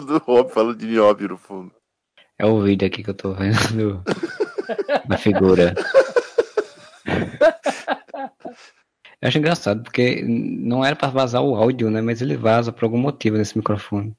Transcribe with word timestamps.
do 0.04 0.18
Rob 0.18 0.50
falando 0.50 0.76
de 0.76 0.86
nióbio 0.86 1.28
no 1.28 1.38
fundo. 1.38 1.72
É 2.38 2.44
o 2.44 2.60
vídeo 2.62 2.86
aqui 2.86 3.02
que 3.02 3.10
eu 3.10 3.14
tô 3.14 3.32
vendo 3.32 4.02
na 5.08 5.16
figura. 5.16 5.74
Eu 9.20 9.28
acho 9.28 9.38
engraçado, 9.38 9.82
porque 9.82 10.22
não 10.22 10.84
era 10.84 10.94
pra 10.94 11.08
vazar 11.08 11.42
o 11.42 11.56
áudio, 11.56 11.90
né? 11.90 12.02
Mas 12.02 12.20
ele 12.20 12.36
vaza 12.36 12.70
por 12.70 12.84
algum 12.84 12.98
motivo 12.98 13.38
nesse 13.38 13.56
microfone. 13.56 14.14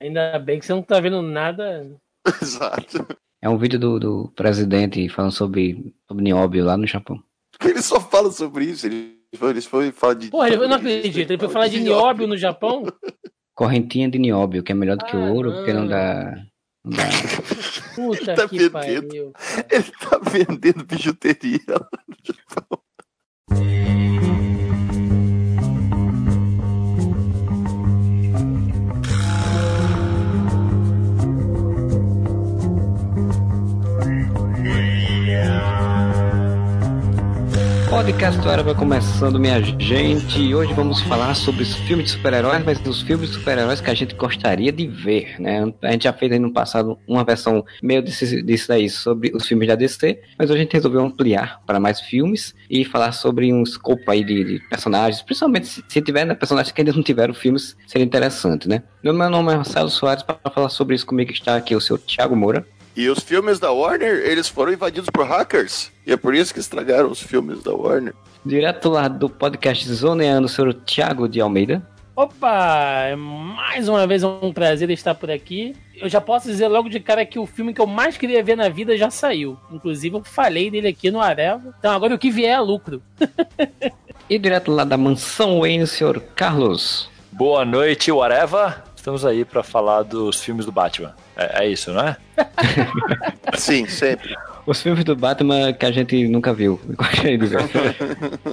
Ainda 0.00 0.36
bem 0.40 0.58
que 0.58 0.66
você 0.66 0.72
não 0.72 0.82
tá 0.82 0.98
vendo 0.98 1.22
nada. 1.22 1.96
Exato. 2.42 3.06
É 3.40 3.48
um 3.48 3.56
vídeo 3.56 3.78
do, 3.78 4.00
do 4.00 4.32
presidente 4.34 5.08
falando 5.08 5.32
sobre, 5.32 5.94
sobre 6.08 6.24
nióbio 6.24 6.64
lá 6.64 6.76
no 6.76 6.86
Japão. 6.86 7.22
Ele 7.64 7.80
só 7.80 8.00
fala 8.00 8.32
sobre 8.32 8.64
isso. 8.64 8.86
Ele 8.86 9.16
foi, 9.36 9.50
ele 9.50 9.60
foi 9.60 9.92
falar 9.92 10.14
de. 10.14 10.28
Porra, 10.28 10.48
eu 10.48 10.68
não 10.68 10.76
acredito. 10.76 11.30
Ele 11.30 11.38
foi 11.38 11.48
falar 11.48 11.68
de 11.68 11.80
nióbio 11.80 12.26
no 12.26 12.36
Japão? 12.36 12.84
Correntinha 13.54 14.08
de 14.08 14.18
nióbio, 14.18 14.62
que 14.62 14.72
é 14.72 14.74
melhor 14.74 14.96
do 14.96 15.04
que 15.04 15.16
o 15.16 15.34
ouro, 15.34 15.52
porque 15.52 15.72
não 15.72 15.86
dá. 15.86 16.34
Não 16.84 16.96
dá. 16.96 17.04
Puta 17.94 18.34
tá 18.34 18.48
que 18.48 18.56
vendendo. 18.58 18.72
pariu. 18.72 19.32
Ele 19.70 19.92
tá 20.00 20.18
vendendo 20.30 20.84
bijuteria 20.84 21.60
Podcast 37.92 38.40
do 38.40 38.64
vai 38.64 38.74
começando, 38.74 39.38
minha 39.38 39.62
gente. 39.62 40.54
Hoje 40.54 40.72
vamos 40.72 41.02
falar 41.02 41.34
sobre 41.34 41.62
os 41.62 41.74
filmes 41.74 42.06
de 42.06 42.12
super-heróis, 42.12 42.64
mas 42.64 42.80
os 42.86 43.02
filmes 43.02 43.28
de 43.28 43.36
super-heróis 43.36 43.82
que 43.82 43.90
a 43.90 43.94
gente 43.94 44.14
gostaria 44.14 44.72
de 44.72 44.86
ver, 44.86 45.38
né? 45.38 45.70
A 45.82 45.92
gente 45.92 46.04
já 46.04 46.12
fez 46.14 46.32
aí 46.32 46.38
no 46.38 46.50
passado 46.50 46.98
uma 47.06 47.22
versão 47.22 47.62
meio 47.82 48.02
desse, 48.02 48.42
disso 48.42 48.68
daí 48.68 48.88
sobre 48.88 49.30
os 49.34 49.46
filmes 49.46 49.68
da 49.68 49.74
DC, 49.74 50.18
mas 50.38 50.48
hoje 50.48 50.60
a 50.60 50.62
gente 50.62 50.72
resolveu 50.72 51.02
ampliar 51.02 51.60
para 51.66 51.78
mais 51.78 52.00
filmes 52.00 52.54
e 52.70 52.82
falar 52.82 53.12
sobre 53.12 53.52
um 53.52 53.62
escopo 53.62 54.10
aí 54.10 54.24
de, 54.24 54.42
de 54.42 54.68
personagens, 54.70 55.20
principalmente 55.20 55.66
se, 55.66 55.84
se 55.86 56.00
tiver 56.00 56.24
né, 56.24 56.34
personagens 56.34 56.72
que 56.72 56.80
ainda 56.80 56.94
não 56.94 57.02
tiveram 57.02 57.34
filmes, 57.34 57.76
seria 57.86 58.06
interessante, 58.06 58.66
né? 58.66 58.82
Meu 59.04 59.12
nome 59.12 59.52
é 59.52 59.56
Marcelo 59.56 59.90
Soares, 59.90 60.22
para 60.22 60.38
falar 60.50 60.70
sobre 60.70 60.94
isso 60.94 61.04
comigo 61.04 61.30
está 61.30 61.56
aqui 61.56 61.76
o 61.76 61.80
seu 61.80 61.98
Thiago 61.98 62.34
Moura. 62.34 62.66
E 62.94 63.08
os 63.08 63.20
filmes 63.20 63.58
da 63.58 63.72
Warner, 63.72 64.22
eles 64.24 64.48
foram 64.48 64.72
invadidos 64.72 65.08
por 65.10 65.26
hackers. 65.26 65.90
E 66.06 66.12
é 66.12 66.16
por 66.16 66.34
isso 66.34 66.52
que 66.52 66.60
estragaram 66.60 67.10
os 67.10 67.22
filmes 67.22 67.62
da 67.62 67.72
Warner. 67.72 68.14
Direto 68.44 68.90
lá 68.90 69.08
do 69.08 69.30
podcast 69.30 69.88
Zoneando, 69.92 70.46
o 70.46 70.48
senhor 70.48 70.74
Thiago 70.74 71.28
de 71.28 71.40
Almeida. 71.40 71.86
Opa! 72.14 73.04
é 73.04 73.16
Mais 73.16 73.88
uma 73.88 74.06
vez 74.06 74.22
é 74.22 74.26
um 74.26 74.52
prazer 74.52 74.90
estar 74.90 75.14
por 75.14 75.30
aqui. 75.30 75.74
Eu 75.96 76.08
já 76.08 76.20
posso 76.20 76.48
dizer 76.48 76.68
logo 76.68 76.90
de 76.90 77.00
cara 77.00 77.24
que 77.24 77.38
o 77.38 77.46
filme 77.46 77.72
que 77.72 77.80
eu 77.80 77.86
mais 77.86 78.18
queria 78.18 78.42
ver 78.42 78.56
na 78.56 78.68
vida 78.68 78.96
já 78.96 79.10
saiu. 79.10 79.56
Inclusive, 79.70 80.16
eu 80.16 80.24
falei 80.24 80.70
dele 80.70 80.88
aqui 80.88 81.10
no 81.10 81.20
Areva. 81.20 81.74
Então 81.78 81.92
agora 81.92 82.14
o 82.14 82.18
que 82.18 82.30
vier 82.30 82.56
é 82.56 82.60
lucro. 82.60 83.02
E 84.30 84.38
direto 84.38 84.70
lá 84.70 84.84
da 84.84 84.96
mansão 84.96 85.60
Wayne, 85.60 85.82
o 85.82 85.86
senhor 85.86 86.18
Carlos. 86.34 87.10
Boa 87.32 87.66
noite, 87.66 88.10
whatever. 88.10 88.82
Estamos 89.02 89.24
aí 89.24 89.44
pra 89.44 89.64
falar 89.64 90.04
dos 90.04 90.40
filmes 90.40 90.64
do 90.64 90.70
Batman. 90.70 91.12
É, 91.36 91.64
é 91.64 91.68
isso, 91.68 91.92
não 91.92 92.02
é? 92.02 92.16
Sim, 93.58 93.84
sempre. 93.88 94.32
Os 94.64 94.80
filmes 94.80 95.02
do 95.02 95.16
Batman 95.16 95.72
que 95.72 95.84
a 95.84 95.90
gente 95.90 96.28
nunca 96.28 96.54
viu. 96.54 96.80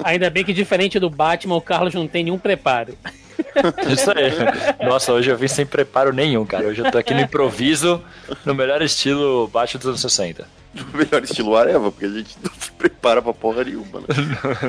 Ainda 0.03 0.27
bem 0.31 0.43
que 0.43 0.51
diferente 0.51 0.97
do 0.99 1.07
Batman, 1.07 1.55
o 1.55 1.61
Carlos 1.61 1.93
não 1.93 2.07
tem 2.07 2.23
nenhum 2.23 2.39
preparo. 2.39 2.97
Isso 3.93 4.09
aí. 4.09 4.87
Nossa, 4.87 5.13
hoje 5.13 5.29
eu 5.29 5.37
vim 5.37 5.47
sem 5.47 5.67
preparo 5.67 6.11
nenhum, 6.11 6.43
cara. 6.47 6.65
Hoje 6.65 6.81
eu 6.83 6.91
tô 6.91 6.97
aqui 6.97 7.13
no 7.13 7.21
improviso, 7.21 8.01
no 8.43 8.55
melhor 8.55 8.81
estilo 8.81 9.47
Batman 9.49 9.77
dos 9.77 9.87
anos 9.87 10.01
60. 10.01 10.47
No 10.73 10.97
melhor 10.97 11.23
estilo 11.23 11.55
Areva, 11.55 11.91
porque 11.91 12.05
a 12.05 12.09
gente 12.09 12.35
não 12.43 12.51
se 12.59 12.71
prepara 12.71 13.21
pra 13.21 13.33
porra 13.35 13.63
nenhuma, 13.65 13.99
né? 13.99 14.07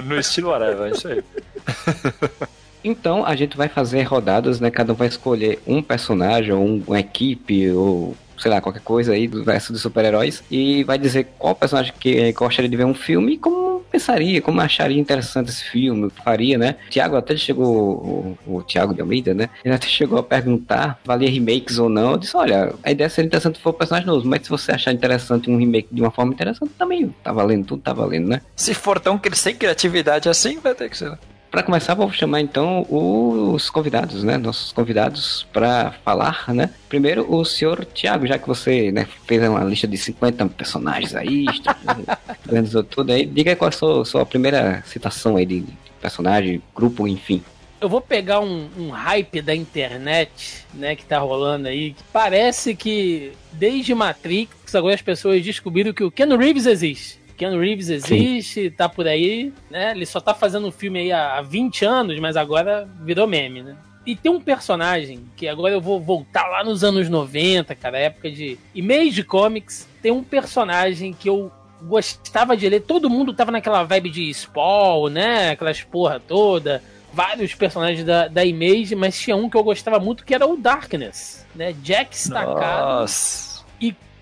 no 0.04 0.18
estilo 0.18 0.52
Areva, 0.52 0.88
é 0.88 0.90
isso 0.90 1.08
aí. 1.08 1.24
Então 2.82 3.24
a 3.24 3.34
gente 3.36 3.56
vai 3.56 3.68
fazer 3.68 4.02
rodadas, 4.02 4.60
né? 4.60 4.70
Cada 4.70 4.92
um 4.92 4.96
vai 4.96 5.08
escolher 5.08 5.58
um 5.66 5.82
personagem, 5.82 6.52
ou 6.52 6.64
um, 6.64 6.82
uma 6.86 7.00
equipe, 7.00 7.70
ou 7.70 8.16
sei 8.38 8.50
lá, 8.50 8.60
qualquer 8.60 8.82
coisa 8.82 9.12
aí 9.12 9.28
do 9.28 9.44
verso 9.44 9.72
dos 9.72 9.82
super-heróis. 9.82 10.42
E 10.50 10.82
vai 10.84 10.98
dizer 10.98 11.28
qual 11.38 11.54
personagem 11.54 11.92
que 11.98 12.32
gostaria 12.32 12.68
de 12.68 12.76
ver 12.76 12.86
um 12.86 12.94
filme 12.94 13.34
e 13.34 13.38
como 13.38 13.70
pensaria, 13.90 14.40
como 14.40 14.60
acharia 14.60 14.98
interessante 14.98 15.50
esse 15.50 15.64
filme, 15.64 16.10
faria, 16.24 16.56
né? 16.56 16.76
O 16.86 16.90
Thiago 16.90 17.16
até 17.16 17.36
chegou, 17.36 18.38
o, 18.46 18.56
o 18.58 18.62
Thiago 18.62 18.94
de 18.94 19.00
Almeida, 19.00 19.34
né? 19.34 19.50
Ele 19.64 19.74
até 19.74 19.86
chegou 19.86 20.18
a 20.18 20.22
perguntar, 20.22 20.98
valia 21.04 21.28
remakes 21.28 21.78
ou 21.78 21.88
não. 21.88 22.12
Eu 22.12 22.18
disse, 22.18 22.36
olha, 22.36 22.72
a 22.82 22.90
ideia 22.90 23.10
seria 23.10 23.26
interessante 23.26 23.56
se 23.56 23.62
for 23.62 23.72
personagem 23.72 24.06
novo, 24.06 24.26
mas 24.26 24.42
se 24.42 24.48
você 24.48 24.72
achar 24.72 24.92
interessante 24.92 25.50
um 25.50 25.56
remake 25.56 25.88
de 25.90 26.00
uma 26.00 26.10
forma 26.10 26.32
interessante, 26.32 26.72
também 26.78 27.14
tá 27.22 27.32
valendo, 27.32 27.66
tudo 27.66 27.82
tá 27.82 27.92
valendo, 27.92 28.28
né? 28.28 28.40
Se 28.54 28.72
for 28.74 29.00
tão 29.00 29.20
sem 29.32 29.54
criatividade 29.54 30.28
assim, 30.28 30.58
vai 30.60 30.74
ter 30.74 30.88
que 30.88 30.96
ser. 30.96 31.18
Para 31.50 31.64
começar, 31.64 31.94
vou 31.94 32.12
chamar 32.12 32.40
então 32.40 32.86
os 32.88 33.68
convidados, 33.70 34.22
né? 34.22 34.38
Nossos 34.38 34.70
convidados 34.70 35.44
para 35.52 35.92
falar, 36.04 36.44
né? 36.54 36.70
Primeiro, 36.88 37.26
o 37.28 37.44
senhor 37.44 37.84
Tiago, 37.84 38.24
já 38.24 38.38
que 38.38 38.46
você 38.46 38.92
né, 38.92 39.04
fez 39.26 39.42
uma 39.48 39.64
lista 39.64 39.88
de 39.88 39.96
50 39.96 40.46
personagens 40.50 41.12
aí, 41.14 41.46
organizou 42.46 42.84
tudo 42.84 43.10
aí, 43.10 43.26
diga 43.26 43.50
aí 43.50 43.56
qual 43.56 43.68
é 43.68 43.74
a 43.74 43.76
sua, 43.76 44.04
sua 44.04 44.24
primeira 44.24 44.82
citação 44.86 45.36
aí 45.36 45.44
de 45.44 45.64
personagem, 46.00 46.62
grupo, 46.74 47.08
enfim. 47.08 47.42
Eu 47.80 47.88
vou 47.88 48.00
pegar 48.00 48.40
um, 48.40 48.68
um 48.78 48.90
hype 48.90 49.42
da 49.42 49.54
internet, 49.54 50.66
né, 50.72 50.94
que 50.94 51.04
tá 51.04 51.18
rolando 51.18 51.66
aí. 51.66 51.94
que 51.94 52.02
Parece 52.12 52.76
que 52.76 53.32
desde 53.52 53.94
Matrix, 53.94 54.74
agora 54.74 54.94
as 54.94 55.02
pessoas 55.02 55.42
descobriram 55.42 55.92
que 55.92 56.04
o 56.04 56.10
Ken 56.10 56.36
Reeves 56.36 56.66
existe. 56.66 57.19
Ken 57.40 57.58
Reeves 57.58 57.88
existe, 57.88 58.68
tá 58.70 58.86
por 58.86 59.08
aí, 59.08 59.50
né? 59.70 59.92
Ele 59.92 60.04
só 60.04 60.20
tá 60.20 60.34
fazendo 60.34 60.66
um 60.66 60.70
filme 60.70 60.98
aí 60.98 61.10
há 61.10 61.38
há 61.38 61.40
20 61.40 61.86
anos, 61.86 62.20
mas 62.20 62.36
agora 62.36 62.86
virou 63.00 63.26
meme, 63.26 63.62
né? 63.62 63.76
E 64.04 64.14
tem 64.14 64.30
um 64.30 64.40
personagem 64.40 65.24
que 65.38 65.48
agora 65.48 65.72
eu 65.72 65.80
vou 65.80 65.98
voltar 65.98 66.46
lá 66.48 66.62
nos 66.62 66.84
anos 66.84 67.08
90, 67.08 67.74
cara, 67.74 67.98
época 67.98 68.30
de 68.30 68.58
e-mails 68.74 69.14
de 69.14 69.24
comics. 69.24 69.88
Tem 70.02 70.12
um 70.12 70.22
personagem 70.22 71.14
que 71.14 71.30
eu 71.30 71.50
gostava 71.82 72.54
de 72.54 72.68
ler. 72.68 72.80
Todo 72.80 73.08
mundo 73.08 73.32
tava 73.32 73.50
naquela 73.50 73.84
vibe 73.84 74.10
de 74.10 74.34
Spawn, 74.34 75.08
né? 75.08 75.52
Aquelas 75.52 75.82
porra 75.82 76.20
toda. 76.20 76.82
Vários 77.10 77.54
personagens 77.54 78.04
da, 78.04 78.28
da 78.28 78.44
Image, 78.44 78.94
mas 78.94 79.18
tinha 79.18 79.34
um 79.34 79.48
que 79.48 79.56
eu 79.56 79.64
gostava 79.64 79.98
muito 79.98 80.26
que 80.26 80.34
era 80.34 80.46
o 80.46 80.58
Darkness, 80.58 81.46
né? 81.54 81.74
Jack 81.82 82.14
Staccato. 82.14 83.00
Nossa. 83.00 83.64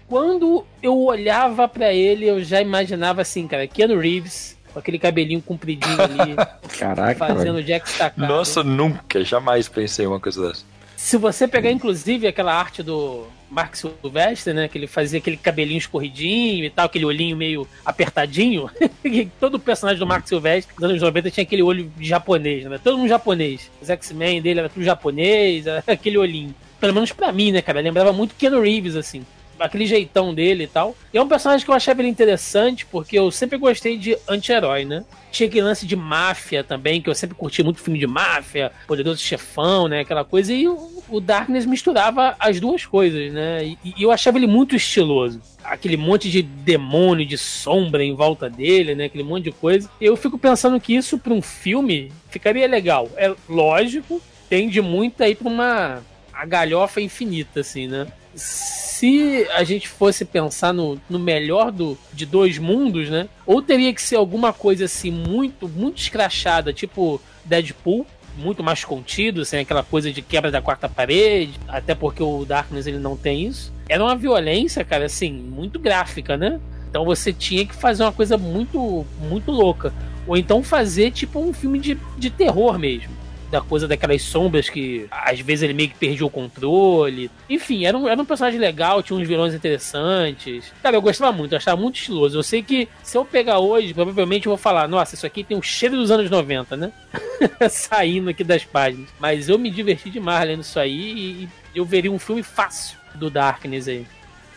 Quando 0.08 0.64
eu 0.82 0.98
olhava 0.98 1.68
pra 1.68 1.92
ele, 1.92 2.26
eu 2.26 2.42
já 2.42 2.60
imaginava 2.60 3.20
assim, 3.22 3.46
cara, 3.46 3.66
Keanu 3.66 3.98
Reeves, 3.98 4.56
com 4.72 4.78
aquele 4.78 4.98
cabelinho 4.98 5.42
compridinho 5.42 6.00
ali, 6.00 6.34
Caraca, 6.78 7.18
fazendo. 7.18 7.62
Jack 7.62 7.88
Staccato. 7.88 8.20
Nossa, 8.20 8.64
nunca, 8.64 9.22
jamais 9.22 9.68
pensei 9.68 10.06
em 10.06 10.08
uma 10.08 10.18
coisa 10.18 10.48
dessa. 10.48 10.64
Se 10.96 11.16
você 11.16 11.46
pegar, 11.46 11.70
inclusive, 11.70 12.26
aquela 12.26 12.52
arte 12.52 12.82
do 12.82 13.26
Mark 13.50 13.76
Silvestre, 13.76 14.52
né? 14.52 14.66
Que 14.66 14.78
ele 14.78 14.86
fazia 14.86 15.18
aquele 15.18 15.36
cabelinho 15.36 15.78
escorridinho 15.78 16.64
e 16.64 16.70
tal, 16.70 16.86
aquele 16.86 17.04
olhinho 17.04 17.36
meio 17.36 17.68
apertadinho. 17.84 18.68
Todo 19.38 19.60
personagem 19.60 20.00
do 20.00 20.06
Mark 20.06 20.26
Silvestre 20.26 20.74
nos 20.74 20.90
anos 20.90 21.02
90 21.02 21.30
tinha 21.30 21.44
aquele 21.44 21.62
olho 21.62 21.92
de 21.96 22.08
japonês, 22.08 22.64
né? 22.64 22.80
Todo 22.82 22.98
mundo 22.98 23.08
japonês. 23.08 23.70
Os 23.80 23.88
X-Men 23.88 24.42
dele 24.42 24.60
era 24.60 24.68
tudo 24.68 24.84
japonês, 24.84 25.66
era 25.66 25.84
aquele 25.86 26.18
olhinho. 26.18 26.54
Pelo 26.80 26.94
menos 26.94 27.12
pra 27.12 27.30
mim, 27.30 27.52
né, 27.52 27.62
cara? 27.62 27.80
Lembrava 27.80 28.12
muito 28.12 28.34
Keanu 28.34 28.60
Reeves, 28.60 28.96
assim. 28.96 29.24
Aquele 29.58 29.86
jeitão 29.86 30.34
dele 30.34 30.64
e 30.64 30.66
tal. 30.66 30.96
E 31.12 31.18
é 31.18 31.22
um 31.22 31.28
personagem 31.28 31.64
que 31.64 31.70
eu 31.70 31.74
achava 31.74 32.00
ele 32.00 32.08
interessante, 32.08 32.86
porque 32.86 33.18
eu 33.18 33.30
sempre 33.30 33.58
gostei 33.58 33.96
de 33.96 34.16
anti-herói, 34.28 34.84
né? 34.84 35.04
Tinha 35.30 35.48
aquele 35.48 35.62
lance 35.62 35.86
de 35.86 35.94
máfia 35.94 36.64
também, 36.64 37.02
que 37.02 37.10
eu 37.10 37.14
sempre 37.14 37.36
curti 37.36 37.62
muito 37.62 37.80
filme 37.80 37.98
de 37.98 38.06
máfia, 38.06 38.72
poderoso 38.86 39.20
chefão, 39.20 39.88
né? 39.88 40.00
Aquela 40.00 40.24
coisa. 40.24 40.52
E 40.52 40.66
o, 40.66 41.02
o 41.08 41.20
Darkness 41.20 41.66
misturava 41.66 42.34
as 42.38 42.58
duas 42.60 42.86
coisas, 42.86 43.32
né? 43.32 43.64
E, 43.64 43.78
e 43.84 44.02
eu 44.02 44.10
achava 44.10 44.38
ele 44.38 44.46
muito 44.46 44.74
estiloso. 44.74 45.40
Aquele 45.62 45.96
monte 45.96 46.30
de 46.30 46.42
demônio, 46.42 47.26
de 47.26 47.36
sombra 47.36 48.02
em 48.02 48.14
volta 48.14 48.48
dele, 48.48 48.94
né? 48.94 49.04
Aquele 49.04 49.24
monte 49.24 49.44
de 49.44 49.52
coisa. 49.52 49.90
Eu 50.00 50.16
fico 50.16 50.38
pensando 50.38 50.80
que 50.80 50.94
isso 50.94 51.18
pra 51.18 51.32
um 51.32 51.42
filme 51.42 52.10
ficaria 52.30 52.66
legal. 52.66 53.10
É 53.16 53.34
lógico, 53.48 54.22
tende 54.48 54.80
muito 54.80 55.22
aí 55.22 55.34
pra 55.34 55.48
uma 55.48 56.02
a 56.38 56.46
galhofa 56.46 57.00
infinita, 57.00 57.60
assim, 57.60 57.88
né? 57.88 58.06
Se 58.38 59.46
a 59.54 59.64
gente 59.64 59.88
fosse 59.88 60.24
pensar 60.24 60.72
no, 60.72 61.00
no 61.08 61.18
melhor 61.18 61.70
do, 61.70 61.98
de 62.12 62.24
dois 62.24 62.58
mundos, 62.58 63.08
né? 63.08 63.28
Ou 63.46 63.60
teria 63.62 63.92
que 63.92 64.02
ser 64.02 64.16
alguma 64.16 64.52
coisa 64.52 64.86
assim 64.86 65.10
muito, 65.10 65.68
muito 65.68 65.98
escrachada, 65.98 66.72
tipo 66.72 67.20
Deadpool, 67.44 68.06
muito 68.36 68.62
mais 68.62 68.84
contido, 68.84 69.44
sem 69.44 69.60
aquela 69.60 69.82
coisa 69.82 70.12
de 70.12 70.22
quebra 70.22 70.50
da 70.50 70.62
quarta 70.62 70.88
parede, 70.88 71.58
até 71.66 71.94
porque 71.94 72.22
o 72.22 72.44
Darkness 72.44 72.86
ele 72.86 72.98
não 72.98 73.16
tem 73.16 73.46
isso. 73.46 73.72
Era 73.88 74.02
uma 74.02 74.16
violência, 74.16 74.84
cara, 74.84 75.06
assim, 75.06 75.32
muito 75.32 75.78
gráfica, 75.78 76.36
né? 76.36 76.60
Então 76.88 77.04
você 77.04 77.32
tinha 77.32 77.66
que 77.66 77.74
fazer 77.74 78.02
uma 78.02 78.12
coisa 78.12 78.38
muito, 78.38 79.04
muito 79.20 79.50
louca. 79.50 79.92
Ou 80.26 80.36
então 80.36 80.62
fazer 80.62 81.10
tipo 81.10 81.40
um 81.40 81.52
filme 81.52 81.78
de, 81.78 81.98
de 82.16 82.30
terror 82.30 82.78
mesmo. 82.78 83.10
Da 83.50 83.60
coisa 83.60 83.88
daquelas 83.88 84.22
sombras 84.22 84.68
que 84.68 85.06
às 85.10 85.40
vezes 85.40 85.62
ele 85.62 85.72
meio 85.72 85.88
que 85.88 85.96
perdia 85.96 86.26
o 86.26 86.30
controle. 86.30 87.30
Enfim, 87.48 87.84
era 87.84 87.96
um, 87.96 88.08
era 88.08 88.20
um 88.20 88.24
personagem 88.24 88.60
legal, 88.60 89.02
tinha 89.02 89.18
uns 89.18 89.26
vilões 89.26 89.54
interessantes. 89.54 90.72
Cara, 90.82 90.96
eu 90.96 91.02
gostava 91.02 91.32
muito, 91.32 91.52
eu 91.52 91.56
achava 91.56 91.80
muito 91.80 91.96
estiloso. 91.96 92.38
Eu 92.38 92.42
sei 92.42 92.62
que 92.62 92.88
se 93.02 93.16
eu 93.16 93.24
pegar 93.24 93.58
hoje, 93.58 93.94
provavelmente 93.94 94.46
eu 94.46 94.50
vou 94.50 94.58
falar, 94.58 94.86
nossa, 94.88 95.14
isso 95.14 95.26
aqui 95.26 95.42
tem 95.42 95.56
um 95.56 95.62
cheiro 95.62 95.96
dos 95.96 96.10
anos 96.10 96.30
90, 96.30 96.76
né? 96.76 96.92
Saindo 97.70 98.30
aqui 98.30 98.44
das 98.44 98.64
páginas. 98.64 99.08
Mas 99.18 99.48
eu 99.48 99.58
me 99.58 99.70
diverti 99.70 100.10
demais 100.10 100.46
lendo 100.46 100.62
isso 100.62 100.78
aí 100.78 100.92
e 100.92 101.48
eu 101.74 101.84
veria 101.84 102.12
um 102.12 102.18
filme 102.18 102.42
fácil 102.42 102.98
do 103.14 103.30
Darkness 103.30 103.88
aí. 103.88 104.06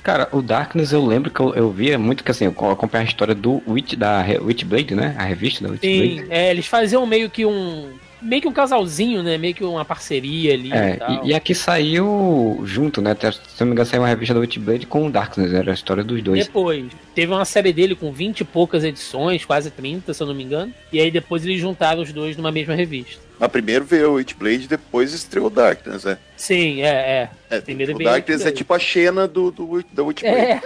Cara, 0.03 0.27
o 0.31 0.41
Darkness 0.41 0.91
eu 0.91 1.05
lembro 1.05 1.29
que 1.29 1.39
eu, 1.39 1.53
eu 1.53 1.71
via 1.71 1.97
muito 1.97 2.23
que 2.23 2.31
assim, 2.31 2.45
eu 2.45 2.51
acompanhava 2.51 3.07
a 3.07 3.11
história 3.11 3.35
do 3.35 3.61
Witch, 3.67 3.93
da 3.93 4.25
Witchblade, 4.41 4.95
né? 4.95 5.15
A 5.17 5.23
revista 5.23 5.63
da 5.63 5.71
Witchblade. 5.71 6.21
Sim, 6.21 6.25
é, 6.29 6.49
eles 6.49 6.65
faziam 6.65 7.05
meio 7.05 7.29
que 7.29 7.45
um 7.45 7.91
meio 8.21 8.41
que 8.41 8.47
um 8.47 8.53
casalzinho, 8.53 9.23
né? 9.23 9.37
Meio 9.37 9.53
que 9.53 9.63
uma 9.63 9.83
parceria 9.83 10.53
ali. 10.53 10.71
É, 10.71 10.99
e, 11.23 11.29
e, 11.29 11.33
aqui 11.33 11.55
saiu 11.55 12.61
junto, 12.63 13.01
né? 13.01 13.15
Se 13.19 13.59
não 13.59 13.67
me 13.67 13.73
engano, 13.73 13.85
saiu 13.85 14.01
uma 14.01 14.07
revista 14.07 14.33
da 14.33 14.39
Witchblade 14.39 14.85
com 14.85 15.07
o 15.07 15.11
Darkness, 15.11 15.53
era 15.53 15.71
a 15.71 15.73
história 15.73 16.03
dos 16.03 16.21
dois. 16.21 16.45
Depois, 16.45 16.85
teve 17.15 17.31
uma 17.31 17.45
série 17.45 17.73
dele 17.73 17.95
com 17.95 18.11
20 18.11 18.41
e 18.41 18.43
poucas 18.43 18.83
edições, 18.83 19.43
quase 19.43 19.71
30, 19.71 20.13
se 20.13 20.21
eu 20.21 20.27
não 20.27 20.35
me 20.35 20.43
engano. 20.43 20.73
E 20.91 20.99
aí 20.99 21.09
depois 21.09 21.43
eles 21.45 21.59
juntaram 21.59 22.01
os 22.01 22.13
dois 22.13 22.37
numa 22.37 22.51
mesma 22.51 22.75
revista. 22.75 23.21
Mas 23.39 23.51
primeiro 23.51 23.83
veio 23.83 24.11
o 24.11 24.13
Witchblade, 24.15 24.67
depois 24.67 25.13
estreou 25.13 25.47
o 25.47 25.49
Darkness, 25.49 26.03
né? 26.03 26.17
Sim, 26.37 26.81
é, 26.83 26.87
é. 26.87 27.29
é 27.49 27.61
primeiro 27.61 27.95
o 27.95 28.03
Darkness 28.03 28.45
é 28.45 28.51
tipo 28.51 28.73
a 28.73 28.79
Xena 28.79 29.27
do, 29.27 29.49
do, 29.51 29.83
da 29.91 30.03
Witchblade. 30.03 30.37
É. 30.37 30.61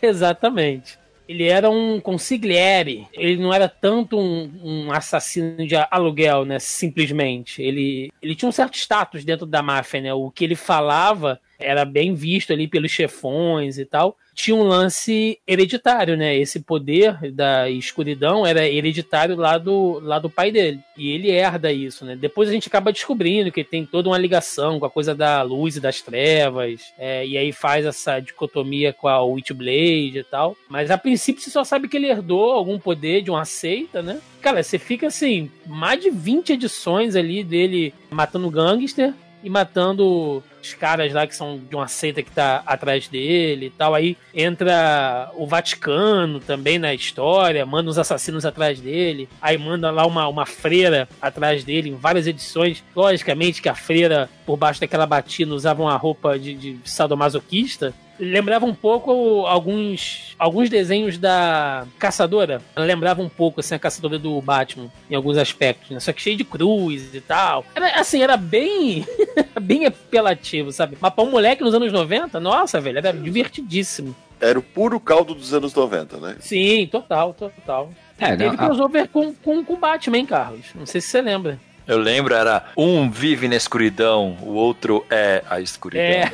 Exatamente 0.02 0.98
ele 1.28 1.44
era 1.44 1.68
um 1.68 2.00
consigliere. 2.00 3.06
Ele 3.12 3.36
não 3.36 3.52
era 3.52 3.68
tanto 3.68 4.18
um, 4.18 4.50
um, 4.64 4.92
assassino 4.92 5.66
de 5.66 5.76
aluguel, 5.90 6.46
né? 6.46 6.58
Simplesmente. 6.58 7.62
Ele, 7.62 8.10
ele 8.22 8.34
tinha 8.34 8.48
um 8.48 8.52
certo 8.52 8.76
status 8.76 9.24
dentro 9.26 9.44
da 9.44 9.62
máfia, 9.62 10.00
né? 10.00 10.14
O 10.14 10.30
que 10.30 10.42
ele 10.42 10.56
falava 10.56 11.38
era 11.58 11.84
bem 11.84 12.14
visto 12.14 12.52
ali 12.52 12.66
pelos 12.66 12.90
chefões 12.90 13.78
e 13.78 13.84
tal. 13.84 14.16
Tinha 14.38 14.54
um 14.54 14.62
lance 14.62 15.36
hereditário, 15.44 16.16
né? 16.16 16.36
Esse 16.36 16.60
poder 16.60 17.32
da 17.32 17.68
escuridão 17.68 18.46
era 18.46 18.68
hereditário 18.68 19.34
lá 19.34 19.58
do, 19.58 19.98
lá 19.98 20.20
do 20.20 20.30
pai 20.30 20.52
dele. 20.52 20.78
E 20.96 21.10
ele 21.10 21.28
herda 21.28 21.72
isso, 21.72 22.04
né? 22.04 22.14
Depois 22.14 22.48
a 22.48 22.52
gente 22.52 22.68
acaba 22.68 22.92
descobrindo 22.92 23.50
que 23.50 23.64
tem 23.64 23.84
toda 23.84 24.08
uma 24.08 24.16
ligação 24.16 24.78
com 24.78 24.86
a 24.86 24.90
coisa 24.90 25.12
da 25.12 25.42
luz 25.42 25.76
e 25.76 25.80
das 25.80 26.00
trevas. 26.00 26.92
É, 26.96 27.26
e 27.26 27.36
aí 27.36 27.50
faz 27.50 27.84
essa 27.84 28.20
dicotomia 28.20 28.92
com 28.92 29.08
a 29.08 29.20
Witchblade 29.20 30.18
e 30.20 30.24
tal. 30.30 30.56
Mas 30.68 30.92
a 30.92 30.96
princípio 30.96 31.42
você 31.42 31.50
só 31.50 31.64
sabe 31.64 31.88
que 31.88 31.96
ele 31.96 32.06
herdou 32.06 32.52
algum 32.52 32.78
poder 32.78 33.22
de 33.22 33.32
uma 33.32 33.44
seita, 33.44 34.02
né? 34.02 34.20
Cara, 34.40 34.62
você 34.62 34.78
fica 34.78 35.08
assim, 35.08 35.50
mais 35.66 36.00
de 36.00 36.10
20 36.10 36.52
edições 36.52 37.16
ali 37.16 37.42
dele 37.42 37.92
matando 38.08 38.48
gangster 38.48 39.12
e 39.42 39.50
matando 39.50 40.44
caras 40.74 41.12
lá 41.12 41.26
que 41.26 41.34
são 41.34 41.58
de 41.58 41.74
uma 41.74 41.88
seita 41.88 42.22
que 42.22 42.30
tá 42.30 42.62
atrás 42.66 43.08
dele 43.08 43.66
e 43.66 43.70
tal. 43.70 43.94
Aí 43.94 44.16
entra 44.34 45.30
o 45.34 45.46
Vaticano 45.46 46.40
também 46.40 46.78
na 46.78 46.94
história, 46.94 47.64
manda 47.66 47.90
os 47.90 47.98
assassinos 47.98 48.44
atrás 48.44 48.80
dele. 48.80 49.28
Aí 49.40 49.56
manda 49.58 49.90
lá 49.90 50.06
uma, 50.06 50.28
uma 50.28 50.46
freira 50.46 51.08
atrás 51.20 51.64
dele 51.64 51.90
em 51.90 51.94
várias 51.94 52.26
edições. 52.26 52.82
Logicamente 52.94 53.62
que 53.62 53.68
a 53.68 53.74
freira, 53.74 54.28
por 54.46 54.56
baixo 54.56 54.80
daquela 54.80 55.06
batina, 55.06 55.54
usava 55.54 55.82
uma 55.82 55.96
roupa 55.96 56.38
de, 56.38 56.54
de 56.54 56.78
sadomasoquista 56.84 57.94
lembrava 58.18 58.66
um 58.66 58.74
pouco 58.74 59.46
alguns 59.46 60.34
alguns 60.38 60.68
desenhos 60.68 61.18
da 61.18 61.86
Caçadora. 61.98 62.60
Ela 62.74 62.86
lembrava 62.86 63.22
um 63.22 63.28
pouco 63.28 63.60
assim 63.60 63.74
a 63.74 63.78
Caçadora 63.78 64.18
do 64.18 64.40
Batman 64.40 64.90
em 65.10 65.14
alguns 65.14 65.36
aspectos, 65.36 65.90
né? 65.90 66.00
Só 66.00 66.12
que 66.12 66.22
cheio 66.22 66.36
de 66.36 66.44
cruz 66.44 67.14
e 67.14 67.20
tal. 67.20 67.64
Era 67.74 68.00
assim, 68.00 68.22
era 68.22 68.36
bem 68.36 69.06
bem 69.60 69.86
apelativo, 69.86 70.72
sabe? 70.72 70.96
Mas 71.00 71.12
pra 71.12 71.24
um 71.24 71.30
moleque 71.30 71.62
nos 71.62 71.74
anos 71.74 71.92
90, 71.92 72.38
nossa, 72.40 72.80
velho, 72.80 72.98
era 72.98 73.12
divertidíssimo. 73.12 74.14
Era 74.40 74.58
o 74.58 74.62
puro 74.62 75.00
caldo 75.00 75.34
dos 75.34 75.52
anos 75.52 75.74
90, 75.74 76.16
né? 76.18 76.36
Sim, 76.38 76.86
total, 76.86 77.34
total. 77.34 77.90
É, 78.18 78.36
Teve 78.36 78.56
não, 78.56 78.56
crossover 78.56 79.04
a... 79.04 79.08
com, 79.08 79.34
com, 79.34 79.64
com 79.64 79.76
Batman, 79.76 80.18
hein, 80.18 80.26
Carlos? 80.26 80.66
Não 80.74 80.86
sei 80.86 81.00
se 81.00 81.08
você 81.08 81.20
lembra. 81.20 81.58
Eu 81.88 81.98
lembro, 81.98 82.34
era 82.34 82.66
um 82.76 83.10
vive 83.10 83.48
na 83.48 83.56
escuridão, 83.56 84.36
o 84.42 84.52
outro 84.52 85.06
é 85.08 85.42
a 85.48 85.58
escuridão. 85.58 86.04
É. 86.04 86.30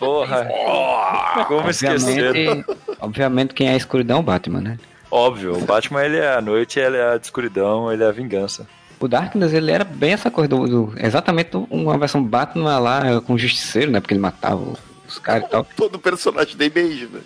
Porra. 0.00 0.48
oh, 1.38 1.44
como 1.44 1.70
esquecer? 1.70 2.64
Obviamente 3.00 3.54
quem 3.54 3.68
é 3.68 3.74
a 3.74 3.76
escuridão 3.76 4.16
é 4.16 4.20
o 4.20 4.24
Batman, 4.24 4.60
né? 4.60 4.78
Óbvio, 5.08 5.56
o 5.56 5.64
Batman 5.64 6.04
ele 6.04 6.16
é 6.16 6.34
a 6.34 6.40
noite, 6.40 6.80
ele 6.80 6.96
é 6.96 7.12
a 7.12 7.16
escuridão, 7.16 7.92
ele 7.92 8.02
é 8.02 8.06
a 8.08 8.10
vingança. 8.10 8.66
O 8.98 9.06
Darkness, 9.06 9.52
ele 9.52 9.70
era 9.70 9.84
bem 9.84 10.12
essa 10.12 10.30
coisa 10.30 10.48
do, 10.48 10.66
do 10.66 10.94
exatamente 10.96 11.50
uma 11.70 11.96
versão 11.96 12.24
Batman 12.24 12.78
lá 12.78 13.20
com 13.20 13.34
o 13.34 13.38
Justiceiro, 13.38 13.92
né? 13.92 14.00
Porque 14.00 14.14
ele 14.14 14.20
matava 14.20 14.74
os 15.06 15.18
caras 15.20 15.44
e 15.44 15.50
tal. 15.50 15.66
Todo 15.76 16.00
personagem 16.00 16.56
da 16.56 16.64
Image, 16.64 17.08
né? 17.12 17.20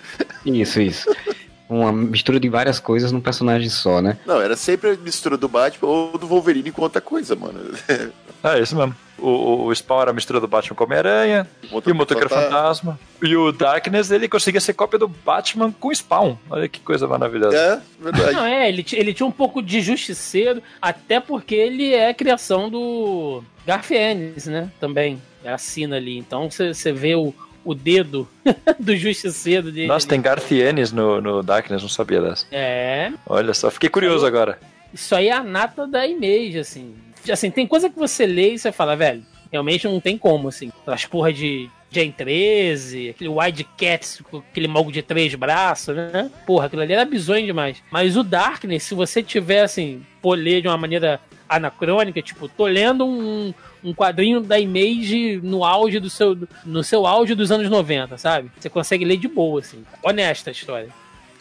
Isso, 0.44 0.82
isso 0.82 1.08
uma 1.74 1.92
mistura 1.92 2.40
de 2.40 2.48
várias 2.48 2.78
coisas 2.78 3.12
num 3.12 3.20
personagem 3.20 3.68
só, 3.68 4.02
né? 4.02 4.18
Não, 4.26 4.40
era 4.40 4.56
sempre 4.56 4.90
a 4.90 4.96
mistura 4.96 5.36
do 5.36 5.48
Batman 5.48 5.88
ou 5.88 6.18
do 6.18 6.26
Wolverine 6.26 6.72
com 6.72 6.82
outra 6.82 7.00
coisa, 7.00 7.36
mano. 7.36 7.60
É 8.42 8.58
isso 8.58 8.74
mesmo. 8.74 8.96
O, 9.18 9.66
o 9.66 9.74
Spawn 9.74 10.00
era 10.00 10.10
a 10.12 10.14
mistura 10.14 10.40
do 10.40 10.48
Batman 10.48 10.74
com 10.74 10.84
Homem-Aranha, 10.84 11.46
e 11.62 11.90
o 11.90 11.94
Motoqueiro 11.94 12.30
Fantasma. 12.30 12.98
E 13.22 13.36
o 13.36 13.52
Darkness, 13.52 14.10
ele 14.10 14.28
conseguia 14.28 14.62
ser 14.62 14.72
cópia 14.72 14.98
do 14.98 15.08
Batman 15.08 15.70
com 15.70 15.94
Spawn. 15.94 16.36
Olha 16.48 16.66
que 16.66 16.80
coisa 16.80 17.06
maravilhosa. 17.06 17.54
É, 17.54 17.80
verdade. 18.02 18.32
Não, 18.32 18.46
é, 18.46 18.68
ele, 18.68 18.84
ele 18.94 19.12
tinha 19.12 19.26
um 19.26 19.32
pouco 19.32 19.62
de 19.62 19.82
justiceiro, 19.82 20.62
até 20.80 21.20
porque 21.20 21.54
ele 21.54 21.92
é 21.92 22.14
criação 22.14 22.70
do 22.70 23.44
Garth 23.66 23.90
Ennis, 23.90 24.46
né? 24.46 24.70
Também. 24.80 25.20
É 25.44 25.52
assina 25.52 25.96
ali. 25.96 26.16
Então 26.16 26.50
você 26.50 26.92
vê 26.92 27.14
o, 27.14 27.34
o 27.64 27.74
dedo 27.74 28.28
do 28.78 28.96
justiceiro 28.96 29.70
dele. 29.70 29.86
Nossa, 29.86 30.08
tem 30.08 30.20
Garthienes 30.20 30.92
no, 30.92 31.20
no 31.20 31.42
Darkness, 31.42 31.82
não 31.82 31.88
sabia 31.88 32.20
dessa. 32.20 32.46
É. 32.50 33.12
Olha 33.26 33.54
só, 33.54 33.70
fiquei 33.70 33.88
curioso 33.88 34.26
agora. 34.26 34.58
Isso 34.92 35.14
aí 35.14 35.28
é 35.28 35.32
a 35.32 35.42
nata 35.42 35.86
da 35.86 36.06
Image, 36.06 36.58
assim. 36.58 36.94
Assim, 37.30 37.50
tem 37.50 37.66
coisa 37.66 37.90
que 37.90 37.98
você 37.98 38.26
lê 38.26 38.54
e 38.54 38.58
você 38.58 38.72
fala, 38.72 38.96
velho, 38.96 39.24
realmente 39.52 39.86
não 39.86 40.00
tem 40.00 40.16
como, 40.16 40.48
assim. 40.48 40.72
As 40.86 41.04
porra 41.04 41.32
de 41.32 41.68
Gen 41.90 42.12
13, 42.12 43.10
aquele 43.10 43.28
Wide 43.28 43.64
Cats 43.76 44.22
com 44.30 44.38
aquele 44.38 44.68
mogo 44.68 44.92
de 44.92 45.02
três 45.02 45.34
braços, 45.34 45.96
né? 45.96 46.30
Porra, 46.46 46.66
aquilo 46.66 46.82
ali 46.82 46.92
era 46.92 47.04
bizonho 47.04 47.44
demais. 47.44 47.82
Mas 47.90 48.16
o 48.16 48.22
Darkness, 48.22 48.84
se 48.84 48.94
você 48.94 49.22
tiver, 49.22 49.62
assim, 49.62 50.04
por 50.22 50.38
ler 50.38 50.62
de 50.62 50.68
uma 50.68 50.76
maneira 50.76 51.20
anacrônica, 51.48 52.22
tipo, 52.22 52.48
tô 52.48 52.66
lendo 52.66 53.04
um, 53.04 53.52
um 53.82 53.92
quadrinho 53.92 54.40
da 54.40 54.58
Image 54.58 55.40
no 55.42 55.64
auge 55.64 55.98
do 55.98 56.08
seu 56.08 56.38
no 56.64 56.84
seu 56.84 57.04
auge 57.06 57.34
dos 57.34 57.50
anos 57.50 57.68
90, 57.68 58.16
sabe? 58.18 58.52
Você 58.58 58.70
consegue 58.70 59.04
ler 59.04 59.16
de 59.16 59.26
boa 59.26 59.58
assim. 59.58 59.84
Honesta 60.02 60.50
a 60.50 60.52
história. 60.52 60.88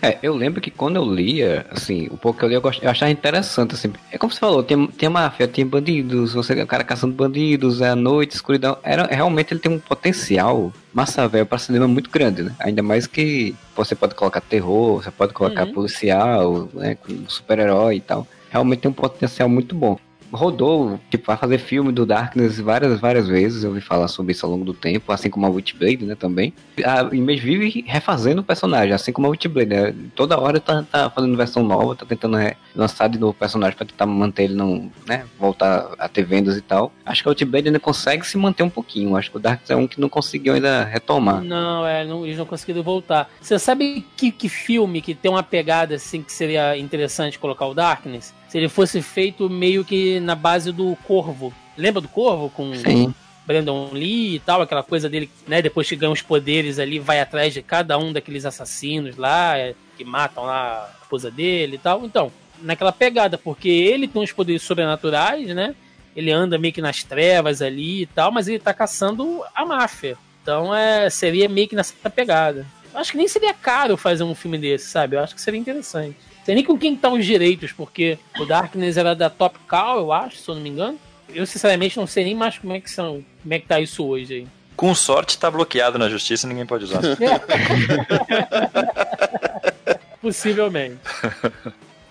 É, 0.02 0.18
eu 0.24 0.34
lembro 0.34 0.62
que 0.62 0.72
quando 0.72 0.96
eu 0.96 1.04
lia, 1.04 1.66
assim, 1.70 2.08
o 2.10 2.18
pouco 2.18 2.40
que 2.40 2.46
eu 2.46 2.50
li, 2.50 2.56
eu, 2.56 2.62
gost... 2.62 2.82
eu 2.82 2.90
achava 2.90 3.12
interessante, 3.12 3.76
assim. 3.76 3.92
É 4.12 4.18
como 4.18 4.32
você 4.32 4.40
falou, 4.40 4.64
tem, 4.64 4.88
tem 4.88 5.10
máfia, 5.10 5.48
tem 5.48 5.66
bandidos, 5.66 6.34
você 6.34 6.54
o 6.62 6.68
cara 6.68 6.84
caçando 6.84 7.14
bandidos, 7.14 7.82
é 7.82 7.90
a 7.90 7.96
noite, 7.96 8.32
escuridão. 8.32 8.78
Era, 8.82 9.04
realmente 9.08 9.54
ele 9.54 9.60
tem 9.60 9.72
um 9.72 9.80
potencial 9.80 10.72
massa 10.94 11.28
velho 11.28 11.46
para 11.46 11.58
cinema 11.58 11.88
muito 11.88 12.10
grande, 12.10 12.44
né? 12.44 12.56
Ainda 12.60 12.82
mais 12.82 13.06
que 13.08 13.54
você 13.76 13.94
pode 13.94 14.16
colocar 14.16 14.42
terror, 14.42 15.04
você 15.04 15.12
pode 15.12 15.34
colocar 15.34 15.68
uhum. 15.68 15.74
policial, 15.74 16.70
né, 16.74 16.98
super-herói 17.28 17.98
e 17.98 18.02
tal. 18.02 18.26
Realmente 18.50 18.80
tem 18.80 18.92
um 18.92 18.94
potencial 18.94 19.50
muito 19.50 19.76
bom 19.76 19.98
rodou, 20.32 21.00
tipo, 21.10 21.28
vai 21.28 21.38
fazer 21.38 21.58
filme 21.58 21.92
do 21.92 22.06
Darkness 22.06 22.60
várias, 22.60 23.00
várias 23.00 23.28
vezes. 23.28 23.64
Eu 23.64 23.70
ouvi 23.70 23.82
falar 23.82 24.08
sobre 24.08 24.32
isso 24.32 24.46
ao 24.46 24.52
longo 24.52 24.66
do 24.66 24.74
tempo, 24.74 25.12
assim 25.12 25.30
como 25.30 25.46
a 25.46 25.50
Witchblade, 25.50 26.06
né, 26.06 26.16
também. 26.16 26.54
A 26.84 27.14
Image 27.14 27.42
vive 27.42 27.86
refazendo 27.88 28.42
o 28.42 28.44
personagem, 28.44 28.94
assim 28.94 29.12
como 29.12 29.28
a 29.28 29.30
Witchblade, 29.30 29.70
né? 29.70 29.96
Toda 30.16 30.40
hora 30.40 30.60
tá, 30.60 30.84
tá 30.84 31.10
fazendo 31.10 31.36
versão 31.36 31.64
nova, 31.64 31.96
tá 31.96 32.06
tentando 32.06 32.38
lançar 32.76 33.08
de 33.10 33.20
novo 33.20 33.32
o 33.32 33.36
personagem 33.36 33.76
pra 33.76 33.86
tentar 33.86 34.06
manter 34.06 34.44
ele 34.44 34.56
não, 34.56 34.92
né, 35.08 35.26
voltar 35.40 35.90
a 35.98 36.08
ter 36.08 36.24
vendas 36.24 36.58
e 36.58 36.62
tal. 36.62 36.92
Acho 37.06 37.24
que 37.24 37.30
a 37.30 37.32
Witchblade 37.32 37.68
ainda 37.68 37.80
consegue 37.80 38.26
se 38.26 38.38
manter 38.38 38.64
um 38.64 38.70
pouquinho. 38.70 39.16
Acho 39.16 39.32
que 39.32 39.38
o 39.38 39.40
Darkness 39.40 39.70
é 39.70 39.76
um 39.76 39.88
que 39.88 40.00
não 40.00 40.10
conseguiu 40.10 40.54
ainda 40.54 40.84
retomar. 40.84 41.42
Não, 41.42 41.86
é, 41.86 42.06
não, 42.06 42.26
eles 42.26 42.38
não 42.38 42.46
conseguiram 42.46 42.84
voltar. 42.84 43.30
Você 43.42 43.58
sabe 43.58 44.06
que, 44.16 44.32
que 44.32 44.50
filme 44.50 45.02
que 45.02 45.14
tem 45.14 45.32
uma 45.32 45.44
pegada 45.44 45.96
assim 45.96 46.22
que 46.22 46.32
seria 46.32 46.78
interessante 46.78 47.40
colocar 47.40 47.66
o 47.66 47.74
Darkness? 47.74 48.34
Se 48.50 48.58
ele 48.58 48.68
fosse 48.68 49.02
feito 49.02 49.48
meio 49.48 49.86
que 49.86 50.20
na 50.20 50.34
base 50.34 50.72
do 50.72 50.98
Corvo. 51.08 51.54
Lembra 51.78 52.02
do 52.02 52.08
Corvo? 52.08 52.50
Com 52.50 52.74
Sim. 52.74 53.14
Brandon 53.46 53.92
Lee 53.94 54.36
e 54.36 54.40
tal, 54.40 54.62
aquela 54.62 54.84
coisa 54.84 55.08
dele, 55.08 55.30
né? 55.48 55.62
Depois 55.62 55.88
que 55.88 55.96
ganha 55.96 56.12
os 56.12 56.22
poderes 56.22 56.80
ali, 56.80 57.00
vai 57.00 57.20
atrás 57.20 57.54
de 57.54 57.62
cada 57.62 57.98
um 57.98 58.12
daqueles 58.12 58.46
assassinos 58.46 59.18
lá, 59.18 59.58
é, 59.58 59.76
que 59.96 60.04
matam 60.04 60.44
lá 60.46 60.84
a 60.84 61.04
esposa 61.04 61.30
dele 61.30 61.76
e 61.76 61.80
tal. 61.80 62.04
Então, 62.06 62.32
naquela 62.62 62.92
pegada, 62.92 63.38
porque 63.38 63.70
ele 63.70 64.08
tem 64.08 64.22
uns 64.22 64.32
poderes 64.32 64.64
sobrenaturais, 64.64 65.48
né? 65.56 65.76
Ele 66.16 66.32
anda 66.32 66.58
meio 66.58 66.74
que 66.74 66.82
nas 66.82 67.04
trevas 67.04 67.62
ali 67.62 68.02
e 68.02 68.06
tal, 68.08 68.32
mas 68.32 68.48
ele 68.48 68.60
tá 68.60 68.74
caçando 68.74 69.44
a 69.56 69.64
máfia. 69.64 70.18
Então 70.42 70.74
é, 70.74 71.08
seria 71.10 71.48
meio 71.48 71.68
que 71.68 71.76
nessa 71.76 71.94
pegada. 72.10 72.66
Acho 72.96 73.12
que 73.12 73.18
nem 73.18 73.28
seria 73.28 73.54
caro 73.54 73.96
fazer 73.96 74.24
um 74.24 74.34
filme 74.34 74.58
desse, 74.58 74.88
sabe? 74.88 75.16
Eu 75.16 75.20
acho 75.22 75.36
que 75.36 75.42
seria 75.42 75.60
interessante 75.60 76.29
sei 76.50 76.56
nem 76.56 76.64
com 76.64 76.76
quem 76.76 76.96
estão 76.96 77.12
tá 77.12 77.18
os 77.18 77.26
direitos, 77.28 77.72
porque 77.72 78.18
o 78.40 78.44
Darkness 78.44 78.98
era 78.98 79.14
da 79.14 79.30
Top 79.30 79.56
Cow, 79.68 80.00
eu 80.00 80.12
acho, 80.12 80.38
se 80.38 80.50
eu 80.50 80.56
não 80.56 80.64
me 80.64 80.70
engano. 80.70 80.98
Eu, 81.32 81.46
sinceramente, 81.46 81.96
não 81.96 82.08
sei 82.08 82.24
nem 82.24 82.34
mais 82.34 82.58
como 82.58 82.74
é 82.74 82.82
que 82.82 82.90
são, 82.90 83.24
como 83.44 83.54
é 83.54 83.60
que 83.60 83.68
tá 83.68 83.80
isso 83.80 84.04
hoje 84.04 84.34
aí. 84.34 84.48
Com 84.76 84.96
sorte, 84.96 85.38
tá 85.38 85.52
bloqueado 85.52 86.00
na 86.00 86.10
justiça 86.10 86.48
e 86.48 86.50
ninguém 86.50 86.66
pode 86.66 86.86
usar. 86.86 87.02
Possivelmente. 90.20 90.98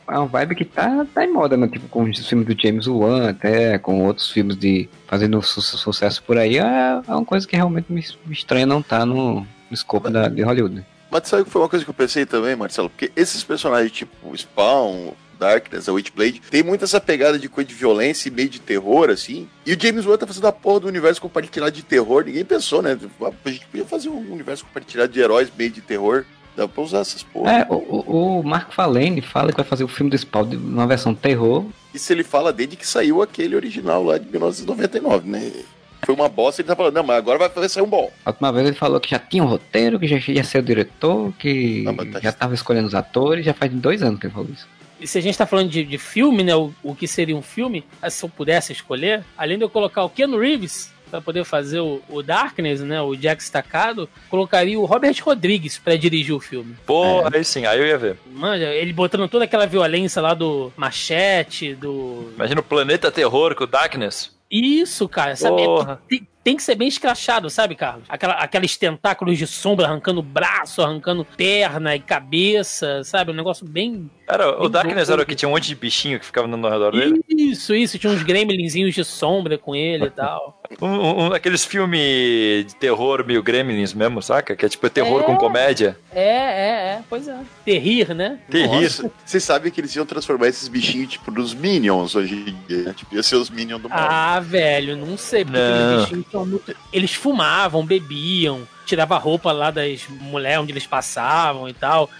É 0.06 0.16
uma 0.16 0.26
vibe 0.26 0.54
que 0.54 0.64
tá, 0.64 1.04
tá 1.12 1.24
em 1.24 1.32
moda, 1.32 1.56
né? 1.56 1.66
Tipo, 1.66 1.88
com 1.88 2.04
os 2.04 2.28
filmes 2.28 2.46
do 2.46 2.62
James 2.62 2.86
Wan, 2.86 3.30
até 3.30 3.76
com 3.76 4.04
outros 4.04 4.30
filmes 4.30 4.56
de 4.56 4.88
fazendo 5.08 5.42
su 5.42 5.60
sucesso 5.60 6.22
por 6.22 6.38
aí. 6.38 6.58
É, 6.58 7.00
é 7.08 7.12
uma 7.12 7.24
coisa 7.24 7.44
que 7.44 7.56
realmente 7.56 7.92
me, 7.92 8.04
me 8.24 8.32
estranha 8.32 8.66
não 8.66 8.82
tá 8.82 9.04
no, 9.04 9.40
no 9.40 9.46
escopo 9.72 10.08
da, 10.08 10.28
de 10.28 10.42
Hollywood. 10.42 10.84
Mas 11.10 11.28
sabe 11.28 11.44
que 11.44 11.50
foi 11.50 11.62
uma 11.62 11.68
coisa 11.68 11.84
que 11.84 11.90
eu 11.90 11.94
pensei 11.94 12.26
também, 12.26 12.54
Marcelo? 12.54 12.90
Porque 12.90 13.10
esses 13.16 13.42
personagens 13.42 13.90
tipo 13.90 14.36
Spawn, 14.36 15.12
Darkness, 15.38 15.88
a 15.88 15.92
Witchblade, 15.92 16.42
tem 16.50 16.62
muito 16.62 16.84
essa 16.84 17.00
pegada 17.00 17.38
de 17.38 17.48
coisa 17.48 17.68
de 17.68 17.74
violência 17.74 18.28
e 18.28 18.32
meio 18.32 18.48
de 18.48 18.58
terror, 18.58 19.08
assim. 19.08 19.48
E 19.64 19.72
o 19.72 19.80
James 19.80 20.04
Wan 20.04 20.18
tá 20.18 20.26
fazendo 20.26 20.46
a 20.46 20.52
porra 20.52 20.80
do 20.80 20.88
universo 20.88 21.20
compartilhado 21.20 21.72
de 21.72 21.82
terror. 21.82 22.24
Ninguém 22.24 22.44
pensou, 22.44 22.82
né? 22.82 22.98
A 23.20 23.50
gente 23.50 23.66
podia 23.66 23.86
fazer 23.86 24.08
um 24.08 24.32
universo 24.32 24.64
compartilhado 24.64 25.12
de 25.12 25.20
heróis 25.20 25.50
meio 25.56 25.70
de 25.70 25.80
terror. 25.80 26.24
Dá 26.56 26.66
pra 26.66 26.82
usar 26.82 26.98
essas 26.98 27.22
porra. 27.22 27.52
É, 27.52 27.66
o, 27.70 27.74
o, 27.74 28.40
o 28.40 28.42
Mark 28.42 28.72
Falene 28.72 29.20
fala 29.20 29.52
que 29.52 29.56
vai 29.56 29.64
fazer 29.64 29.84
o 29.84 29.88
filme 29.88 30.10
do 30.10 30.18
Spawn 30.18 30.44
numa 30.44 30.88
versão 30.88 31.14
terror. 31.14 31.64
Isso 31.94 32.12
ele 32.12 32.24
fala 32.24 32.52
desde 32.52 32.74
que 32.74 32.86
saiu 32.86 33.22
aquele 33.22 33.54
original 33.54 34.02
lá 34.02 34.18
de 34.18 34.28
1999, 34.28 35.28
né? 35.28 35.52
Foi 36.02 36.14
uma 36.14 36.28
bosta, 36.28 36.62
ele 36.62 36.68
tá 36.68 36.76
falando, 36.76 36.94
não, 36.94 37.02
mas 37.02 37.16
agora 37.16 37.38
vai 37.38 37.68
sair 37.68 37.82
um 37.82 37.88
bom. 37.88 38.10
A 38.24 38.30
última 38.30 38.52
vez 38.52 38.66
ele 38.66 38.76
falou 38.76 39.00
que 39.00 39.10
já 39.10 39.18
tinha 39.18 39.42
um 39.42 39.46
roteiro, 39.46 39.98
que 39.98 40.06
já 40.06 40.32
ia 40.32 40.44
ser 40.44 40.58
o 40.58 40.62
diretor, 40.62 41.32
que 41.38 41.82
não, 41.82 41.96
tá... 41.96 42.20
já 42.20 42.32
tava 42.32 42.54
escolhendo 42.54 42.86
os 42.86 42.94
atores, 42.94 43.44
já 43.44 43.54
faz 43.54 43.72
dois 43.72 44.02
anos 44.02 44.20
que 44.20 44.26
ele 44.26 44.34
falou 44.34 44.48
isso. 44.52 44.66
E 45.00 45.06
se 45.06 45.18
a 45.18 45.20
gente 45.20 45.38
tá 45.38 45.46
falando 45.46 45.68
de, 45.68 45.84
de 45.84 45.98
filme, 45.98 46.42
né, 46.42 46.54
o, 46.56 46.72
o 46.82 46.94
que 46.94 47.06
seria 47.06 47.36
um 47.36 47.42
filme, 47.42 47.84
se 48.08 48.24
eu 48.24 48.28
pudesse 48.28 48.72
escolher, 48.72 49.24
além 49.36 49.56
de 49.56 49.64
eu 49.64 49.70
colocar 49.70 50.02
o 50.02 50.10
Keanu 50.10 50.38
Reeves, 50.38 50.92
para 51.08 51.20
poder 51.20 51.44
fazer 51.44 51.80
o, 51.80 52.00
o, 52.08 52.22
Darkness, 52.22 52.80
né? 52.80 53.00
O 53.00 53.16
Jack 53.16 53.42
Stacado, 53.42 54.08
colocaria 54.28 54.78
o 54.78 54.84
Robert 54.84 55.16
Rodrigues 55.22 55.78
para 55.78 55.96
dirigir 55.96 56.34
o 56.34 56.40
filme. 56.40 56.76
Pô, 56.86 57.22
é. 57.22 57.38
aí 57.38 57.44
sim, 57.44 57.64
aí 57.66 57.78
eu 57.78 57.86
ia 57.86 57.98
ver. 57.98 58.16
Manja, 58.30 58.66
ele 58.66 58.92
botando 58.92 59.28
toda 59.28 59.44
aquela 59.44 59.66
violência 59.66 60.22
lá 60.22 60.34
do 60.34 60.72
machete, 60.76 61.74
do. 61.74 62.30
Imagina 62.34 62.60
o 62.60 62.64
planeta 62.64 63.10
terror 63.10 63.54
com 63.54 63.64
o 63.64 63.66
Darkness. 63.66 64.36
Isso, 64.50 65.08
cara, 65.08 65.36
sabe? 65.36 65.62
É, 65.62 65.98
tem, 66.08 66.28
tem, 66.42 66.56
que 66.56 66.62
ser 66.62 66.74
bem 66.74 66.88
escrachado, 66.88 67.50
sabe, 67.50 67.74
Carlos? 67.74 68.04
Aquela, 68.08 68.34
aqueles 68.34 68.76
tentáculos 68.76 69.36
de 69.36 69.46
sombra 69.46 69.86
arrancando 69.86 70.22
braço, 70.22 70.80
arrancando 70.80 71.24
perna 71.24 71.94
e 71.94 72.00
cabeça, 72.00 73.04
sabe? 73.04 73.30
Um 73.30 73.34
negócio 73.34 73.66
bem. 73.66 74.10
Era, 74.26 74.52
bem 74.52 74.66
o 74.66 74.68
Darkness 74.68 75.10
era 75.10 75.22
o 75.22 75.26
que 75.26 75.34
tinha 75.34 75.48
um 75.48 75.52
monte 75.52 75.68
de 75.68 75.74
bichinho 75.74 76.18
que 76.18 76.24
ficava 76.24 76.46
andando 76.46 76.66
ao 76.66 76.72
redor 76.72 76.92
dele? 76.92 77.20
Isso, 77.28 77.74
isso. 77.74 77.98
Tinha 77.98 78.12
uns 78.12 78.22
gremlinzinhos 78.22 78.94
de 78.94 79.04
sombra 79.04 79.58
com 79.58 79.76
ele 79.76 80.06
e 80.06 80.10
tal. 80.12 80.57
Um, 80.80 80.86
um, 80.86 81.32
aqueles 81.32 81.64
filmes 81.64 82.66
de 82.66 82.74
terror 82.76 83.24
meio 83.26 83.42
gremlins 83.42 83.94
mesmo, 83.94 84.22
saca? 84.22 84.54
Que 84.54 84.66
é 84.66 84.68
tipo 84.68 84.88
terror 84.90 85.22
é, 85.22 85.24
com 85.24 85.36
comédia. 85.36 85.98
É, 86.12 86.20
é, 86.20 86.68
é. 86.94 87.02
Pois 87.08 87.26
é. 87.26 87.38
Terrir, 87.64 88.14
né? 88.14 88.38
Terrir. 88.50 88.90
Vocês 89.24 89.42
sabem 89.42 89.72
que 89.72 89.80
eles 89.80 89.94
iam 89.96 90.04
transformar 90.04 90.48
esses 90.48 90.68
bichinhos, 90.68 91.12
tipo, 91.12 91.30
nos 91.30 91.54
Minions 91.54 92.14
hoje 92.14 92.34
em 92.34 92.66
dia. 92.68 92.84
Né? 92.84 92.94
Tipo, 92.94 93.14
ia 93.14 93.22
ser 93.22 93.36
os 93.36 93.48
Minions 93.48 93.80
do 93.80 93.88
mal. 93.88 93.98
Ah, 93.98 94.40
velho, 94.40 94.96
não 94.96 95.16
sei. 95.16 95.44
Porque 95.44 95.58
não. 95.58 96.00
bichinhos 96.02 96.26
são 96.30 96.46
muito... 96.46 96.76
Eles 96.92 97.14
fumavam, 97.14 97.84
bebiam, 97.84 98.68
tiravam 98.88 99.16
a 99.16 99.20
roupa 99.20 99.52
lá 99.52 99.70
das 99.70 100.08
mulheres 100.08 100.58
onde 100.58 100.72
eles 100.72 100.86
passavam 100.86 101.68
e 101.68 101.72
tal. 101.72 102.10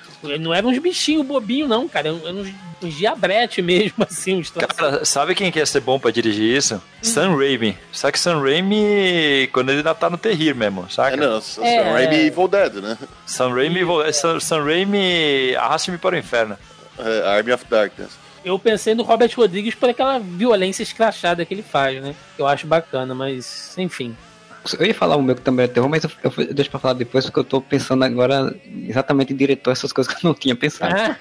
Não 0.41 0.53
eram 0.53 0.69
uns 0.69 0.79
bichinhos 0.79 1.25
bobinhos, 1.25 1.69
não, 1.69 1.89
cara. 1.89 2.09
Eram 2.09 2.19
uns, 2.19 2.49
uns 2.83 2.95
diabrete 2.95 3.63
mesmo, 3.63 4.05
assim. 4.09 4.41
Uns 4.41 4.51
cara, 4.51 5.05
sabe 5.05 5.35
quem 5.35 5.51
quer 5.51 5.67
ser 5.67 5.81
bom 5.81 5.99
pra 5.99 6.11
dirigir 6.11 6.57
isso? 6.57 6.75
Hum. 6.75 6.81
Sam 7.03 7.37
Raimi. 7.37 7.77
Só 7.93 8.11
que 8.11 8.19
Sam 8.19 8.41
Raimi, 8.41 9.49
quando 9.53 9.71
ele 9.71 9.79
ainda 9.79 9.95
tá 9.95 10.11
no 10.11 10.19
terrir 10.19 10.55
mesmo, 10.55 10.91
saca? 10.91 11.15
É, 11.15 11.17
não, 11.17 11.41
Sam 11.41 11.65
é... 11.65 11.93
Raimi 11.93 12.27
Evil 12.27 12.49
Dead, 12.49 12.75
né? 12.75 12.99
Sam 13.25 13.55
Raimi, 13.55 13.81
Sam, 14.13 14.41
Sam 14.41 14.65
Raimi 14.65 15.55
Arraste-me 15.57 15.99
para 15.99 16.17
o 16.17 16.19
Inferno. 16.19 16.57
É, 16.99 17.29
Army 17.29 17.53
of 17.53 17.65
Darkness. 17.71 18.11
Eu 18.45 18.59
pensei 18.59 18.95
no 18.95 19.03
Robert 19.03 19.31
Rodrigues 19.37 19.75
por 19.75 19.89
aquela 19.89 20.19
violência 20.19 20.83
escrachada 20.83 21.45
que 21.45 21.55
ele 21.55 21.63
faz, 21.63 22.03
né? 22.03 22.15
Eu 22.37 22.47
acho 22.47 22.67
bacana, 22.67 23.15
mas 23.15 23.77
enfim. 23.79 24.17
Eu 24.79 24.87
ia 24.87 24.95
falar 24.95 25.17
o 25.17 25.23
meu 25.23 25.35
que 25.35 25.43
também 25.43 25.65
é 25.65 25.69
terror, 25.69 25.89
mas 25.89 26.05
eu, 26.05 26.11
eu 26.23 26.55
deixo 26.55 26.71
pra 26.71 26.81
falar 26.81 26.95
depois, 26.95 27.25
porque 27.25 27.41
eu 27.41 27.45
tô 27.45 27.61
pensando 27.61 28.05
agora 28.05 28.55
exatamente 28.87 29.33
em 29.33 29.37
diretor, 29.37 29.71
essas 29.71 29.93
coisas 29.93 30.13
que 30.13 30.25
eu 30.25 30.29
não 30.29 30.35
tinha 30.35 30.55
pensado. 30.55 30.95
Ah. 30.95 31.17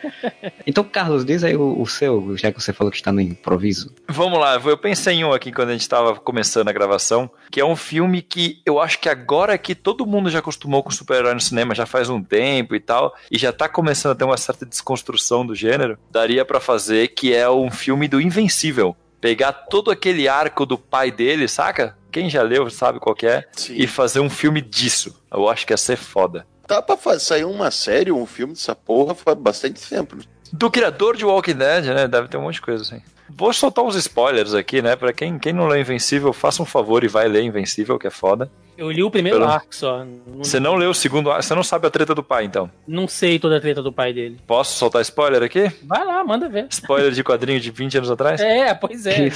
então, 0.66 0.84
Carlos, 0.84 1.24
diz 1.24 1.44
aí 1.44 1.56
o, 1.56 1.80
o, 1.80 1.86
seu, 1.86 2.36
já 2.36 2.52
que 2.52 2.60
você 2.60 2.72
falou 2.72 2.90
que 2.90 2.96
está 2.96 3.12
no 3.12 3.20
improviso. 3.20 3.92
Vamos 4.08 4.38
lá, 4.38 4.56
eu 4.56 4.78
pensei 4.78 5.14
em 5.14 5.24
um 5.24 5.32
aqui 5.32 5.52
quando 5.52 5.70
a 5.70 5.72
gente 5.72 5.82
estava 5.82 6.14
começando 6.16 6.68
a 6.68 6.72
gravação, 6.72 7.30
que 7.50 7.60
é 7.60 7.64
um 7.64 7.76
filme 7.76 8.22
que 8.22 8.60
eu 8.64 8.80
acho 8.80 8.98
que 8.98 9.08
agora 9.08 9.56
que 9.58 9.74
todo 9.74 10.06
mundo 10.06 10.30
já 10.30 10.38
acostumou 10.38 10.82
com 10.82 10.90
super-herói 10.90 11.34
no 11.34 11.40
cinema, 11.40 11.74
já 11.74 11.86
faz 11.86 12.08
um 12.08 12.22
tempo 12.22 12.74
e 12.74 12.80
tal, 12.80 13.14
e 13.30 13.38
já 13.38 13.52
tá 13.52 13.68
começando 13.68 14.12
a 14.12 14.14
ter 14.14 14.24
uma 14.24 14.36
certa 14.36 14.66
desconstrução 14.66 15.46
do 15.46 15.54
gênero, 15.54 15.98
daria 16.10 16.44
para 16.44 16.60
fazer, 16.60 17.08
que 17.08 17.34
é 17.34 17.48
um 17.48 17.70
filme 17.70 18.08
do 18.08 18.20
Invencível 18.20 18.96
pegar 19.26 19.52
todo 19.52 19.90
aquele 19.90 20.28
arco 20.28 20.64
do 20.64 20.78
pai 20.78 21.10
dele, 21.10 21.48
saca? 21.48 21.98
Quem 22.12 22.30
já 22.30 22.42
leu 22.42 22.70
sabe 22.70 23.00
qual 23.00 23.16
é, 23.24 23.44
Sim. 23.50 23.74
e 23.74 23.84
fazer 23.84 24.20
um 24.20 24.30
filme 24.30 24.60
disso. 24.60 25.20
Eu 25.32 25.48
acho 25.48 25.66
que 25.66 25.72
ia 25.72 25.76
ser 25.76 25.96
foda. 25.96 26.46
Tá 26.64 26.80
pra 26.80 26.96
fazer, 26.96 27.18
sair 27.18 27.44
uma 27.44 27.72
série 27.72 28.12
ou 28.12 28.22
um 28.22 28.26
filme 28.26 28.54
dessa 28.54 28.72
porra 28.72 29.16
faz 29.16 29.36
bastante 29.36 29.80
tempo. 29.80 30.16
Do 30.52 30.70
criador 30.70 31.16
de 31.16 31.24
Walking 31.24 31.56
Dead, 31.56 31.86
né? 31.86 32.06
Deve 32.06 32.28
ter 32.28 32.36
um 32.36 32.42
monte 32.42 32.54
de 32.54 32.60
coisa 32.60 32.84
assim. 32.84 33.02
Vou 33.28 33.52
soltar 33.52 33.84
uns 33.84 33.96
spoilers 33.96 34.54
aqui, 34.54 34.80
né? 34.80 34.96
Pra 34.96 35.12
quem, 35.12 35.38
quem 35.38 35.52
não 35.52 35.66
lê 35.66 35.80
Invencível, 35.80 36.32
faça 36.32 36.62
um 36.62 36.66
favor 36.66 37.04
e 37.04 37.08
vai 37.08 37.28
ler 37.28 37.42
Invencível, 37.42 37.98
que 37.98 38.06
é 38.06 38.10
foda. 38.10 38.50
Eu 38.76 38.90
li 38.90 39.02
o 39.02 39.10
primeiro 39.10 39.38
Pelo... 39.38 39.50
arco 39.50 39.74
só. 39.74 40.04
Você 40.38 40.60
não 40.60 40.74
leu 40.74 40.90
o 40.90 40.94
segundo 40.94 41.30
arco, 41.30 41.42
você 41.42 41.54
não 41.54 41.62
sabe 41.62 41.86
a 41.86 41.90
treta 41.90 42.14
do 42.14 42.22
pai, 42.22 42.44
então? 42.44 42.70
Não 42.86 43.08
sei 43.08 43.38
toda 43.38 43.56
a 43.56 43.60
treta 43.60 43.82
do 43.82 43.92
pai 43.92 44.12
dele. 44.12 44.38
Posso 44.46 44.76
soltar 44.76 45.00
spoiler 45.02 45.42
aqui? 45.42 45.72
Vai 45.82 46.04
lá, 46.04 46.22
manda 46.22 46.48
ver. 46.48 46.66
Spoiler 46.70 47.10
de 47.12 47.24
quadrinho 47.24 47.58
de 47.58 47.70
20 47.70 47.98
anos 47.98 48.10
atrás? 48.10 48.40
É, 48.40 48.74
pois 48.74 49.06
é. 49.06 49.28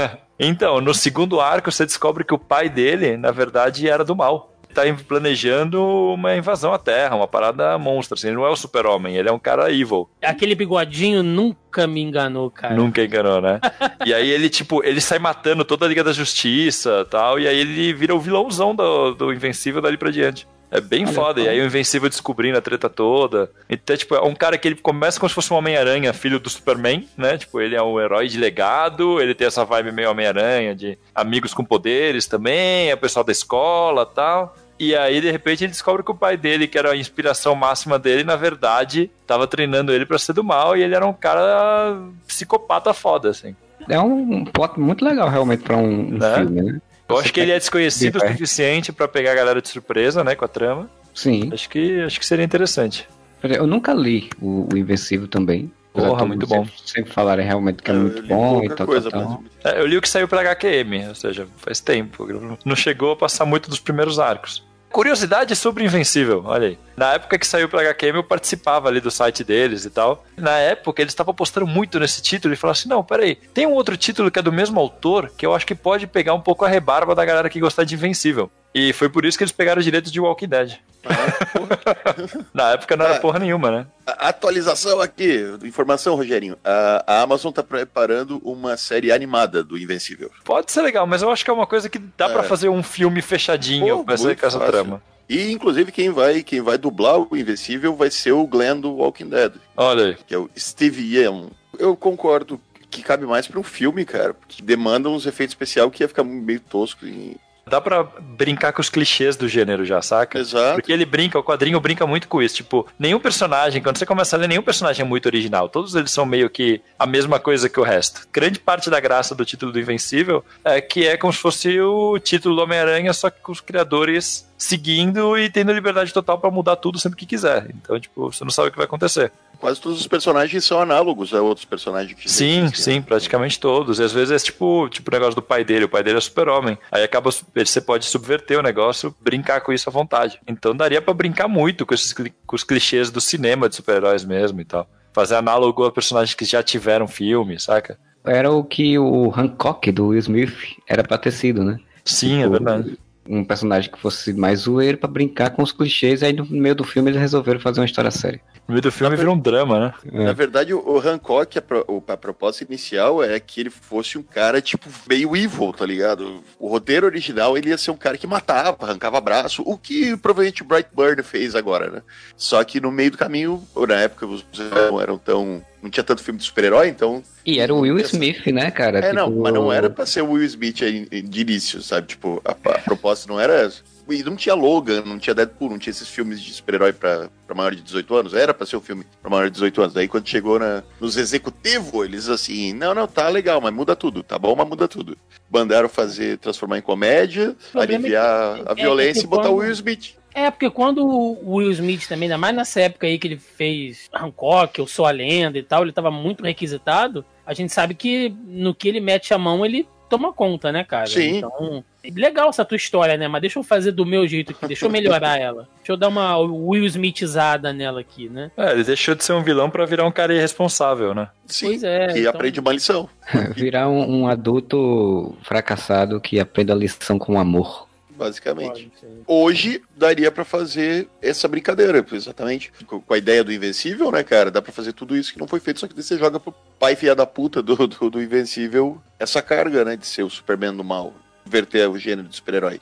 então, 0.40 0.80
no 0.80 0.94
segundo 0.94 1.40
arco, 1.40 1.70
você 1.70 1.84
descobre 1.84 2.24
que 2.24 2.32
o 2.32 2.38
pai 2.38 2.68
dele, 2.70 3.16
na 3.16 3.30
verdade, 3.30 3.88
era 3.88 4.04
do 4.04 4.16
mal 4.16 4.50
tá 4.74 4.82
planejando 5.06 5.82
uma 6.14 6.36
invasão 6.36 6.72
à 6.72 6.78
Terra, 6.78 7.16
uma 7.16 7.28
parada 7.28 7.76
monstra. 7.78 8.16
Assim, 8.16 8.28
ele 8.28 8.36
não 8.36 8.46
é 8.46 8.50
o 8.50 8.56
super-homem, 8.56 9.16
ele 9.16 9.28
é 9.28 9.32
um 9.32 9.38
cara 9.38 9.72
evil. 9.72 10.08
Aquele 10.22 10.54
bigodinho 10.54 11.22
nunca 11.22 11.86
me 11.86 12.00
enganou, 12.00 12.50
cara. 12.50 12.74
Nunca 12.74 13.02
enganou, 13.04 13.40
né? 13.40 13.60
e 14.04 14.14
aí 14.14 14.30
ele, 14.30 14.48
tipo, 14.48 14.84
ele 14.84 15.00
sai 15.00 15.18
matando 15.18 15.64
toda 15.64 15.86
a 15.86 15.88
Liga 15.88 16.04
da 16.04 16.12
Justiça 16.12 17.06
tal, 17.10 17.38
e 17.38 17.46
aí 17.46 17.58
ele 17.58 17.92
vira 17.92 18.14
o 18.14 18.20
vilãozão 18.20 18.74
do, 18.74 19.14
do 19.14 19.32
Invencível 19.32 19.80
dali 19.80 19.96
pra 19.96 20.10
diante. 20.10 20.46
É 20.70 20.80
bem 20.80 21.04
Olha, 21.04 21.12
foda. 21.12 21.40
E 21.40 21.48
aí 21.48 21.60
o 21.60 21.66
Invencível 21.66 22.08
descobrindo 22.08 22.56
a 22.56 22.60
treta 22.60 22.88
toda. 22.88 23.50
Então, 23.68 23.96
tipo, 23.96 24.14
é 24.14 24.22
um 24.22 24.34
cara 24.34 24.56
que 24.56 24.68
ele 24.68 24.76
começa 24.76 25.18
como 25.18 25.28
se 25.28 25.34
fosse 25.34 25.52
um 25.52 25.56
Homem-Aranha, 25.56 26.12
filho 26.12 26.38
do 26.38 26.48
Superman, 26.48 27.08
né? 27.16 27.36
Tipo, 27.36 27.60
ele 27.60 27.74
é 27.74 27.82
um 27.82 28.00
herói 28.00 28.28
de 28.28 28.38
legado, 28.38 29.20
ele 29.20 29.34
tem 29.34 29.46
essa 29.46 29.64
vibe 29.64 29.92
meio 29.92 30.10
Homem-Aranha, 30.10 30.74
de 30.74 30.96
amigos 31.14 31.52
com 31.52 31.64
poderes 31.64 32.26
também, 32.26 32.90
é 32.90 32.94
o 32.94 32.98
pessoal 32.98 33.24
da 33.24 33.32
escola 33.32 34.06
tal. 34.06 34.54
E 34.78 34.96
aí, 34.96 35.20
de 35.20 35.30
repente, 35.30 35.64
ele 35.64 35.72
descobre 35.72 36.02
que 36.02 36.10
o 36.10 36.14
pai 36.14 36.38
dele, 36.38 36.66
que 36.66 36.78
era 36.78 36.92
a 36.92 36.96
inspiração 36.96 37.54
máxima 37.54 37.98
dele, 37.98 38.24
na 38.24 38.34
verdade, 38.34 39.10
tava 39.26 39.46
treinando 39.46 39.92
ele 39.92 40.06
para 40.06 40.18
ser 40.18 40.32
do 40.32 40.42
mal 40.42 40.74
e 40.74 40.82
ele 40.82 40.94
era 40.94 41.04
um 41.04 41.12
cara 41.12 41.98
psicopata 42.26 42.94
foda, 42.94 43.28
assim. 43.28 43.54
É 43.88 44.00
um 44.00 44.44
plot 44.44 44.80
muito 44.80 45.04
legal, 45.04 45.28
realmente, 45.28 45.62
pra 45.62 45.76
um, 45.76 46.14
um 46.14 46.18
né? 46.18 46.34
filme, 46.36 46.62
né? 46.62 46.80
Eu 47.10 47.18
acho 47.18 47.32
que 47.32 47.40
ele 47.40 47.52
é 47.52 47.58
desconhecido 47.58 48.16
o 48.16 48.28
suficiente 48.28 48.92
para 48.92 49.08
pegar 49.08 49.32
a 49.32 49.34
galera 49.34 49.60
de 49.60 49.68
surpresa, 49.68 50.24
né, 50.24 50.34
com 50.34 50.44
a 50.44 50.48
trama. 50.48 50.90
Sim. 51.14 51.50
Acho 51.52 51.68
que, 51.68 52.00
acho 52.00 52.18
que 52.18 52.26
seria 52.26 52.44
interessante. 52.44 53.08
Eu 53.42 53.66
nunca 53.66 53.92
li 53.92 54.30
o, 54.40 54.68
o 54.72 54.76
Invencível 54.76 55.26
também. 55.26 55.72
Porra, 55.92 56.24
muito 56.24 56.46
bom. 56.46 56.64
Sempre, 56.64 56.80
sempre 56.84 57.12
falaram 57.12 57.42
realmente 57.42 57.82
que 57.82 57.90
é, 57.90 57.94
muito 57.94 58.22
bom 58.22 58.62
e 58.62 58.68
tal, 58.68 58.86
coisa, 58.86 59.10
tal, 59.10 59.42
tal. 59.62 59.72
É, 59.72 59.80
eu 59.80 59.86
li 59.86 59.96
o 59.96 60.00
que 60.00 60.08
saiu 60.08 60.28
pra 60.28 60.40
HQM, 60.40 61.08
ou 61.08 61.14
seja, 61.14 61.48
faz 61.56 61.80
tempo. 61.80 62.28
Não 62.64 62.76
chegou 62.76 63.12
a 63.12 63.16
passar 63.16 63.44
muito 63.44 63.68
dos 63.68 63.80
primeiros 63.80 64.18
arcos. 64.18 64.62
Curiosidade 64.92 65.54
sobre 65.54 65.84
Invencível, 65.84 66.42
olha 66.44 66.68
aí. 66.68 66.78
Na 66.96 67.14
época 67.14 67.38
que 67.38 67.46
saiu 67.46 67.68
pra 67.68 67.80
HQM, 67.80 68.16
eu 68.16 68.24
participava 68.24 68.88
ali 68.88 69.00
do 69.00 69.10
site 69.10 69.44
deles 69.44 69.84
e 69.84 69.90
tal. 69.90 70.24
Na 70.36 70.58
época, 70.58 71.00
eles 71.00 71.12
estavam 71.12 71.32
postando 71.32 71.66
muito 71.66 71.98
nesse 72.00 72.20
título 72.20 72.52
e 72.52 72.56
falaram 72.56 72.72
assim: 72.78 72.88
não, 72.88 73.02
peraí, 73.02 73.36
tem 73.36 73.66
um 73.66 73.72
outro 73.72 73.96
título 73.96 74.30
que 74.30 74.38
é 74.38 74.42
do 74.42 74.52
mesmo 74.52 74.80
autor 74.80 75.30
que 75.36 75.46
eu 75.46 75.54
acho 75.54 75.66
que 75.66 75.74
pode 75.74 76.06
pegar 76.06 76.34
um 76.34 76.40
pouco 76.40 76.64
a 76.64 76.68
rebarba 76.68 77.14
da 77.14 77.24
galera 77.24 77.48
que 77.48 77.60
gostar 77.60 77.84
de 77.84 77.94
Invencível. 77.94 78.50
E 78.74 78.92
foi 78.92 79.08
por 79.08 79.24
isso 79.24 79.36
que 79.36 79.44
eles 79.44 79.52
pegaram 79.52 79.80
o 79.80 79.84
direito 79.84 80.10
de 80.10 80.20
Walking 80.20 80.48
Dead. 80.48 80.78
Ah, 81.04 82.44
Na 82.52 82.72
época 82.72 82.96
não 82.96 83.04
era 83.04 83.16
ah, 83.16 83.20
porra 83.20 83.38
nenhuma, 83.38 83.70
né? 83.70 83.86
Atualização 84.06 85.00
aqui, 85.00 85.42
informação, 85.64 86.14
Rogerinho. 86.14 86.56
A, 86.64 87.04
a 87.06 87.22
Amazon 87.22 87.52
tá 87.52 87.62
preparando 87.62 88.40
uma 88.44 88.76
série 88.76 89.10
animada 89.10 89.64
do 89.64 89.78
Invencível. 89.78 90.30
Pode 90.44 90.70
ser 90.70 90.82
legal, 90.82 91.06
mas 91.06 91.22
eu 91.22 91.30
acho 91.30 91.44
que 91.44 91.50
é 91.50 91.54
uma 91.54 91.66
coisa 91.66 91.88
que 91.88 91.98
dá 91.98 92.26
é. 92.26 92.32
para 92.32 92.42
fazer 92.42 92.68
um 92.68 92.82
filme 92.82 93.22
fechadinho 93.22 94.04
Pô, 94.04 94.12
essa, 94.12 94.36
com 94.36 94.46
essa 94.46 94.60
trama. 94.60 95.02
E 95.28 95.52
inclusive 95.52 95.92
quem 95.92 96.10
vai, 96.10 96.42
quem 96.42 96.60
vai 96.60 96.76
dublar 96.76 97.18
o 97.18 97.36
Invencível 97.36 97.94
vai 97.94 98.10
ser 98.10 98.32
o 98.32 98.46
Glenn 98.46 98.80
do 98.80 98.96
Walking 98.96 99.28
Dead. 99.28 99.52
Olha 99.76 100.06
aí. 100.06 100.16
Que 100.26 100.34
é 100.34 100.38
o 100.38 100.50
Steve 100.58 101.16
Yeun. 101.16 101.50
Eu 101.78 101.96
concordo 101.96 102.60
que 102.90 103.02
cabe 103.02 103.24
mais 103.24 103.46
pra 103.46 103.60
um 103.60 103.62
filme, 103.62 104.04
cara. 104.04 104.34
Que 104.48 104.60
demanda 104.60 105.08
uns 105.08 105.26
efeitos 105.26 105.52
especiais 105.52 105.88
que 105.92 106.02
ia 106.02 106.08
ficar 106.08 106.24
meio 106.24 106.58
tosco. 106.58 107.06
E... 107.06 107.36
Dá 107.70 107.80
pra 107.80 108.02
brincar 108.02 108.72
com 108.72 108.80
os 108.80 108.90
clichês 108.90 109.36
do 109.36 109.48
gênero 109.48 109.84
já, 109.84 110.02
saca? 110.02 110.40
Exato. 110.40 110.74
Porque 110.74 110.92
ele 110.92 111.04
brinca, 111.04 111.38
o 111.38 111.44
quadrinho 111.44 111.78
brinca 111.78 112.04
muito 112.04 112.26
com 112.26 112.42
isso. 112.42 112.56
Tipo, 112.56 112.84
nenhum 112.98 113.20
personagem, 113.20 113.80
quando 113.80 113.96
você 113.96 114.04
começa 114.04 114.34
a 114.34 114.40
ler, 114.40 114.48
nenhum 114.48 114.62
personagem 114.62 115.04
é 115.04 115.08
muito 115.08 115.26
original. 115.26 115.68
Todos 115.68 115.94
eles 115.94 116.10
são 116.10 116.26
meio 116.26 116.50
que 116.50 116.80
a 116.98 117.06
mesma 117.06 117.38
coisa 117.38 117.68
que 117.68 117.78
o 117.78 117.84
resto. 117.84 118.26
Grande 118.32 118.58
parte 118.58 118.90
da 118.90 118.98
graça 118.98 119.36
do 119.36 119.44
título 119.44 119.70
do 119.70 119.78
Invencível 119.78 120.44
é 120.64 120.80
que 120.80 121.06
é 121.06 121.16
como 121.16 121.32
se 121.32 121.38
fosse 121.38 121.80
o 121.80 122.18
título 122.18 122.56
do 122.56 122.62
Homem-Aranha, 122.62 123.12
só 123.12 123.30
que 123.30 123.40
com 123.40 123.52
os 123.52 123.60
criadores 123.60 124.50
seguindo 124.58 125.38
e 125.38 125.48
tendo 125.48 125.72
liberdade 125.72 126.12
total 126.12 126.38
pra 126.38 126.50
mudar 126.50 126.76
tudo 126.76 126.98
sempre 126.98 127.16
que 127.16 127.24
quiser. 127.24 127.70
Então, 127.70 127.98
tipo, 128.00 128.32
você 128.32 128.42
não 128.42 128.50
sabe 128.50 128.68
o 128.68 128.70
que 128.72 128.76
vai 128.76 128.86
acontecer. 128.86 129.32
Quase 129.60 129.78
todos 129.80 130.00
os 130.00 130.06
personagens 130.06 130.64
são 130.64 130.80
análogos 130.80 131.34
a 131.34 131.42
outros 131.42 131.66
personagens 131.66 132.14
que 132.18 132.30
Sim, 132.30 132.64
existem. 132.64 132.94
sim, 132.94 133.02
praticamente 133.02 133.60
todos. 133.60 133.98
E 133.98 134.02
às 134.02 134.10
vezes 134.12 134.30
é 134.30 134.38
tipo, 134.44 134.88
tipo 134.88 135.10
o 135.10 135.12
negócio 135.14 135.34
do 135.34 135.42
pai 135.42 135.64
dele, 135.64 135.84
o 135.84 135.88
pai 135.88 136.02
dele 136.02 136.16
é 136.16 136.20
super-homem. 136.20 136.78
Aí 136.90 137.02
acaba, 137.04 137.30
você 137.30 137.80
pode 137.80 138.06
subverter 138.06 138.58
o 138.58 138.62
negócio, 138.62 139.14
brincar 139.20 139.60
com 139.60 139.70
isso 139.72 139.88
à 139.88 139.92
vontade. 139.92 140.40
Então 140.48 140.74
daria 140.74 141.02
pra 141.02 141.12
brincar 141.12 141.46
muito 141.46 141.84
com, 141.84 141.92
esses, 141.92 142.12
com 142.14 142.56
os 142.56 142.64
clichês 142.64 143.10
do 143.10 143.20
cinema 143.20 143.68
de 143.68 143.76
super-heróis 143.76 144.24
mesmo 144.24 144.60
e 144.60 144.64
tal. 144.64 144.88
Fazer 145.12 145.34
análogo 145.34 145.84
a 145.84 145.92
personagens 145.92 146.34
que 146.34 146.44
já 146.46 146.62
tiveram 146.62 147.06
filme, 147.06 147.60
saca? 147.60 147.98
Era 148.24 148.50
o 148.50 148.64
que 148.64 148.98
o 148.98 149.32
Hancock 149.36 149.92
do 149.92 150.08
Will 150.08 150.18
Smith 150.20 150.52
era 150.88 151.02
pra 151.04 151.18
ter 151.18 151.32
sido, 151.32 151.62
né? 151.64 151.78
Sim, 152.04 152.38
é 152.40 152.44
Tipo, 152.44 152.50
verdade. 152.52 152.98
Um 153.28 153.44
personagem 153.44 153.90
que 153.90 153.98
fosse 153.98 154.32
mais 154.32 154.60
zoeiro 154.60 154.96
pra 154.98 155.08
brincar 155.08 155.50
com 155.50 155.62
os 155.62 155.70
clichês, 155.72 156.22
aí 156.22 156.32
no 156.32 156.46
meio 156.46 156.74
do 156.74 156.82
filme 156.84 157.10
eles 157.10 157.20
resolveram 157.20 157.60
fazer 157.60 157.80
uma 157.80 157.86
história 157.86 158.10
séria. 158.10 158.40
No 158.70 158.74
meio 158.74 158.82
do 158.82 158.92
filme 158.92 159.16
vira 159.16 159.30
um 159.30 159.38
drama, 159.38 159.80
né? 159.80 159.94
Na 160.24 160.32
verdade, 160.32 160.72
o- 160.72 160.98
Hancock, 160.98 161.58
a, 161.58 161.62
pro- 161.62 162.04
a 162.06 162.16
proposta 162.16 162.62
inicial 162.64 163.22
é 163.22 163.38
que 163.40 163.60
ele 163.60 163.70
fosse 163.70 164.16
um 164.16 164.22
cara, 164.22 164.60
tipo, 164.60 164.88
meio 165.08 165.36
evil, 165.36 165.72
tá 165.72 165.84
ligado? 165.84 166.42
O 166.58 166.68
roteiro 166.68 167.06
original, 167.06 167.56
ele 167.58 167.70
ia 167.70 167.78
ser 167.78 167.90
um 167.90 167.96
cara 167.96 168.16
que 168.16 168.26
matava, 168.26 168.76
arrancava 168.84 169.20
braço, 169.20 169.62
o 169.66 169.76
que 169.76 170.16
provavelmente 170.16 170.62
o 170.62 170.64
Brightburn 170.66 171.22
fez 171.22 171.54
agora, 171.54 171.90
né? 171.90 172.02
Só 172.36 172.62
que 172.64 172.80
no 172.80 172.90
meio 172.90 173.10
do 173.10 173.18
caminho, 173.18 173.62
ou 173.74 173.86
na 173.86 173.96
época, 173.96 174.26
os 174.26 174.44
não 174.88 175.00
eram 175.00 175.18
tão... 175.18 175.64
Não 175.82 175.88
tinha 175.90 176.04
tanto 176.04 176.22
filme 176.22 176.38
de 176.38 176.44
super-herói, 176.44 176.88
então... 176.88 177.22
E 177.44 177.58
era 177.58 177.72
o 177.74 177.80
Will 177.80 177.98
Smith, 177.98 178.46
né, 178.48 178.70
cara? 178.70 178.98
É, 178.98 179.12
não, 179.12 179.28
Tipo, 179.28 179.40
mas 179.42 179.52
não 179.54 179.72
era 179.72 179.88
pra 179.88 180.04
ser 180.04 180.22
o 180.22 180.32
Will 180.32 180.44
Smith 180.44 180.82
aí 180.82 181.06
de 181.22 181.40
início, 181.40 181.80
sabe? 181.82 182.06
Tipo, 182.08 182.40
a, 182.44 182.50
a 182.50 182.78
proposta 182.80 183.30
não 183.32 183.40
era... 183.40 183.70
E 184.08 184.24
não 184.24 184.34
tinha 184.34 184.56
Logan, 184.56 185.02
não 185.06 185.20
tinha 185.20 185.32
Deadpool, 185.32 185.70
não 185.70 185.78
tinha 185.78 185.92
esses 185.92 186.08
filmes 186.08 186.40
de 186.42 186.52
super-herói 186.52 186.92
pra, 186.92 187.28
pra 187.46 187.54
maior 187.54 187.72
de 187.76 187.80
18 187.80 188.14
anos. 188.16 188.34
Era 188.34 188.52
pra 188.52 188.66
ser 188.66 188.76
um 188.76 188.80
filme 188.80 189.04
pra 189.22 189.30
maior 189.30 189.44
de 189.44 189.52
18 189.52 189.80
anos. 189.82 189.94
Daí 189.94 190.08
quando 190.08 190.26
chegou 190.28 190.58
na, 190.58 190.82
nos 191.00 191.16
executivos, 191.16 192.04
eles 192.04 192.28
assim, 192.28 192.72
não, 192.72 192.92
não, 192.92 193.06
tá 193.06 193.28
legal, 193.28 193.60
mas 193.60 193.72
muda 193.72 193.94
tudo, 193.94 194.24
tá 194.24 194.36
bom, 194.36 194.56
mas 194.56 194.68
muda 194.68 194.88
tudo. 194.88 195.16
Mandaram 195.48 195.88
fazer, 195.88 196.38
transformar 196.38 196.78
em 196.78 196.82
comédia, 196.82 197.54
problema 197.70 197.98
aliviar 197.98 198.58
é 198.58 198.62
que- 198.62 198.68
a 198.68 198.72
é 198.72 198.74
violência 198.74 199.22
e 199.22 199.26
botar 199.28 199.50
o 199.50 199.56
Will 199.56 199.70
Smith. 199.72 200.14
É, 200.34 200.50
porque 200.50 200.70
quando 200.70 201.04
o 201.06 201.56
Will 201.56 201.70
Smith 201.72 202.06
também, 202.08 202.26
ainda 202.26 202.38
mais 202.38 202.54
nessa 202.54 202.80
época 202.80 203.06
aí 203.06 203.18
que 203.18 203.26
ele 203.28 203.36
fez 203.36 204.08
Hancock, 204.12 204.78
Eu 204.78 204.86
Sou 204.86 205.06
a 205.06 205.10
Lenda 205.10 205.58
e 205.58 205.62
tal, 205.62 205.82
ele 205.82 205.92
tava 205.92 206.10
muito 206.10 206.44
requisitado, 206.44 207.24
a 207.46 207.52
gente 207.52 207.72
sabe 207.72 207.94
que 207.94 208.34
no 208.46 208.74
que 208.74 208.88
ele 208.88 209.00
mete 209.00 209.34
a 209.34 209.38
mão, 209.38 209.64
ele 209.66 209.88
toma 210.08 210.32
conta, 210.32 210.72
né, 210.72 210.82
cara? 210.82 211.06
Sim. 211.06 211.36
Então, 211.38 211.84
legal 212.16 212.48
essa 212.48 212.64
tua 212.64 212.76
história, 212.76 213.16
né? 213.16 213.28
Mas 213.28 213.40
deixa 213.42 213.58
eu 213.60 213.62
fazer 213.62 213.92
do 213.92 214.04
meu 214.04 214.26
jeito 214.26 214.50
aqui, 214.50 214.66
deixa 214.66 214.84
eu 214.86 214.90
melhorar 214.90 215.38
ela. 215.40 215.68
Deixa 215.76 215.92
eu 215.92 215.96
dar 215.96 216.08
uma 216.08 216.36
Will 216.36 216.84
Smithizada 216.84 217.72
nela 217.72 218.00
aqui, 218.00 218.28
né? 218.28 218.50
É, 218.56 218.72
ele 218.72 218.82
deixou 218.84 219.14
de 219.14 219.22
ser 219.24 219.32
um 219.34 219.42
vilão 219.42 219.70
pra 219.70 219.86
virar 219.86 220.04
um 220.06 220.10
cara 220.12 220.34
irresponsável, 220.34 221.14
né? 221.14 221.28
Sim, 221.46 221.66
Pois 221.66 221.84
é, 221.84 222.08
que 222.08 222.18
então- 222.20 222.30
aprende 222.32 222.58
uma 222.60 222.72
lição. 222.72 223.08
Virar 223.54 223.88
um, 223.88 224.22
um 224.22 224.28
adulto 224.28 225.36
fracassado 225.42 226.20
que 226.20 226.40
aprende 226.40 226.72
a 226.72 226.74
lição 226.74 227.16
com 227.18 227.38
amor. 227.38 227.88
Basicamente. 228.20 228.92
Pode. 229.00 229.22
Hoje 229.26 229.82
daria 229.96 230.30
pra 230.30 230.44
fazer 230.44 231.08
essa 231.22 231.48
brincadeira, 231.48 232.04
exatamente. 232.12 232.70
Com 232.86 233.02
a 233.14 233.16
ideia 233.16 233.42
do 233.42 233.50
Invencível, 233.50 234.12
né, 234.12 234.22
cara? 234.22 234.50
Dá 234.50 234.60
pra 234.60 234.70
fazer 234.70 234.92
tudo 234.92 235.16
isso 235.16 235.32
que 235.32 235.40
não 235.40 235.48
foi 235.48 235.58
feito, 235.58 235.80
só 235.80 235.88
que 235.88 235.94
daí 235.94 236.02
você 236.02 236.18
joga 236.18 236.38
pro 236.38 236.54
pai 236.78 236.94
filha 236.94 237.14
da 237.14 237.24
puta 237.24 237.62
do, 237.62 237.86
do, 237.86 238.10
do 238.10 238.22
Invencível 238.22 239.00
essa 239.18 239.40
carga, 239.40 239.86
né, 239.86 239.96
de 239.96 240.06
ser 240.06 240.22
o 240.22 240.28
Superman 240.28 240.76
do 240.76 240.84
mal. 240.84 241.14
Inverter 241.46 241.90
o 241.90 241.98
gênero 241.98 242.28
de 242.28 242.36
super-herói. 242.36 242.78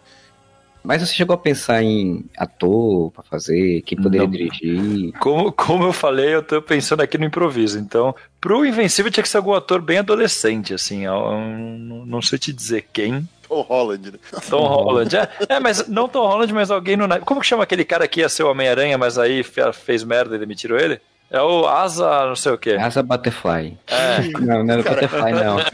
Mas 0.83 1.03
você 1.03 1.15
chegou 1.15 1.35
a 1.35 1.39
pensar 1.39 1.83
em 1.83 2.25
ator 2.37 3.13
pra 3.13 3.23
fazer, 3.23 3.83
quem 3.83 4.01
poderia 4.01 4.27
Não. 4.27 4.33
dirigir? 4.33 5.13
Como, 5.21 5.53
como 5.53 5.85
eu 5.85 5.93
falei, 5.93 6.35
eu 6.35 6.43
tô 6.43 6.61
pensando 6.63 7.01
aqui 7.01 7.17
no 7.17 7.25
improviso. 7.27 7.79
Então, 7.79 8.15
pro 8.41 8.65
Invencível 8.67 9.11
tinha 9.11 9.23
que 9.23 9.29
ser 9.29 9.37
algum 9.37 9.53
ator 9.53 9.81
bem 9.81 9.99
adolescente, 9.99 10.75
assim. 10.75 11.05
não 12.07 12.21
sei 12.23 12.39
te 12.39 12.53
dizer 12.53 12.89
quem. 12.93 13.29
Tom 13.49 13.63
Holland, 13.63 14.13
né? 14.13 14.19
Tom 14.51 14.67
Holland. 14.67 15.17
É, 15.17 15.29
é, 15.49 15.61
mas 15.61 15.89
não 15.89 16.09
Tom 16.09 16.27
Holland, 16.27 16.53
mas 16.53 16.71
alguém 16.71 16.97
no. 16.97 17.09
Como 17.21 17.41
que 17.41 17.47
chama 17.47 17.63
aquele 17.65 17.85
cara 17.85 18.07
que 18.07 18.21
ia 18.21 18.29
ser 18.29 18.43
o 18.43 18.51
Homem-Aranha, 18.51 18.99
mas 18.99 19.19
aí 19.19 19.43
fe- 19.43 19.73
fez 19.73 20.05
merda 20.05 20.37
e 20.37 20.39
demitiram 20.39 20.77
ele? 20.77 21.01
É 21.31 21.43
o 21.43 21.67
Asa, 21.67 22.27
não 22.27 22.35
sei 22.37 22.53
o 22.53 22.59
quê. 22.59 22.71
Asa 22.81 23.03
Butterfly. 23.03 23.77
É. 23.87 24.29
Não, 24.41 24.65
não 24.65 24.75
era 24.75 24.83
Butterfly, 24.83 25.33
não. 25.33 25.57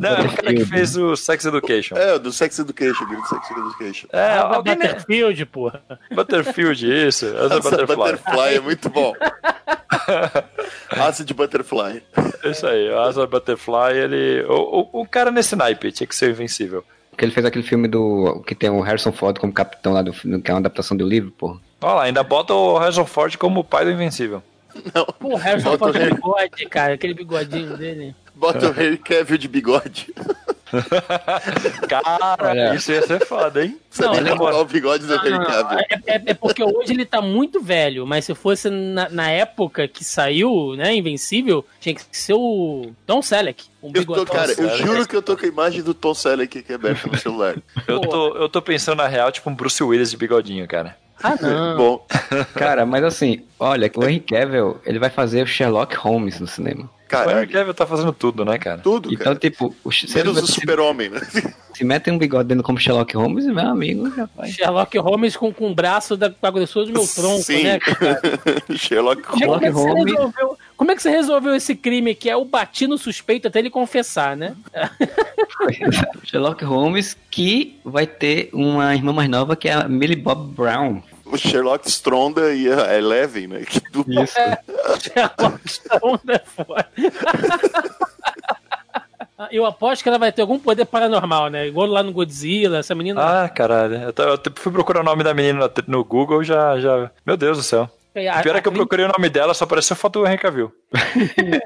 Não, 0.00 0.16
é 0.16 0.20
o 0.22 0.32
cara 0.32 0.54
que 0.54 0.64
fez 0.64 0.96
o 0.96 1.14
Sex 1.14 1.44
Education. 1.44 1.94
É, 1.94 2.18
do 2.18 2.32
Sex 2.32 2.58
Education, 2.58 3.04
do 3.04 3.26
Sex 3.26 3.50
Education. 3.50 4.06
É, 4.10 4.38
Ah, 4.38 4.54
alguém. 4.54 4.74
Butterfield, 4.74 5.44
porra. 5.46 5.82
Butterfield, 6.14 7.06
isso. 7.06 7.26
Asa 7.36 7.56
Asa 7.58 7.60
Butterfly. 7.60 7.96
Butterfly 7.96 8.54
é 8.54 8.60
muito 8.60 8.88
bom. 8.88 9.12
Asa 10.90 11.24
de 11.24 11.34
Butterfly. 11.34 12.02
Isso 12.44 12.66
aí, 12.66 12.88
o 12.90 12.98
Asa 13.00 13.26
Butterfly, 13.26 13.92
ele. 13.94 14.42
O, 14.48 14.88
o, 14.92 15.00
o 15.02 15.06
cara 15.06 15.30
nesse 15.30 15.54
naipe 15.54 15.92
tinha 15.92 16.06
que 16.06 16.14
ser 16.16 16.30
invencível. 16.30 16.82
Porque 17.10 17.24
ele 17.24 17.32
fez 17.32 17.44
aquele 17.44 17.64
filme 17.64 17.88
do. 17.88 18.42
que 18.46 18.54
tem 18.54 18.70
o 18.70 18.80
Harrison 18.80 19.12
Ford 19.12 19.38
como 19.38 19.52
capitão 19.52 19.92
lá 19.92 20.00
do 20.00 20.12
filme, 20.14 20.40
que 20.40 20.50
é 20.50 20.54
uma 20.54 20.60
adaptação 20.60 20.96
do 20.96 21.06
livro, 21.06 21.30
pô. 21.32 21.58
Olha 21.82 21.94
lá, 21.94 22.02
ainda 22.04 22.22
bota 22.22 22.54
o 22.54 22.78
Harrison 22.78 23.04
Ford 23.04 23.36
como 23.36 23.60
o 23.60 23.64
pai 23.64 23.84
do 23.84 23.90
Invencível. 23.90 24.42
Pô, 25.18 25.34
o 25.34 25.36
Harrison 25.36 25.70
Bota 25.76 25.84
o 25.86 25.90
Harry. 25.92 26.14
bigode, 26.14 26.66
cara, 26.66 26.94
aquele 26.94 27.14
bigodinho 27.14 27.76
dele. 27.76 28.14
Bota 28.34 28.68
o 28.70 28.80
Henry 28.80 28.96
Cavill 28.98 29.36
de 29.38 29.48
bigode. 29.48 30.14
Cara, 31.88 32.36
Olha. 32.40 32.74
isso 32.74 32.92
ia 32.92 33.02
ser 33.06 33.24
foda, 33.26 33.64
hein? 33.64 33.76
Você 33.90 34.02
Não, 34.02 34.12
nem 34.14 34.22
não, 34.22 34.36
o 34.36 34.64
bigode 34.64 35.04
do 35.06 35.14
Não, 35.16 35.20
Henry 35.26 35.38
não, 35.38 35.44
Cavill. 35.44 35.78
é, 35.80 35.86
é- 36.06 36.22
é 36.26 36.34
porque 36.34 36.62
hoje 36.62 36.92
ele 36.92 37.04
tá 37.04 37.20
muito 37.20 37.60
velho, 37.60 38.06
mas 38.06 38.24
se 38.24 38.34
fosse 38.34 38.70
na, 38.70 39.08
na 39.08 39.30
época 39.30 39.88
que 39.88 40.04
saiu, 40.04 40.74
né, 40.76 40.94
Invencível, 40.94 41.64
tinha 41.80 41.94
que 41.94 42.02
ser 42.12 42.34
o 42.34 42.92
Tom 43.06 43.20
Selleck. 43.20 43.64
Um 43.82 43.90
Eu 43.94 44.04
tô, 44.04 44.24
cara, 44.26 44.52
eu 44.56 44.76
juro 44.76 45.08
que 45.08 45.16
eu 45.16 45.22
tô 45.22 45.36
com 45.36 45.44
a 45.44 45.48
imagem 45.48 45.82
do 45.82 45.94
Tom 45.94 46.14
Selleck 46.14 46.58
aqui 46.58 46.72
aberta 46.72 47.08
no 47.08 47.18
celular. 47.18 47.56
Eu 47.88 48.00
tô, 48.00 48.36
eu 48.36 48.48
tô 48.48 48.62
pensando 48.62 48.98
na 48.98 49.08
real, 49.08 49.32
tipo 49.32 49.48
um 49.50 49.54
Bruce 49.54 49.82
Willis 49.82 50.10
de 50.10 50.16
bigodinho, 50.16 50.66
cara. 50.68 50.96
Ah, 51.22 51.36
não. 51.40 51.76
Bom, 51.78 52.06
Cara, 52.54 52.84
mas 52.86 53.04
assim, 53.04 53.42
olha, 53.58 53.90
o 53.94 54.04
Henry 54.04 54.20
Cavill, 54.20 54.78
ele 54.84 54.98
vai 54.98 55.10
fazer 55.10 55.42
o 55.42 55.46
Sherlock 55.46 55.94
Holmes 55.96 56.40
no 56.40 56.46
cinema. 56.46 56.88
O 57.12 57.30
Henry 57.30 57.48
Cavill 57.48 57.74
tá 57.74 57.84
fazendo 57.84 58.12
tudo, 58.12 58.44
né, 58.44 58.56
cara? 58.56 58.78
tudo, 58.78 59.12
Então, 59.12 59.24
cara. 59.24 59.36
tipo, 59.36 59.74
o, 59.82 59.90
Menos 60.14 60.42
o 60.42 60.46
se, 60.46 60.52
super-homem, 60.60 61.08
né? 61.08 61.20
se 61.74 61.82
metem 61.82 62.14
um 62.14 62.18
bigode 62.18 62.48
dentro 62.48 62.62
como 62.62 62.78
Sherlock 62.78 63.16
Holmes, 63.16 63.46
meu 63.46 63.66
amigo, 63.66 64.08
já 64.14 64.28
vai. 64.36 64.48
Sherlock 64.48 64.96
Holmes 64.96 65.36
com, 65.36 65.52
com 65.52 65.72
o 65.72 65.74
braço 65.74 66.16
da, 66.16 66.30
com 66.30 66.46
a 66.46 66.50
grossura 66.52 66.86
do 66.86 66.92
meu 66.92 67.04
tronco, 67.08 67.42
Sim. 67.42 67.64
né, 67.64 67.80
cara? 67.80 68.20
Sherlock 68.78 69.22
Como 69.22 69.42
é, 69.42 69.46
Holmes. 69.48 69.64
como 69.64 69.66
é 69.66 69.66
que 69.66 69.72
você 69.72 69.88
Holmes. 69.88 70.12
resolveu, 70.14 70.58
como 70.76 70.90
é 70.92 70.94
que 70.94 71.02
você 71.02 71.10
resolveu 71.10 71.54
esse 71.56 71.74
crime 71.74 72.14
que 72.14 72.30
é 72.30 72.36
o 72.36 72.44
bati 72.44 72.86
no 72.86 72.96
suspeito 72.96 73.48
até 73.48 73.58
ele 73.58 73.70
confessar, 73.70 74.36
né? 74.36 74.54
Sherlock 76.24 76.64
Holmes, 76.64 77.16
que 77.30 77.78
vai 77.84 78.06
ter 78.06 78.50
uma 78.52 78.94
irmã 78.94 79.12
mais 79.12 79.28
nova 79.28 79.56
que 79.56 79.68
é 79.68 79.72
a 79.72 79.88
Millie 79.88 80.16
Bob 80.16 80.52
Brown. 80.54 81.02
O 81.30 81.38
Sherlock 81.38 81.88
Stronda 81.88 82.52
e 82.52 82.70
a 82.70 82.96
Eleven, 82.96 83.46
né? 83.46 83.64
Que 83.64 83.80
dupla. 83.90 84.24
Isso. 84.24 84.34
Sherlock 84.34 85.42
Holmes 86.02 86.22
é 86.28 86.38
foda. 86.38 86.88
Eu 89.50 89.64
aposto 89.64 90.02
que 90.02 90.08
ela 90.08 90.18
vai 90.18 90.30
ter 90.30 90.42
algum 90.42 90.58
poder 90.58 90.84
paranormal, 90.84 91.48
né? 91.48 91.66
Igual 91.66 91.86
lá 91.86 92.02
no 92.02 92.12
Godzilla, 92.12 92.78
essa 92.78 92.94
menina. 92.94 93.44
Ah, 93.44 93.48
caralho. 93.48 93.94
Eu, 93.96 94.38
fui 94.54 94.70
procurar 94.70 95.00
o 95.00 95.04
nome 95.04 95.24
da 95.24 95.32
menina 95.32 95.58
no, 95.58 95.70
no 95.86 96.04
Google, 96.04 96.44
já, 96.44 96.78
já. 96.78 97.10
Meu 97.24 97.36
Deus 97.36 97.56
do 97.56 97.64
céu. 97.64 97.88
A, 98.14 98.40
O 98.40 98.42
pior 98.42 98.56
é 98.56 98.60
que 98.60 98.68
eu 98.68 98.72
procurei 98.72 99.04
o 99.04 99.08
nome 99.08 99.28
dela, 99.28 99.54
só 99.54 99.64
apareceu 99.64 99.94
foto 99.96 100.20
do 100.20 100.26
Henry 100.26 100.38
Cavill. 100.38 100.72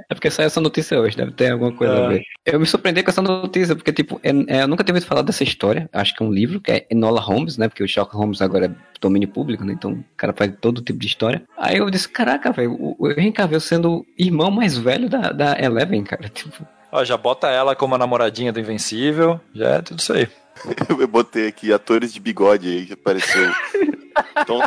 É 0.08 0.14
porque 0.14 0.30
saiu 0.30 0.46
essa 0.46 0.60
notícia 0.60 0.98
hoje, 1.00 1.16
deve 1.16 1.32
ter 1.32 1.50
alguma 1.52 1.72
coisa 1.72 1.94
É. 1.94 2.04
a 2.04 2.08
ver. 2.08 2.22
Eu 2.44 2.60
me 2.60 2.66
surpreendi 2.66 3.02
com 3.02 3.10
essa 3.10 3.22
notícia, 3.22 3.74
porque, 3.74 3.92
tipo, 3.92 4.20
é- 4.22 4.58
é, 4.58 4.62
eu 4.62 4.68
nunca 4.68 4.84
tinha 4.84 4.94
ouvido 4.94 5.08
falar 5.08 5.22
dessa 5.22 5.42
história. 5.42 5.88
Acho 5.92 6.14
que 6.14 6.22
é 6.22 6.26
um 6.26 6.32
livro, 6.32 6.60
que 6.60 6.70
é 6.70 6.86
Enola 6.90 7.20
Holmes, 7.20 7.56
né? 7.56 7.68
Porque 7.68 7.82
o 7.82 7.88
Sherlock 7.88 8.14
Holmes 8.16 8.42
agora 8.42 8.66
é 8.66 8.70
domínio 9.00 9.28
público, 9.28 9.64
né? 9.64 9.72
Então 9.72 9.92
o 9.92 10.04
cara 10.16 10.32
faz 10.32 10.52
todo 10.60 10.82
tipo 10.82 10.98
de 10.98 11.06
história. 11.06 11.42
Aí 11.56 11.78
eu 11.78 11.88
disse, 11.90 12.08
caraca, 12.08 12.52
velho, 12.52 12.72
o, 12.72 12.96
o 12.98 13.10
Henry 13.10 13.32
Cavill 13.32 13.60
sendo 13.60 13.98
o 13.98 14.06
irmão 14.18 14.50
mais 14.50 14.76
velho 14.76 15.08
da, 15.08 15.30
da 15.32 15.58
Eleven, 15.60 16.04
cara. 16.04 16.28
Tipo, 16.34 16.66
Ó, 16.92 17.04
já 17.04 17.16
bota 17.16 17.48
ela 17.48 17.74
como 17.74 17.94
a 17.96 17.98
namoradinha 17.98 18.52
do 18.52 18.60
Invencível, 18.60 19.40
já 19.52 19.68
é 19.70 19.82
tudo 19.82 19.98
isso 19.98 20.12
aí. 20.12 20.28
Eu 21.00 21.08
botei 21.08 21.48
aqui 21.48 21.72
atores 21.72 22.12
de 22.14 22.20
bigode 22.20 22.68
aí 22.68 22.86
que 22.86 22.92
apareceu. 22.92 23.50
Tom, 24.46 24.60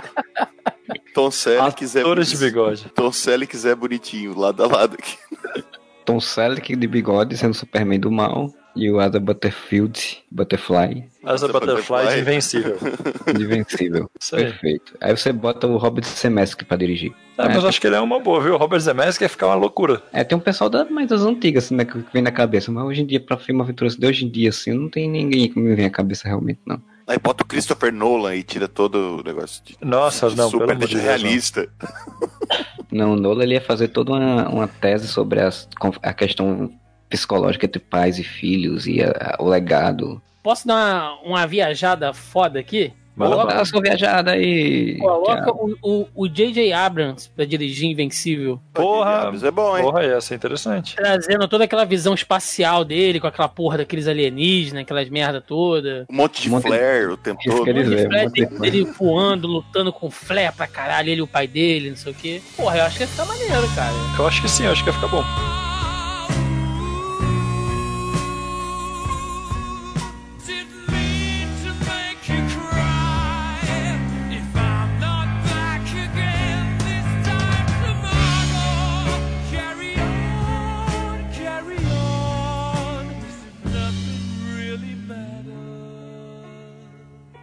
Tom 1.14 1.32
Selleck 1.32 1.76
quiser 1.76 2.02
Atores 2.02 2.30
de 2.30 2.38
bigode. 2.38 2.86
Tom 2.94 3.12
Selleck 3.12 3.52
quiser 3.52 3.76
bonitinho, 3.76 4.38
lado 4.38 4.64
a 4.64 4.68
lado 4.68 4.96
aqui. 4.96 5.18
Tom 6.06 6.20
Selleck 6.20 6.76
de 6.76 6.88
bigode 6.88 7.38
sendo 7.38 7.54
Superman 7.54 8.00
do 8.00 8.12
mal. 8.12 8.54
E 8.80 8.92
o 8.92 9.00
Ada 9.00 9.20
Butterfield, 9.20 10.24
Butterfly, 10.30 11.04
Asa 11.24 11.48
Butterfly 11.48 12.14
de 12.14 12.20
Invencível. 12.20 12.78
invencível. 13.28 14.08
Isso 14.22 14.36
aí. 14.36 14.44
Perfeito. 14.44 14.94
Aí 15.02 15.18
você 15.18 15.34
bota 15.34 15.66
o 15.66 15.78
Robert 15.78 16.06
Zemeckis 16.06 16.54
pra 16.54 16.78
dirigir. 16.78 17.12
É, 17.40 17.46
mas 17.48 17.64
eu 17.64 17.70
acho 17.70 17.82
que 17.82 17.88
ele 17.88 17.96
é 17.96 18.00
uma 18.00 18.20
boa, 18.20 18.40
viu? 18.40 18.54
O 18.54 18.58
Robert 18.58 18.80
Zemeckis 18.80 19.20
ia 19.20 19.28
ficar 19.28 19.48
uma 19.48 19.56
loucura. 19.56 20.04
É, 20.14 20.24
tem 20.24 20.38
um 20.38 20.42
pessoal 20.42 20.70
da, 20.70 20.86
mais 20.86 21.08
das 21.08 21.22
antigas, 21.22 21.66
assim, 21.66 21.76
né, 21.76 21.86
que 21.86 21.98
vem 22.14 22.22
na 22.22 22.32
cabeça. 22.32 22.72
Mas 22.72 22.84
hoje 22.84 23.02
em 23.02 23.06
dia, 23.08 23.20
pra 23.20 23.36
filme 23.36 23.62
aventuras 23.62 23.96
de 23.96 24.06
hoje 24.06 24.26
em 24.26 24.30
dia, 24.30 24.50
assim, 24.50 24.74
não 24.74 24.90
tem 24.90 25.10
ninguém 25.10 25.52
que 25.52 25.60
me 25.60 25.74
vem 25.74 25.86
à 25.88 25.90
cabeça 25.90 26.28
realmente, 26.28 26.60
não. 26.64 26.80
Aí 27.08 27.18
bota 27.18 27.42
o 27.44 27.48
Christopher 27.48 27.94
Nolan 27.94 28.36
e 28.36 28.44
tira 28.44 28.68
todo 28.68 29.20
o 29.20 29.24
negócio 29.24 29.64
de, 29.64 29.78
Nossa, 29.82 30.30
de 30.30 30.36
não, 30.36 30.52
pelo 30.52 30.64
super 30.66 30.88
de 30.88 30.96
não. 30.96 31.02
realista. 31.04 31.70
Não, 32.92 33.14
o 33.14 33.16
Nolan 33.16 33.44
ele 33.44 33.54
ia 33.54 33.62
fazer 33.62 33.88
toda 33.90 34.12
uma, 34.14 34.50
uma 34.50 34.68
tese 34.68 35.08
sobre 35.08 35.40
as, 35.42 35.68
a 36.04 36.14
questão 36.14 36.70
psicológica 37.10 37.66
entre 37.66 37.80
pais 37.80 38.20
e 38.20 38.24
filhos 38.24 38.86
e 38.88 39.02
a- 39.02 39.12
a- 39.40 39.42
o 39.42 39.48
legado. 39.48 40.22
Posso 40.44 40.68
dar 40.68 40.76
uma, 40.76 41.22
uma 41.22 41.48
viajada 41.48 42.14
foda 42.14 42.60
aqui? 42.60 42.94
Coloca- 43.18 43.38
bala. 43.38 43.54
Dá 43.56 43.62
a 43.62 43.66
sua 43.66 43.82
viajada 43.82 44.32
aí. 44.32 44.98
Coloca 45.00 45.52
o, 45.54 46.28
J.J. 46.28 46.72
Abrams 46.74 47.30
pra 47.36 47.46
dirigir 47.46 47.90
Invencível. 47.90 48.60
Porra, 48.74 49.32
é 49.44 49.52
bom, 49.52 49.78
hein? 49.78 49.84
porra, 49.84 50.04
ia 50.04 50.22
ser 50.22 50.36
interessante. 50.36 50.96
Trazendo 50.96 51.48
toda 51.48 51.64
aquela 51.64 51.86
visão 51.86 52.14
espacial 52.14 52.86
dele, 52.86 53.20
com 53.20 53.28
aquela 53.28 53.48
porra 53.50 53.78
daqueles 53.80 54.08
alienígenas, 54.08 54.84
aquelas 54.84 55.10
merda 55.10 55.42
toda. 55.42 56.06
Um 56.10 56.16
monte 56.16 56.42
de 56.42 56.48
Um 56.50 56.52
monte 56.54 56.64
de- 56.64 56.70
flare 56.70 57.06
o 57.08 57.18
tempo 57.18 57.40
Isso 57.42 57.50
todo. 57.52 57.64
que 57.64 57.70
ele- 57.70 57.80
Um 57.84 57.90
monte 57.90 57.96
de 57.98 58.08
flare, 58.08 58.18
um 58.20 58.24
monte 58.28 58.34
de 58.42 58.46
tem 58.48 58.60
dele 58.60 58.84
voando, 58.98 59.48
lutando 59.48 59.92
com 59.92 60.10
flare 60.12 60.52
pra 60.56 60.68
caralho, 60.68 61.10
ele 61.10 61.20
e 61.20 61.24
o 61.24 61.28
pai 61.28 61.48
dele, 61.48 61.90
não 61.90 61.98
sei 61.98 62.12
o 62.12 62.16
quê. 62.16 62.42
Porra, 62.56 62.78
eu 62.78 62.84
acho 62.86 62.98
que 62.98 63.04
ia 63.04 63.08
ficar 63.08 63.26
maneiro, 63.26 63.68
cara. 63.76 63.94
Eu 64.20 64.28
acho 64.28 64.42
que 64.42 64.50
sim, 64.50 64.66
eu 64.66 64.72
acho 64.72 64.84
que 64.84 64.90
ia 64.90 64.94
ficar 64.94 65.08
bom. 65.08 65.24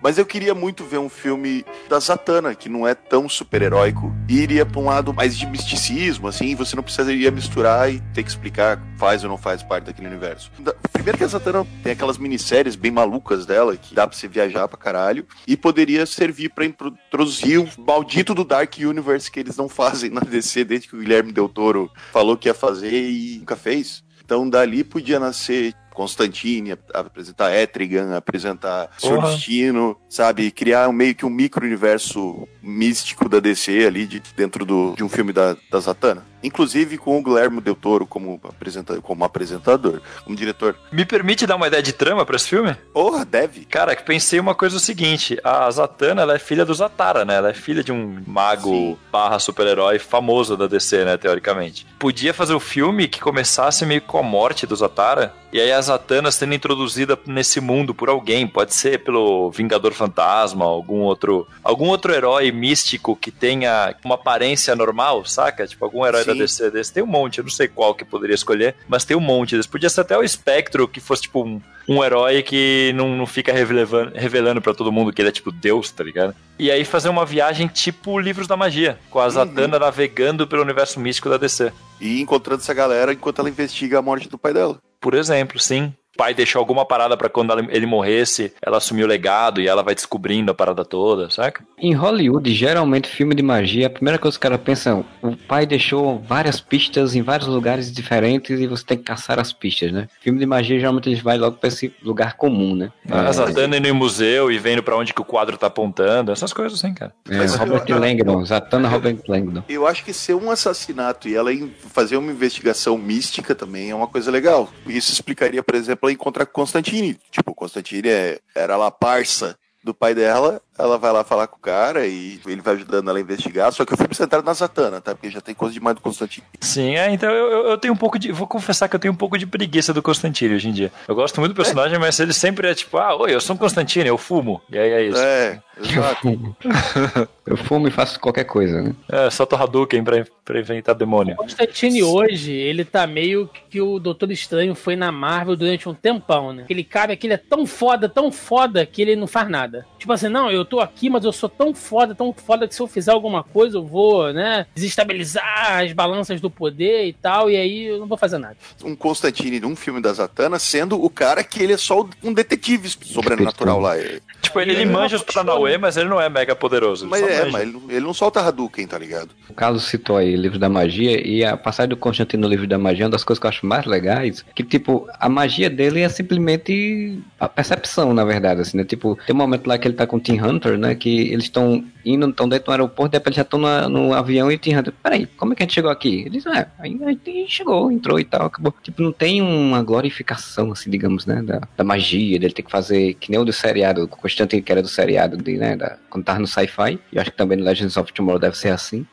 Mas 0.04 0.18
eu 0.18 0.26
queria 0.26 0.54
muito 0.54 0.84
ver 0.84 0.98
um 0.98 1.08
filme 1.08 1.64
da 1.88 1.98
Zatanna, 1.98 2.54
que 2.54 2.68
não 2.68 2.86
é 2.86 2.94
tão 2.94 3.26
super-heróico, 3.26 4.14
e 4.28 4.36
iria 4.36 4.66
pra 4.66 4.78
um 4.78 4.84
lado 4.84 5.14
mais 5.14 5.34
de 5.34 5.46
misticismo, 5.46 6.28
assim, 6.28 6.54
você 6.54 6.76
não 6.76 6.82
precisaria 6.82 7.30
misturar 7.30 7.90
e 7.90 8.00
ter 8.12 8.22
que 8.22 8.28
explicar 8.28 8.78
faz 8.98 9.24
ou 9.24 9.30
não 9.30 9.38
faz 9.38 9.62
parte 9.62 9.84
daquele 9.84 10.08
universo. 10.08 10.50
Primeiro 10.92 11.16
que 11.16 11.24
a 11.24 11.26
Zatanna 11.26 11.66
tem 11.82 11.92
aquelas 11.92 12.18
minisséries 12.18 12.76
bem 12.76 12.90
malucas 12.90 13.46
dela, 13.46 13.78
que 13.78 13.94
dá 13.94 14.06
pra 14.06 14.14
você 14.14 14.28
viajar 14.28 14.68
pra 14.68 14.76
caralho, 14.76 15.26
e 15.46 15.56
poderia 15.56 16.04
servir 16.04 16.50
pra 16.50 16.66
introduzir 16.66 17.58
o 17.58 17.68
maldito 17.78 18.34
do 18.34 18.44
Dark 18.44 18.74
Universe 18.78 19.30
que 19.30 19.40
eles 19.40 19.56
não 19.56 19.70
fazem 19.70 20.10
na 20.10 20.20
DC 20.20 20.64
desde 20.64 20.86
que 20.86 20.96
o 20.96 20.98
Guilherme 20.98 21.32
Del 21.32 21.48
Toro 21.48 21.90
falou 22.12 22.36
que 22.36 22.46
ia 22.46 22.52
fazer 22.52 22.92
e 22.92 23.38
nunca 23.38 23.56
fez. 23.56 24.04
Então 24.22 24.48
dali 24.48 24.82
podia 24.82 25.20
nascer 25.20 25.74
Constantine, 25.94 26.72
ap- 26.72 26.90
apresentar 26.92 27.54
Etrigan, 27.54 28.14
apresentar 28.14 28.90
Porra. 29.00 29.30
Destino, 29.30 29.96
sabe? 30.08 30.50
Criar 30.50 30.88
um, 30.88 30.92
meio 30.92 31.14
que 31.14 31.24
um 31.24 31.30
micro-universo 31.30 32.46
místico 32.62 33.28
da 33.28 33.40
DC 33.40 33.86
ali 33.86 34.06
de, 34.06 34.20
dentro 34.36 34.64
do, 34.66 34.94
de 34.96 35.04
um 35.04 35.08
filme 35.08 35.32
da, 35.32 35.56
da 35.70 35.80
Zatanna. 35.80 36.26
Inclusive 36.44 36.98
com 36.98 37.18
o 37.18 37.22
Guilherme 37.22 37.60
Del 37.60 37.74
Toro 37.74 38.06
como, 38.06 38.40
apresenta, 38.44 39.00
como 39.00 39.24
apresentador, 39.24 40.00
como 40.22 40.36
diretor. 40.36 40.76
Me 40.92 41.04
permite 41.04 41.46
dar 41.46 41.56
uma 41.56 41.66
ideia 41.66 41.82
de 41.82 41.92
trama 41.92 42.24
pra 42.24 42.36
esse 42.36 42.48
filme? 42.48 42.76
Porra, 42.92 43.24
deve. 43.24 43.64
Cara, 43.64 43.96
que 43.96 44.02
pensei 44.02 44.38
uma 44.38 44.54
coisa 44.54 44.76
o 44.76 44.80
seguinte: 44.80 45.38
a 45.42 45.70
Zatanna 45.70 46.22
ela 46.22 46.34
é 46.34 46.38
filha 46.38 46.64
do 46.64 46.74
Zatara, 46.74 47.24
né? 47.24 47.36
Ela 47.36 47.50
é 47.50 47.54
filha 47.54 47.82
de 47.82 47.90
um 47.90 48.22
mago 48.26 48.70
Sim. 48.70 48.96
barra 49.10 49.38
super-herói 49.38 49.98
famoso 49.98 50.56
da 50.56 50.66
DC, 50.66 51.04
né? 51.04 51.16
Teoricamente. 51.16 51.86
Podia 51.98 52.34
fazer 52.34 52.54
o 52.54 52.60
filme 52.60 53.08
que 53.08 53.20
começasse 53.20 53.86
meio 53.86 54.02
com 54.02 54.18
a 54.18 54.22
morte 54.22 54.66
do 54.66 54.76
Zatara, 54.76 55.32
e 55.52 55.60
aí 55.60 55.70
a 55.70 55.80
Zatanna 55.80 56.32
sendo 56.32 56.52
introduzida 56.52 57.18
nesse 57.26 57.60
mundo 57.60 57.94
por 57.94 58.08
alguém. 58.08 58.44
Pode 58.46 58.74
ser 58.74 59.04
pelo 59.04 59.50
Vingador 59.50 59.92
Fantasma, 59.92 60.64
algum 60.64 61.00
outro. 61.00 61.46
Algum 61.62 61.88
outro 61.88 62.12
herói 62.12 62.50
místico 62.50 63.14
que 63.14 63.30
tenha 63.30 63.94
uma 64.04 64.16
aparência 64.16 64.74
normal, 64.74 65.24
saca? 65.24 65.64
Tipo, 65.64 65.84
algum 65.84 66.04
herói 66.04 66.24
da 66.24 66.33
Sim. 66.34 66.40
DC 66.40 66.70
desse. 66.70 66.92
Tem 66.92 67.02
um 67.02 67.06
monte, 67.06 67.38
eu 67.38 67.44
não 67.44 67.50
sei 67.50 67.68
qual 67.68 67.94
que 67.94 68.04
poderia 68.04 68.34
escolher, 68.34 68.74
mas 68.86 69.04
tem 69.04 69.16
um 69.16 69.20
monte 69.20 69.56
desse. 69.56 69.68
Podia 69.68 69.88
ser 69.88 70.02
até 70.02 70.16
o 70.16 70.22
Espectro, 70.22 70.86
que 70.86 71.00
fosse 71.00 71.22
tipo 71.22 71.42
um, 71.42 71.60
um 71.88 72.02
herói 72.04 72.42
que 72.42 72.92
não, 72.94 73.16
não 73.16 73.26
fica 73.26 73.52
revelando, 73.52 74.12
revelando 74.14 74.60
para 74.60 74.74
todo 74.74 74.92
mundo 74.92 75.12
que 75.12 75.22
ele 75.22 75.28
é 75.28 75.32
tipo 75.32 75.50
Deus, 75.50 75.90
tá 75.90 76.04
ligado? 76.04 76.34
E 76.58 76.70
aí 76.70 76.84
fazer 76.84 77.08
uma 77.08 77.24
viagem 77.24 77.66
tipo 77.66 78.18
Livros 78.18 78.46
da 78.46 78.56
Magia, 78.56 78.98
com 79.10 79.20
a 79.20 79.28
Zatanna 79.28 79.78
navegando 79.78 80.46
pelo 80.46 80.62
universo 80.62 81.00
místico 81.00 81.28
da 81.28 81.36
DC. 81.36 81.72
E 82.00 82.20
encontrando 82.20 82.62
essa 82.62 82.74
galera 82.74 83.12
enquanto 83.12 83.40
ela 83.40 83.48
investiga 83.48 83.98
a 83.98 84.02
morte 84.02 84.28
do 84.28 84.38
pai 84.38 84.52
dela. 84.52 84.78
Por 85.00 85.14
exemplo, 85.14 85.58
sim. 85.58 85.92
O 86.14 86.16
pai 86.16 86.32
deixou 86.32 86.60
alguma 86.60 86.84
parada 86.84 87.16
pra 87.16 87.28
quando 87.28 87.52
ele 87.70 87.86
morresse, 87.86 88.52
ela 88.62 88.76
assumir 88.76 89.02
o 89.02 89.06
legado 89.06 89.60
e 89.60 89.66
ela 89.66 89.82
vai 89.82 89.94
descobrindo 89.96 90.52
a 90.52 90.54
parada 90.54 90.84
toda, 90.84 91.28
saca? 91.28 91.64
Em 91.76 91.92
Hollywood, 91.92 92.54
geralmente, 92.54 93.08
filme 93.08 93.34
de 93.34 93.42
magia, 93.42 93.88
a 93.88 93.90
primeira 93.90 94.16
coisa 94.18 94.32
que 94.34 94.38
os 94.38 94.42
caras 94.42 94.60
pensam, 94.60 95.04
o 95.20 95.36
pai 95.36 95.66
deixou 95.66 96.20
várias 96.20 96.60
pistas 96.60 97.16
em 97.16 97.22
vários 97.22 97.48
lugares 97.48 97.90
diferentes 97.92 98.60
e 98.60 98.66
você 98.68 98.84
tem 98.84 98.96
que 98.96 99.02
caçar 99.02 99.40
as 99.40 99.52
pistas, 99.52 99.90
né? 99.90 100.06
Filme 100.20 100.38
de 100.38 100.46
magia, 100.46 100.78
geralmente, 100.78 101.08
eles 101.08 101.20
vai 101.20 101.36
logo 101.36 101.56
pra 101.56 101.66
esse 101.68 101.92
lugar 102.00 102.36
comum, 102.36 102.76
né? 102.76 102.92
A 103.10 103.24
É, 103.60 103.64
indo 103.76 103.88
em 103.88 103.92
museu 103.92 104.52
e 104.52 104.58
vendo 104.58 104.84
pra 104.84 104.96
onde 104.96 105.12
que 105.12 105.20
o 105.20 105.24
quadro 105.24 105.56
tá 105.56 105.66
apontando, 105.66 106.30
essas 106.30 106.52
coisas 106.52 106.78
assim, 106.78 106.94
cara. 106.94 107.12
é, 107.28 107.38
Mas 107.38 107.56
Robert 107.56 107.84
eu- 107.88 107.98
Langdon, 107.98 108.44
Zatanna 108.44 108.88
Robert 108.88 109.18
Langdon. 109.26 109.64
Eu 109.68 109.84
acho 109.84 110.04
que 110.04 110.12
ser 110.12 110.34
um 110.34 110.48
assassinato 110.50 111.28
e 111.28 111.34
ela 111.34 111.50
fazer 111.92 112.16
uma 112.16 112.30
investigação 112.30 112.96
mística 112.96 113.52
também 113.54 113.90
é 113.90 113.94
uma 113.94 114.06
coisa 114.06 114.30
legal. 114.30 114.68
Isso 114.86 115.10
explicaria, 115.12 115.62
por 115.62 115.74
exemplo, 115.74 116.03
ela 116.04 116.12
encontrar 116.12 116.46
com 116.46 116.52
Constantine. 116.52 117.18
Tipo, 117.30 117.54
Constantine 117.54 118.08
é, 118.08 118.40
era 118.54 118.76
lá 118.76 118.90
parça 118.90 119.58
do 119.82 119.92
pai 119.92 120.14
dela, 120.14 120.62
ela 120.78 120.98
vai 120.98 121.12
lá 121.12 121.22
falar 121.24 121.46
com 121.46 121.56
o 121.56 121.60
cara 121.60 122.06
e 122.06 122.40
ele 122.46 122.60
vai 122.60 122.74
ajudando 122.74 123.08
ela 123.08 123.18
a 123.18 123.22
investigar. 123.22 123.72
Só 123.72 123.84
que 123.84 123.94
o 123.94 123.96
filme 123.96 124.14
centrado 124.14 124.44
na 124.44 124.52
Zatanna, 124.52 125.00
tá? 125.00 125.14
Porque 125.14 125.30
já 125.30 125.40
tem 125.40 125.54
coisa 125.54 125.72
demais 125.74 125.94
do 125.96 126.00
Constantine. 126.02 126.46
Sim, 126.60 126.96
é, 126.96 127.10
então 127.10 127.30
eu, 127.30 127.50
eu- 127.50 127.66
eu 127.70 127.78
tenho 127.78 127.94
um 127.94 127.96
pouco 127.96 128.18
de. 128.18 128.32
Vou 128.32 128.46
confessar 128.46 128.88
que 128.88 128.96
eu 128.96 129.00
tenho 129.00 129.12
um 129.14 129.16
pouco 129.16 129.38
de 129.38 129.46
preguiça 129.46 129.92
do 129.92 130.02
Constantine 130.02 130.54
hoje 130.54 130.68
em 130.68 130.72
dia. 130.72 130.92
Eu 131.08 131.14
gosto 131.14 131.40
muito 131.40 131.52
do 131.52 131.56
personagem, 131.56 131.98
mas 131.98 132.18
ele 132.20 132.32
sempre 132.32 132.68
é 132.68 132.74
tipo, 132.74 132.96
ah, 132.98 133.14
oi, 133.16 133.34
eu 133.34 133.40
sou 133.40 133.54
um 133.54 133.58
Constantine, 133.58 134.08
eu 134.08 134.18
fumo. 134.18 134.60
E 134.70 134.78
aí 134.78 134.90
é 134.90 135.02
isso. 135.06 135.18
É, 135.20 135.60
É, 135.76 135.80
exato. 135.80 136.56
Eu 137.46 137.58
fumo 137.58 137.86
e 137.86 137.90
faço 137.90 138.18
qualquer 138.18 138.44
coisa, 138.44 138.80
né? 138.80 138.94
solta 139.30 139.54
o 139.54 139.62
Hadouken 139.62 140.02
pra, 140.02 140.24
pra 140.42 140.58
inventar 140.60 140.94
demônio. 140.94 141.36
Constantine 141.36 142.02
hoje, 142.02 142.52
ele 142.52 142.86
tá 142.86 143.06
meio 143.06 143.50
que 143.68 143.82
o 143.82 143.98
Doutor 143.98 144.30
Estranho 144.30 144.74
foi 144.74 144.96
na 144.96 145.12
Marvel 145.12 145.54
durante 145.54 145.86
um 145.86 145.92
tempão, 145.92 146.54
né? 146.54 146.62
Aquele 146.62 146.82
cara 146.82 147.14
que 147.14 147.26
ele 147.26 147.34
é 147.34 147.38
tão 147.38 147.66
foda, 147.66 148.08
tão 148.08 148.32
foda, 148.32 148.86
que 148.86 149.02
ele 149.02 149.14
não 149.14 149.26
faz 149.26 149.46
nada. 149.50 149.86
Tipo 149.98 150.12
assim, 150.14 150.28
não, 150.30 150.50
eu 150.50 150.63
tô 150.64 150.80
aqui, 150.80 151.08
mas 151.10 151.24
eu 151.24 151.32
sou 151.32 151.48
tão 151.48 151.74
foda, 151.74 152.14
tão 152.14 152.32
foda 152.32 152.66
que 152.68 152.74
se 152.74 152.80
eu 152.80 152.86
fizer 152.86 153.12
alguma 153.12 153.42
coisa 153.42 153.76
eu 153.78 153.84
vou, 153.84 154.32
né, 154.32 154.66
desestabilizar 154.74 155.82
as 155.82 155.92
balanças 155.92 156.40
do 156.40 156.50
poder 156.50 157.06
e 157.06 157.12
tal, 157.12 157.50
e 157.50 157.56
aí 157.56 157.84
eu 157.84 157.98
não 157.98 158.06
vou 158.06 158.16
fazer 158.18 158.38
nada. 158.38 158.56
Um 158.84 158.94
Constantine 158.96 159.60
num 159.60 159.76
filme 159.76 160.00
da 160.00 160.12
Zatanna 160.12 160.58
sendo 160.58 161.02
o 161.02 161.10
cara 161.10 161.42
que 161.44 161.62
ele 161.62 161.72
é 161.72 161.76
só 161.76 162.06
um 162.22 162.32
detetive 162.32 162.88
sobrenatural 162.88 163.80
lá. 163.80 163.96
É- 163.98 164.20
Tipo, 164.42 164.60
ele, 164.60 164.72
ele 164.72 164.84
manja 164.84 165.16
os 165.16 165.22
Paranauê, 165.22 165.78
mas 165.78 165.96
ele 165.96 166.08
não 166.08 166.20
é 166.20 166.28
mega 166.28 166.54
poderoso. 166.54 167.04
ele 167.04 167.10
Mas 167.10 167.22
é, 167.22 167.38
manja. 167.40 167.50
mas 167.50 167.62
ele, 167.62 167.72
não- 167.72 167.90
ele 167.90 168.00
não 168.00 168.12
solta 168.14 168.40
Hadouken, 168.40 168.86
tá 168.86 168.98
ligado? 168.98 169.30
O 169.48 169.54
Carlos 169.54 169.84
citou 169.84 170.18
aí 170.18 170.36
Livro 170.36 170.58
da 170.58 170.68
Magia 170.68 171.26
e 171.26 171.42
a 171.42 171.56
passagem 171.56 171.88
do 171.88 171.96
Constantino 171.96 172.42
no 172.42 172.48
Livro 172.48 172.66
da 172.66 172.76
Magia 172.78 173.04
é 173.04 173.06
uma 173.06 173.10
das 173.12 173.24
coisas 173.24 173.40
que 173.40 173.46
eu 173.46 173.48
acho 173.48 173.64
mais 173.66 173.86
legais, 173.86 174.44
que 174.54 174.62
tipo, 174.62 175.08
a 175.18 175.28
magia 175.30 175.70
dele 175.70 176.02
é 176.02 176.08
simplesmente 176.10 177.18
a 177.40 177.48
percepção, 177.48 178.12
na 178.12 178.24
verdade, 178.24 178.60
assim, 178.60 178.76
né? 178.76 178.84
Tipo, 178.84 179.18
tem 179.26 179.34
um 179.34 179.38
momento 179.38 179.66
lá 179.66 179.78
que 179.78 179.88
ele 179.88 179.94
tá 179.94 180.06
com 180.06 180.16
o 180.16 180.20
Tim 180.20 180.36
Hunter, 180.54 180.78
né, 180.78 180.94
que 180.94 181.32
eles 181.32 181.44
estão 181.44 181.84
indo, 182.04 182.28
estão 182.28 182.48
dentro 182.48 182.66
do 182.66 182.70
aeroporto, 182.70 183.12
de 183.12 183.18
repente 183.18 183.36
já 183.36 183.42
estão 183.42 183.58
no 183.88 184.12
avião 184.12 184.50
e 184.50 184.54
o 184.54 184.58
Tim 184.58 184.76
Hunter, 184.76 184.92
peraí, 185.02 185.26
como 185.26 185.52
é 185.52 185.56
que 185.56 185.62
a 185.62 185.66
gente 185.66 185.74
chegou 185.74 185.90
aqui? 185.90 186.20
Ele 186.20 186.30
diz, 186.30 186.46
ah, 186.46 186.66
aí 186.78 186.98
a 187.02 187.10
gente 187.10 187.46
chegou, 187.48 187.90
entrou 187.90 188.18
e 188.18 188.24
tal, 188.24 188.46
acabou. 188.46 188.74
Tipo, 188.82 189.02
não 189.02 189.12
tem 189.12 189.42
uma 189.42 189.82
glorificação, 189.82 190.72
assim, 190.72 190.90
digamos, 190.90 191.26
né, 191.26 191.42
da, 191.42 191.60
da 191.76 191.84
magia, 191.84 192.38
dele 192.38 192.52
ter 192.52 192.62
que 192.62 192.70
fazer, 192.70 193.14
que 193.14 193.30
nem 193.30 193.40
o 193.40 193.44
do 193.44 193.52
seriado, 193.52 194.04
o 194.04 194.08
Constantino 194.08 194.62
que 194.62 194.72
era 194.72 194.82
do 194.82 194.88
seriado, 194.88 195.36
de, 195.36 195.56
né, 195.56 195.76
da, 195.76 195.98
quando 196.10 196.24
tava 196.24 196.38
no 196.38 196.46
sci-fi, 196.46 196.98
e 197.12 197.18
acho 197.18 197.30
que 197.30 197.36
também 197.36 197.58
no 197.58 197.64
Legends 197.64 197.96
of 197.96 198.12
Tomorrow 198.12 198.38
deve 198.38 198.56
ser 198.56 198.68
assim, 198.68 199.06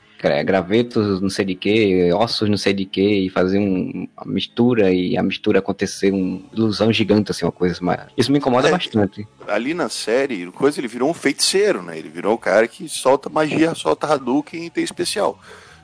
gravetos 0.43 1.21
não 1.21 1.29
sei 1.29 1.45
de 1.45 1.55
que, 1.55 2.11
ossos 2.13 2.49
não 2.49 2.57
sei 2.57 2.73
de 2.73 2.85
que, 2.85 3.25
e 3.25 3.29
fazer 3.29 3.57
um, 3.59 4.07
uma 4.17 4.33
mistura 4.33 4.91
e 4.91 5.17
a 5.17 5.23
mistura 5.23 5.59
acontecer 5.59 6.11
uma 6.11 6.41
ilusão 6.53 6.91
gigante, 6.93 7.31
assim, 7.31 7.45
uma 7.45 7.51
coisa 7.51 7.77
mais. 7.81 8.01
Isso 8.15 8.31
me 8.31 8.37
incomoda 8.37 8.67
É. 8.67 8.71
bastante. 8.71 9.27
ali 9.47 9.73
na 9.73 9.89
série, 9.89 10.45
coisa, 10.51 10.79
ele 10.79 10.87
virou 10.87 11.09
um 11.09 11.13
feiticeiro, 11.13 11.81
né? 11.81 11.97
Ele 11.97 12.09
virou 12.09 12.35
o 12.35 12.37
cara 12.37 12.67
que 12.67 12.87
solta 12.87 13.29
magia, 13.29 13.73
solta 13.75 14.07
Hadouken 14.07 14.65
e 14.65 14.69
tem 14.69 14.83
especial. 14.83 15.39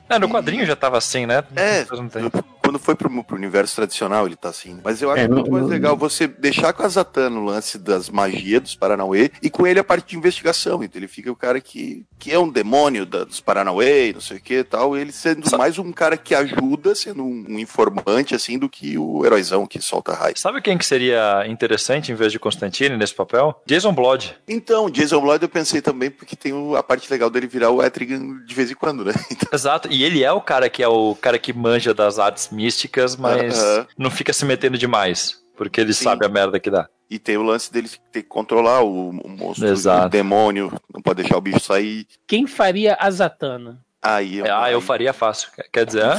É, 0.08 0.18
no 0.18 0.28
quadrinho 0.28 0.64
já 0.64 0.74
tava 0.74 0.96
assim, 0.96 1.26
né? 1.26 1.44
É. 1.54 1.84
quando 2.68 2.78
foi 2.78 2.94
pro, 2.94 3.24
pro 3.24 3.36
universo 3.36 3.76
tradicional, 3.76 4.26
ele 4.26 4.36
tá 4.36 4.50
assim. 4.50 4.78
Mas 4.84 5.00
eu 5.00 5.10
acho 5.10 5.22
É, 5.22 5.28
muito 5.28 5.50
mais 5.50 5.64
não- 5.64 5.70
legal 5.70 5.96
você 5.96 6.26
deixar 6.26 6.72
com 6.74 6.82
a 6.82 6.88
Zatanna 6.88 7.38
o 7.40 7.44
lance 7.44 7.78
das 7.78 8.10
magias 8.10 8.60
dos 8.62 8.74
Paranauê 8.74 9.30
e 9.42 9.48
com 9.48 9.66
ele 9.66 9.80
a 9.80 9.84
parte 9.84 10.08
de 10.10 10.16
investigação. 10.16 10.82
Então 10.84 10.98
ele 11.00 11.08
fica 11.08 11.32
o 11.32 11.36
cara 11.36 11.60
que, 11.60 12.04
que 12.18 12.30
é 12.30 12.38
um 12.38 12.48
demônio 12.48 13.06
da- 13.06 13.24
dos 13.24 13.40
Paranauê, 13.40 14.12
não 14.12 14.20
sei 14.20 14.36
o 14.36 14.40
que 14.40 14.54
e 14.58 14.64
tal. 14.64 14.96
Ele 14.96 15.12
sendo 15.12 15.48
mais 15.56 15.78
um 15.78 15.90
cara 15.92 16.16
que 16.16 16.34
ajuda, 16.34 16.94
sendo 16.94 17.22
um, 17.24 17.46
um 17.48 17.58
informante, 17.58 18.34
assim, 18.34 18.58
do 18.58 18.68
que 18.68 18.98
o 18.98 19.24
heróizão 19.24 19.66
que 19.66 19.80
solta 19.80 20.12
raio. 20.12 20.34
Sabe 20.38 20.60
quem 20.60 20.76
que 20.76 20.84
seria 20.84 21.46
interessante 21.46 22.12
em 22.12 22.14
vez 22.14 22.32
de 22.32 22.38
Constantine 22.38 22.96
nesse 22.96 23.14
papel? 23.14 23.60
Jason 23.66 23.92
Blood. 23.94 24.36
Então, 24.46 24.90
Jason 24.90 25.20
Blood 25.20 25.42
eu 25.42 25.48
pensei 25.48 25.80
também 25.80 26.10
porque 26.10 26.36
tem 26.36 26.52
o- 26.52 26.76
a 26.76 26.82
parte 26.82 27.10
legal 27.10 27.30
dele 27.30 27.46
virar 27.46 27.70
o 27.70 27.82
Etrigan 27.82 28.44
de 28.44 28.54
vez 28.54 28.70
em 28.70 28.74
quando, 28.74 29.04
né? 29.04 29.12
Então, 29.30 29.48
Exato, 29.52 29.88
e 29.90 30.04
ele 30.04 30.22
é 30.22 30.32
o 30.32 30.40
cara 30.40 30.68
que 30.68 30.82
é 30.82 30.88
o 30.88 31.14
cara 31.14 31.38
que 31.38 31.52
manja 31.52 31.94
das 31.94 32.18
artes 32.18 32.48
místicas, 32.58 33.14
mas 33.16 33.56
Aham. 33.56 33.86
não 33.96 34.10
fica 34.10 34.32
se 34.32 34.44
metendo 34.44 34.76
demais, 34.76 35.40
porque 35.56 35.80
ele 35.80 35.94
Sim. 35.94 36.04
sabe 36.04 36.26
a 36.26 36.28
merda 36.28 36.58
que 36.58 36.68
dá. 36.70 36.88
E 37.08 37.18
tem 37.18 37.36
o 37.36 37.42
lance 37.42 37.72
dele 37.72 37.88
ter 38.12 38.22
que 38.22 38.28
controlar 38.28 38.82
o, 38.82 39.10
o 39.10 39.28
monstro, 39.28 39.66
Exato. 39.68 40.06
o 40.06 40.10
demônio, 40.10 40.72
não 40.92 41.00
pode 41.00 41.22
deixar 41.22 41.36
o 41.38 41.40
bicho 41.40 41.60
sair. 41.60 42.06
Quem 42.26 42.46
faria 42.46 42.96
a 43.00 43.10
Zatanna? 43.10 43.80
Aí 44.02 44.42
Ah, 44.42 44.70
eu 44.70 44.80
faria 44.80 45.12
fácil. 45.12 45.48
Quer 45.72 45.86
dizer? 45.86 46.04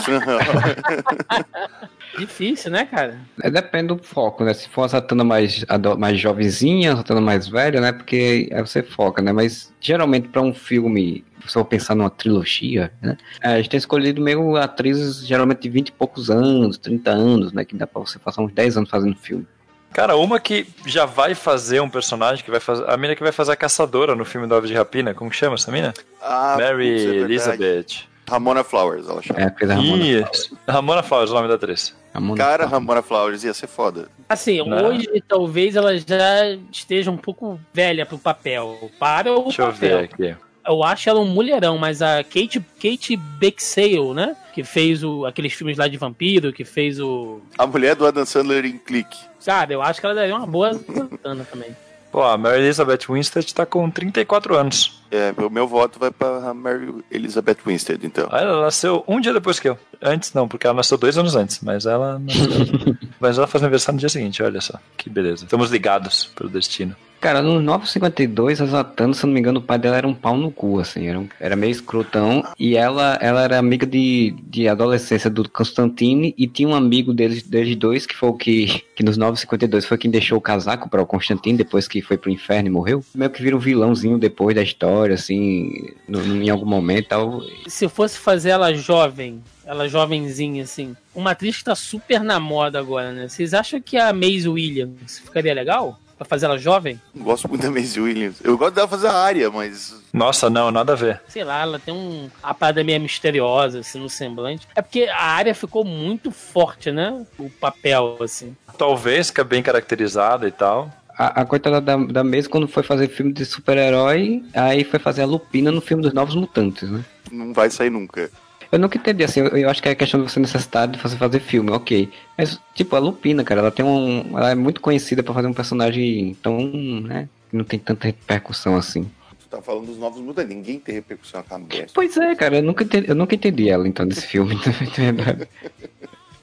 Difícil, 2.18 2.72
né, 2.72 2.86
cara? 2.86 3.18
É, 3.42 3.50
depende 3.50 3.88
do 3.88 4.04
foco, 4.04 4.44
né? 4.44 4.54
Se 4.54 4.68
for 4.70 4.82
uma 4.82 4.90
Satana 4.90 5.24
mais, 5.24 5.66
mais 5.98 6.20
jovenzinha, 6.20 6.96
Satana 6.96 7.22
mais 7.22 7.48
velha, 7.48 7.80
né? 7.80 7.92
Porque 7.92 8.50
aí 8.52 8.62
você 8.62 8.82
foca, 8.82 9.22
né? 9.22 9.32
Mas 9.32 9.74
geralmente 9.80 10.28
pra 10.28 10.42
um 10.42 10.54
filme, 10.54 11.24
se 11.48 11.58
eu 11.58 11.64
pensar 11.66 11.96
numa 11.96 12.10
trilogia, 12.10 12.92
né? 13.02 13.18
é, 13.42 13.54
a 13.54 13.58
gente 13.58 13.70
tem 13.70 13.78
escolhido 13.78 14.22
meio 14.22 14.56
atrizes 14.56 15.26
geralmente 15.26 15.62
de 15.62 15.70
20 15.70 15.88
e 15.90 15.92
poucos 15.92 16.30
anos, 16.30 16.78
30 16.78 17.12
anos, 17.12 17.54
né? 17.54 17.64
Que 17.64 17.76
dá 17.76 17.86
pra 17.86 18.02
você 18.02 18.18
passar 18.18 18.42
uns 18.42 18.52
10 18.52 18.78
anos 18.78 18.90
fazendo 18.90 19.16
filme. 19.16 19.46
Cara, 19.92 20.16
uma 20.16 20.40
que 20.40 20.68
já 20.86 21.06
vai 21.06 21.34
fazer 21.34 21.82
um 21.82 21.90
personagem 21.90 22.44
que 22.44 22.52
vai 22.52 22.60
fazer. 22.60 22.90
A 22.90 22.96
mina 22.96 23.16
que 23.16 23.24
vai 23.24 23.32
fazer 23.32 23.54
a 23.54 23.56
caçadora 23.56 24.16
no 24.16 24.24
filme 24.24 24.48
do 24.48 24.56
Ave 24.56 24.68
de 24.68 24.74
Rapina. 24.74 25.14
Como 25.14 25.32
que 25.32 25.36
chama 25.36 25.56
essa 25.56 25.72
mina? 25.72 25.94
Ah, 26.22 26.58
Mary 26.60 26.92
putz, 26.92 27.06
é. 27.06 27.16
Elizabeth. 27.16 28.10
Ramona 28.30 28.64
Flowers, 28.64 29.10
ela 29.10 29.22
chama. 29.22 29.40
É, 29.40 29.46
a 29.46 29.52
coisa 29.52 29.74
Ramona. 29.74 30.06
Isso. 30.06 30.58
Ramona 30.68 31.02
Flowers, 31.02 31.32
o 31.32 31.34
nome 31.34 31.48
da 31.48 31.56
atriz. 31.56 31.96
Ramona 32.14 32.38
Cara, 32.38 32.54
Flowers. 32.68 32.72
Ramona 32.72 33.02
Flowers 33.02 33.44
ia 33.44 33.54
ser 33.54 33.68
foda. 33.68 34.10
Assim, 34.28 34.58
Não. 34.68 34.88
hoje 34.88 35.08
talvez 35.28 35.76
ela 35.76 35.98
já 35.98 36.58
esteja 36.72 37.12
um 37.12 37.18
pouco 37.18 37.60
velha 37.74 38.06
pro 38.06 38.18
papel. 38.18 38.90
Para 39.00 39.32
o 39.34 39.44
Deixa 39.44 39.62
eu 39.64 39.68
papel. 39.72 39.90
ver 39.98 40.04
aqui. 40.06 40.36
Eu 40.68 40.84
acho 40.84 41.10
ela 41.10 41.20
um 41.20 41.26
mulherão, 41.26 41.78
mas 41.78 42.02
a 42.02 42.24
Kate, 42.24 42.60
Kate 42.82 43.16
Beckinsale, 43.16 44.14
né? 44.14 44.36
Que 44.54 44.64
fez 44.64 45.04
o, 45.04 45.26
aqueles 45.26 45.54
filmes 45.54 45.78
lá 45.78 45.88
de 45.88 45.98
vampiro, 45.98 46.54
que 46.54 46.64
fez 46.64 47.00
o... 47.00 47.42
A 47.58 47.66
mulher 47.66 47.96
do 47.96 48.06
Adam 48.06 48.26
Sandler 48.26 48.66
em 48.66 48.78
clique. 48.78 49.18
Sabe, 49.40 49.74
eu 49.74 49.82
acho 49.82 50.00
que 50.00 50.06
ela 50.06 50.14
daria 50.16 50.36
uma 50.36 50.46
boa 50.46 50.74
Zatanna 50.94 51.44
também. 51.50 51.76
Pô, 52.12 52.22
a 52.24 52.38
Mary 52.38 52.62
Elizabeth 52.64 53.08
Winstead 53.10 53.54
tá 53.54 53.66
com 53.66 53.90
34 53.90 54.56
anos. 54.56 54.99
É, 55.12 55.34
o 55.42 55.50
meu 55.50 55.68
voto 55.68 55.98
vai 56.00 56.12
pra 56.12 56.54
Mary 56.54 56.94
Elizabeth 57.10 57.58
Winstead, 57.66 58.06
então. 58.06 58.28
Ah, 58.32 58.42
Ela 58.42 58.62
nasceu 58.62 59.04
um 59.08 59.20
dia 59.20 59.34
depois 59.34 59.60
que 59.60 59.68
eu. 59.68 59.78
Antes 60.02 60.34
não, 60.34 60.48
porque 60.48 60.68
ela 60.68 60.76
nasceu 60.76 60.98
dois 60.98 61.18
anos 61.18 61.36
antes, 61.36 61.60
mas 61.62 61.86
ela 61.86 62.20
nasceu. 62.20 62.96
mas 63.20 63.38
ela 63.38 63.48
faz 63.48 63.64
aniversário 63.64 63.96
no 63.96 64.00
dia 64.00 64.10
seguinte, 64.10 64.44
olha 64.44 64.62
só. 64.62 64.80
Que 64.96 65.10
beleza. 65.10 65.46
Estamos 65.46 65.72
ligados 65.72 66.26
pelo 66.36 66.50
destino. 66.50 66.96
Cara, 67.20 67.42
no 67.42 67.62
952, 67.62 68.62
a 68.62 68.66
Zatanna, 68.66 69.14
se 69.14 69.26
eu 69.26 69.28
não 69.28 69.34
me 69.34 69.42
engano, 69.42 69.60
o 69.60 69.62
pai 69.62 69.78
dela 69.78 69.98
era 69.98 70.08
um 70.08 70.14
pau 70.14 70.38
no 70.38 70.50
cu, 70.50 70.80
assim, 70.80 71.06
era, 71.08 71.20
um- 71.20 71.28
era 71.38 71.54
meio 71.54 71.72
escrotão, 71.72 72.44
e 72.58 72.78
ela, 72.78 73.18
ela 73.22 73.44
era 73.44 73.58
amiga 73.60 73.86
de, 73.86 74.34
de 74.48 74.70
adolescência 74.70 75.30
do 75.30 75.50
Constantine, 75.50 76.34
e 76.38 76.48
tinha 76.48 76.70
um 76.70 76.74
amigo 76.74 77.14
deles, 77.14 77.44
deles 77.44 77.76
dois, 77.76 78.06
que 78.06 78.16
foi 78.16 78.30
o 78.30 78.34
que, 78.34 78.84
que 78.96 79.04
nos 79.04 79.18
952 79.18 79.86
foi 79.86 79.98
quem 79.98 80.10
deixou 80.10 80.38
o 80.38 80.42
casaco 80.42 80.90
para 80.90 81.02
o 81.02 81.06
Constantine, 81.06 81.58
depois 81.58 81.90
que 81.90 82.02
foi 82.02 82.18
pro 82.18 82.30
inferno 82.32 82.70
e 82.70 82.72
morreu, 82.72 83.04
meio 83.14 83.30
que 83.30 83.44
vira 83.44 83.56
um 83.58 83.60
vilãozinho 83.60 84.18
depois 84.18 84.56
da 84.56 84.64
história, 84.64 85.16
assim, 85.16 85.90
no- 86.08 86.24
no- 86.26 86.42
em 86.42 86.50
algum 86.50 86.66
momento 86.66 87.08
tal. 87.10 87.42
Se 87.68 87.90
fosse 87.90 88.18
fazer 88.18 88.52
ela 88.52 88.74
jovem, 88.74 89.44
ela 89.66 89.90
jovenzinha, 89.90 90.64
assim, 90.64 90.96
uma 91.14 91.32
atriz 91.32 91.58
que 91.58 91.66
tá 91.66 91.76
super 91.76 92.24
na 92.24 92.40
moda 92.40 92.80
agora, 92.80 93.12
né? 93.12 93.28
Vocês 93.28 93.54
acham 93.54 93.82
que 93.82 93.98
a 93.98 94.14
Maisie 94.14 94.48
Williams 94.48 95.20
ficaria 95.20 95.54
legal? 95.54 96.00
Pra 96.20 96.28
fazer 96.28 96.48
ela 96.48 96.58
jovem? 96.58 97.00
Não 97.16 97.24
gosto 97.24 97.48
muito 97.48 97.62
da 97.62 97.72
Maisie 97.72 98.02
Williams. 98.02 98.42
Eu 98.44 98.58
gosto 98.58 98.76
dela 98.76 98.90
fazer 98.90 99.08
a 99.08 99.14
área, 99.14 99.50
mas. 99.50 99.96
Nossa, 100.12 100.50
não, 100.50 100.70
nada 100.70 100.92
a 100.92 100.96
ver. 100.96 101.22
Sei 101.30 101.46
lá, 101.46 101.62
ela 101.62 101.80
tem 101.80 101.94
um, 101.94 102.30
a 102.44 102.54
parada 102.54 102.84
meio 102.84 103.00
misteriosa, 103.00 103.80
assim, 103.80 104.02
no 104.02 104.10
semblante. 104.10 104.68
É 104.76 104.82
porque 104.82 105.04
a 105.04 105.24
área 105.24 105.56
ficou 105.56 105.86
muito 105.86 106.30
forte, 106.30 106.92
né? 106.92 107.26
O 107.38 107.50
papel, 107.50 108.18
assim. 108.20 108.54
Talvez 108.78 109.28
fica 109.28 109.46
bem 109.46 109.64
caracterizada 109.64 110.46
e 110.46 110.52
tal. 110.52 110.92
A, 111.18 111.42
a 111.42 111.46
coitada 111.46 111.80
da, 111.80 111.96
da 111.96 112.24
mesa, 112.24 112.50
quando 112.50 112.68
foi 112.68 112.84
fazer 112.84 113.08
filme 113.08 113.32
de 113.32 113.46
super-herói, 113.46 114.44
aí 114.54 114.84
foi 114.84 115.00
fazer 115.00 115.22
a 115.22 115.26
Lupina 115.26 115.72
no 115.72 115.80
filme 115.80 116.04
dos 116.04 116.12
Novos 116.12 116.36
Mutantes, 116.36 116.90
né? 116.90 117.02
Não 117.32 117.54
vai 117.54 117.70
sair 117.70 117.90
nunca. 117.90 118.30
Eu 118.72 118.78
nunca 118.78 118.98
entendi, 118.98 119.24
assim, 119.24 119.40
eu, 119.40 119.48
eu 119.58 119.70
acho 119.70 119.82
que 119.82 119.90
é 119.90 119.96
questão 119.96 120.24
de 120.24 120.32
você 120.32 120.40
necessidade 120.40 120.94
de 120.94 121.00
você 121.02 121.16
fazer 121.16 121.40
filme, 121.40 121.72
ok. 121.72 122.10
Mas, 122.38 122.60
tipo, 122.74 122.96
a 122.96 123.00
Lupina, 123.00 123.44
cara, 123.44 123.62
ela 123.62 123.72
tem 123.72 123.84
um. 123.86 124.38
Ela 124.38 124.52
é 124.52 124.56
muito 124.56 124.80
conhecida 124.80 125.24
pra 125.24 125.34
fazer 125.34 125.48
um 125.48 125.54
personagem 125.54 126.36
tão, 126.42 126.60
né? 127.02 127.28
que 127.50 127.58
Não 127.58 127.64
tem 127.64 127.80
tanta 127.80 128.06
repercussão 128.06 128.76
assim. 128.76 129.10
Tu 129.40 129.48
tá 129.50 129.62
falando 129.62 129.88
dos 129.88 129.98
novos 129.98 130.22
mutantes. 130.22 130.56
Ninguém 130.56 130.80
tem 130.80 130.96
repercussão 130.96 131.42
com 131.42 131.56
a 131.56 131.60
mulher. 131.60 131.88
Pois 131.94 132.16
é, 132.18 132.36
cara, 132.36 132.58
eu 132.58 132.64
nunca 132.64 132.84
entendi, 132.84 133.10
eu 133.10 133.16
nunca 133.16 133.36
entendi 133.36 133.70
ela, 133.70 133.88
então, 133.88 134.08
desse 134.08 134.28
filme, 134.28 134.56
de 134.94 135.02
verdade. 135.02 135.48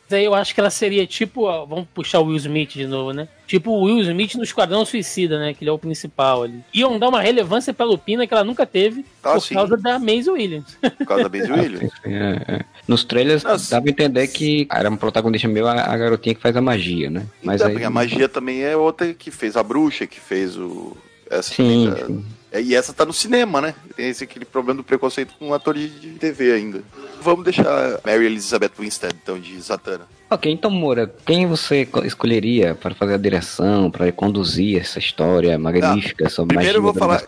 Mas 0.09 0.19
aí 0.19 0.25
eu 0.25 0.35
acho 0.35 0.55
que 0.55 0.61
ela 0.61 0.71
seria 0.71 1.07
tipo. 1.07 1.43
ó, 1.47 1.65
Vamos 1.67 1.87
puxar 1.93 2.21
o 2.21 2.27
Will 2.27 2.37
Smith 2.37 2.71
de 2.75 2.87
novo, 2.87 3.13
né? 3.13 3.27
Tipo 3.47 3.71
o 3.73 3.83
Will 3.85 4.01
Smith 4.03 4.35
no 4.37 4.45
Esquadrão 4.45 4.85
Suicida, 4.85 5.39
né? 5.39 5.53
Que 5.53 5.65
ele 5.65 5.71
é 5.71 5.73
o 5.73 5.79
principal 5.79 6.45
ali. 6.45 6.61
Iam 6.73 6.99
dar 6.99 7.09
uma 7.09 7.21
relevância 7.21 7.75
pra 7.75 7.85
Lupina 7.87 8.27
que 8.27 8.33
ela 8.33 8.45
nunca 8.45 8.65
teve 8.65 9.05
Ah, 9.23 9.33
por 9.35 9.41
sim. 9.41 9.55
causa 9.55 9.77
da 9.77 9.99
Maisie 9.99 10.31
Williams. 10.31 10.77
Por 10.81 11.07
causa 11.07 11.25
da 11.25 11.29
Maisie 11.29 11.51
Williams. 11.53 11.93
É, 12.05 12.55
é. 12.57 12.65
Nos 12.87 13.03
trailers 13.05 13.43
Nossa. 13.43 13.71
dava 13.73 13.87
a 13.89 13.91
entender 13.91 14.29
que 14.29 14.69
era 14.71 14.89
um 14.89 14.97
protagonista 14.97 15.49
meu, 15.49 15.67
a, 15.67 15.97
garotinha 15.97 16.35
que 16.37 16.41
faz 16.41 16.57
a 16.57 16.61
magia, 16.61 17.11
né? 17.11 17.27
Mas 17.43 17.61
Então, 17.61 17.77
aí. 17.77 17.85
a 17.85 17.91
magia 17.91 18.29
também 18.29 18.63
é 18.63 18.77
outra 18.77 19.13
que 19.13 19.31
fez 19.33 19.57
a 19.57 19.63
bruxa, 19.63 20.07
que 20.07 20.21
fez 20.21 20.57
o. 20.57 20.97
Essa 21.29 21.53
Sim, 21.55 21.91
tá- 21.93 22.07
sim. 22.07 22.25
É, 22.59 22.63
E 22.63 22.75
essa 22.75 22.93
tá 22.93 23.05
no 23.05 23.13
cinema, 23.13 23.61
né? 23.61 23.75
Tem 23.97 24.09
esse 24.09 24.25
aquele 24.25 24.45
problema 24.45 24.79
do 24.79 24.85
preconceito 24.85 25.35
com 25.39 25.53
atores 25.53 25.91
de 26.01 26.11
TV 26.13 26.53
ainda. 26.53 26.83
Vamos 27.21 27.45
deixar 27.45 28.01
Mary 28.05 28.27
Elizabeth 28.27 28.73
Winstead, 28.79 29.15
então, 29.23 29.39
de 29.39 29.61
Zatanna. 29.61 30.07
Ok, 30.31 30.51
então, 30.51 30.71
Moura, 30.71 31.13
quem 31.25 31.47
você 31.47 31.87
co- 31.87 32.05
escolheria 32.05 32.75
para 32.75 32.95
fazer 32.95 33.15
a 33.15 33.19
direção, 33.19 33.91
para 33.91 34.11
conduzir 34.13 34.81
essa 34.81 34.99
história 34.99 35.59
magnífica 35.59 36.29
sobre 36.29 36.57
Ah, 36.57 36.59
primeiro 36.59 36.79
eu 36.79 36.83
vou 36.83 36.95
falar-? 36.95 37.23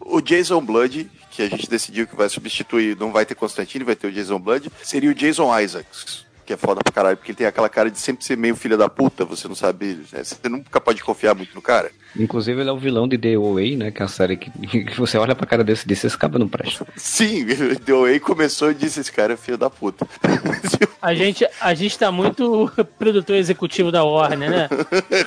O 0.00 0.20
Jason 0.20 0.60
Blood, 0.60 1.10
que 1.30 1.42
a 1.42 1.48
gente 1.48 1.68
decidiu 1.70 2.06
que 2.06 2.16
vai 2.16 2.28
substituir, 2.28 2.96
não 2.98 3.12
vai 3.12 3.24
ter 3.24 3.34
Constantine, 3.34 3.84
vai 3.84 3.94
ter 3.96 4.08
o 4.08 4.12
Jason 4.12 4.38
Blood, 4.38 4.70
seria 4.82 5.10
o 5.10 5.14
Jason 5.14 5.58
Isaacs. 5.60 6.24
Que 6.44 6.54
é 6.54 6.56
foda 6.56 6.80
pra 6.82 6.92
caralho, 6.92 7.16
porque 7.16 7.30
ele 7.32 7.38
tem 7.38 7.46
aquela 7.46 7.68
cara 7.68 7.90
de 7.90 7.98
sempre 7.98 8.24
ser 8.24 8.36
meio 8.36 8.56
filha 8.56 8.76
da 8.76 8.88
puta, 8.88 9.24
você 9.24 9.46
não 9.46 9.54
sabe. 9.54 10.00
né? 10.12 10.24
Você 10.24 10.48
nunca 10.48 10.80
pode 10.80 11.02
confiar 11.02 11.34
muito 11.34 11.54
no 11.54 11.62
cara. 11.62 11.90
Inclusive, 12.18 12.60
ele 12.60 12.68
é 12.68 12.72
o 12.72 12.78
vilão 12.78 13.08
de 13.08 13.16
The 13.16 13.34
Away, 13.34 13.76
né? 13.76 13.90
Que 13.90 14.02
é 14.02 14.04
a 14.04 14.08
série 14.08 14.36
que, 14.36 14.50
que 14.84 14.98
você 14.98 15.16
olha 15.16 15.34
pra 15.34 15.46
cara 15.46 15.64
desse 15.64 15.84
e 15.84 15.88
diz, 15.88 16.04
esse 16.04 16.18
cara 16.18 16.38
não 16.38 16.48
presta. 16.48 16.86
Sim, 16.96 17.46
The 17.84 17.92
Way 17.92 18.20
começou 18.20 18.70
e 18.70 18.74
disse: 18.74 19.00
esse 19.00 19.12
cara 19.12 19.34
é 19.34 19.36
filho 19.36 19.56
da 19.56 19.70
puta. 19.70 20.06
A 21.00 21.14
gente, 21.14 21.46
a 21.60 21.74
gente 21.74 21.98
tá 21.98 22.12
muito 22.12 22.70
produtor 22.98 23.36
executivo 23.36 23.90
da 23.90 24.04
Warner, 24.04 24.50
né? 24.50 24.68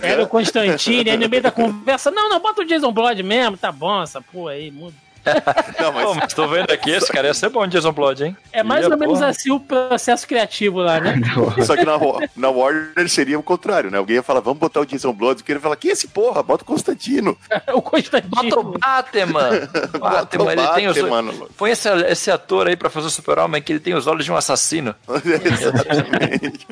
Era 0.01 0.23
o 0.23 0.27
Constantine, 0.27 1.09
aí 1.09 1.17
no 1.17 1.29
meio 1.29 1.43
da 1.43 1.51
conversa, 1.51 2.11
não, 2.11 2.29
não, 2.29 2.39
bota 2.39 2.61
o 2.61 2.65
Jason 2.65 2.91
Blood 2.91 3.21
mesmo, 3.23 3.57
tá 3.57 3.71
bom, 3.71 4.01
essa 4.01 4.21
porra 4.21 4.51
aí, 4.51 4.71
muda. 4.71 5.04
não, 5.79 5.91
Pô, 5.93 5.99
mas 6.13 6.17
mas 6.17 6.33
tô 6.33 6.47
vendo 6.47 6.71
aqui, 6.71 6.91
esse 6.91 7.11
cara 7.11 7.27
ia 7.27 7.33
ser 7.33 7.49
bom, 7.49 7.65
Jason 7.67 7.91
Blood, 7.91 8.23
hein? 8.23 8.37
É 8.51 8.63
mais 8.63 8.85
Ia, 8.85 8.91
ou 8.91 8.97
menos 8.97 9.19
porra. 9.19 9.29
assim 9.31 9.51
o 9.51 9.59
processo 9.59 10.27
criativo 10.27 10.79
lá, 10.79 10.99
né? 10.99 11.15
Só 11.65 11.75
que 11.75 11.83
na, 11.85 11.95
Wa- 11.97 12.21
na 12.35 12.49
Warner 12.49 13.09
seria 13.09 13.37
o 13.39 13.43
contrário, 13.43 13.89
né? 13.91 13.97
Alguém 13.97 14.17
ia 14.17 14.23
falar, 14.23 14.39
vamos 14.39 14.59
botar 14.59 14.79
o 14.81 14.85
Jason 14.85 15.13
Blood, 15.13 15.43
que 15.43 15.51
ele 15.51 15.57
ia 15.57 15.61
falar, 15.61 15.75
que 15.75 15.87
esse 15.89 16.07
porra? 16.07 16.41
Bota 16.43 16.63
o 16.63 16.67
Constantino. 16.67 17.37
o 17.73 17.81
Constantine. 17.81 18.29
Bota 18.29 18.59
o 18.59 18.63
Batman! 18.77 19.49
Bota 19.49 19.97
o 19.97 19.99
Batman, 19.99 20.51
ele 20.53 20.67
tem 20.69 20.87
os 20.87 20.97
Batman, 20.97 21.15
olhos. 21.17 21.37
mano. 21.39 21.49
Põe 21.57 21.71
esse, 21.71 21.89
esse 22.07 22.31
ator 22.31 22.67
aí 22.67 22.75
pra 22.75 22.89
fazer 22.89 23.07
o 23.07 23.11
super-homem 23.11 23.61
que 23.61 23.71
ele 23.73 23.79
tem 23.79 23.93
os 23.95 24.07
olhos 24.07 24.25
de 24.25 24.31
um 24.31 24.35
assassino. 24.37 24.95
Exatamente. 25.23 26.67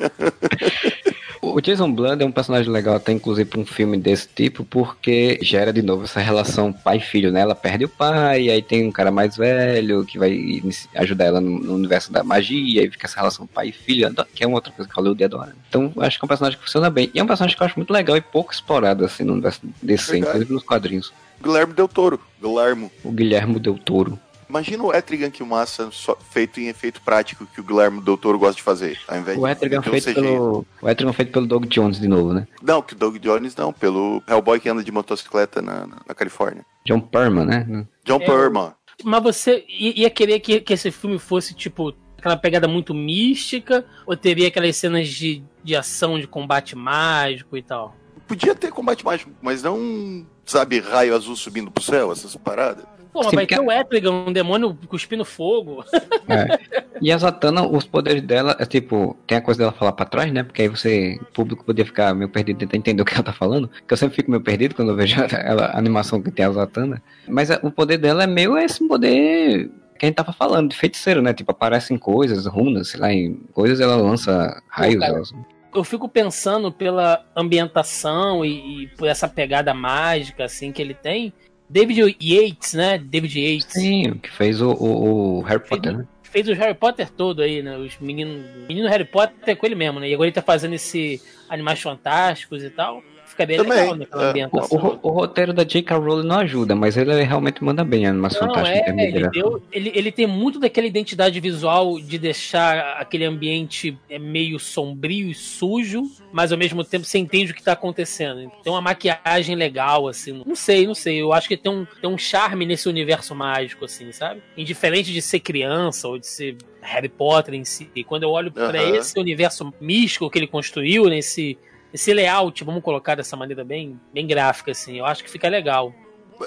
O 1.52 1.60
Jason 1.60 1.92
Blood 1.92 2.22
é 2.22 2.26
um 2.26 2.32
personagem 2.32 2.72
legal 2.72 2.94
até 2.94 3.12
inclusive 3.12 3.48
pra 3.48 3.60
um 3.60 3.66
filme 3.66 3.98
desse 3.98 4.26
tipo, 4.26 4.64
porque 4.64 5.38
gera 5.42 5.72
de 5.72 5.82
novo 5.82 6.04
essa 6.04 6.20
relação 6.20 6.72
pai-filho, 6.72 7.30
né? 7.30 7.40
Ela 7.40 7.54
perde 7.54 7.84
o 7.84 7.88
pai, 7.88 8.48
aí 8.48 8.62
tem 8.62 8.88
um 8.88 8.92
cara 8.92 9.10
mais 9.10 9.36
velho 9.36 10.04
que 10.04 10.18
vai 10.18 10.62
ajudar 10.96 11.26
ela 11.26 11.40
no, 11.40 11.74
universo 11.74 12.10
da 12.10 12.24
magia, 12.24 12.84
e 12.84 12.90
fica 12.90 13.06
essa 13.06 13.16
relação 13.16 13.46
pai-filho, 13.46 14.12
que 14.34 14.42
é 14.42 14.46
uma 14.46 14.56
outra 14.56 14.72
coisa 14.72 14.90
que 14.90 14.96
Hollywood 14.96 15.22
adora. 15.22 15.54
Então, 15.68 15.92
acho 15.98 16.18
que 16.18 16.24
é 16.24 16.26
um 16.26 16.28
personagem 16.28 16.58
que 16.58 16.64
funciona 16.64 16.88
bem. 16.88 17.10
E 17.14 17.18
é 17.18 17.22
um 17.22 17.26
personagem 17.26 17.56
que 17.56 17.62
eu 17.62 17.66
acho 17.66 17.78
muito 17.78 17.92
legal 17.92 18.16
e 18.16 18.20
pouco 18.20 18.52
explorado, 18.52 19.04
assim, 19.04 19.24
no 19.24 19.34
universo 19.34 19.60
DC, 19.82 20.12
Verdade. 20.12 20.28
inclusive 20.28 20.52
nos 20.52 20.62
quadrinhos. 20.62 21.12
Guilherme 21.42 21.74
Del 21.74 21.88
Toro. 21.88 22.20
Guilhermo. 22.40 22.90
O 23.02 23.10
Guilhermo 23.10 23.60
Del 23.60 23.78
Toro. 23.78 24.18
Imagina 24.54 24.84
o 24.84 24.94
Etrigan 24.94 25.30
que 25.32 25.42
massa 25.42 25.88
só 25.90 26.16
feito 26.30 26.60
em 26.60 26.68
efeito 26.68 27.02
prático 27.02 27.44
que 27.44 27.60
o 27.60 27.64
Guilherme 27.64 28.00
Doutor 28.00 28.38
gosta 28.38 28.54
de 28.54 28.62
fazer, 28.62 28.96
ao 29.08 29.18
invés 29.18 29.36
O 29.36 29.44
de 29.44 29.50
Etrigan 29.50 29.80
ter 29.82 29.88
um 29.88 29.92
feito 29.92 30.14
pelo. 30.14 30.64
O 30.80 30.88
Etrigan 30.88 31.12
feito 31.12 31.32
pelo 31.32 31.44
Doug 31.46 31.64
Jones 31.66 31.98
de 31.98 32.06
novo, 32.06 32.32
né? 32.32 32.46
Não, 32.62 32.80
que 32.80 32.92
o 32.94 32.96
Doug 32.96 33.16
Jones 33.16 33.56
não, 33.56 33.72
pelo 33.72 34.22
Hellboy 34.28 34.60
que 34.60 34.68
anda 34.68 34.84
de 34.84 34.92
motocicleta 34.92 35.60
na, 35.60 35.88
na- 35.88 36.02
na 36.06 36.14
Califórnia. 36.14 36.64
John 36.86 37.00
Perman, 37.00 37.44
né? 37.46 37.84
John 38.04 38.20
É, 38.20 38.26
Perman. 38.26 38.72
Mas 39.02 39.22
você 39.24 39.64
ia 39.68 40.08
querer 40.08 40.38
que, 40.38 40.60
que 40.60 40.72
esse 40.72 40.92
filme 40.92 41.18
fosse, 41.18 41.52
tipo, 41.52 41.92
aquela 42.16 42.36
pegada 42.36 42.68
muito 42.68 42.94
mística? 42.94 43.84
Ou 44.06 44.16
teria 44.16 44.46
aquelas 44.46 44.76
cenas 44.76 45.08
de, 45.08 45.42
de 45.64 45.74
ação, 45.74 46.16
de 46.16 46.28
combate 46.28 46.76
mágico 46.76 47.56
e 47.56 47.62
tal? 47.62 47.96
Podia 48.26 48.54
ter 48.54 48.70
combate 48.70 49.04
mágico, 49.04 49.30
mas 49.42 49.62
não, 49.62 50.24
sabe, 50.46 50.80
raio 50.80 51.14
azul 51.14 51.36
subindo 51.36 51.70
pro 51.70 51.82
céu, 51.82 52.10
essas 52.12 52.34
paradas. 52.36 52.84
Pô, 53.12 53.20
mas 53.20 53.30
Sim, 53.30 53.36
vai 53.36 53.46
ter 53.46 53.60
o 53.60 53.70
Etrigan, 53.70 54.10
um 54.10 54.32
demônio 54.32 54.76
cuspindo 54.88 55.24
fogo. 55.24 55.84
É. 56.26 56.82
E 57.02 57.12
a 57.12 57.18
Zatanna, 57.18 57.66
os 57.66 57.84
poderes 57.84 58.22
dela, 58.22 58.56
é 58.58 58.64
tipo, 58.64 59.14
tem 59.26 59.36
a 59.36 59.42
coisa 59.42 59.58
dela 59.58 59.72
falar 59.72 59.92
pra 59.92 60.06
trás, 60.06 60.32
né? 60.32 60.42
Porque 60.42 60.62
aí 60.62 60.68
você, 60.68 61.18
o 61.20 61.24
público 61.26 61.62
podia 61.62 61.84
ficar 61.84 62.14
meio 62.14 62.30
perdido 62.30 62.58
tentar 62.60 62.78
entender 62.78 63.02
o 63.02 63.04
que 63.04 63.12
ela 63.12 63.22
tá 63.22 63.32
falando. 63.32 63.68
Que 63.86 63.92
eu 63.92 63.96
sempre 63.98 64.16
fico 64.16 64.30
meio 64.30 64.42
perdido 64.42 64.74
quando 64.74 64.88
eu 64.88 64.96
vejo 64.96 65.16
ela, 65.36 65.66
a 65.66 65.78
animação 65.78 66.22
que 66.22 66.30
tem 66.30 66.46
a 66.46 66.50
Zatanna. 66.50 67.02
Mas 67.28 67.50
é, 67.50 67.60
o 67.62 67.70
poder 67.70 67.98
dela 67.98 68.24
é 68.24 68.26
meio 68.26 68.56
esse 68.56 68.88
poder 68.88 69.70
que 69.98 70.06
a 70.06 70.08
gente 70.08 70.16
tava 70.16 70.32
falando, 70.32 70.70
de 70.70 70.76
feiticeiro, 70.76 71.20
né? 71.20 71.34
Tipo, 71.34 71.50
aparecem 71.50 71.98
coisas, 71.98 72.46
runas, 72.46 72.88
sei 72.88 73.00
lá, 73.00 73.12
em 73.12 73.34
coisas 73.52 73.80
ela 73.80 73.96
lança 73.96 74.62
raios. 74.68 74.98
cara, 75.00 75.16
elas- 75.16 75.32
Eu 75.74 75.82
fico 75.82 76.08
pensando 76.08 76.70
pela 76.70 77.24
ambientação 77.34 78.44
e, 78.44 78.84
e 78.84 78.86
por 78.88 79.08
essa 79.08 79.28
pegada 79.28 79.74
mágica, 79.74 80.44
assim, 80.44 80.70
que 80.70 80.80
ele 80.80 80.94
tem. 80.94 81.32
David 81.68 82.16
Yates, 82.20 82.74
né? 82.74 82.98
David 82.98 83.40
Yates. 83.40 83.72
Sim, 83.72 84.14
que 84.22 84.30
fez 84.30 84.60
o, 84.60 84.70
o, 84.70 85.38
o 85.38 85.40
Harry 85.42 85.66
Potter, 85.66 85.98
né? 85.98 86.06
Fez 86.22 86.48
o 86.48 86.54
Harry 86.54 86.74
Potter 86.74 87.10
todo 87.10 87.42
aí, 87.42 87.62
né? 87.62 87.76
Os 87.76 87.98
meninos. 87.98 88.44
Menino 88.68 88.88
Harry 88.88 89.04
Potter 89.04 89.36
é 89.46 89.54
com 89.54 89.66
ele 89.66 89.74
mesmo, 89.74 89.98
né? 89.98 90.08
E 90.08 90.14
agora 90.14 90.28
ele 90.28 90.34
tá 90.34 90.42
fazendo 90.42 90.74
esse 90.74 91.20
Animais 91.48 91.80
Fantásticos 91.80 92.62
e 92.62 92.70
tal. 92.70 93.02
Fica 93.34 93.46
bem 93.46 93.56
Também, 93.56 93.76
legal 93.80 93.96
naquela 93.96 94.22
é. 94.22 94.26
O, 94.26 94.30
ambientação. 94.30 94.98
o- 95.02 95.08
o 95.08 95.10
roteiro 95.10 95.52
da 95.52 95.64
J.K. 95.64 95.96
Rowling 95.96 96.26
não 96.26 96.38
ajuda, 96.38 96.74
mas 96.76 96.96
ele 96.96 97.20
realmente 97.24 97.64
manda 97.64 97.84
bem 97.84 98.06
a 98.06 98.10
animação 98.10 98.46
Não, 98.46 98.54
fantástica. 98.54 98.90
é, 98.90 99.04
ele, 99.08 99.28
deu, 99.30 99.62
ele, 99.72 99.90
ele 99.94 100.12
tem 100.12 100.26
muito 100.26 100.60
daquela 100.60 100.86
identidade 100.86 101.40
visual 101.40 101.98
de 101.98 102.16
deixar 102.16 102.96
aquele 102.96 103.24
ambiente 103.24 103.98
é, 104.08 104.18
meio 104.20 104.58
sombrio 104.60 105.28
e 105.28 105.34
sujo, 105.34 106.04
mas 106.32 106.52
ao 106.52 106.58
mesmo 106.58 106.84
tempo 106.84 107.04
você 107.04 107.18
entende 107.18 107.50
o 107.50 107.54
que 107.54 107.62
tá 107.62 107.72
acontecendo. 107.72 108.50
Tem 108.62 108.72
uma 108.72 108.80
maquiagem 108.80 109.56
legal, 109.56 110.06
assim. 110.06 110.42
Não 110.46 110.54
sei, 110.54 110.86
não 110.86 110.94
sei. 110.94 111.20
Eu 111.20 111.32
acho 111.32 111.48
que 111.48 111.56
tem 111.56 111.72
um, 111.72 111.84
tem 112.00 112.08
um 112.08 112.16
charme 112.16 112.64
nesse 112.64 112.88
universo 112.88 113.34
mágico, 113.34 113.84
assim, 113.84 114.12
sabe? 114.12 114.40
Indiferente 114.56 115.12
de 115.12 115.20
ser 115.20 115.40
criança 115.40 116.06
ou 116.06 116.18
de 116.18 116.26
ser 116.26 116.56
Harry 116.80 117.08
Potter 117.08 117.54
em 117.54 117.64
si. 117.64 117.90
E 117.96 118.04
quando 118.04 118.22
eu 118.22 118.30
olho 118.30 118.52
pra 118.52 118.80
Aham. 118.80 118.96
esse 118.96 119.18
universo 119.18 119.74
místico 119.80 120.30
que 120.30 120.38
ele 120.38 120.46
construiu, 120.46 121.06
nesse. 121.08 121.58
Esse 121.94 122.12
layout, 122.12 122.64
vamos 122.64 122.82
colocar 122.82 123.14
dessa 123.14 123.36
maneira 123.36 123.64
bem, 123.64 124.00
bem 124.12 124.26
gráfica, 124.26 124.72
assim, 124.72 124.98
eu 124.98 125.06
acho 125.06 125.22
que 125.22 125.30
fica 125.30 125.48
legal. 125.48 125.94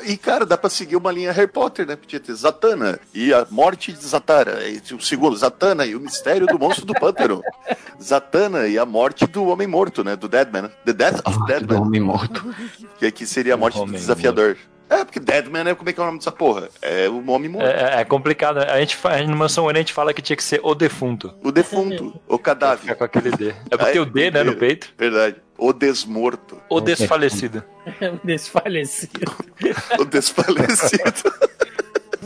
E, 0.03 0.17
cara, 0.17 0.45
dá 0.45 0.57
pra 0.57 0.69
seguir 0.69 0.97
uma 0.97 1.09
linha 1.09 1.31
Harry 1.31 1.47
Potter, 1.49 1.87
né? 1.87 1.95
Podia 1.95 2.19
ter 2.19 2.33
Zatanna 2.33 2.99
e 3.13 3.33
a 3.33 3.47
morte 3.49 3.93
de 3.93 4.05
Zatara. 4.05 4.67
E 4.67 4.81
o 4.93 4.99
segundo, 4.99 5.37
Zatanna 5.37 5.85
e 5.85 5.95
o 5.95 6.01
mistério 6.01 6.45
do 6.45 6.59
monstro 6.59 6.85
do 6.85 6.93
pântano. 6.93 7.41
Zatanna 8.03 8.67
e 8.67 8.77
a 8.77 8.85
morte 8.85 9.25
do 9.25 9.45
homem 9.45 9.65
morto, 9.65 10.03
né? 10.03 10.17
Do 10.17 10.27
Deadman. 10.27 10.63
né? 10.63 10.71
The 10.85 10.91
Death 10.91 11.21
of 11.25 11.39
Morte 11.39 11.39
do 11.39 11.45
Deadman. 11.45 11.79
homem 11.79 12.01
morto. 12.01 12.55
Que 12.99 13.05
aqui 13.05 13.25
seria 13.25 13.53
a 13.53 13.57
morte 13.57 13.79
do 13.79 13.89
desafiador. 13.89 14.57
É, 14.89 15.03
porque 15.03 15.19
Deadman 15.19 15.69
é 15.69 15.75
como 15.75 15.89
é 15.89 15.93
que 15.93 15.99
é 15.99 16.03
o 16.03 16.05
nome 16.05 16.17
dessa 16.19 16.31
porra? 16.31 16.69
É 16.81 17.09
o 17.09 17.17
homem 17.29 17.49
morto. 17.49 17.67
É, 17.67 18.01
é 18.01 18.05
complicado. 18.05 18.57
né? 18.59 18.67
A 18.69 18.79
gente 18.79 18.97
a 19.03 19.13
animação 19.15 19.65
One 19.65 19.77
a 19.77 19.81
gente 19.81 19.91
fala 19.93 20.13
que 20.13 20.21
tinha 20.21 20.37
que 20.37 20.43
ser 20.43 20.61
o 20.63 20.73
defunto. 20.73 21.33
O 21.43 21.51
defunto, 21.51 22.19
o 22.27 22.37
Fica 22.37 22.43
cadáver. 22.55 22.95
com 22.95 23.03
aquele 23.03 23.31
D. 23.31 23.49
É 23.69 23.75
porque 23.77 23.91
tem 23.91 24.01
o 24.01 24.05
D, 24.05 24.31
né, 24.31 24.43
no 24.43 24.55
peito. 24.55 24.93
Verdade. 24.97 25.35
O 25.57 25.73
desmorto. 25.73 26.61
O 26.69 26.79
desfalecido. 26.79 27.63
Desfalecido. 28.23 29.35
O 29.99 30.05
desfalecido. 30.05 31.03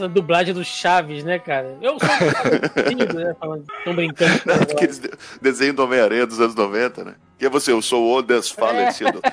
A 0.01 0.07
dublagem 0.07 0.53
do 0.53 0.63
Chaves, 0.63 1.23
né, 1.23 1.37
cara? 1.39 1.77
Eu 1.81 1.97
sou 1.99 2.09
desfalecido, 2.09 3.13
né? 3.19 3.35
Falando, 3.39 3.65
tão 3.83 3.93
brincando. 3.95 4.33
o. 4.45 4.51
Aqueles 4.73 4.99
de- 4.99 5.11
desenho 5.41 5.73
do 5.73 5.83
Homem-Aranha 5.83 6.25
dos 6.25 6.39
anos 6.39 6.55
90, 6.55 7.03
né? 7.03 7.15
Que 7.37 7.45
é 7.45 7.49
você, 7.49 7.71
eu 7.71 7.81
sou 7.81 8.17
o 8.17 8.21
desfalecido. 8.21 9.21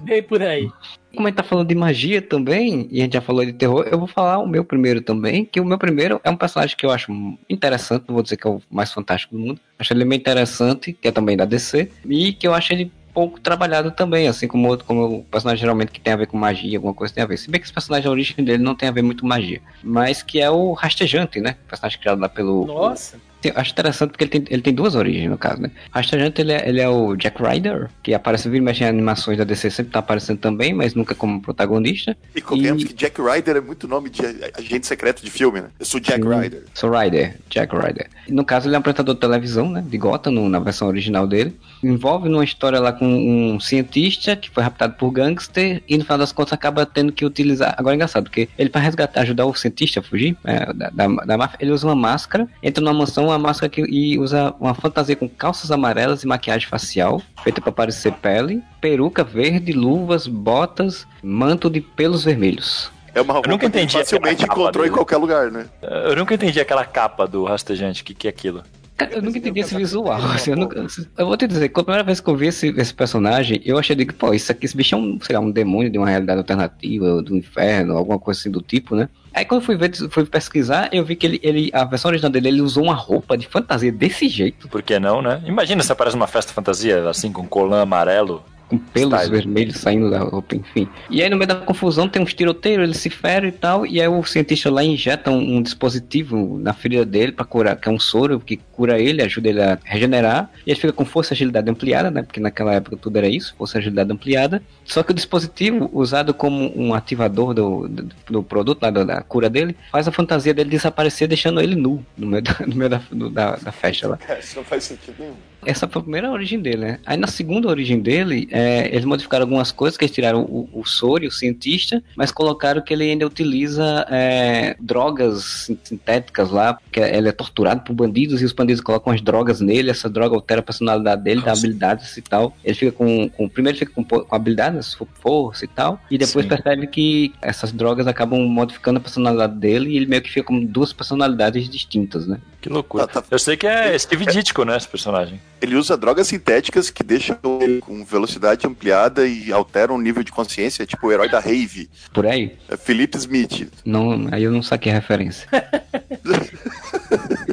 Bem 0.00 0.22
por 0.22 0.42
aí. 0.42 0.70
Como 1.14 1.26
a 1.26 1.30
gente 1.30 1.36
tá 1.36 1.42
falando 1.42 1.68
de 1.68 1.74
magia 1.74 2.20
também, 2.20 2.86
e 2.90 3.00
a 3.00 3.04
gente 3.04 3.14
já 3.14 3.20
falou 3.20 3.44
de 3.44 3.52
terror, 3.52 3.86
eu 3.90 3.98
vou 3.98 4.06
falar 4.06 4.38
o 4.38 4.46
meu 4.46 4.64
primeiro 4.64 5.00
também, 5.00 5.44
que 5.44 5.60
o 5.60 5.64
meu 5.64 5.78
primeiro 5.78 6.20
é 6.22 6.30
um 6.30 6.36
personagem 6.36 6.76
que 6.76 6.84
eu 6.84 6.90
acho 6.90 7.10
interessante, 7.48 8.04
não 8.06 8.14
vou 8.14 8.22
dizer 8.22 8.36
que 8.36 8.46
é 8.46 8.50
o 8.50 8.60
mais 8.70 8.92
fantástico 8.92 9.34
do 9.34 9.40
mundo, 9.40 9.60
acho 9.78 9.92
ele 9.92 10.04
bem 10.04 10.18
interessante, 10.18 10.92
que 10.92 11.08
é 11.08 11.12
também 11.12 11.36
da 11.36 11.44
DC, 11.44 11.90
e 12.04 12.32
que 12.32 12.46
eu 12.46 12.54
acho 12.54 12.72
ele 12.72 12.92
pouco 13.18 13.40
trabalhado 13.40 13.90
também, 13.90 14.28
assim 14.28 14.46
como 14.46 14.68
outro, 14.68 14.86
como 14.86 15.04
o 15.06 15.24
personagem 15.24 15.60
geralmente 15.60 15.90
que 15.90 16.00
tem 16.00 16.12
a 16.12 16.16
ver 16.16 16.28
com 16.28 16.36
magia, 16.36 16.78
alguma 16.78 16.94
coisa 16.94 17.12
tem 17.12 17.24
a 17.24 17.26
ver. 17.26 17.36
Se 17.36 17.50
bem 17.50 17.60
que 17.60 17.66
esse 17.66 17.74
personagem, 17.74 18.06
a 18.06 18.12
origem 18.12 18.44
dele 18.44 18.62
não 18.62 18.76
tem 18.76 18.88
a 18.88 18.92
ver 18.92 19.02
muito 19.02 19.22
com 19.22 19.26
magia, 19.26 19.60
mas 19.82 20.22
que 20.22 20.40
é 20.40 20.48
o 20.48 20.72
Rastejante, 20.72 21.40
né? 21.40 21.56
O 21.64 21.68
personagem 21.68 21.98
criado 21.98 22.20
lá 22.20 22.28
pelo... 22.28 22.66
Nossa. 22.66 23.18
Tem- 23.40 23.52
acho 23.54 23.70
interessante 23.70 24.10
porque 24.10 24.24
ele 24.24 24.30
tem, 24.30 24.44
ele 24.50 24.62
tem 24.62 24.74
duas 24.74 24.94
origens, 24.94 25.30
no 25.30 25.38
caso, 25.38 25.62
né? 25.62 25.70
Rastejante, 25.92 26.40
ele 26.40 26.52
é, 26.52 26.68
ele 26.68 26.80
é 26.80 26.88
o 26.88 27.14
Jack 27.14 27.40
Ryder, 27.42 27.88
que 28.02 28.12
aparece 28.12 28.48
vira 28.48 28.58
e 28.62 28.64
mexe 28.64 28.82
em 28.82 28.88
animações 28.88 29.38
da 29.38 29.44
DC, 29.44 29.70
sempre 29.70 29.92
tá 29.92 30.00
aparecendo 30.00 30.38
também, 30.38 30.74
mas 30.74 30.94
nunca 30.94 31.14
como 31.14 31.40
protagonista. 31.40 32.16
E 32.34 32.40
convenhamos 32.40 32.82
E- 32.82 32.86
que 32.86 32.94
Jack 32.94 33.20
Ryder 33.22 33.56
é 33.56 33.60
muito 33.60 33.86
nome 33.86 34.10
de 34.10 34.22
agente 34.56 34.86
secreto 34.86 35.22
de 35.24 35.30
filme, 35.30 35.60
né? 35.60 35.68
Eu 35.78 35.86
sou 35.86 36.00
Jack 36.00 36.20
Sim. 36.22 36.28
Ryder. 36.28 36.64
Sou 36.74 36.90
Ryder, 36.90 37.36
Jack 37.48 37.74
Ryder. 37.76 38.08
No 38.28 38.44
caso, 38.44 38.66
ele 38.68 38.74
é 38.74 38.78
um 38.78 38.80
apresentador 38.80 39.14
de 39.14 39.20
televisão, 39.20 39.70
né? 39.70 39.84
De 39.86 39.96
Gotham, 39.98 40.32
no- 40.32 40.48
na 40.48 40.58
versão 40.58 40.88
original 40.88 41.26
dele. 41.26 41.56
Envolve 41.82 42.28
numa 42.28 42.44
história 42.44 42.80
lá 42.80 42.92
com 42.92 43.06
um 43.06 43.60
cientista 43.60 44.36
que 44.36 44.50
foi 44.50 44.62
raptado 44.62 44.94
por 44.94 45.10
gangster 45.10 45.82
e 45.88 45.96
no 45.96 46.04
final 46.04 46.18
das 46.18 46.32
contas 46.32 46.52
acaba 46.52 46.84
tendo 46.84 47.12
que 47.12 47.24
utilizar. 47.24 47.74
Agora 47.76 47.94
é 47.94 47.96
engraçado, 47.96 48.24
porque 48.24 48.48
ele, 48.58 48.68
para 48.68 48.80
resgatar, 48.80 49.20
ajudar 49.20 49.46
o 49.46 49.54
cientista 49.54 50.00
a 50.00 50.02
fugir 50.02 50.36
é, 50.44 50.72
da, 50.72 50.90
da, 50.90 51.06
da 51.06 51.38
máfia, 51.38 51.58
ele 51.60 51.70
usa 51.70 51.86
uma 51.86 51.96
máscara, 51.96 52.48
entra 52.62 52.82
numa 52.82 52.94
mansão, 52.94 53.26
uma 53.26 53.38
máscara 53.38 53.70
que, 53.70 53.82
e 53.82 54.18
usa 54.18 54.54
uma 54.60 54.74
fantasia 54.74 55.16
com 55.16 55.28
calças 55.28 55.70
amarelas 55.70 56.22
e 56.22 56.26
maquiagem 56.26 56.68
facial, 56.68 57.22
feita 57.42 57.60
para 57.60 57.72
parecer 57.72 58.12
pele, 58.14 58.62
peruca 58.80 59.22
verde, 59.24 59.72
luvas, 59.72 60.26
botas, 60.26 61.06
manto 61.22 61.70
de 61.70 61.80
pelos 61.80 62.24
vermelhos. 62.24 62.90
É 63.14 63.20
uma 63.20 63.34
roupa 63.34 63.48
nunca 63.48 63.68
que 63.68 63.78
entendi 63.78 63.98
facilmente 63.98 64.44
encontrou 64.44 64.84
em 64.84 64.88
dele. 64.88 64.96
qualquer 64.96 65.16
lugar, 65.16 65.50
né? 65.50 65.66
Eu 65.82 66.14
nunca 66.14 66.34
entendi 66.34 66.60
aquela 66.60 66.84
capa 66.84 67.26
do 67.26 67.44
rastejante. 67.44 68.02
O 68.02 68.04
que, 68.04 68.14
que 68.14 68.26
é 68.26 68.30
aquilo? 68.30 68.62
Cara, 68.98 69.12
eu 69.14 69.22
nunca 69.22 69.38
entendi 69.38 69.60
esse 69.60 69.76
visual. 69.76 70.20
assim, 70.32 70.50
eu, 70.50 70.56
nunca- 70.56 70.84
eu 71.16 71.26
vou 71.26 71.36
te 71.36 71.46
dizer, 71.46 71.68
que 71.68 71.80
a 71.80 71.84
primeira 71.84 72.02
vez 72.04 72.18
que 72.20 72.28
eu 72.28 72.36
vi 72.36 72.48
esse, 72.48 72.68
esse 72.76 72.92
personagem, 72.92 73.62
eu 73.64 73.78
achei, 73.78 73.94
digo, 73.94 74.12
pô, 74.12 74.34
isso 74.34 74.50
aqui, 74.50 74.66
esse 74.66 74.76
bicho 74.76 74.94
é 74.94 74.98
um, 74.98 75.18
sei 75.20 75.36
lá, 75.36 75.40
um 75.40 75.50
demônio 75.52 75.88
de 75.88 75.96
uma 75.98 76.08
realidade 76.08 76.38
alternativa, 76.38 77.22
do 77.22 77.36
inferno, 77.36 77.96
alguma 77.96 78.18
coisa 78.18 78.40
assim 78.40 78.50
do 78.50 78.60
tipo, 78.60 78.96
né? 78.96 79.08
Aí 79.32 79.44
quando 79.44 79.60
eu 79.60 79.64
fui 79.66 79.76
ver, 79.76 79.94
fui 80.10 80.24
pesquisar, 80.24 80.88
eu 80.92 81.04
vi 81.04 81.14
que 81.14 81.24
ele, 81.26 81.40
ele, 81.44 81.70
a 81.72 81.84
versão 81.84 82.08
original 82.10 82.30
dele, 82.32 82.48
ele 82.48 82.60
usou 82.60 82.82
uma 82.82 82.94
roupa 82.94 83.38
de 83.38 83.46
fantasia 83.46 83.92
desse 83.92 84.28
jeito, 84.28 84.68
Por 84.68 84.82
que 84.82 84.98
não, 84.98 85.22
né? 85.22 85.40
Imagina 85.46 85.80
se 85.82 85.92
aparece 85.92 86.16
numa 86.16 86.26
festa 86.26 86.52
fantasia, 86.52 87.08
assim, 87.08 87.30
com 87.32 87.46
colã 87.46 87.82
amarelo. 87.82 88.42
Com 88.68 88.78
pelos 88.78 89.14
Style. 89.14 89.30
vermelhos 89.36 89.76
saindo 89.78 90.10
da 90.10 90.18
roupa, 90.20 90.54
enfim. 90.56 90.88
E 91.10 91.22
aí 91.22 91.30
no 91.30 91.36
meio 91.36 91.48
da 91.48 91.54
confusão 91.56 92.08
tem 92.08 92.20
uns 92.22 92.34
tiroteiros, 92.34 92.84
ele 92.84 92.94
se 92.98 93.08
fere 93.10 93.48
e 93.48 93.52
tal, 93.52 93.86
e 93.86 94.00
aí 94.00 94.08
o 94.08 94.22
cientista 94.24 94.70
lá 94.70 94.84
injeta 94.84 95.30
um, 95.30 95.56
um 95.56 95.62
dispositivo 95.62 96.58
na 96.58 96.72
ferida 96.72 97.04
dele 97.04 97.32
pra 97.32 97.44
curar, 97.44 97.76
que 97.76 97.88
é 97.88 97.92
um 97.92 97.98
soro 97.98 98.38
que 98.38 98.58
cura 98.72 98.98
ele, 99.00 99.22
ajuda 99.22 99.48
ele 99.48 99.62
a 99.62 99.78
regenerar, 99.84 100.50
e 100.66 100.70
ele 100.70 100.78
fica 100.80 100.92
com 100.92 101.04
força 101.04 101.32
e 101.32 101.34
agilidade 101.34 101.70
ampliada, 101.70 102.10
né? 102.10 102.22
Porque 102.22 102.38
naquela 102.40 102.74
época 102.74 102.96
tudo 102.96 103.16
era 103.16 103.28
isso, 103.28 103.54
força 103.56 103.76
e 103.76 103.80
agilidade 103.80 104.12
ampliada. 104.12 104.62
Só 104.84 105.02
que 105.02 105.10
o 105.12 105.14
dispositivo, 105.14 105.90
usado 105.92 106.32
como 106.34 106.72
um 106.78 106.94
ativador 106.94 107.54
do, 107.54 107.88
do, 107.88 108.08
do 108.30 108.42
produto 108.42 108.80
da, 108.80 108.90
da 108.90 109.22
cura 109.22 109.48
dele, 109.50 109.74
faz 109.90 110.06
a 110.06 110.12
fantasia 110.12 110.52
dele 110.54 110.70
desaparecer, 110.70 111.26
deixando 111.26 111.60
ele 111.60 111.74
nu 111.74 112.04
no 112.16 112.26
meio 112.26 112.42
da, 112.42 112.56
no 112.66 112.74
meio 112.74 112.90
da, 112.90 113.00
do- 113.10 113.30
da, 113.30 113.56
da 113.56 113.72
festa 113.72 114.08
lá. 114.08 114.18
Isso 114.38 114.56
não 114.56 114.64
faz 114.64 114.84
sentido 114.84 115.14
nenhum. 115.18 115.34
Essa 115.66 115.88
foi 115.88 116.00
a 116.00 116.02
primeira 116.02 116.30
origem 116.30 116.60
dele, 116.60 116.78
né? 116.78 116.98
Aí 117.04 117.16
na 117.16 117.26
segunda 117.26 117.68
origem 117.68 118.00
dele, 118.00 118.48
é, 118.50 118.88
eles 118.92 119.04
modificaram 119.04 119.44
algumas 119.44 119.72
coisas, 119.72 119.96
que 119.96 120.04
eles 120.04 120.14
tiraram 120.14 120.42
o, 120.42 120.68
o 120.72 120.84
Sori, 120.86 121.26
o 121.26 121.30
cientista, 121.32 122.02
mas 122.16 122.30
colocaram 122.30 122.80
que 122.80 122.92
ele 122.92 123.10
ainda 123.10 123.26
utiliza 123.26 124.06
é, 124.10 124.76
drogas 124.80 125.44
sin- 125.44 125.78
sintéticas 125.82 126.50
lá, 126.50 126.74
porque 126.74 127.00
ele 127.00 127.28
é 127.28 127.32
torturado 127.32 127.82
por 127.82 127.92
bandidos 127.94 128.40
e 128.40 128.44
os 128.44 128.52
bandidos 128.52 128.82
colocam 128.82 129.12
as 129.12 129.20
drogas 129.20 129.60
nele, 129.60 129.90
essa 129.90 130.08
droga 130.08 130.36
altera 130.36 130.60
a 130.60 130.62
personalidade 130.64 131.22
dele, 131.22 131.40
dá 131.40 131.48
Nossa. 131.48 131.60
habilidades 131.66 132.16
e 132.16 132.22
tal. 132.22 132.56
Ele 132.64 132.74
fica 132.74 132.92
com, 132.92 133.28
com 133.28 133.48
primeiro 133.48 133.76
ele 133.76 133.86
fica 133.86 133.92
com, 133.92 134.04
com 134.04 134.34
habilidades, 134.34 134.96
força 135.20 135.64
e 135.64 135.68
tal, 135.68 136.00
e 136.10 136.16
depois 136.16 136.44
Sim. 136.44 136.48
percebe 136.48 136.86
que 136.86 137.32
essas 137.42 137.72
drogas 137.72 138.06
acabam 138.06 138.40
modificando 138.40 138.98
a 138.98 139.00
personalidade 139.00 139.54
dele 139.56 139.90
e 139.90 139.96
ele 139.96 140.06
meio 140.06 140.22
que 140.22 140.30
fica 140.30 140.46
com 140.46 140.64
duas 140.64 140.92
personalidades 140.92 141.68
distintas, 141.68 142.26
né? 142.26 142.38
Que 142.60 142.68
loucura. 142.68 143.06
Tá, 143.06 143.22
tá. 143.22 143.28
Eu 143.30 143.38
sei 143.38 143.56
que 143.56 143.66
é 143.66 143.96
Steve 143.96 144.26
Ditko, 144.26 144.64
né, 144.64 144.76
esse 144.76 144.88
personagem. 144.88 145.40
Ele 145.60 145.74
usa 145.76 145.96
drogas 145.96 146.28
sintéticas 146.28 146.90
que 146.90 147.02
deixam 147.02 147.36
ele 147.60 147.80
com 147.80 148.04
velocidade 148.04 148.66
ampliada 148.66 149.26
e 149.26 149.52
alteram 149.52 149.96
o 149.96 150.00
nível 150.00 150.22
de 150.22 150.30
consciência, 150.30 150.86
tipo 150.86 151.06
o 151.06 151.12
herói 151.12 151.28
da 151.28 151.40
Rave, 151.40 151.90
Por 152.12 152.26
aí? 152.26 152.56
é 152.68 152.76
Felipe 152.76 153.16
Smith. 153.18 153.68
Não, 153.84 154.28
aí 154.30 154.42
eu 154.44 154.52
não 154.52 154.62
saquei 154.62 154.92
a 154.92 154.96
referência. 154.96 155.48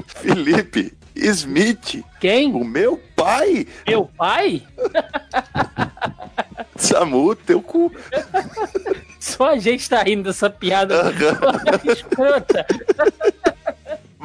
Felipe 0.07 0.93
Smith, 1.15 2.03
Quem? 2.19 2.53
o 2.53 2.63
meu 2.63 3.01
pai, 3.15 3.65
Meu 3.87 4.05
pai? 4.05 4.61
Samu, 6.77 7.35
teu 7.35 7.61
cu. 7.61 7.91
Só 9.19 9.51
a 9.51 9.57
gente 9.57 9.89
tá 9.89 10.03
rindo 10.03 10.23
dessa 10.23 10.49
piada 10.49 11.11
escrota. 11.85 12.65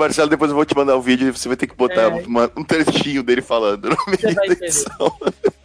Marcelo, 0.00 0.28
depois 0.28 0.50
eu 0.50 0.56
vou 0.56 0.64
te 0.64 0.74
mandar 0.76 0.96
o 0.96 1.00
vídeo 1.02 1.28
e 1.28 1.30
você 1.30 1.46
vai 1.48 1.56
ter 1.56 1.66
que 1.66 1.76
botar 1.76 2.02
É. 2.02 2.06
uma- 2.08 2.50
um 2.56 2.64
trechinho 2.64 3.22
dele 3.22 3.40
falando 3.42 3.90
no 3.90 3.96
Você 3.96 4.10
meio 4.26 4.34
vai 4.34 4.34
da 4.34 4.52
entender. 4.54 4.66
edição. 4.66 5.16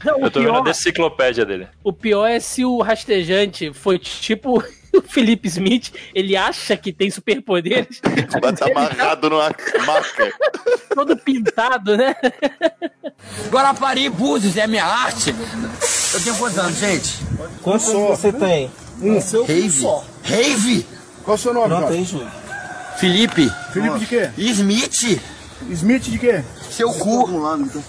Não, 0.03 0.19
Eu 0.19 0.29
tô 0.31 0.39
vendo 0.39 0.49
a 0.51 0.61
pior, 0.61 0.67
enciclopédia 0.69 1.45
dele. 1.45 1.67
o 1.83 1.91
pior 1.91 2.27
é 2.27 2.39
se 2.39 2.63
o 2.63 2.81
rastejante 2.81 3.73
foi 3.73 3.97
tipo 3.97 4.63
o 4.93 5.01
Felipe 5.01 5.47
Smith, 5.47 5.91
ele 6.13 6.37
acha 6.37 6.77
que 6.77 6.93
tem 6.93 7.09
superpoderes, 7.09 7.99
Mas 8.41 8.59
tá 8.59 8.67
amarrado 8.67 9.29
numa 9.29 9.49
maca. 9.85 10.31
todo 10.93 11.17
pintado, 11.17 11.97
né? 11.97 12.15
Guarapari 13.49 14.09
Búzios 14.09 14.57
é 14.57 14.67
minha 14.67 14.85
arte. 14.85 15.33
Eu 16.13 16.21
tenho 16.23 16.35
quantos 16.37 16.57
anos, 16.59 16.77
gente? 16.77 17.17
Quantos 17.61 17.89
anos 17.89 18.07
você 18.19 18.31
tem? 18.31 18.71
Um, 19.01 19.19
seu 19.19 19.43
Rave. 19.45 19.85
Rave? 20.23 20.85
Qual 21.23 21.35
o 21.35 21.37
seu 21.37 21.53
nome, 21.53 21.67
Pronto 21.75 21.91
aí, 21.91 22.03
Júlio. 22.03 22.31
Felipe. 22.97 23.49
Felipe 23.73 23.99
de 23.99 24.05
quê? 24.05 24.29
Smith. 24.37 25.21
Smith 25.69 26.03
de 26.03 26.19
quê? 26.19 26.43
Seu 26.69 26.91
cu. 26.91 27.27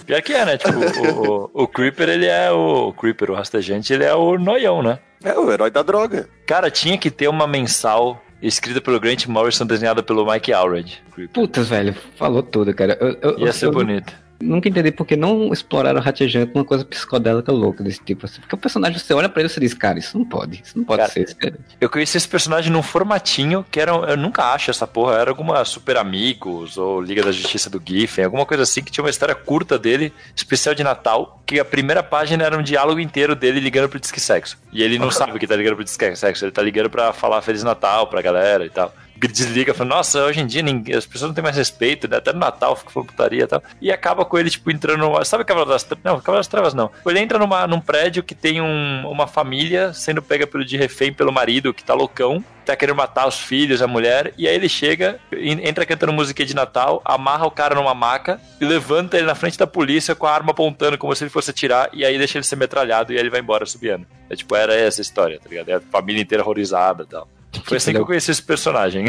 Pior 0.06 0.22
que 0.22 0.32
é, 0.32 0.44
né? 0.44 0.56
Tipo, 0.56 0.78
o, 0.78 1.50
o, 1.54 1.62
o 1.64 1.68
Creeper, 1.68 2.08
ele 2.08 2.26
é 2.26 2.50
o, 2.52 2.88
o 2.88 2.92
Creeper, 2.92 3.30
o 3.30 3.34
rastejante, 3.34 3.92
ele 3.92 4.04
é 4.04 4.14
o 4.14 4.38
noião, 4.38 4.82
né? 4.82 4.98
É 5.24 5.36
o 5.38 5.50
herói 5.50 5.70
da 5.70 5.82
droga. 5.82 6.28
Cara, 6.46 6.70
tinha 6.70 6.96
que 6.96 7.10
ter 7.10 7.28
uma 7.28 7.46
mensal 7.46 8.22
escrita 8.40 8.80
pelo 8.80 9.00
Grant 9.00 9.26
Morrison, 9.26 9.66
desenhada 9.66 10.02
pelo 10.02 10.30
Mike 10.30 10.52
Allred. 10.52 11.02
Putas, 11.32 11.68
velho, 11.68 11.94
falou 12.16 12.42
tudo, 12.42 12.72
cara. 12.74 12.96
Eu, 13.00 13.16
eu, 13.22 13.38
Ia 13.40 13.46
eu- 13.46 13.52
ser 13.52 13.66
eu 13.66 13.72
bonito. 13.72 14.12
Nunca 14.40 14.68
entendi 14.68 14.90
por 14.92 15.06
que 15.06 15.16
não 15.16 15.52
exploraram 15.52 15.98
o 15.98 16.02
Ratejante 16.02 16.52
uma 16.54 16.64
coisa 16.64 16.84
psicodélica 16.84 17.50
louca 17.50 17.82
desse 17.82 18.00
tipo. 18.04 18.26
Assim. 18.26 18.40
Porque 18.40 18.54
o 18.54 18.58
personagem, 18.58 18.98
você 18.98 19.14
olha 19.14 19.28
pra 19.28 19.40
ele 19.40 19.48
e 19.48 19.52
você 19.52 19.60
diz, 19.60 19.72
cara, 19.74 19.98
isso 19.98 20.16
não 20.18 20.24
pode, 20.24 20.62
isso 20.64 20.76
não 20.76 20.84
pode 20.84 21.00
Cara, 21.00 21.10
ser. 21.12 21.22
Isso 21.24 21.36
é- 21.42 21.52
Eu 21.80 21.88
conheci 21.88 22.16
esse 22.16 22.28
personagem 22.28 22.70
num 22.70 22.82
formatinho 22.82 23.64
que 23.70 23.80
era. 23.80 23.92
Eu 23.92 24.16
nunca 24.16 24.52
acho 24.52 24.70
essa 24.70 24.86
porra. 24.86 25.14
Era 25.16 25.30
alguma 25.30 25.64
Super 25.64 25.96
Amigos 25.96 26.76
ou 26.76 27.00
Liga 27.00 27.22
da 27.22 27.32
Justiça 27.32 27.70
do 27.70 27.80
Giffen, 27.84 28.24
alguma 28.24 28.44
coisa 28.44 28.62
assim 28.62 28.82
que 28.82 28.90
tinha 28.92 29.02
uma 29.04 29.10
história 29.10 29.34
curta 29.34 29.78
dele, 29.78 30.12
especial 30.34 30.74
de 30.74 30.84
Natal, 30.84 31.42
que 31.46 31.58
a 31.58 31.64
primeira 31.64 32.02
página 32.02 32.44
era 32.44 32.58
um 32.58 32.62
diálogo 32.62 33.00
inteiro 33.00 33.34
dele 33.34 33.60
ligando 33.60 33.88
pro 33.88 33.98
Disque 34.00 34.20
Sexo. 34.20 34.58
E 34.72 34.82
ele 34.82 34.98
não 34.98 35.10
sabe 35.10 35.38
que 35.38 35.46
tá 35.46 35.56
ligando 35.56 35.76
pro 35.76 35.84
Disque 35.84 36.14
Sexo, 36.16 36.44
ele 36.44 36.52
tá 36.52 36.62
ligando 36.62 36.90
pra 36.90 37.12
falar 37.12 37.40
Feliz 37.42 37.62
Natal 37.62 38.06
pra 38.06 38.20
galera 38.20 38.66
e 38.66 38.70
tal. 38.70 38.92
Desliga, 39.18 39.72
fala, 39.74 39.88
nossa, 39.90 40.22
hoje 40.24 40.40
em 40.40 40.46
dia 40.46 40.62
ninguém, 40.62 40.94
as 40.94 41.06
pessoas 41.06 41.28
não 41.30 41.34
têm 41.34 41.42
mais 41.44 41.56
respeito, 41.56 42.08
né? 42.08 42.16
até 42.18 42.32
no 42.32 42.38
Natal 42.38 42.76
fica 42.76 42.90
falando 42.90 43.08
putaria 43.08 43.44
e 43.44 43.46
tal. 43.46 43.62
E 43.80 43.90
acaba 43.92 44.24
com 44.24 44.38
ele, 44.38 44.50
tipo, 44.50 44.70
entrando 44.70 44.98
numa. 45.00 45.24
Sabe 45.24 45.44
Cavalo 45.44 45.66
das 45.66 45.82
Trevas? 45.82 46.04
Não, 46.04 46.20
Cavalo 46.20 46.38
das 46.38 46.48
Trevas 46.48 46.74
não. 46.74 46.90
Ele 47.06 47.18
entra 47.20 47.38
numa, 47.38 47.66
num 47.66 47.80
prédio 47.80 48.22
que 48.22 48.34
tem 48.34 48.60
um- 48.60 49.08
uma 49.08 49.26
família 49.26 49.92
sendo 49.92 50.20
pega 50.22 50.46
pelo, 50.46 50.64
de 50.64 50.76
refém 50.76 51.12
pelo 51.12 51.32
marido, 51.32 51.72
que 51.72 51.82
tá 51.84 51.94
loucão, 51.94 52.44
tá 52.64 52.74
querendo 52.76 52.96
matar 52.96 53.26
os 53.28 53.38
filhos, 53.38 53.80
a 53.80 53.86
mulher, 53.86 54.32
e 54.36 54.46
aí 54.48 54.54
ele 54.54 54.68
chega, 54.68 55.18
en- 55.32 55.66
entra 55.68 55.86
cantando 55.86 56.12
música 56.12 56.44
de 56.44 56.54
Natal, 56.54 57.00
amarra 57.04 57.46
o 57.46 57.50
cara 57.50 57.74
numa 57.74 57.94
maca 57.94 58.40
e 58.60 58.64
levanta 58.64 59.16
ele 59.16 59.26
na 59.26 59.34
frente 59.34 59.56
da 59.58 59.66
polícia 59.66 60.14
com 60.14 60.26
a 60.26 60.32
arma 60.32 60.50
apontando 60.50 60.98
como 60.98 61.14
se 61.14 61.22
ele 61.24 61.30
fosse 61.30 61.50
atirar, 61.50 61.88
e 61.92 62.04
aí 62.04 62.18
deixa 62.18 62.38
ele 62.38 62.44
ser 62.44 62.56
metralhado 62.56 63.12
e 63.12 63.16
aí 63.16 63.20
ele 63.22 63.30
vai 63.30 63.40
embora 63.40 63.64
subiando. 63.66 64.06
É 64.28 64.34
tipo, 64.34 64.54
era 64.56 64.74
essa 64.74 65.00
a 65.00 65.02
história, 65.02 65.38
tá 65.38 65.48
ligado? 65.48 65.68
É 65.68 65.74
a 65.74 65.80
família 65.80 66.20
inteira 66.20 66.42
horrorizada 66.42 67.04
e 67.04 67.06
tal. 67.06 67.28
Foi 67.64 67.78
assim 67.78 67.92
que 67.92 67.98
eu 67.98 68.06
conheci 68.06 68.30
esse 68.30 68.42
personagem. 68.42 69.06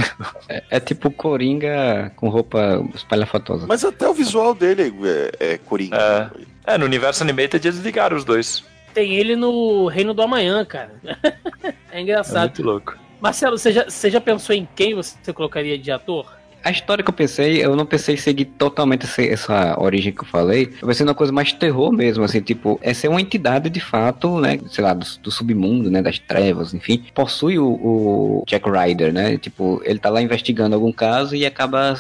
É, 0.48 0.64
é 0.72 0.80
tipo 0.80 1.12
Coringa 1.12 2.12
com 2.16 2.30
roupa 2.30 2.84
espalhafatosa. 2.96 3.68
Mas 3.68 3.84
até 3.84 4.08
o 4.08 4.14
visual 4.14 4.54
dele 4.54 4.94
é, 5.40 5.54
é 5.54 5.58
coringa. 5.58 6.32
É, 6.66 6.78
no 6.78 6.86
universo 6.86 7.24
animated 7.24 7.68
eles 7.68 7.80
ligaram 7.80 8.16
os 8.16 8.24
dois. 8.24 8.64
Tem 8.94 9.16
ele 9.16 9.36
no 9.36 9.88
Reino 9.88 10.14
do 10.14 10.22
Amanhã, 10.22 10.64
cara. 10.66 10.92
É 11.04 11.74
É 11.92 12.02
engraçado. 12.02 12.48
muito 12.48 12.64
louco. 12.64 12.98
Marcelo, 13.20 13.58
você 13.58 13.72
já, 13.72 13.86
você 13.86 14.10
já 14.10 14.22
pensou 14.22 14.56
em 14.56 14.68
quem 14.76 14.94
você 14.94 15.34
colocaria 15.34 15.78
de 15.78 15.92
ator? 15.92 16.37
A 16.68 16.72
história 16.72 17.01
que 17.01 17.09
eu 17.09 17.13
pensei, 17.13 17.63
eu 17.63 17.78
não 17.78 17.86
pensei 17.86 18.15
em 18.15 18.18
seguir 18.18 18.43
totalmente 18.43 19.05
essa, 19.05 19.22
essa 19.22 19.82
origem 19.82 20.11
que 20.11 20.20
eu 20.22 20.26
falei. 20.26 20.74
Eu 20.82 20.88
pensei 20.89 21.05
numa 21.05 21.15
coisa 21.15 21.32
mais 21.32 21.53
terror 21.53 21.93
mesmo, 21.93 22.26
assim, 22.26 22.41
tipo, 22.41 22.78
essa 22.82 23.07
é 23.07 23.09
uma 23.09 23.22
entidade 23.22 23.70
de 23.70 23.80
fato, 23.80 24.38
né? 24.41 24.59
Sei 24.70 24.84
lá, 24.84 24.93
do, 24.93 25.05
do 25.24 25.32
submundo, 25.32 25.89
né? 25.89 26.01
Das 26.01 26.20
trevas, 26.20 26.74
enfim. 26.74 27.05
Possui 27.13 27.57
o, 27.57 27.68
o 27.68 28.43
Jack 28.45 28.70
Ryder, 28.70 29.13
né? 29.13 29.38
Tipo, 29.38 29.82
ele 29.86 29.97
tá 29.97 30.09
lá 30.09 30.22
investigando 30.22 30.76
algum 30.76 30.91
caso 30.91 31.36
e 31.38 31.45
acaba 31.45 31.97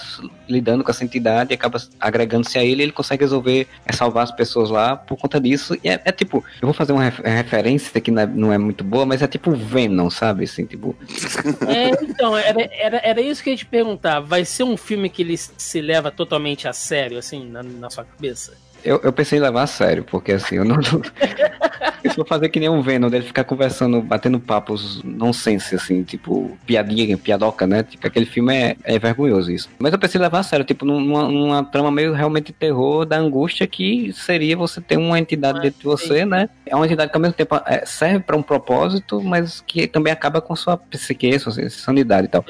lidando 0.49 0.83
com 0.83 0.91
essa 0.91 1.03
entidade, 1.03 1.53
acaba 1.53 1.77
agregando-se 1.99 2.57
a 2.57 2.63
ele 2.63 2.81
e 2.81 2.85
ele 2.85 2.91
consegue 2.91 3.23
resolver, 3.23 3.67
é, 3.85 3.93
salvar 3.93 4.23
as 4.23 4.31
pessoas 4.31 4.69
lá 4.69 4.97
por 4.97 5.17
conta 5.17 5.39
disso. 5.39 5.77
E 5.81 5.87
é, 5.89 6.01
é 6.03 6.11
tipo, 6.11 6.43
eu 6.61 6.67
vou 6.67 6.73
fazer 6.73 6.91
uma 6.91 7.03
ref- 7.03 7.21
referência 7.23 8.01
que 8.01 8.11
não 8.11 8.21
é, 8.21 8.25
não 8.27 8.53
é 8.53 8.57
muito 8.57 8.83
boa, 8.83 9.05
mas 9.05 9.21
é 9.21 9.27
tipo 9.27 9.51
Venom, 9.51 10.09
sabe? 10.09 10.43
Assim, 10.43 10.65
tipo, 10.65 10.93
É, 11.67 11.89
então, 12.03 12.35
era, 12.35 12.69
era, 12.73 12.97
era 13.03 13.21
isso 13.21 13.41
que 13.41 13.49
eu 13.49 13.53
ia 13.53 13.57
te 13.57 13.65
perguntar. 13.65 14.19
Vai 14.19 14.43
ser 14.45 14.56
um 14.65 14.77
filme 14.77 15.09
que 15.09 15.21
ele 15.21 15.37
se 15.37 15.81
leva 15.81 16.11
totalmente 16.11 16.67
a 16.67 16.73
sério, 16.73 17.17
assim, 17.17 17.49
na, 17.49 17.63
na 17.63 17.89
sua 17.89 18.03
cabeça? 18.05 18.57
Eu, 18.83 18.99
eu 19.03 19.11
pensei 19.11 19.39
em 19.39 19.41
levar 19.41 19.63
a 19.63 19.67
sério, 19.67 20.03
porque 20.03 20.31
assim, 20.31 20.55
eu 20.55 20.65
não. 20.65 20.81
Se 20.81 22.09
for 22.15 22.27
fazer 22.27 22.49
que 22.49 22.59
nem 22.59 22.69
um 22.69 22.81
Venom, 22.81 23.09
dele 23.09 23.25
ficar 23.25 23.43
conversando, 23.43 24.01
batendo 24.01 24.39
papos 24.39 25.01
nonsense, 25.03 25.75
assim, 25.75 26.03
tipo, 26.03 26.57
piadinha, 26.65 27.17
piadoca, 27.17 27.67
né? 27.67 27.83
Tipo, 27.83 28.07
aquele 28.07 28.25
filme 28.25 28.55
é, 28.55 28.77
é 28.83 28.99
vergonhoso 28.99 29.51
isso. 29.51 29.69
Mas 29.79 29.91
eu 29.91 29.99
pensei 29.99 30.19
em 30.19 30.21
levar 30.21 30.39
a 30.39 30.43
sério, 30.43 30.65
tipo, 30.65 30.85
numa, 30.85 31.27
numa 31.27 31.63
trama 31.63 31.91
meio 31.91 32.13
realmente 32.13 32.53
terror 32.53 33.05
da 33.05 33.17
angústia 33.17 33.67
que 33.67 34.13
seria 34.13 34.55
você 34.55 34.79
ter 34.79 34.97
uma 34.97 35.19
entidade 35.19 35.59
Ah, 35.59 35.61
dentro 35.61 35.79
de 35.79 35.85
você, 35.85 36.25
né? 36.25 36.49
É 36.65 36.75
uma 36.75 36.85
entidade 36.85 37.11
que 37.11 37.17
ao 37.17 37.21
mesmo 37.21 37.35
tempo 37.35 37.55
é, 37.65 37.85
serve 37.85 38.19
para 38.19 38.37
um 38.37 38.43
propósito, 38.43 39.21
mas 39.21 39.61
que 39.65 39.87
também 39.87 40.13
acaba 40.13 40.41
com 40.41 40.55
sua 40.55 40.77
psique, 40.77 41.37
sua 41.39 41.69
sanidade 41.69 42.27
e 42.27 42.29
tal. 42.29 42.45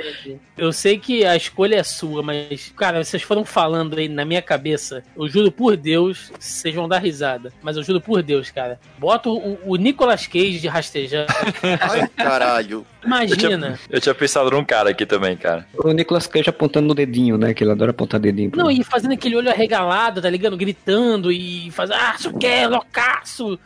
Eu 0.57 0.73
sei 0.73 0.97
que 0.97 1.23
a 1.23 1.35
escolha 1.35 1.75
é 1.75 1.83
sua, 1.83 2.23
mas, 2.23 2.73
cara, 2.75 3.03
vocês 3.03 3.21
foram 3.21 3.45
falando 3.45 3.97
aí 3.97 4.09
na 4.09 4.25
minha 4.25 4.41
cabeça. 4.41 5.03
Eu 5.15 5.29
juro 5.29 5.51
por 5.51 5.77
Deus, 5.77 6.16
vocês 6.39 6.73
vão 6.73 6.87
dar 6.87 6.99
risada. 6.99 7.51
Mas 7.61 7.77
eu 7.77 7.83
juro 7.83 8.01
por 8.01 8.21
Deus, 8.21 8.51
cara. 8.51 8.79
Bota 8.97 9.29
o, 9.29 9.59
o 9.65 9.75
Nicolas 9.75 10.27
Cage 10.27 10.59
de 10.59 10.67
rastejando. 10.67 11.27
Ai, 11.81 12.07
caralho. 12.15 12.85
Imagina. 13.03 13.79
Eu 13.89 14.01
tinha 14.01 14.13
pensado 14.13 14.51
num 14.51 14.65
cara 14.65 14.89
aqui 14.89 15.05
também, 15.05 15.37
cara. 15.37 15.65
O 15.77 15.91
Nicolas 15.91 16.27
Cage 16.27 16.49
apontando 16.49 16.87
no 16.87 16.95
dedinho, 16.95 17.37
né? 17.37 17.53
Que 17.53 17.63
ele 17.63 17.71
adora 17.71 17.91
apontar 17.91 18.19
dedinho. 18.19 18.51
Não, 18.55 18.69
e 18.69 18.83
fazendo 18.83 19.13
aquele 19.13 19.35
olho 19.35 19.49
arregalado, 19.49 20.21
tá 20.21 20.29
ligado? 20.29 20.57
Gritando 20.57 21.31
e 21.31 21.71
fazendo, 21.71 21.97
ah, 21.97 22.15
isso 22.17 22.33
que 22.37 22.45
é 22.45 22.67
loucaço. 22.67 23.59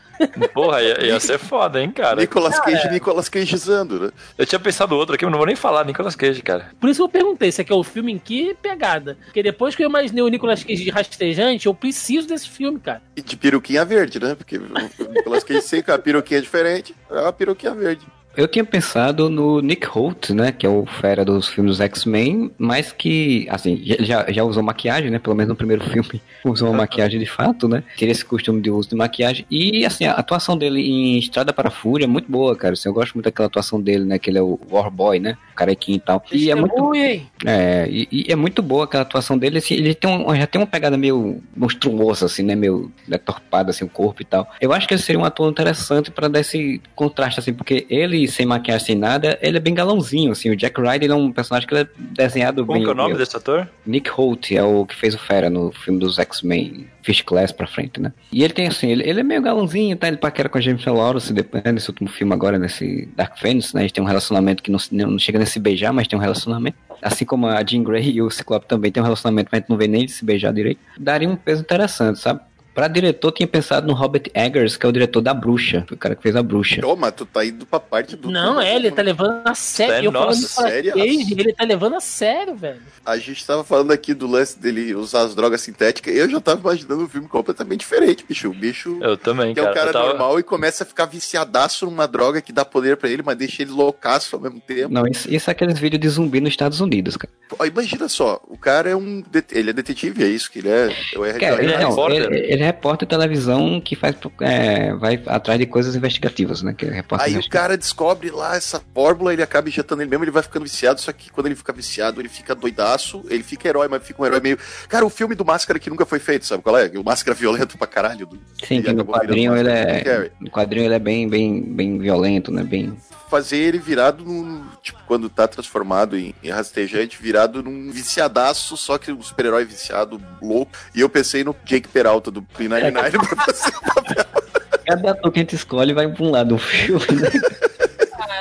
Porra, 0.53 0.81
ia, 0.81 1.05
ia 1.05 1.19
ser 1.19 1.37
foda, 1.37 1.81
hein, 1.81 1.91
cara. 1.91 2.21
Nicolas 2.21 2.59
Cage, 2.59 2.89
Nicolas 2.89 3.29
Cageizando, 3.29 3.99
né? 3.99 4.11
Eu 4.37 4.45
tinha 4.45 4.59
pensado 4.59 4.95
outro 4.95 5.15
aqui, 5.15 5.25
mas 5.25 5.31
não 5.31 5.37
vou 5.37 5.47
nem 5.47 5.55
falar, 5.55 5.85
Nicolas 5.85 6.15
Cage, 6.15 6.41
cara. 6.41 6.71
Por 6.79 6.89
isso 6.89 6.99
que 6.99 7.03
eu 7.03 7.09
perguntei, 7.09 7.49
esse 7.49 7.61
aqui 7.61 7.71
é 7.71 7.75
o 7.75 7.83
filme 7.83 8.11
em 8.11 8.19
que 8.19 8.55
pegada? 8.61 9.17
Porque 9.25 9.43
depois 9.43 9.75
que 9.75 9.83
eu 9.83 9.89
imaginei 9.89 10.23
o 10.23 10.27
Nicolas 10.27 10.63
Cage 10.63 10.83
de 10.83 10.89
rastejante, 10.89 11.67
eu 11.67 11.73
preciso 11.73 12.27
desse 12.27 12.49
filme, 12.49 12.79
cara. 12.79 13.01
E 13.15 13.21
de 13.21 13.35
peruquinha 13.35 13.83
verde, 13.85 14.19
né? 14.19 14.35
Porque 14.35 14.57
o 14.57 15.11
Nicolas 15.11 15.43
Cage 15.43 15.83
com 15.83 15.91
a 15.91 15.97
peruquinha 15.99 16.41
diferente, 16.41 16.95
é 17.09 17.21
uma 17.21 17.33
peruquinha 17.33 17.73
verde. 17.73 18.05
Eu 18.35 18.47
tinha 18.47 18.63
pensado 18.63 19.29
no 19.29 19.61
Nick 19.61 19.85
Holt, 19.87 20.29
né? 20.31 20.51
Que 20.51 20.65
é 20.65 20.69
o 20.69 20.85
fera 20.85 21.23
dos 21.23 21.47
filmes 21.47 21.77
dos 21.77 21.81
X-Men, 21.81 22.51
mas 22.57 22.91
que, 22.91 23.47
assim, 23.49 23.81
já, 23.99 24.31
já 24.31 24.43
usou 24.43 24.63
maquiagem, 24.63 25.09
né? 25.09 25.19
Pelo 25.19 25.35
menos 25.35 25.49
no 25.49 25.55
primeiro 25.55 25.83
filme 25.89 26.21
usou 26.43 26.73
maquiagem 26.73 27.19
de 27.19 27.25
fato, 27.25 27.67
né? 27.67 27.83
Teria 27.97 28.11
esse 28.11 28.25
costume 28.25 28.61
de 28.61 28.69
uso 28.69 28.89
de 28.89 28.95
maquiagem. 28.95 29.45
E, 29.49 29.85
assim, 29.85 30.05
a 30.05 30.13
atuação 30.13 30.57
dele 30.57 30.81
em 30.81 31.17
Estrada 31.17 31.53
para 31.53 31.67
a 31.67 31.71
Fúria 31.71 32.05
é 32.05 32.07
muito 32.07 32.31
boa, 32.31 32.55
cara. 32.55 32.73
Assim, 32.73 32.89
eu 32.89 32.93
gosto 32.93 33.13
muito 33.13 33.25
daquela 33.25 33.47
atuação 33.47 33.81
dele, 33.81 34.05
né? 34.05 34.17
Que 34.17 34.29
ele 34.29 34.37
é 34.37 34.41
o 34.41 34.59
War 34.69 34.89
Boy, 34.89 35.19
né? 35.19 35.37
O 35.51 35.55
carequinho 35.55 35.97
e 35.97 35.99
tal. 35.99 36.23
E 36.31 36.49
é 36.49 36.55
muito 36.55 36.71
Testemunha, 36.91 37.13
hein? 37.13 37.27
é, 37.45 37.87
e, 37.89 38.07
e 38.11 38.31
é 38.31 38.35
muito 38.35 38.61
boa 38.61 38.85
aquela 38.85 39.03
atuação 39.03 39.37
dele, 39.37 39.57
assim, 39.57 39.75
ele 39.75 39.93
tem 39.93 40.09
um, 40.09 40.35
já 40.35 40.47
tem 40.47 40.59
uma 40.59 40.67
pegada 40.67 40.97
meio 40.97 41.41
monstruosa, 41.55 42.25
assim, 42.25 42.43
né, 42.43 42.55
meio 42.55 42.91
deturpada, 43.07 43.71
assim, 43.71 43.85
o 43.85 43.89
corpo 43.89 44.21
e 44.21 44.25
tal. 44.25 44.49
Eu 44.59 44.73
acho 44.73 44.87
que 44.87 44.93
ele 44.93 45.01
seria 45.01 45.19
um 45.19 45.25
ator 45.25 45.49
interessante 45.49 46.11
pra 46.11 46.27
dar 46.27 46.39
esse 46.39 46.81
contraste, 46.95 47.39
assim, 47.39 47.53
porque 47.53 47.85
ele, 47.89 48.20
sem 48.27 48.45
maquiagem, 48.45 48.85
sem 48.85 48.95
nada, 48.95 49.37
ele 49.41 49.57
é 49.57 49.59
bem 49.59 49.73
galãozinho, 49.73 50.31
assim, 50.31 50.49
o 50.49 50.55
Jack 50.55 50.79
Ryder 50.79 51.11
é 51.11 51.15
um 51.15 51.31
personagem 51.31 51.67
que 51.67 51.73
ele 51.73 51.83
é 51.83 51.87
desenhado 51.97 52.65
Como 52.65 52.77
bem... 52.77 52.83
que 52.83 52.89
é 52.89 52.93
o 52.93 52.95
nome 52.95 53.15
desse 53.15 53.35
ator? 53.35 53.67
Nick 53.85 54.09
Holt 54.09 54.51
é 54.51 54.63
o 54.63 54.85
que 54.85 54.95
fez 54.95 55.13
o 55.13 55.17
Fera 55.17 55.49
no 55.49 55.71
filme 55.71 55.99
dos 55.99 56.19
X-Men, 56.19 56.87
Fish 57.03 57.21
Class 57.21 57.51
pra 57.51 57.67
frente, 57.67 57.99
né? 57.99 58.13
E 58.31 58.43
ele 58.43 58.53
tem 58.53 58.67
assim, 58.67 58.89
ele, 58.89 59.07
ele 59.07 59.19
é 59.19 59.23
meio 59.23 59.41
galãozinho, 59.41 59.95
tá? 59.95 60.07
Ele 60.07 60.17
paquera 60.17 60.49
com 60.49 60.57
a 60.57 60.61
Jennifer 60.61 60.93
Lawrence 60.93 61.33
depois, 61.33 61.63
né, 61.63 61.71
nesse 61.71 61.89
último 61.89 62.09
filme 62.09 62.33
agora, 62.33 62.57
nesse 62.57 63.07
Dark 63.15 63.37
Phoenix, 63.37 63.73
né? 63.73 63.81
A 63.81 63.83
gente 63.83 63.93
tem 63.93 64.03
um 64.03 64.07
relacionamento 64.07 64.61
que 64.61 64.71
não, 64.71 64.79
não 64.91 65.19
chega 65.19 65.37
nem 65.37 65.45
se 65.45 65.59
beijar, 65.59 65.91
mas 65.91 66.07
tem 66.07 66.17
um 66.17 66.21
relacionamento. 66.21 66.77
Assim 67.01 67.25
como 67.25 67.47
a 67.47 67.63
Jean 67.65 67.83
Grey 67.83 68.11
e 68.11 68.21
o 68.21 68.29
Ciclope 68.29 68.67
também 68.67 68.91
tem 68.91 69.01
um 69.01 69.03
relacionamento, 69.03 69.49
mas 69.51 69.57
a 69.57 69.61
gente 69.61 69.69
não 69.69 69.77
vê 69.77 69.87
nem 69.87 70.01
eles 70.01 70.13
se 70.13 70.23
beijar 70.23 70.53
direito. 70.53 70.79
Daria 70.99 71.27
um 71.27 71.35
peso 71.35 71.61
interessante, 71.61 72.19
sabe? 72.19 72.41
Pra 72.73 72.87
diretor, 72.87 73.31
tinha 73.33 73.45
pensado 73.47 73.85
no 73.85 73.93
Robert 73.93 74.23
Eggers, 74.33 74.77
que 74.77 74.85
é 74.85 74.89
o 74.89 74.91
diretor 74.93 75.19
da 75.21 75.33
Bruxa. 75.33 75.85
O 75.91 75.97
cara 75.97 76.15
que 76.15 76.21
fez 76.23 76.35
a 76.37 76.41
Bruxa. 76.41 76.79
Toma, 76.81 77.11
tu 77.11 77.25
tá 77.25 77.43
indo 77.45 77.65
pra 77.65 77.79
parte 77.81 78.15
do. 78.15 78.31
Não, 78.31 78.61
é, 78.61 78.73
ele 78.75 78.89
tá 78.91 79.01
levando 79.01 79.41
a 79.45 79.53
sério. 79.53 79.93
É, 79.93 80.07
eu 80.07 80.11
falando 80.11 80.27
nossa, 80.29 80.61
sério? 80.69 80.93
Cage, 80.93 81.33
ele 81.37 81.51
tá 81.53 81.65
levando 81.65 81.95
a 81.95 81.99
sério, 81.99 82.55
velho. 82.55 82.79
A 83.05 83.17
gente 83.17 83.45
tava 83.45 83.63
falando 83.63 83.91
aqui 83.91 84.13
do 84.13 84.25
lance 84.25 84.57
dele 84.57 84.95
usar 84.95 85.21
as 85.23 85.35
drogas 85.35 85.59
sintéticas. 85.61 86.15
Eu 86.15 86.29
já 86.29 86.39
tava 86.39 86.61
imaginando 86.61 87.03
um 87.03 87.09
filme 87.09 87.27
completamente 87.27 87.79
diferente, 87.81 88.23
bicho. 88.27 88.49
O 88.49 88.53
bicho 88.53 88.97
Eu 89.01 89.17
também, 89.17 89.53
que 89.53 89.59
é 89.59 89.63
cara. 89.63 89.71
um 89.71 89.75
cara 89.77 89.91
tava- 89.93 90.07
normal 90.09 90.39
e 90.39 90.43
começa 90.43 90.83
a 90.83 90.87
ficar 90.87 91.05
viciadaço 91.07 91.85
numa 91.85 92.07
droga 92.07 92.41
que 92.41 92.53
dá 92.53 92.63
poder 92.63 92.95
pra 92.95 93.09
ele, 93.09 93.21
mas 93.25 93.35
deixa 93.37 93.63
ele 93.63 93.71
loucaço 93.71 94.35
ao 94.35 94.41
mesmo 94.41 94.61
tempo. 94.61 94.93
Não, 94.93 95.05
isso, 95.07 95.29
isso 95.33 95.49
é 95.49 95.51
aqueles 95.51 95.77
vídeos 95.77 95.99
de 96.01 96.07
zumbi 96.07 96.39
nos 96.39 96.51
Estados 96.51 96.79
Unidos, 96.79 97.17
cara. 97.17 97.31
Imagina 97.67 98.07
só, 98.07 98.39
o 98.47 98.57
cara 98.57 98.89
é 98.89 98.95
um. 98.95 99.21
det- 99.29 99.51
Ele 99.51 99.71
é 99.71 99.73
detetive, 99.73 100.23
é 100.23 100.27
isso 100.27 100.49
que 100.49 100.59
ele 100.59 100.69
é. 100.69 100.95
Eu 101.13 101.25
é 101.25 101.33
Cara, 101.33 101.61
ele 101.61 101.73
é 101.73 101.79
não, 101.81 102.09
ele, 102.09 102.37
ele 102.39 102.60
repórter 102.63 103.07
de 103.07 103.15
televisão 103.15 103.79
que 103.81 103.95
faz, 103.95 104.15
é, 104.41 104.93
vai 104.93 105.21
atrás 105.27 105.59
de 105.59 105.65
coisas 105.65 105.95
investigativas, 105.95 106.61
né? 106.61 106.73
Que 106.73 106.85
é 106.85 106.91
repórter 106.91 107.27
Aí 107.27 107.37
o 107.37 107.49
cara 107.49 107.77
descobre 107.77 108.29
lá 108.31 108.55
essa 108.55 108.81
fórmula, 108.93 109.33
ele 109.33 109.43
acaba 109.43 109.69
injetando 109.69 110.01
ele 110.01 110.09
mesmo, 110.09 110.23
ele 110.23 110.31
vai 110.31 110.43
ficando 110.43 110.63
viciado, 110.63 111.01
só 111.01 111.11
que 111.11 111.31
quando 111.31 111.47
ele 111.47 111.55
fica 111.55 111.73
viciado, 111.73 112.21
ele 112.21 112.29
fica 112.29 112.53
doidaço, 112.55 113.23
ele 113.29 113.43
fica 113.43 113.67
herói, 113.67 113.87
mas 113.87 114.03
fica 114.03 114.21
um 114.21 114.25
herói 114.25 114.39
meio. 114.39 114.57
Cara, 114.87 115.05
o 115.05 115.09
filme 115.09 115.35
do 115.35 115.45
Máscara 115.45 115.79
que 115.79 115.89
nunca 115.89 116.05
foi 116.05 116.19
feito, 116.19 116.45
sabe 116.45 116.63
qual 116.63 116.77
é? 116.77 116.91
O 116.95 117.03
Máscara 117.03 117.35
violento 117.35 117.77
pra 117.77 117.87
caralho. 117.87 118.25
Do... 118.25 118.39
Sim, 118.63 118.81
que 118.81 118.93
no 118.93 119.05
quadrinho 119.05 119.55
ele 119.55 119.69
é. 119.69 120.31
No 120.39 120.49
quadrinho 120.49 120.85
ele 120.85 120.95
é 120.95 120.99
bem, 120.99 121.27
bem, 121.27 121.61
bem 121.61 121.97
violento, 121.97 122.51
né? 122.51 122.63
Bem. 122.63 122.95
Fazer 123.31 123.55
ele 123.55 123.77
virado 123.77 124.25
num. 124.25 124.61
Tipo, 124.83 124.99
quando 125.07 125.29
tá 125.29 125.47
transformado 125.47 126.17
em, 126.17 126.35
em 126.43 126.49
rastejante, 126.49 127.17
virado 127.17 127.63
num 127.63 127.89
viciadaço, 127.89 128.75
só 128.75 128.97
que 128.97 129.09
um 129.09 129.21
super-herói 129.21 129.63
viciado, 129.63 130.21
louco. 130.41 130.73
E 130.93 130.99
eu 130.99 131.07
pensei 131.07 131.41
no 131.41 131.55
Jake 131.63 131.87
Peralta 131.87 132.29
do 132.29 132.41
Play 132.41 132.67
99 132.67 133.19
pra 133.19 133.45
fazer 133.45 133.69
o 133.69 133.93
papel. 133.93 134.25
Cada 134.85 135.11
ator 135.11 135.31
que 135.31 135.39
a 135.39 135.43
gente 135.43 135.55
escolhe 135.55 135.93
vai 135.93 136.09
pra 136.09 136.25
um 136.25 136.29
lado 136.29 136.49
do 136.49 136.57
filme, 136.57 137.05
né? 137.05 137.29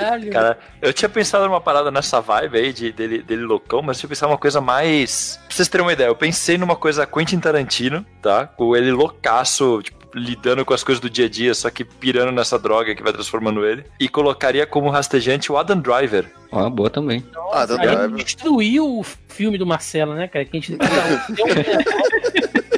Caralho. 0.00 0.32
Cara, 0.32 0.58
eu 0.82 0.92
tinha 0.92 1.08
pensado 1.08 1.44
numa 1.46 1.60
parada 1.60 1.92
nessa 1.92 2.20
vibe 2.20 2.58
aí 2.58 2.72
de, 2.72 2.90
dele, 2.90 3.22
dele 3.22 3.44
loucão, 3.44 3.82
mas 3.82 3.96
eu 3.96 4.00
tinha 4.00 4.08
pensado 4.08 4.32
uma 4.32 4.38
coisa 4.38 4.60
mais. 4.60 5.38
Pra 5.46 5.56
vocês 5.56 5.68
terem 5.68 5.86
uma 5.86 5.92
ideia, 5.92 6.08
eu 6.08 6.16
pensei 6.16 6.58
numa 6.58 6.74
coisa 6.74 7.06
Quentin 7.06 7.38
Tarantino, 7.38 8.04
tá? 8.20 8.48
Com 8.48 8.74
ele 8.74 8.90
loucaço, 8.90 9.80
tipo, 9.84 9.99
lidando 10.14 10.64
com 10.64 10.74
as 10.74 10.82
coisas 10.82 11.00
do 11.00 11.08
dia 11.08 11.26
a 11.26 11.28
dia, 11.28 11.54
só 11.54 11.70
que 11.70 11.84
pirando 11.84 12.32
nessa 12.32 12.58
droga 12.58 12.94
que 12.94 13.02
vai 13.02 13.12
transformando 13.12 13.64
ele. 13.64 13.84
E 13.98 14.08
colocaria 14.08 14.66
como 14.66 14.90
rastejante 14.90 15.50
o 15.52 15.56
Adam 15.56 15.80
Driver. 15.80 16.26
Ó, 16.50 16.68
boa 16.68 16.90
também. 16.90 17.24
Ah, 17.52 17.64
da 17.66 17.74
a 17.74 17.78
gente 17.78 17.96
Driver. 17.96 18.24
destruiu 18.24 18.98
o 18.98 19.04
filme 19.28 19.56
do 19.56 19.66
Marcelo, 19.66 20.14
né, 20.14 20.28
cara? 20.28 20.44
Que 20.44 20.56
a 20.56 20.60
gente 20.60 20.76
cada 20.76 20.94
um 20.94 21.18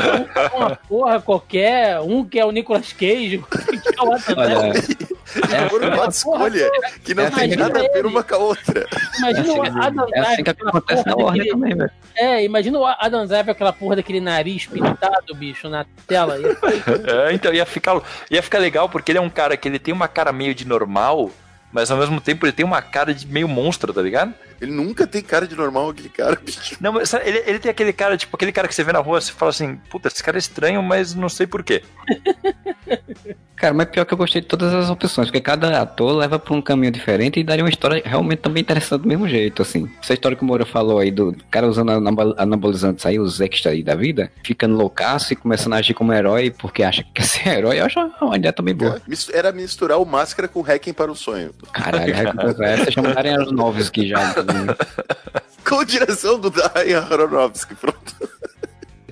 um 0.00 0.56
um 0.56 0.58
uma 0.58 0.76
porra 0.76 1.20
qualquer, 1.20 2.00
um 2.00 2.24
que 2.24 2.38
é 2.38 2.44
o 2.44 2.50
Nicolas 2.50 2.92
Cage, 2.92 3.38
que 3.38 4.00
é 4.00 4.02
o 4.02 4.12
Adam 4.12 4.34
Olha, 4.36 4.72
Driver. 4.72 5.09
É, 5.38 5.68
Foram 5.68 5.90
Porra, 5.90 6.02
uma 6.02 6.08
escolha 6.10 6.70
que 7.04 7.14
não 7.14 7.24
é 7.24 7.30
tem 7.30 7.44
assim 7.46 7.56
nada 7.56 7.78
a 7.80 7.92
ver 7.92 8.06
uma 8.06 8.22
com 8.22 8.34
a 8.34 8.38
outra. 8.38 8.86
Imagina 9.18 9.52
o 9.52 9.64
é 9.64 9.68
Adam 9.68 10.04
assim, 10.04 10.14
é 10.14 10.20
assim 10.20 10.36
que 10.36 10.42
Driver, 10.42 10.50
aquela 10.50 10.70
acontece 10.70 11.06
na 11.06 11.14
Warner 11.16 11.32
daquele- 11.36 11.50
também, 11.50 11.74
velho. 11.76 11.90
É, 12.16 12.44
imagina 12.44 12.78
o 12.78 12.84
Adam 12.86 13.26
Driver, 13.26 13.50
aquela 13.52 13.72
porra 13.72 13.96
daquele 13.96 14.20
nariz 14.20 14.66
pintado, 14.66 15.34
bicho, 15.34 15.68
na 15.68 15.86
tela. 16.06 16.36
E 16.38 16.42
É, 17.28 17.32
então 17.32 17.52
ia 17.52 17.64
ficar, 17.64 18.00
ia 18.30 18.42
ficar 18.42 18.58
legal 18.58 18.88
porque 18.88 19.12
ele 19.12 19.18
é 19.18 19.22
um 19.22 19.30
cara 19.30 19.56
que 19.56 19.68
ele 19.68 19.78
tem 19.78 19.94
uma 19.94 20.08
cara 20.08 20.32
meio 20.32 20.54
de 20.54 20.66
normal, 20.66 21.30
mas 21.72 21.90
ao 21.90 21.96
mesmo 21.98 22.20
tempo 22.20 22.44
ele 22.44 22.52
tem 22.52 22.64
uma 22.66 22.82
cara 22.82 23.14
de 23.14 23.26
meio 23.26 23.48
monstro, 23.48 23.92
tá 23.92 24.02
ligado? 24.02 24.34
Ele 24.60 24.72
nunca 24.72 25.06
tem 25.06 25.22
cara 25.22 25.46
de 25.46 25.56
normal, 25.56 25.90
aquele 25.90 26.08
cara, 26.08 26.36
bicho. 26.36 26.76
Não, 26.80 26.92
mas 26.92 27.08
sabe, 27.08 27.26
ele, 27.28 27.42
ele 27.46 27.58
tem 27.58 27.70
aquele 27.70 27.92
cara, 27.92 28.16
tipo, 28.16 28.36
aquele 28.36 28.52
cara 28.52 28.68
que 28.68 28.74
você 28.74 28.84
vê 28.84 28.92
na 28.92 28.98
rua, 28.98 29.20
você 29.20 29.32
fala 29.32 29.50
assim, 29.50 29.76
puta, 29.90 30.08
esse 30.08 30.22
cara 30.22 30.36
é 30.36 30.40
estranho, 30.40 30.82
mas 30.82 31.14
não 31.14 31.28
sei 31.28 31.46
porquê. 31.46 31.82
Cara, 33.56 33.74
mas 33.74 33.88
pior 33.90 34.06
que 34.06 34.14
eu 34.14 34.16
gostei 34.16 34.40
de 34.40 34.46
todas 34.46 34.72
as 34.72 34.88
opções, 34.88 35.28
porque 35.28 35.38
cada 35.42 35.82
ator 35.82 36.16
leva 36.16 36.38
pra 36.38 36.54
um 36.54 36.62
caminho 36.62 36.90
diferente 36.90 37.38
e 37.38 37.44
daria 37.44 37.62
uma 37.62 37.68
história 37.68 38.00
realmente 38.02 38.38
também 38.38 38.62
interessante 38.62 39.02
do 39.02 39.08
mesmo 39.08 39.28
jeito, 39.28 39.60
assim. 39.60 39.86
Essa 40.02 40.14
história 40.14 40.34
que 40.34 40.42
o 40.42 40.46
Moura 40.46 40.64
falou 40.64 40.98
aí 40.98 41.10
do 41.10 41.36
cara 41.50 41.68
usando 41.68 41.90
anabol- 41.90 42.34
anabolizantes 42.38 43.04
aí, 43.04 43.18
os 43.20 43.38
extras 43.38 43.74
aí 43.74 43.82
da 43.82 43.94
vida, 43.94 44.32
ficando 44.42 44.76
loucaço 44.76 45.34
e 45.34 45.36
começando 45.36 45.74
a 45.74 45.76
agir 45.76 45.92
como 45.92 46.10
herói 46.10 46.50
porque 46.50 46.82
acha 46.82 47.02
que 47.02 47.10
quer 47.12 47.24
ser 47.24 47.48
herói, 47.48 47.80
eu 47.80 47.84
acho 47.84 48.00
uma 48.22 48.34
ideia 48.34 48.50
também 48.50 48.74
boa. 48.74 48.98
Mis- 49.06 49.28
Era 49.28 49.52
misturar 49.52 49.98
o 50.00 50.06
máscara 50.06 50.48
com 50.48 50.60
o 50.60 50.62
Hacking 50.62 50.94
para 50.94 51.12
o 51.12 51.14
sonho. 51.14 51.50
Caralho, 51.70 52.14
essa 52.64 52.90
chama 52.90 53.12
Darren 53.12 53.34
Aronofsky 53.34 54.08
já. 54.08 54.34
Com 55.68 55.84
direção 55.84 56.38
do 56.38 56.50
Darren 56.50 56.94
Aronofsky, 56.94 57.74
pronto. 57.74 58.14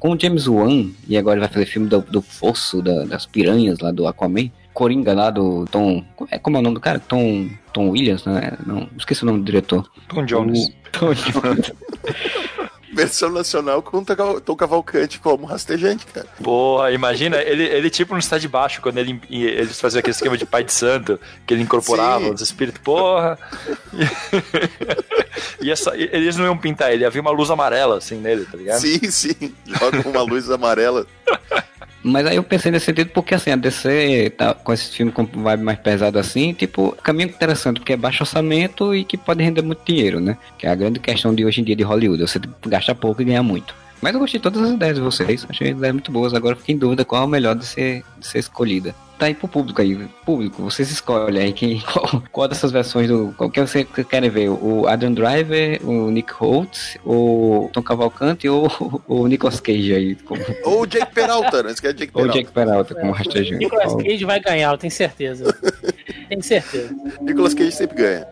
Com 0.01 0.13
o 0.13 0.19
James 0.21 0.47
Wan, 0.47 0.91
e 1.09 1.17
agora 1.17 1.35
ele 1.39 1.47
vai 1.47 1.53
fazer 1.53 1.67
filme 1.67 1.89
do, 1.89 2.01
do 2.01 2.23
Fosso, 2.23 2.81
da- 2.83 3.05
das 3.05 3.27
piranhas 3.27 3.79
lá 3.81 3.91
do 3.91 4.07
Aquaman. 4.07 4.51
Coringa 4.73 5.13
lá 5.13 5.31
do 5.31 5.65
Tom. 5.73 6.05
é- 6.31 6.39
Como 6.39 6.57
é 6.57 6.61
o 6.61 6.63
nome 6.63 6.75
do 6.77 6.81
cara? 6.81 7.01
Tom, 7.01 7.49
Tom 7.73 7.91
Williams, 7.91 8.25
né? 8.25 8.57
Não, 8.65 8.89
esqueci 8.97 9.25
o 9.25 9.27
nome 9.27 9.41
do 9.41 9.45
diretor. 9.45 9.89
Tom 10.09 10.25
Jones. 10.25 10.69
O- 10.69 10.73
Tom 10.93 11.13
Jones. 11.15 11.73
Versão 12.95 13.31
nacional 13.31 13.83
com 13.83 14.03
Tom 14.05 14.57
Cavalcante 14.57 15.19
como 15.19 15.47
rastejante, 15.47 16.07
cara. 16.07 16.27
Porra, 16.43 16.91
imagina, 16.93 17.37
ele, 17.39 17.65
ele 17.65 17.91
tipo 17.91 18.13
no 18.15 18.19
estado 18.19 18.41
de 18.41 18.49
baixo, 18.49 18.81
quando 18.81 18.99
ele, 18.99 19.21
eles 19.31 19.81
faziam 19.81 20.01
aquele 20.01 20.15
esquema 20.15 20.37
de 20.37 20.47
pai 20.47 20.65
de 20.65 20.73
santo, 20.73 21.21
que 21.47 21.55
ele 21.55 21.63
incorporava 21.63 22.25
Sim. 22.25 22.35
os 22.35 22.41
espíritos, 22.41 22.81
porra. 22.83 23.39
E 25.61 25.71
essa, 25.71 25.97
eles 25.97 26.37
não 26.37 26.45
iam 26.45 26.57
pintar 26.57 26.93
ele, 26.93 27.05
havia 27.05 27.21
uma 27.21 27.31
luz 27.31 27.51
amarela 27.51 27.99
assim 27.99 28.17
nele, 28.17 28.45
tá 28.45 28.57
ligado? 28.57 28.81
Sim, 28.81 29.11
sim. 29.11 29.55
Joga 29.67 30.09
uma 30.09 30.23
luz 30.23 30.51
amarela. 30.51 31.07
Mas 32.03 32.27
aí 32.27 32.37
eu 32.37 32.43
pensei 32.43 32.71
nesse 32.71 32.87
sentido 32.87 33.11
porque 33.11 33.35
assim, 33.35 33.51
a 33.51 33.57
DC 33.57 34.33
tá 34.37 34.55
com 34.55 34.73
esse 34.73 34.91
filme 34.91 35.11
com 35.11 35.25
vibe 35.25 35.63
mais 35.63 35.79
pesado 35.79 36.19
assim, 36.19 36.53
tipo, 36.53 36.97
caminho 37.03 37.29
interessante, 37.29 37.81
porque 37.81 37.93
é 37.93 37.97
baixo 37.97 38.23
orçamento 38.23 38.95
e 38.95 39.05
que 39.05 39.17
pode 39.17 39.43
render 39.43 39.63
muito 39.63 39.81
dinheiro, 39.85 40.21
né? 40.21 40.37
Que 40.57 40.67
é 40.67 40.71
a 40.71 40.75
grande 40.75 41.01
questão 41.01 41.35
de 41.35 41.45
hoje 41.45 41.61
em 41.61 41.65
dia 41.65 41.75
de 41.77 41.83
Hollywood, 41.83 42.23
você 42.23 42.41
gasta 42.67 42.95
pouco 42.95 43.21
e 43.23 43.25
ganha 43.25 43.43
muito. 43.43 43.75
Mas 44.01 44.15
eu 44.15 44.21
gostei 44.21 44.39
de 44.39 44.43
todas 44.43 44.63
as 44.63 44.71
ideias 44.71 44.95
de 44.95 45.01
vocês, 45.01 45.45
achei 45.49 45.71
ideias 45.71 45.93
muito 45.93 46.13
boas, 46.13 46.33
agora 46.33 46.55
fiquei 46.55 46.75
em 46.75 46.79
dúvida 46.79 47.05
qual 47.05 47.23
é 47.23 47.25
a 47.25 47.29
melhor 47.29 47.57
de 47.57 47.67
ser, 47.67 48.05
de 48.19 48.27
ser 48.27 48.39
escolhida. 48.39 48.95
Tá 49.19 49.27
aí 49.27 49.35
pro 49.35 49.49
público 49.49 49.83
aí, 49.83 49.97
público, 50.25 50.63
vocês 50.63 50.93
escolhem 50.93 51.43
aí 51.43 51.53
quem, 51.53 51.81
qual, 51.93 52.23
qual 52.31 52.49
dessas 52.49 52.71
versões 52.71 53.09
do. 53.09 53.35
Qual 53.37 53.51
que 53.51 53.61
vocês 53.61 53.85
querem 54.09 54.31
ver? 54.31 54.49
O 54.49 54.87
Adam 54.87 55.13
Driver, 55.13 55.81
o 55.85 56.09
Nick 56.09 56.33
Holtz, 56.33 56.97
o 57.05 57.69
Tom 57.73 57.83
Cavalcante 57.83 58.49
ou 58.49 58.71
o 59.09 59.27
Nicolas 59.27 59.59
Cage 59.59 59.93
aí? 59.93 60.15
Como, 60.15 60.41
Ou 60.65 60.83
o 60.83 60.87
Jake 60.87 61.13
Peralta, 61.13 61.65
né? 61.65 61.73
Esse 61.73 61.83
cara 61.83 61.95
é 61.95 61.97
Jake 61.97 62.13
ou 62.15 62.23
o 62.23 62.29
Peralta. 62.29 62.53
Peralta 62.53 62.95
como 62.95 63.11
rastejante. 63.13 63.57
Nicolas 63.57 63.95
Cage 63.97 64.25
vai 64.25 64.39
ganhar, 64.39 64.73
eu 64.73 64.79
tenho 64.79 64.93
certeza. 64.93 65.53
tenho 66.29 66.43
certeza. 66.43 66.95
Nicolas 67.21 67.55
Cage 67.55 67.73
sempre 67.73 67.97
ganha. 67.97 68.27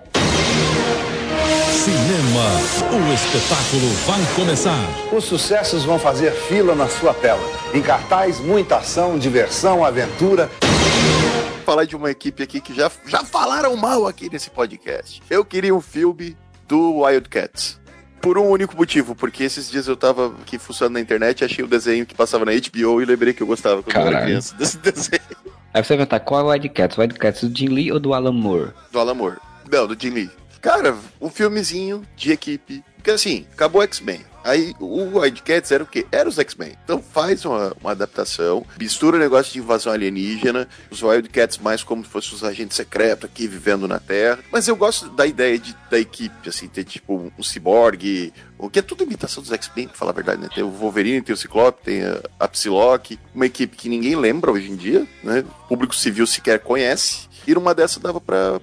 Cinema, 1.72 2.46
o 2.92 3.14
espetáculo 3.14 3.88
vai 4.06 4.34
começar. 4.36 4.88
Os 5.12 5.24
sucessos 5.24 5.84
vão 5.84 5.98
fazer 5.98 6.32
fila 6.32 6.74
na 6.74 6.88
sua 6.88 7.12
tela. 7.12 7.42
Em 7.74 7.82
cartaz, 7.82 8.38
muita 8.40 8.76
ação, 8.76 9.18
diversão, 9.18 9.84
aventura. 9.84 10.50
Falar 11.66 11.84
de 11.84 11.96
uma 11.96 12.08
equipe 12.12 12.44
aqui 12.44 12.60
que 12.60 12.72
já, 12.72 12.88
já 13.06 13.24
falaram 13.24 13.76
mal 13.76 14.06
aqui 14.06 14.30
nesse 14.30 14.48
podcast. 14.50 15.20
Eu 15.28 15.44
queria 15.44 15.74
um 15.74 15.80
filme 15.80 16.36
do 16.68 17.00
Wildcats. 17.00 17.80
Por 18.22 18.38
um 18.38 18.48
único 18.48 18.76
motivo, 18.76 19.16
porque 19.16 19.42
esses 19.42 19.68
dias 19.68 19.88
eu 19.88 19.96
tava 19.96 20.28
aqui 20.42 20.58
funcionando 20.60 20.94
na 20.94 21.00
internet, 21.00 21.44
achei 21.44 21.64
o 21.64 21.66
desenho 21.66 22.06
que 22.06 22.14
passava 22.14 22.44
na 22.44 22.52
HBO 22.52 23.02
e 23.02 23.04
lembrei 23.04 23.32
que 23.32 23.42
eu 23.42 23.46
gostava 23.48 23.82
quando 23.82 23.96
eu 23.96 24.00
era 24.02 24.10
Caralho. 24.10 24.26
criança 24.26 24.54
desse 24.54 24.78
desenho 24.82 25.20
Aí 25.74 25.82
você 25.82 25.88
vai 25.88 25.98
perguntar 26.06 26.20
qual 26.20 26.40
é 26.40 26.44
o 26.44 26.46
Wildcats? 26.50 26.96
O 26.96 27.00
Wildcats 27.00 27.42
do 27.48 27.58
Jim 27.58 27.66
Lee 27.68 27.90
ou 27.90 27.98
do 27.98 28.14
Alan 28.14 28.32
Moore? 28.32 28.70
do 28.92 29.00
Alan 29.00 29.14
Moore. 29.14 29.36
Não, 29.68 29.88
do 29.88 30.00
Jim 30.00 30.10
Lee. 30.10 30.30
Cara, 30.62 30.96
um 31.20 31.28
filmezinho 31.28 32.02
de 32.16 32.30
equipe. 32.30 32.82
Porque 32.94 33.10
assim, 33.10 33.44
acabou 33.52 33.82
X-Men. 33.82 34.20
Aí 34.46 34.74
o 34.78 35.18
Wildcats 35.18 35.72
era 35.72 35.82
o 35.82 35.86
quê? 35.86 36.06
Era 36.12 36.28
os 36.28 36.38
X-Men. 36.38 36.76
Então 36.84 37.02
faz 37.02 37.44
uma, 37.44 37.74
uma 37.80 37.90
adaptação, 37.90 38.64
mistura 38.78 39.16
o 39.16 39.20
negócio 39.20 39.52
de 39.52 39.58
invasão 39.58 39.92
alienígena, 39.92 40.68
os 40.88 41.02
Wildcats 41.02 41.58
mais 41.58 41.82
como 41.82 42.04
se 42.04 42.10
fossem 42.10 42.34
os 42.34 42.44
agentes 42.44 42.76
secretos 42.76 43.28
aqui 43.28 43.48
vivendo 43.48 43.88
na 43.88 43.98
Terra. 43.98 44.38
Mas 44.52 44.68
eu 44.68 44.76
gosto 44.76 45.08
da 45.08 45.26
ideia 45.26 45.58
de, 45.58 45.76
da 45.90 45.98
equipe, 45.98 46.48
assim, 46.48 46.68
ter 46.68 46.84
tipo 46.84 47.32
um 47.36 47.42
ciborgue, 47.42 48.32
o 48.56 48.70
que 48.70 48.78
é 48.78 48.82
tudo 48.82 49.02
imitação 49.02 49.42
dos 49.42 49.52
X-Men, 49.52 49.88
pra 49.88 49.96
falar 49.96 50.12
a 50.12 50.14
verdade, 50.14 50.40
né? 50.40 50.48
Tem 50.54 50.62
o 50.62 50.70
Wolverine, 50.70 51.22
tem 51.22 51.34
o 51.34 51.36
Ciclope, 51.36 51.82
tem 51.82 52.02
a, 52.38 52.48
Psylocke, 52.48 53.18
uma 53.34 53.46
equipe 53.46 53.76
que 53.76 53.88
ninguém 53.88 54.14
lembra 54.14 54.52
hoje 54.52 54.70
em 54.70 54.76
dia, 54.76 55.06
né? 55.22 55.44
O 55.64 55.68
público 55.68 55.94
civil 55.94 56.26
sequer 56.26 56.60
conhece. 56.60 57.28
E 57.46 57.54
numa 57.54 57.74
dessa 57.74 58.00
dava 58.00 58.20
pra 58.20 58.60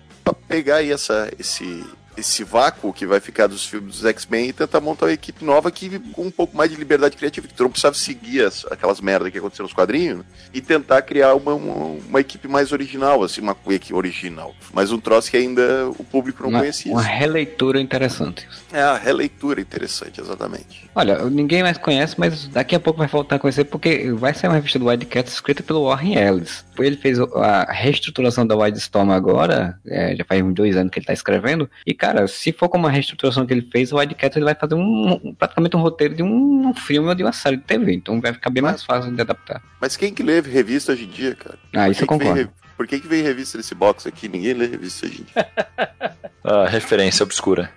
pegar 0.47 0.77
aí 0.77 0.91
essa, 0.91 1.31
esse 1.37 1.83
esse 2.17 2.43
vácuo 2.43 2.93
que 2.93 3.05
vai 3.05 3.19
ficar 3.19 3.47
dos 3.47 3.65
filmes 3.65 3.95
dos 3.97 4.05
X-Men 4.05 4.49
e 4.49 4.53
tentar 4.53 4.79
montar 4.81 5.05
uma 5.07 5.13
equipe 5.13 5.43
nova 5.43 5.71
que 5.71 5.97
com 5.99 6.23
um 6.27 6.31
pouco 6.31 6.55
mais 6.55 6.69
de 6.71 6.75
liberdade 6.77 7.17
criativa, 7.17 7.47
que 7.47 7.53
tu 7.53 7.63
não 7.63 7.69
precisava 7.69 7.95
seguir 7.95 8.45
as- 8.45 8.65
aquelas 8.69 9.01
merdas 9.01 9.31
que 9.31 9.37
aconteceram 9.37 9.65
nos 9.65 9.73
quadrinhos 9.73 10.19
né? 10.19 10.23
e 10.53 10.61
tentar 10.61 11.01
criar 11.01 11.33
uma, 11.35 11.53
uma, 11.53 11.75
uma 12.07 12.19
equipe 12.19 12.47
mais 12.47 12.71
original, 12.71 13.23
assim, 13.23 13.41
uma 13.41 13.55
equipe 13.69 13.93
original. 13.93 14.53
Mas 14.73 14.91
um 14.91 14.99
troço 14.99 15.29
que 15.31 15.37
ainda 15.37 15.89
o 15.89 16.03
público 16.03 16.43
não 16.43 16.49
uma, 16.49 16.59
conhecia. 16.59 16.91
uma 16.91 17.01
releitura 17.01 17.79
interessante. 17.79 18.47
É 18.71 18.81
a 18.81 18.97
releitura 18.97 19.59
interessante, 19.61 20.19
exatamente. 20.21 20.89
Olha, 20.95 21.23
ninguém 21.29 21.63
mais 21.63 21.77
conhece, 21.77 22.15
mas 22.17 22.47
daqui 22.47 22.75
a 22.75 22.79
pouco 22.79 22.99
vai 22.99 23.07
voltar 23.07 23.35
a 23.35 23.39
conhecer, 23.39 23.63
porque 23.65 24.11
vai 24.13 24.33
sair 24.33 24.49
uma 24.49 24.55
revista 24.55 24.77
do 24.79 24.85
Wildcats 24.85 25.33
escrita 25.33 25.63
pelo 25.63 25.85
Warren 25.87 26.15
Ellis. 26.15 26.63
Ele 26.77 26.95
fez 26.97 27.19
a 27.19 27.71
reestruturação 27.71 28.45
da 28.45 28.55
Wildstorm 28.55 29.11
agora, 29.11 29.79
é, 29.85 30.15
já 30.15 30.23
faz 30.25 30.41
uns 30.43 30.53
dois 30.53 30.75
anos 30.75 30.91
que 30.91 30.99
ele 30.99 31.05
tá 31.05 31.13
escrevendo, 31.13 31.69
e 31.85 31.93
cara, 32.05 32.27
se 32.27 32.51
for 32.51 32.67
como 32.67 32.85
a 32.85 32.89
reestruturação 32.89 33.45
que 33.45 33.53
ele 33.53 33.67
fez, 33.71 33.91
o 33.93 33.97
Wildcats 33.97 34.35
ele 34.35 34.43
vai 34.45 34.55
fazer 34.55 34.75
um, 34.75 35.33
praticamente 35.39 35.75
um 35.77 35.79
roteiro 35.79 36.13
de 36.15 36.21
um, 36.21 36.73
filme 36.73 37.07
ou 37.07 37.15
de 37.15 37.23
uma 37.23 37.31
série 37.31 37.55
de 37.55 37.63
TV, 37.63 37.93
então 37.93 38.19
vai 38.19 38.33
ficar 38.33 38.49
bem 38.49 38.61
mais 38.61 38.83
fácil 38.83 39.11
de 39.13 39.21
adaptar. 39.21 39.61
Mas 39.79 39.95
quem 39.95 40.13
que 40.13 40.21
lê 40.21 40.41
revista 40.41 40.91
hoje 40.91 41.05
em 41.05 41.07
dia, 41.07 41.33
cara? 41.35 41.57
Ah, 41.73 41.87
isso 41.89 42.03
eu 42.03 42.07
concordo. 42.07 42.49
Por 42.75 42.87
que, 42.87 42.99
que 42.99 43.07
vem 43.07 43.23
revista 43.23 43.57
nesse 43.57 43.73
box 43.73 44.05
aqui? 44.07 44.27
Ninguém 44.27 44.53
lê 44.53 44.65
revista 44.65 45.05
hoje 45.05 45.21
em 45.21 45.23
dia. 45.33 45.47
Ah, 46.45 46.67
referência 46.67 47.23
obscura. 47.23 47.71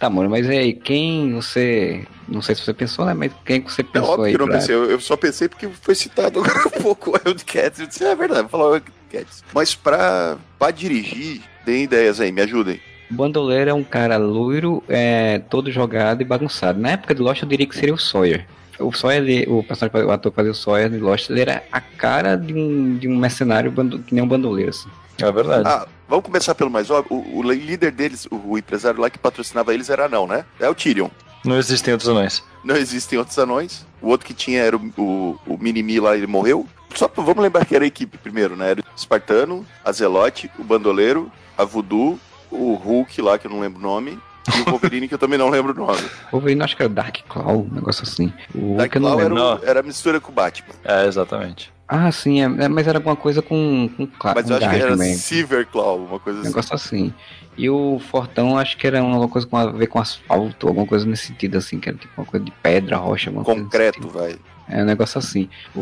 Tá, 0.00 0.10
mano, 0.10 0.28
mas 0.28 0.44
e 0.46 0.50
aí, 0.50 0.72
quem 0.72 1.32
você. 1.34 2.04
Não 2.28 2.42
sei 2.42 2.56
se 2.56 2.62
você 2.62 2.74
pensou, 2.74 3.04
né? 3.06 3.14
Mas 3.14 3.30
quem 3.44 3.60
que 3.62 3.72
você 3.72 3.82
É 3.82 3.84
pensou 3.84 4.10
óbvio 4.10 4.24
aí? 4.24 4.32
que 4.32 4.36
eu 4.36 4.40
não 4.40 4.46
pra- 4.48 4.58
pensei, 4.58 4.74
eu, 4.74 4.90
eu 4.90 4.98
só 5.00 5.16
pensei 5.16 5.48
porque 5.48 5.68
foi 5.68 5.94
citado 5.94 6.40
agora 6.40 6.62
há 6.66 6.70
pouco 6.82 7.10
o 7.10 7.14
Wildcats. 7.28 7.78
Eu 7.78 7.86
disse, 7.86 8.04
é 8.04 8.14
verdade, 8.16 8.40
vou 8.42 8.50
falar 8.50 8.82
Wildcats. 9.14 9.44
Mas 9.54 9.74
pra, 9.74 10.36
pra 10.58 10.70
dirigir, 10.70 11.40
deem 11.64 11.84
ideias 11.84 12.20
aí, 12.20 12.32
me 12.32 12.42
ajudem. 12.42 12.80
O 13.10 13.14
Bandoleiro 13.14 13.70
é 13.70 13.74
um 13.74 13.84
cara 13.84 14.16
loiro, 14.16 14.82
é, 14.88 15.38
todo 15.50 15.70
jogado 15.70 16.22
e 16.22 16.24
bagunçado. 16.24 16.80
Na 16.80 16.90
época 16.92 17.14
de 17.14 17.22
Lost 17.22 17.42
eu 17.42 17.48
diria 17.48 17.66
que 17.66 17.74
seria 17.76 17.94
o 17.94 17.98
Sawyer. 17.98 18.46
O 18.78 18.92
Sawyer, 18.92 19.22
ele- 19.22 19.46
o 19.48 19.62
personagem, 19.62 20.02
o 20.08 20.10
ator 20.10 20.32
que 20.32 20.36
fazia 20.36 20.50
o 20.50 20.54
Sawyer 20.54 20.90
de 20.90 20.98
Lost, 20.98 21.30
ele 21.30 21.40
era 21.42 21.62
a 21.70 21.80
cara 21.80 22.34
de 22.36 22.52
um, 22.54 22.96
de 22.96 23.06
um 23.06 23.16
mercenário 23.16 23.70
bando- 23.70 24.00
que 24.00 24.14
nem 24.14 24.24
um 24.24 24.26
bandoleiro, 24.28 24.70
assim. 24.70 24.88
É 25.22 25.30
verdade. 25.30 25.62
Ah, 25.68 25.86
vamos 26.08 26.24
começar 26.24 26.54
pelo 26.56 26.70
mais 26.70 26.90
óbvio. 26.90 27.16
O, 27.18 27.38
o 27.38 27.52
líder 27.52 27.92
deles, 27.92 28.26
o, 28.30 28.52
o 28.52 28.58
empresário 28.58 29.00
lá 29.00 29.08
que 29.08 29.18
patrocinava 29.18 29.72
eles 29.72 29.88
era 29.90 30.06
anão, 30.06 30.26
né? 30.26 30.44
É 30.58 30.68
o 30.68 30.74
Tyrion. 30.74 31.08
Não 31.44 31.56
existem 31.58 31.92
outros 31.92 32.08
anões. 32.08 32.42
Não 32.64 32.74
existem 32.74 33.16
outros 33.18 33.38
anões. 33.38 33.86
O 34.04 34.08
outro 34.08 34.26
que 34.26 34.34
tinha 34.34 34.60
era 34.62 34.76
o, 34.76 34.80
o, 34.98 35.38
o 35.46 35.58
Minimi 35.58 35.98
lá, 35.98 36.14
ele 36.16 36.26
morreu. 36.26 36.66
Só 36.94 37.08
pra, 37.08 37.24
vamos 37.24 37.42
lembrar 37.42 37.64
que 37.64 37.74
era 37.74 37.84
a 37.84 37.88
equipe 37.88 38.18
primeiro, 38.18 38.54
né? 38.54 38.70
Era 38.72 38.80
o 38.80 38.84
Espartano, 38.96 39.66
a 39.84 39.90
Zelote, 39.90 40.50
o 40.58 40.62
Bandoleiro, 40.62 41.32
a 41.56 41.64
Voodoo, 41.64 42.18
o 42.50 42.74
Hulk 42.74 43.20
lá, 43.22 43.38
que 43.38 43.46
eu 43.46 43.50
não 43.50 43.58
lembro 43.60 43.80
o 43.80 43.82
nome, 43.82 44.18
e 44.56 44.60
o 44.60 44.64
Wolverine, 44.70 45.08
que 45.08 45.14
eu 45.14 45.18
também 45.18 45.38
não 45.38 45.48
lembro 45.48 45.72
o 45.72 45.86
nome. 45.86 46.02
O 46.30 46.32
Wolverine 46.36 46.62
acho 46.62 46.76
que 46.76 46.82
era 46.82 46.92
Dark 46.92 47.16
Claw, 47.28 47.62
um 47.68 47.74
negócio 47.74 48.02
assim. 48.04 48.32
O 48.54 48.76
Dark 48.76 48.92
que 48.92 48.98
eu 48.98 49.02
não 49.02 49.08
Claw 49.16 49.20
era, 49.20 49.34
o- 49.34 49.64
era 49.64 49.80
a 49.80 49.82
mistura 49.82 50.20
com 50.20 50.30
o 50.30 50.34
Batman. 50.34 50.74
É, 50.84 51.06
exatamente. 51.06 51.72
Ah, 51.86 52.10
sim, 52.10 52.40
é, 52.40 52.44
é, 52.44 52.68
mas 52.68 52.86
era 52.88 52.98
alguma 52.98 53.14
coisa 53.16 53.42
com, 53.42 53.88
com, 53.96 54.06
Cla- 54.06 54.34
Mas 54.34 54.48
eu 54.48 54.56
acho 54.56 54.68
que 54.70 54.74
era 54.76 54.86
Darkman. 54.88 55.14
Silver 55.14 55.66
Claw, 55.66 55.98
uma 56.04 56.18
coisa 56.18 56.38
Um 56.38 56.42
assim. 56.42 56.48
negócio 56.50 56.74
assim. 56.74 57.14
E 57.56 57.68
o 57.70 57.98
Fortão 58.00 58.58
acho 58.58 58.76
que 58.78 58.86
era 58.86 59.02
uma 59.02 59.28
coisa 59.28 59.46
com 59.46 59.56
a 59.56 59.66
ver 59.70 59.86
com 59.86 59.98
asfalto, 60.00 60.66
alguma 60.66 60.86
coisa 60.86 61.06
nesse 61.06 61.26
sentido, 61.26 61.58
assim, 61.58 61.78
que 61.78 61.88
era 61.88 61.98
tipo 61.98 62.12
uma 62.20 62.26
coisa 62.26 62.44
de 62.44 62.50
pedra, 62.50 62.96
rocha, 62.96 63.28
alguma 63.30 63.44
coisa. 63.44 63.60
nesse 63.60 63.70
Concreto, 63.70 64.08
vai. 64.08 64.36
É 64.66 64.80
um 64.82 64.86
negócio 64.86 65.18
assim. 65.18 65.48
O, 65.74 65.80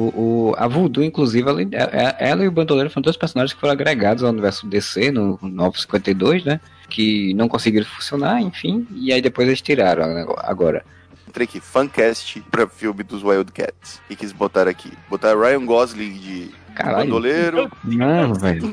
o, 0.50 0.54
a 0.58 0.66
Voodoo, 0.66 1.04
inclusive, 1.04 1.48
ela, 1.48 1.62
ela 2.18 2.44
e 2.44 2.48
o 2.48 2.52
Bandoleiro 2.52 2.90
foram 2.90 3.02
dois 3.02 3.16
personagens 3.16 3.54
que 3.54 3.60
foram 3.60 3.72
agregados 3.72 4.24
ao 4.24 4.30
universo 4.30 4.66
DC 4.66 5.12
no 5.12 5.38
952, 5.40 6.44
né? 6.44 6.60
Que 6.90 7.32
não 7.34 7.48
conseguiram 7.48 7.86
funcionar, 7.86 8.40
enfim. 8.42 8.86
E 8.90 9.12
aí 9.12 9.22
depois 9.22 9.46
eles 9.46 9.62
tiraram 9.62 10.06
né, 10.12 10.26
agora. 10.38 10.84
Entrei 11.32 11.44
aqui, 11.46 11.60
fancast 11.60 12.44
pra 12.50 12.66
filme 12.66 13.02
dos 13.02 13.22
Wildcats. 13.24 14.02
E 14.10 14.14
quis 14.14 14.32
botar 14.32 14.68
aqui. 14.68 14.92
Botar 15.08 15.34
Ryan 15.34 15.64
Gosling 15.64 16.12
de 16.12 16.50
Caralho. 16.74 17.06
Bandoleiro. 17.06 17.70
Não, 17.82 18.34
velho. 18.36 18.70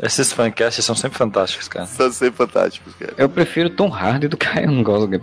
Esses 0.00 0.32
fancasts 0.32 0.84
são 0.84 0.94
sempre 0.94 1.18
fantásticos, 1.18 1.66
cara. 1.66 1.86
São 1.86 2.12
sempre 2.12 2.36
fantásticos, 2.36 2.94
cara. 2.94 3.14
Eu 3.18 3.28
prefiro 3.28 3.68
Tom 3.70 3.88
Hardy 3.92 4.28
do 4.28 4.36
que 4.36 4.46
Ryan 4.46 4.84
Gosling. 4.84 5.18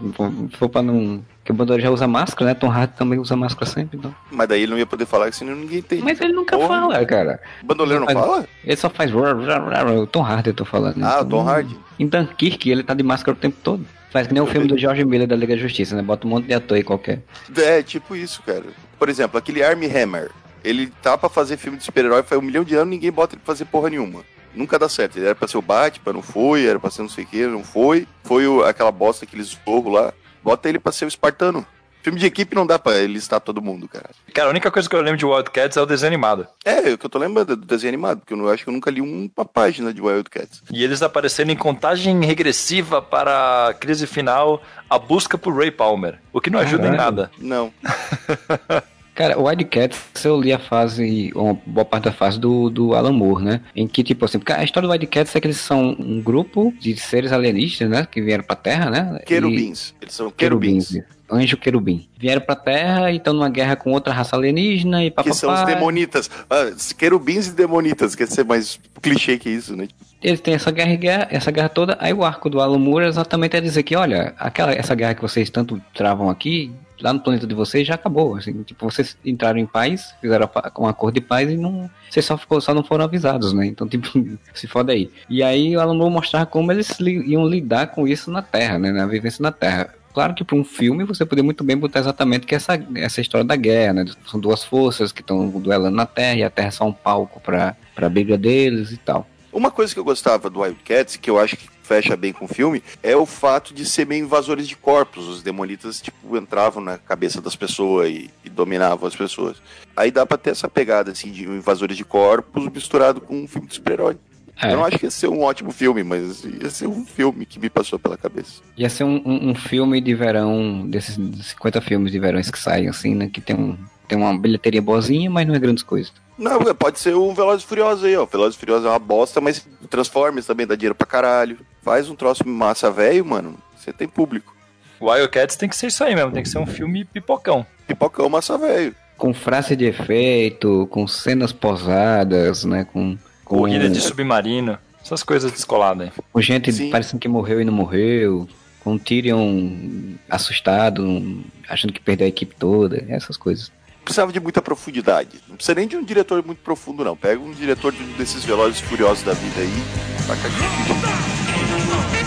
Se 0.52 0.58
for 0.58 0.68
pra 0.68 0.82
não. 0.82 1.24
Porque 1.38 1.54
o 1.54 1.56
Bandoleiro 1.56 1.84
já 1.84 1.90
usa 1.90 2.06
máscara, 2.06 2.50
né? 2.52 2.54
Tom 2.54 2.70
Hardy 2.70 2.94
também 2.98 3.18
usa 3.18 3.36
máscara 3.38 3.66
sempre, 3.66 3.98
então. 3.98 4.14
Mas 4.30 4.48
daí 4.50 4.64
ele 4.64 4.72
não 4.72 4.78
ia 4.78 4.86
poder 4.86 5.06
falar, 5.06 5.30
que 5.30 5.38
senão 5.38 5.56
ninguém 5.56 5.82
tem. 5.82 6.02
Mas 6.02 6.20
ele 6.20 6.34
nunca 6.34 6.58
Porra. 6.58 6.68
fala, 6.68 7.06
cara. 7.06 7.40
O 7.62 7.66
Bandoleiro 7.66 8.04
não 8.04 8.14
Mas- 8.14 8.26
fala? 8.26 8.46
Ele 8.66 8.76
só 8.76 8.90
faz. 8.90 9.10
O 9.14 10.08
Tom 10.08 10.22
Hardy, 10.22 10.50
eu 10.50 10.54
tô 10.54 10.66
falando. 10.66 11.02
Ah, 11.02 11.20
o 11.22 11.26
Então, 11.26 11.30
Tom 11.30 11.48
Hardy. 11.48 11.80
Em 11.98 12.08
Dunkirk, 12.08 12.70
ele 12.70 12.84
tá 12.84 12.94
de 12.94 13.04
máscara 13.04 13.38
o 13.38 13.40
tempo 13.40 13.56
todo. 13.64 13.86
Faz 14.14 14.28
que 14.28 14.34
nem 14.34 14.42
o 14.44 14.46
filme 14.46 14.68
do 14.68 14.78
George 14.78 15.04
Miller 15.04 15.28
da 15.28 15.36
Liga 15.36 15.56
da 15.56 15.62
Justiça, 15.62 15.96
né? 15.96 16.04
Bota 16.04 16.28
um 16.28 16.30
monte 16.30 16.46
de 16.46 16.54
ator 16.54 16.78
aí 16.78 16.84
qualquer. 16.84 17.22
É, 17.58 17.82
tipo 17.82 18.16
isso, 18.16 18.42
cara. 18.44 18.64
Por 19.00 19.10
exemplo, 19.10 19.38
aquele 19.40 19.64
Army 19.64 19.88
Hammer. 19.88 20.30
Ele 20.64 20.88
tá 21.02 21.18
pra 21.18 21.28
fazer 21.30 21.58
filme 21.58 21.78
de 21.80 21.84
super-herói 21.84 22.22
faz 22.24 22.40
um 22.40 22.46
milhão 22.46 22.64
de 22.64 22.76
anos 22.76 22.90
ninguém 22.92 23.12
bota 23.12 23.34
ele 23.36 23.42
pra 23.44 23.54
fazer 23.54 23.66
porra 23.66 23.90
nenhuma. 23.90 24.22
Nunca 24.56 24.78
dá 24.78 24.88
certo. 24.88 25.18
Ele 25.18 25.26
era 25.26 25.34
pra 25.36 25.48
ser 25.48 25.58
o 25.58 25.62
Batman, 25.64 26.14
não 26.14 26.22
foi. 26.22 26.64
Era 26.66 26.80
pra 26.80 26.92
ser 26.92 27.02
não 27.02 27.10
sei 27.10 27.24
o 27.24 27.28
que, 27.28 27.46
não 27.48 27.64
foi. 27.64 28.08
Foi 28.24 28.48
o- 28.48 28.64
aquela 28.64 28.92
bosta, 28.92 29.26
aquele 29.26 29.42
zorro 29.44 29.90
lá. 29.90 30.14
Bota 30.44 30.70
ele 30.70 30.78
pra 30.80 30.92
ser 30.92 31.06
o 31.06 31.08
espartano. 31.08 31.66
Filme 32.04 32.20
de 32.20 32.26
equipe 32.26 32.54
não 32.54 32.68
dá 32.68 32.78
pra 32.78 33.00
listar 33.04 33.40
todo 33.40 33.62
mundo, 33.62 33.88
cara. 33.88 34.10
Cara, 34.34 34.48
a 34.48 34.52
única 34.52 34.70
coisa 34.70 34.90
que 34.90 34.96
eu 34.96 35.02
lembro 35.02 35.18
de 35.18 35.26
Wildcats 35.26 35.78
é 35.78 35.82
o 35.82 35.86
desenho 35.86 36.10
animado. 36.10 36.46
É, 36.66 36.92
o 36.92 36.98
que 36.98 37.06
eu 37.06 37.10
tô 37.10 37.18
lembrando 37.18 37.56
do 37.56 37.66
desenho 37.66 37.92
animado, 37.92 38.20
porque 38.20 38.34
eu 38.34 38.38
não, 38.38 38.50
acho 38.50 38.66
que 38.66 38.70
eu 38.70 38.74
nunca 38.74 38.92
li 38.92 39.00
uma 39.00 39.46
página 39.46 39.94
de 39.94 40.02
Wildcats. 40.02 40.64
E 40.70 40.84
eles 40.84 41.02
aparecendo 41.02 41.52
em 41.52 41.56
contagem 41.56 42.24
regressiva 42.26 43.02
para 43.02 43.70
a 43.70 43.74
crise 43.74 44.06
final, 44.06 44.62
a 44.90 45.00
busca 45.00 45.38
por 45.38 45.56
Ray 45.56 45.72
Palmer. 45.72 46.20
O 46.34 46.42
que 46.42 46.50
não 46.50 46.60
ajuda 46.60 46.88
em 46.88 46.92
Caralho. 46.92 47.16
nada. 47.16 47.32
Não. 47.40 47.74
Cara, 49.16 49.38
o 49.40 49.44
Wildcats, 49.48 50.26
eu 50.26 50.42
li 50.42 50.52
a 50.52 50.58
fase, 50.58 51.32
uma 51.36 51.54
boa 51.66 51.86
parte 51.86 52.06
da 52.06 52.12
fase 52.12 52.40
do, 52.40 52.70
do 52.70 52.96
Alan 52.96 53.12
Moore, 53.12 53.44
né? 53.44 53.62
Em 53.76 53.88
que, 53.88 54.04
tipo 54.04 54.26
assim, 54.26 54.40
porque 54.40 54.52
a 54.54 54.64
história 54.64 54.88
do 54.88 54.92
Wildcats 54.92 55.36
é 55.36 55.40
que 55.40 55.46
eles 55.48 55.58
são 55.58 55.96
um 56.00 56.20
grupo 56.22 56.74
de 56.80 56.98
seres 56.98 57.32
alienígenas, 57.32 57.92
né? 58.00 58.08
Que 58.10 58.22
vieram 58.22 58.44
pra 58.44 58.56
Terra, 58.56 58.90
né? 58.90 59.20
E- 59.22 59.26
Querubins. 59.26 59.94
Eles 60.02 60.14
são 60.16 60.32
querubins. 60.32 60.88
Querubins. 60.88 61.14
Anjo 61.32 61.58
querubim. 61.58 62.08
Vieram 62.18 62.42
pra 62.42 62.56
Terra 62.56 63.12
e 63.12 63.18
estão 63.18 63.34
numa 63.34 63.50
guerra 63.50 63.76
com 63.76 63.92
outra 63.92 64.14
raça 64.14 64.36
alienígena 64.36 65.04
e 65.04 65.10
papapá. 65.12 65.30
Que 65.32 65.36
são 65.38 65.54
os 65.54 65.64
demonitas. 65.66 66.30
Ah, 66.50 66.72
querubins 66.98 67.48
e 67.48 67.52
demonitas. 67.54 68.16
Quer 68.16 68.28
ser 68.28 68.44
mais 68.44 68.80
clichê 69.02 69.38
que 69.38 69.50
isso, 69.50 69.76
né? 69.76 69.88
Eles 70.22 70.40
têm 70.42 70.54
essa 70.54 70.72
guerra, 70.72 70.94
e 70.94 70.98
guerra, 70.98 71.28
essa 71.30 71.52
guerra 71.52 71.70
toda, 71.70 71.98
aí 72.00 72.14
o 72.14 72.24
arco 72.24 72.50
do 72.50 72.62
Alan 72.62 72.78
Moore 72.80 73.06
exatamente 73.06 73.58
é 73.58 73.62
dizer 73.62 73.84
que, 73.84 73.96
olha, 73.96 74.34
aquela, 74.40 74.72
essa 74.74 74.96
guerra 74.96 75.14
que 75.16 75.22
vocês 75.22 75.50
tanto 75.50 75.82
travam 75.94 76.30
aqui, 76.30 76.72
lá 77.02 77.14
no 77.14 77.20
planeta 77.20 77.46
de 77.48 77.54
vocês 77.56 77.88
já 77.88 77.96
acabou. 77.96 78.36
Assim, 78.36 78.64
tipo, 78.64 78.90
vocês 78.90 79.18
entraram 79.26 79.60
em 79.60 79.66
paz, 79.66 80.14
fizeram 80.22 80.50
um 80.80 80.88
acordo 80.88 81.16
de 81.16 81.22
paz 81.22 81.50
e 81.50 81.58
não. 81.58 81.90
Vocês 82.10 82.26
só, 82.26 82.38
ficou, 82.38 82.60
só 82.62 82.74
não 82.74 82.84
foram 82.84 83.06
avisados, 83.06 83.54
né? 83.54 83.66
Então, 83.66 83.88
tipo, 83.90 84.08
se 84.54 84.68
foda 84.68 84.92
aí. 84.94 85.10
E 85.30 85.42
aí 85.44 85.76
o 85.76 85.80
Alan 85.82 85.96
Moore 85.96 86.14
mostrava 86.14 86.46
como 86.46 86.72
eles 86.72 87.00
li- 87.00 87.32
iam 87.32 87.48
lidar 87.48 87.88
com 87.88 88.08
isso 88.08 88.30
na 88.32 88.42
Terra, 88.42 88.78
né? 88.80 88.92
Na 88.92 89.06
vivência 89.06 89.42
na 89.42 89.52
Terra. 89.52 89.94
Claro 90.14 90.36
que 90.36 90.44
para 90.44 90.56
um 90.56 90.64
filme 90.64 91.04
você 91.04 91.26
poderia 91.26 91.44
muito 91.44 91.64
bem 91.64 91.76
botar 91.76 92.00
exatamente 92.00 92.46
que 92.46 92.54
essa, 92.54 92.80
essa 92.96 93.20
história 93.20 93.44
da 93.44 93.56
guerra, 93.56 93.94
né? 93.94 94.06
São 94.30 94.40
duas 94.40 94.64
forças 94.64 95.12
que 95.12 95.22
estão 95.22 95.50
duelando 95.50 95.96
na 95.96 96.06
Terra 96.06 96.36
e 96.38 96.44
a 96.44 96.50
Terra 96.52 96.68
é 96.68 96.72
só 96.72 96.86
um 96.86 96.94
palco 96.94 97.40
para 97.42 97.76
a 97.98 98.10
briga 98.10 98.38
deles 98.38 98.92
e 98.92 98.98
tal. 98.98 99.28
Uma 99.52 99.72
coisa 99.72 99.92
que 99.94 100.00
eu 100.00 100.04
gostava 100.04 100.50
do 100.50 100.60
Wildcats, 100.62 101.16
que 101.16 101.30
eu 101.30 101.40
acho 101.40 101.56
que 101.58 101.68
fecha 101.84 102.16
bem 102.16 102.34
com 102.34 102.46
o 102.46 102.48
filme, 102.48 102.82
é 103.04 103.16
o 103.16 103.26
fato 103.26 103.74
de 103.74 103.86
ser 103.86 104.08
meio 104.08 104.24
invasores 104.24 104.68
de 104.68 104.76
corpos. 104.76 105.28
Os 105.28 105.44
demonitas, 105.44 106.02
tipo, 106.02 106.36
entravam 106.38 106.82
na 106.84 106.98
cabeça 106.98 107.42
das 107.42 107.56
pessoas 107.56 108.10
e, 108.10 108.32
e 108.44 108.50
dominavam 108.50 109.08
as 109.08 109.16
pessoas. 109.16 109.58
Aí 109.96 110.10
dá 110.10 110.26
pra 110.26 110.38
ter 110.38 110.52
essa 110.52 110.68
pegada, 110.68 111.12
assim, 111.12 111.32
de 111.32 111.44
invasores 111.44 111.96
de 111.96 112.06
corpos 112.06 112.68
misturado 112.70 113.22
com 113.22 113.44
um 113.44 113.48
filme 113.48 113.68
de 113.68 113.76
super-herói. 113.76 114.18
É. 114.62 114.72
Eu 114.72 114.78
não 114.78 114.86
acho 114.86 115.00
que 115.00 115.06
ia 115.06 115.12
ser 115.12 115.28
um 115.28 115.42
ótimo 115.42 115.72
filme, 115.72 116.04
mas 116.04 116.44
ia 116.44 116.70
ser 116.70 116.88
um 116.88 117.06
filme 117.06 117.46
que 117.46 117.60
me 117.60 117.70
passou 117.70 117.98
pela 117.98 118.16
cabeça. 118.16 118.62
Ia 118.78 118.90
ser 118.90 119.04
um, 119.04 119.22
um, 119.26 119.50
um 119.50 119.56
filme 119.56 120.00
de 120.00 120.14
verão, 120.14 120.88
desses 120.88 121.16
50 121.16 121.82
filmes 121.82 122.12
de 122.12 122.20
verões 122.20 122.50
que 122.50 122.60
saem, 122.60 122.88
assim, 122.88 123.16
né? 123.16 123.30
Que 123.32 123.42
tem, 123.42 123.56
um, 123.56 123.78
tem 124.08 124.18
uma 124.18 124.38
bilheteria 124.38 124.82
boazinha, 124.82 125.30
mas 125.30 125.48
não 125.48 125.56
é 125.56 125.60
grandes 125.60 125.84
coisas. 125.84 126.14
Não, 126.38 126.60
pode 126.76 127.00
ser 127.00 127.16
um 127.16 127.34
Velozes 127.34 127.64
e 127.64 127.68
Furiosos 127.68 128.04
aí, 128.04 128.16
ó. 128.16 128.26
Velozes 128.26 128.56
e 128.56 128.60
Furiosos 128.60 128.86
é 128.86 128.90
uma 128.90 129.00
bosta, 129.00 129.40
mas 129.40 129.68
Transformers 129.90 130.46
também 130.46 130.66
dá 130.66 130.76
dinheiro 130.76 130.96
pra 130.96 131.06
caralho. 131.06 131.60
Faz 131.84 132.10
um 132.10 132.16
troço 132.16 132.48
massa 132.48 132.90
velho, 132.90 133.26
mano. 133.26 133.58
Você 133.78 133.92
tem 133.92 134.08
público. 134.08 134.56
Wildcats 135.02 135.58
tem 135.58 135.68
que 135.68 135.76
ser 135.76 135.88
isso 135.88 136.02
aí 136.04 136.16
mesmo, 136.16 136.32
tem 136.32 136.42
que 136.42 136.48
ser 136.48 136.60
um 136.60 136.66
filme 136.66 137.04
pipocão. 137.04 137.66
Pipocão 137.86 138.30
massa 138.30 138.58
velho. 138.58 138.96
Com 139.18 139.34
frase 139.34 139.76
de 139.76 139.86
efeito, 139.86 140.88
com 140.90 141.06
cenas 141.06 141.52
posadas, 141.52 142.64
né? 142.64 142.86
Com, 142.86 143.18
com, 143.44 143.58
Corrida 143.58 143.90
de 143.90 144.00
submarino, 144.00 144.78
essas 145.04 145.22
coisas 145.24 145.52
descoladas 145.52 146.08
aí. 146.08 146.14
com 146.32 146.42
gente 146.42 146.72
Sim. 146.72 146.90
parecendo 146.90 147.20
que 147.20 147.28
morreu 147.28 147.62
e 147.62 147.66
não 147.66 147.74
morreu. 147.74 148.48
Com 148.82 148.98
Tyrion 148.98 150.16
assustado, 150.30 151.42
achando 151.70 151.94
que 151.94 152.02
perdeu 152.02 152.26
a 152.26 152.30
equipe 152.30 152.54
toda, 152.54 153.06
essas 153.08 153.38
coisas. 153.38 153.72
precisava 154.04 154.32
de 154.32 154.42
muita 154.42 154.62
profundidade. 154.62 155.40
Não 155.48 155.56
precisa 155.56 155.76
nem 155.76 155.88
de 155.88 155.96
um 155.96 156.04
diretor 156.04 156.44
muito 156.46 156.60
profundo, 156.60 157.04
não. 157.04 157.16
Pega 157.16 157.42
um 157.42 157.52
diretor 157.52 157.94
de 157.94 158.04
um 158.04 158.12
desses 158.14 158.44
Velozes 158.44 158.82
Furiosos 158.82 159.24
da 159.24 159.34
vida 159.34 159.62
aí, 159.62 159.84
taca 160.28 160.48
aqui. 160.48 161.43
Vocês 161.86 162.23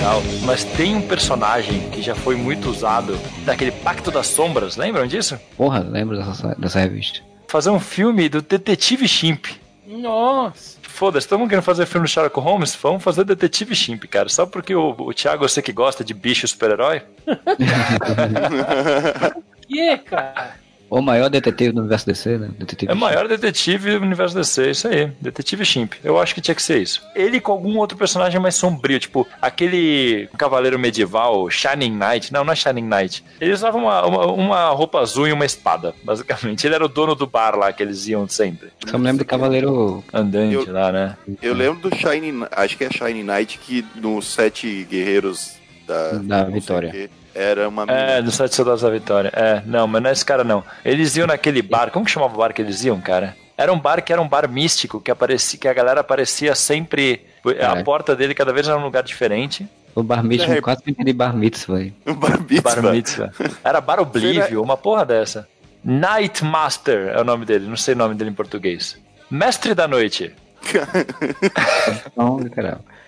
tal, 0.00 0.22
mas 0.44 0.64
tem 0.64 0.96
um 0.96 1.02
personagem 1.02 1.90
que 1.90 2.02
já 2.02 2.14
foi 2.14 2.34
muito 2.34 2.70
usado, 2.70 3.18
daquele 3.44 3.70
Pacto 3.70 4.10
das 4.10 4.26
Sombras, 4.26 4.76
lembram 4.76 5.06
disso? 5.06 5.38
Porra, 5.56 5.80
lembro 5.80 6.16
dessa, 6.16 6.54
dessa 6.58 6.80
revista. 6.80 7.20
Fazer 7.48 7.70
um 7.70 7.80
filme 7.80 8.28
do 8.28 8.40
Detetive 8.40 9.06
Chimp. 9.06 9.46
Nossa. 9.86 10.78
Foda-se, 10.82 11.26
estamos 11.26 11.48
querendo 11.48 11.64
fazer 11.64 11.86
filme 11.86 12.06
do 12.06 12.10
Sherlock 12.10 12.38
Holmes? 12.40 12.76
Vamos 12.80 13.02
fazer 13.02 13.24
Detetive 13.24 13.74
Chimp, 13.74 14.04
cara. 14.04 14.28
Só 14.28 14.46
porque 14.46 14.74
o, 14.74 14.94
o 14.98 15.12
Thiago, 15.12 15.48
você 15.48 15.60
que 15.60 15.72
gosta 15.72 16.04
de 16.04 16.14
bicho 16.14 16.46
super-herói? 16.46 17.02
Que, 19.70 19.98
cara? 19.98 20.56
O 20.90 21.00
maior 21.00 21.30
detetive 21.30 21.70
do 21.72 21.80
universo 21.80 22.04
DC, 22.04 22.36
né? 22.36 22.50
Detetive 22.58 22.90
É 22.90 22.94
o 22.94 22.98
maior 22.98 23.28
detetive 23.28 23.96
do 23.96 24.04
universo 24.04 24.34
DC, 24.34 24.70
isso 24.72 24.88
aí. 24.88 25.12
Detetive 25.20 25.64
Chimp. 25.64 25.92
Eu 26.02 26.18
acho 26.20 26.34
que 26.34 26.40
tinha 26.40 26.54
que 26.54 26.62
ser 26.62 26.82
isso. 26.82 27.00
Ele 27.14 27.40
com 27.40 27.52
algum 27.52 27.78
outro 27.78 27.96
personagem 27.96 28.40
mais 28.40 28.56
sombrio, 28.56 28.98
tipo 28.98 29.24
aquele 29.40 30.28
cavaleiro 30.36 30.78
medieval, 30.78 31.48
Shining 31.48 31.96
Knight. 31.96 32.32
Não, 32.32 32.42
não 32.44 32.52
é 32.52 32.56
Shining 32.56 32.88
Knight. 32.88 33.24
Ele 33.40 33.52
usava 33.52 33.78
uma, 33.78 34.04
uma, 34.04 34.26
uma 34.26 34.68
roupa 34.70 34.98
azul 34.98 35.28
e 35.28 35.32
uma 35.32 35.44
espada, 35.46 35.94
basicamente. 36.02 36.66
Ele 36.66 36.74
era 36.74 36.84
o 36.84 36.88
dono 36.88 37.14
do 37.14 37.26
bar 37.26 37.56
lá 37.56 37.72
que 37.72 37.82
eles 37.82 38.08
iam 38.08 38.26
sempre. 38.28 38.70
Só 38.86 38.98
me 38.98 39.04
lembro 39.04 39.24
do 39.24 39.28
Cavaleiro 39.28 40.02
Andante 40.12 40.54
Eu- 40.54 40.72
lá, 40.72 40.90
né? 40.90 41.16
Eu 41.40 41.54
lembro 41.54 41.88
do 41.88 41.96
Shining, 41.96 42.46
acho 42.50 42.76
que 42.76 42.82
é 42.84 42.90
Shining 42.90 43.22
Knight, 43.22 43.58
que 43.58 43.86
nos 43.94 44.26
Sete 44.26 44.84
Guerreiros 44.90 45.52
da, 45.86 46.12
Da 46.14 46.44
Vitória. 46.44 47.08
Era 47.40 47.68
uma 47.68 47.84
É, 47.88 48.20
do 48.22 48.30
Sete 48.30 48.54
Soldados 48.54 48.82
da 48.82 48.90
Vitória. 48.90 49.30
É, 49.34 49.62
não, 49.66 49.86
mas 49.86 50.02
não 50.02 50.10
é 50.10 50.12
esse 50.12 50.24
cara 50.24 50.44
não. 50.44 50.62
Eles 50.84 51.16
iam 51.16 51.26
naquele 51.26 51.62
bar, 51.62 51.90
como 51.90 52.04
que 52.04 52.10
chamava 52.10 52.34
o 52.34 52.38
bar 52.38 52.52
que 52.52 52.62
eles 52.62 52.84
iam, 52.84 53.00
cara? 53.00 53.36
Era 53.56 53.72
um 53.72 53.78
bar 53.78 54.02
que 54.02 54.12
era 54.12 54.20
um 54.22 54.28
bar 54.28 54.48
místico, 54.48 55.00
que 55.00 55.10
aparecia, 55.10 55.58
que 55.58 55.68
a 55.68 55.72
galera 55.74 56.00
aparecia 56.00 56.54
sempre. 56.54 57.24
A 57.44 57.52
Caralho. 57.54 57.84
porta 57.84 58.16
dele 58.16 58.34
cada 58.34 58.52
vez 58.52 58.66
era 58.68 58.76
um 58.78 58.82
lugar 58.82 59.02
diferente. 59.02 59.66
O 59.94 60.02
Bar 60.02 60.22
Mitzvah, 60.22 60.54
É. 60.54 60.60
quase 60.60 60.82
que 60.82 60.90
entendi 60.90 61.12
Bar 61.12 61.34
Mitzvah. 61.36 61.80
um 62.06 62.14
bar 62.14 62.40
mitzvah. 62.40 62.62
Bar 62.80 62.92
mitzvah. 62.92 63.30
Era 63.64 63.80
Bar 63.80 64.00
Oblivio, 64.00 64.62
uma 64.62 64.76
porra 64.76 65.04
dessa. 65.04 65.48
Night 65.84 66.44
Master 66.44 67.08
é 67.08 67.20
o 67.20 67.24
nome 67.24 67.44
dele, 67.44 67.66
não 67.66 67.76
sei 67.76 67.94
o 67.94 67.96
nome 67.98 68.14
dele 68.14 68.30
em 68.30 68.34
português. 68.34 68.96
Mestre 69.30 69.74
da 69.74 69.88
Noite. 69.88 70.32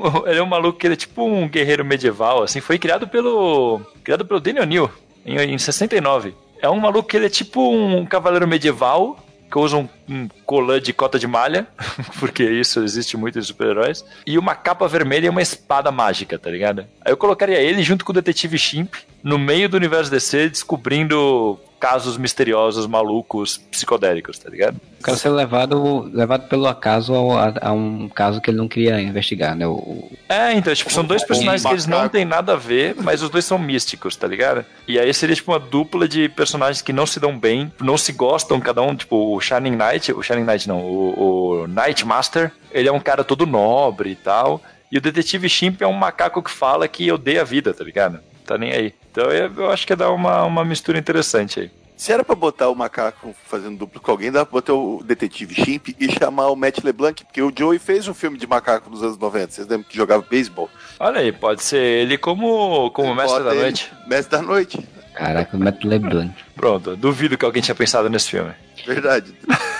Ele 0.26 0.38
é 0.38 0.42
um 0.42 0.46
maluco 0.46 0.78
que 0.78 0.86
ele 0.86 0.94
é 0.94 0.96
tipo 0.96 1.24
um 1.24 1.48
guerreiro 1.48 1.84
medieval, 1.84 2.42
assim. 2.42 2.60
Foi 2.60 2.78
criado 2.78 3.06
pelo. 3.06 3.80
Criado 4.02 4.24
pelo 4.24 4.40
Daniel 4.40 4.64
O'Neill 4.64 4.90
em, 5.24 5.36
em 5.36 5.58
69. 5.58 6.34
É 6.60 6.68
um 6.68 6.80
maluco 6.80 7.08
que 7.08 7.16
ele 7.16 7.26
é 7.26 7.30
tipo 7.30 7.72
um 7.72 8.04
cavaleiro 8.06 8.46
medieval 8.46 9.18
que 9.50 9.58
usa 9.58 9.76
um, 9.76 9.88
um 10.08 10.28
colã 10.46 10.80
de 10.80 10.94
cota 10.94 11.18
de 11.18 11.26
malha, 11.26 11.66
porque 12.18 12.42
isso 12.42 12.82
existe 12.82 13.18
muito 13.18 13.38
em 13.38 13.42
super-heróis, 13.42 14.02
e 14.26 14.38
uma 14.38 14.54
capa 14.54 14.88
vermelha 14.88 15.26
e 15.26 15.28
uma 15.28 15.42
espada 15.42 15.92
mágica, 15.92 16.38
tá 16.38 16.48
ligado? 16.48 16.86
Aí 17.04 17.12
eu 17.12 17.18
colocaria 17.18 17.60
ele 17.60 17.82
junto 17.82 18.02
com 18.02 18.12
o 18.12 18.14
detetive 18.14 18.56
Shimp 18.56 18.94
no 19.22 19.38
meio 19.38 19.68
do 19.68 19.76
universo 19.76 20.10
DC 20.10 20.48
descobrindo 20.48 21.60
casos 21.82 22.16
misteriosos, 22.16 22.86
malucos, 22.86 23.58
psicodélicos, 23.58 24.38
tá 24.38 24.48
ligado? 24.48 24.80
O 25.00 25.02
cara 25.02 25.16
ser 25.16 25.30
levado, 25.30 26.08
levado 26.14 26.46
pelo 26.46 26.68
acaso 26.68 27.12
a, 27.32 27.54
a 27.60 27.72
um 27.72 28.08
caso 28.08 28.40
que 28.40 28.50
ele 28.50 28.56
não 28.56 28.68
queria 28.68 29.00
investigar, 29.00 29.56
né? 29.56 29.66
O, 29.66 30.08
É, 30.28 30.52
então, 30.52 30.72
tipo, 30.72 30.92
são 30.92 31.04
dois 31.04 31.24
personagens 31.24 31.64
que 31.64 31.72
eles 31.72 31.86
não 31.88 32.08
têm 32.08 32.24
nada 32.24 32.52
a 32.52 32.56
ver, 32.56 32.94
mas 33.02 33.20
os 33.20 33.28
dois 33.28 33.44
são 33.44 33.58
místicos, 33.58 34.14
tá 34.14 34.28
ligado? 34.28 34.64
E 34.86 34.96
aí 34.96 35.12
seria, 35.12 35.34
tipo, 35.34 35.50
uma 35.50 35.58
dupla 35.58 36.06
de 36.06 36.28
personagens 36.28 36.80
que 36.80 36.92
não 36.92 37.04
se 37.04 37.18
dão 37.18 37.36
bem, 37.36 37.72
não 37.80 37.98
se 37.98 38.12
gostam, 38.12 38.60
cada 38.60 38.80
um, 38.80 38.94
tipo, 38.94 39.34
o 39.34 39.40
Shining 39.40 39.76
Knight, 39.76 40.12
o 40.12 40.22
Shining 40.22 40.44
Knight 40.44 40.68
não, 40.68 40.78
o, 40.82 41.62
o 41.62 41.66
Night 41.66 42.06
Master, 42.06 42.52
ele 42.70 42.88
é 42.88 42.92
um 42.92 43.00
cara 43.00 43.24
todo 43.24 43.44
nobre 43.44 44.10
e 44.10 44.16
tal, 44.16 44.62
e 44.92 44.98
o 44.98 45.00
Detetive 45.00 45.48
Shimp 45.48 45.82
é 45.82 45.86
um 45.86 45.92
macaco 45.92 46.40
que 46.40 46.50
fala 46.50 46.86
que 46.86 47.10
odeia 47.10 47.40
a 47.40 47.44
vida, 47.44 47.74
tá 47.74 47.82
ligado? 47.82 48.20
Tá 48.44 48.58
nem 48.58 48.72
aí. 48.72 48.94
Então 49.10 49.24
eu, 49.30 49.70
acho 49.70 49.86
que 49.86 49.94
dá 49.94 50.10
uma, 50.10 50.44
uma 50.44 50.64
mistura 50.64 50.98
interessante 50.98 51.60
aí. 51.60 51.70
Se 51.96 52.10
era 52.10 52.24
pra 52.24 52.34
botar 52.34 52.68
o 52.68 52.74
macaco 52.74 53.32
fazendo 53.46 53.78
duplo 53.78 54.00
com 54.00 54.10
alguém, 54.10 54.32
dá 54.32 54.44
pra 54.44 54.52
botar 54.52 54.74
o 54.74 55.02
detetive 55.04 55.54
Chimp 55.54 55.90
e 56.00 56.10
chamar 56.10 56.48
o 56.48 56.56
Matt 56.56 56.82
LeBlanc, 56.82 57.24
porque 57.24 57.40
o 57.40 57.52
Joey 57.56 57.78
fez 57.78 58.08
um 58.08 58.14
filme 58.14 58.36
de 58.36 58.46
macaco 58.46 58.90
nos 58.90 59.02
anos 59.02 59.16
90. 59.18 59.52
Vocês 59.52 59.68
lembram 59.68 59.88
que 59.88 59.96
jogava 59.96 60.24
beisebol? 60.28 60.68
Olha 60.98 61.20
aí, 61.20 61.30
pode 61.30 61.62
ser 61.62 61.78
ele 61.78 62.18
como, 62.18 62.90
como 62.90 63.14
mestre 63.14 63.44
da 63.44 63.52
ele, 63.52 63.62
noite. 63.62 63.92
Mestre 64.08 64.36
da 64.36 64.42
noite. 64.42 64.88
Caraca, 65.14 65.56
o 65.56 65.60
Matt 65.60 65.84
LeBlanc. 65.84 66.34
Pronto, 66.56 66.96
duvido 66.96 67.38
que 67.38 67.44
alguém 67.44 67.62
tinha 67.62 67.74
pensado 67.74 68.08
nesse 68.10 68.30
filme. 68.30 68.52
Verdade. 68.84 69.32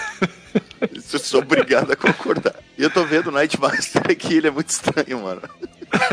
Eu 1.13 1.19
sou 1.19 1.41
obrigado 1.41 1.93
a 1.93 1.97
concordar. 1.97 2.55
E 2.77 2.83
eu 2.83 2.91
tô 2.91 3.05
vendo 3.05 3.29
o 3.29 3.31
Nightmaster 3.31 4.03
aqui, 4.11 4.39
ele 4.39 4.49
é 4.49 4.51
muito 4.51 4.71
estranho, 4.71 5.23
mano. 5.23 5.43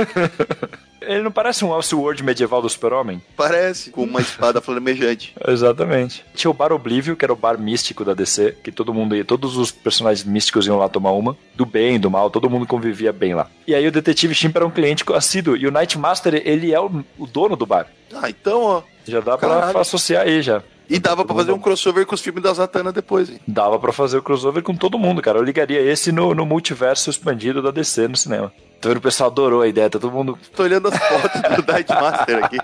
Ele 1.01 1.21
não 1.23 1.31
parece 1.31 1.63
um 1.63 1.73
Elseworld 1.73 2.23
medieval 2.23 2.61
do 2.61 2.69
super-homem? 2.69 3.21
Parece, 3.35 3.89
com 3.91 4.03
uma 4.03 4.21
espada 4.21 4.59
flamejante. 4.61 5.33
Exatamente. 5.47 6.25
Tinha 6.33 6.51
o 6.51 6.53
Bar 6.53 6.71
Oblivio, 6.71 7.15
que 7.15 7.25
era 7.25 7.33
o 7.33 7.35
bar 7.35 7.59
místico 7.59 8.03
da 8.03 8.13
DC, 8.13 8.57
que 8.63 8.71
todo 8.71 8.93
mundo 8.93 9.15
ia, 9.15 9.23
todos 9.25 9.57
os 9.57 9.71
personagens 9.71 10.25
místicos 10.25 10.67
iam 10.67 10.77
lá 10.77 10.89
tomar 10.89 11.11
uma, 11.11 11.37
do 11.55 11.65
bem, 11.65 11.99
do 11.99 12.09
mal, 12.11 12.29
todo 12.29 12.49
mundo 12.49 12.65
convivia 12.67 13.11
bem 13.13 13.33
lá. 13.33 13.49
E 13.67 13.73
aí 13.73 13.87
o 13.87 13.91
Detetive 13.91 14.33
Shimp 14.33 14.55
era 14.55 14.65
um 14.65 14.71
cliente 14.71 15.03
assíduo, 15.13 15.55
e 15.55 15.67
o 15.67 15.71
Nightmaster, 15.71 16.41
ele 16.45 16.73
é 16.73 16.79
o, 16.79 17.03
o 17.17 17.25
dono 17.25 17.55
do 17.55 17.65
bar. 17.65 17.87
Ah, 18.13 18.29
então, 18.29 18.61
ó. 18.63 18.83
Já 19.05 19.19
dá 19.19 19.37
pra 19.37 19.49
Caralho. 19.49 19.77
associar 19.77 20.23
aí 20.23 20.41
já. 20.41 20.61
E 20.89 20.97
dava 20.99 21.23
pra 21.23 21.35
fazer 21.35 21.51
um 21.51 21.59
crossover 21.59 22.05
com 22.05 22.15
os 22.15 22.21
filmes 22.21 22.41
da 22.41 22.51
Zatanna 22.53 22.91
depois, 22.91 23.29
hein? 23.29 23.39
Dava 23.47 23.77
pra 23.77 23.93
fazer 23.93 24.17
o 24.17 24.23
crossover 24.23 24.63
com 24.63 24.75
todo 24.75 24.97
mundo, 24.97 25.21
cara. 25.21 25.37
Eu 25.37 25.43
ligaria 25.43 25.79
esse 25.81 26.11
no, 26.11 26.33
no 26.33 26.45
multiverso 26.45 27.09
expandido 27.09 27.61
da 27.61 27.69
DC 27.71 28.07
no 28.07 28.17
cinema. 28.17 28.51
Então 28.79 28.91
o 28.93 29.01
pessoal 29.01 29.29
adorou 29.29 29.61
a 29.61 29.67
ideia, 29.67 29.89
tá 29.89 29.99
todo 29.99 30.11
mundo. 30.11 30.39
Tô 30.55 30.63
olhando 30.63 30.87
as 30.87 30.97
fotos 30.97 31.41
do 31.63 31.71
Nightmaster 31.71 32.43
aqui. 32.45 32.57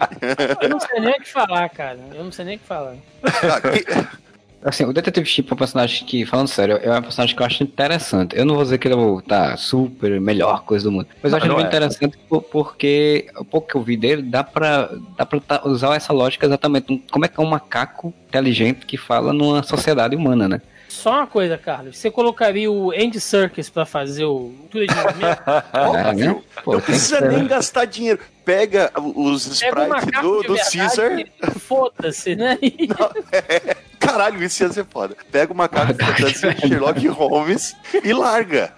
Eu 0.62 0.70
não 0.70 0.80
sei 0.80 1.00
nem 1.02 1.12
o 1.12 1.22
que 1.22 1.30
falar, 1.32 1.70
cara. 1.70 2.00
Eu 2.16 2.24
não 2.24 2.32
sei 2.32 2.46
nem 2.46 2.56
o 2.56 2.60
que 2.60 2.66
falar. 2.66 2.96
Ah, 3.24 3.62
que- 3.62 3.86
Assim, 4.66 4.84
o 4.84 4.92
Detetive 4.92 5.26
Chip 5.28 5.52
é 5.52 5.54
um 5.54 5.58
personagem 5.58 6.06
que, 6.08 6.26
falando 6.26 6.48
sério, 6.48 6.78
é 6.82 6.98
um 6.98 7.02
personagem 7.04 7.36
que 7.36 7.42
eu 7.42 7.46
acho 7.46 7.62
interessante. 7.64 8.36
Eu 8.36 8.46
não 8.46 8.56
vou 8.56 8.64
dizer 8.64 8.80
que 8.80 8.88
ele 8.88 8.96
é 8.96 8.98
o, 8.98 9.22
tá 9.22 9.56
super, 9.56 10.20
melhor 10.20 10.64
coisa 10.64 10.86
do 10.86 10.92
mundo. 10.92 11.08
Mas 11.22 11.32
eu 11.32 11.38
acho 11.38 11.46
ele 11.46 11.54
Não 11.54 11.60
muito 11.60 11.68
é. 11.72 11.78
interessante 11.78 12.18
por- 12.28 12.42
porque 12.42 13.28
o 13.38 13.46
pouco 13.46 13.68
que 13.68 13.76
eu 13.76 13.82
vi 13.84 13.96
dele 13.96 14.24
dá 14.24 14.44
pra, 14.44 14.90
dá 15.16 15.24
pra 15.24 15.40
tá- 15.40 15.62
usar 15.66 15.96
essa 15.96 16.12
lógica 16.12 16.48
exatamente. 16.48 17.04
Como 17.12 17.24
é 17.24 17.28
que 17.28 17.40
é 17.40 17.44
um 17.44 17.48
macaco 17.48 18.12
inteligente 18.28 18.88
que 18.88 18.98
fala 18.98 19.32
numa 19.32 19.62
sociedade 19.62 20.16
humana, 20.16 20.48
né? 20.50 20.62
Só 20.90 21.12
uma 21.12 21.28
coisa, 21.28 21.58
Carlos. 21.58 21.98
Você 21.98 22.10
colocaria 22.10 22.72
o 22.72 22.90
Andy 22.92 23.20
Serkis 23.20 23.70
pra 23.70 23.86
fazer 23.86 24.26
o 24.26 24.52
Cultura 24.62 24.88
de 24.88 24.96
movimento? 24.96 25.42
É, 25.76 26.14
né? 26.14 26.42
Não 26.66 26.82
precisa 26.82 27.22
nem 27.22 27.44
né? 27.44 27.50
gastar 27.50 27.86
dinheiro. 27.86 28.20
Pega 28.44 28.92
os 28.98 29.46
sprites 29.46 30.22
do, 30.22 30.42
do 30.44 30.56
e 30.56 31.60
Foda-se, 31.60 32.36
né? 32.36 32.58
E- 32.62 32.88
Caralho, 34.18 34.44
isso 34.44 34.64
ia 34.64 34.70
ser 34.72 34.86
foda. 34.86 35.16
Pega 35.32 35.52
o 35.52 35.56
macaco 35.56 35.94
tentando 35.94 36.34
ser 36.38 36.58
Sherlock 36.60 37.08
Holmes 37.10 37.76
e 38.04 38.14
larga. 38.14 38.74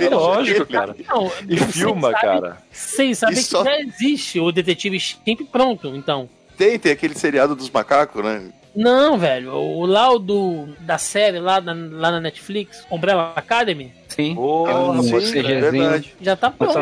É 0.00 0.08
lógico, 0.08 0.66
cara. 0.66 0.94
Não, 1.08 1.32
E 1.48 1.56
filma, 1.58 2.10
sabem- 2.12 2.40
cara. 2.40 2.56
Vocês 2.70 3.18
sabem 3.18 3.38
E 3.38 3.42
só- 3.42 3.62
que 3.62 3.70
já 3.70 3.80
existe 3.80 4.40
o 4.40 4.52
Detetive 4.52 5.00
Chimp 5.00 5.40
pronto, 5.50 5.88
então. 5.96 6.28
Tem, 6.56 6.78
tem 6.78 6.92
aquele 6.92 7.14
seriado 7.14 7.54
dos 7.54 7.70
macacos, 7.70 8.22
né? 8.24 8.50
Não, 8.74 9.16
velho. 9.18 9.52
O 9.54 9.86
lá 9.86 10.10
o 10.12 10.18
do, 10.18 10.68
da 10.80 10.98
série 10.98 11.38
lá 11.38 11.60
na, 11.60 11.72
lá 11.74 12.10
na 12.10 12.20
Netflix, 12.20 12.84
Umbrella 12.90 13.32
Academy, 13.34 13.92
Sim. 14.16 14.34
Porra, 14.34 14.80
um 14.92 15.02
sim, 15.02 15.10
CGzinho. 15.12 15.46
é 15.46 15.70
verdade. 15.70 16.14
Já 16.20 16.34
tá 16.34 16.50
pronto. 16.50 16.78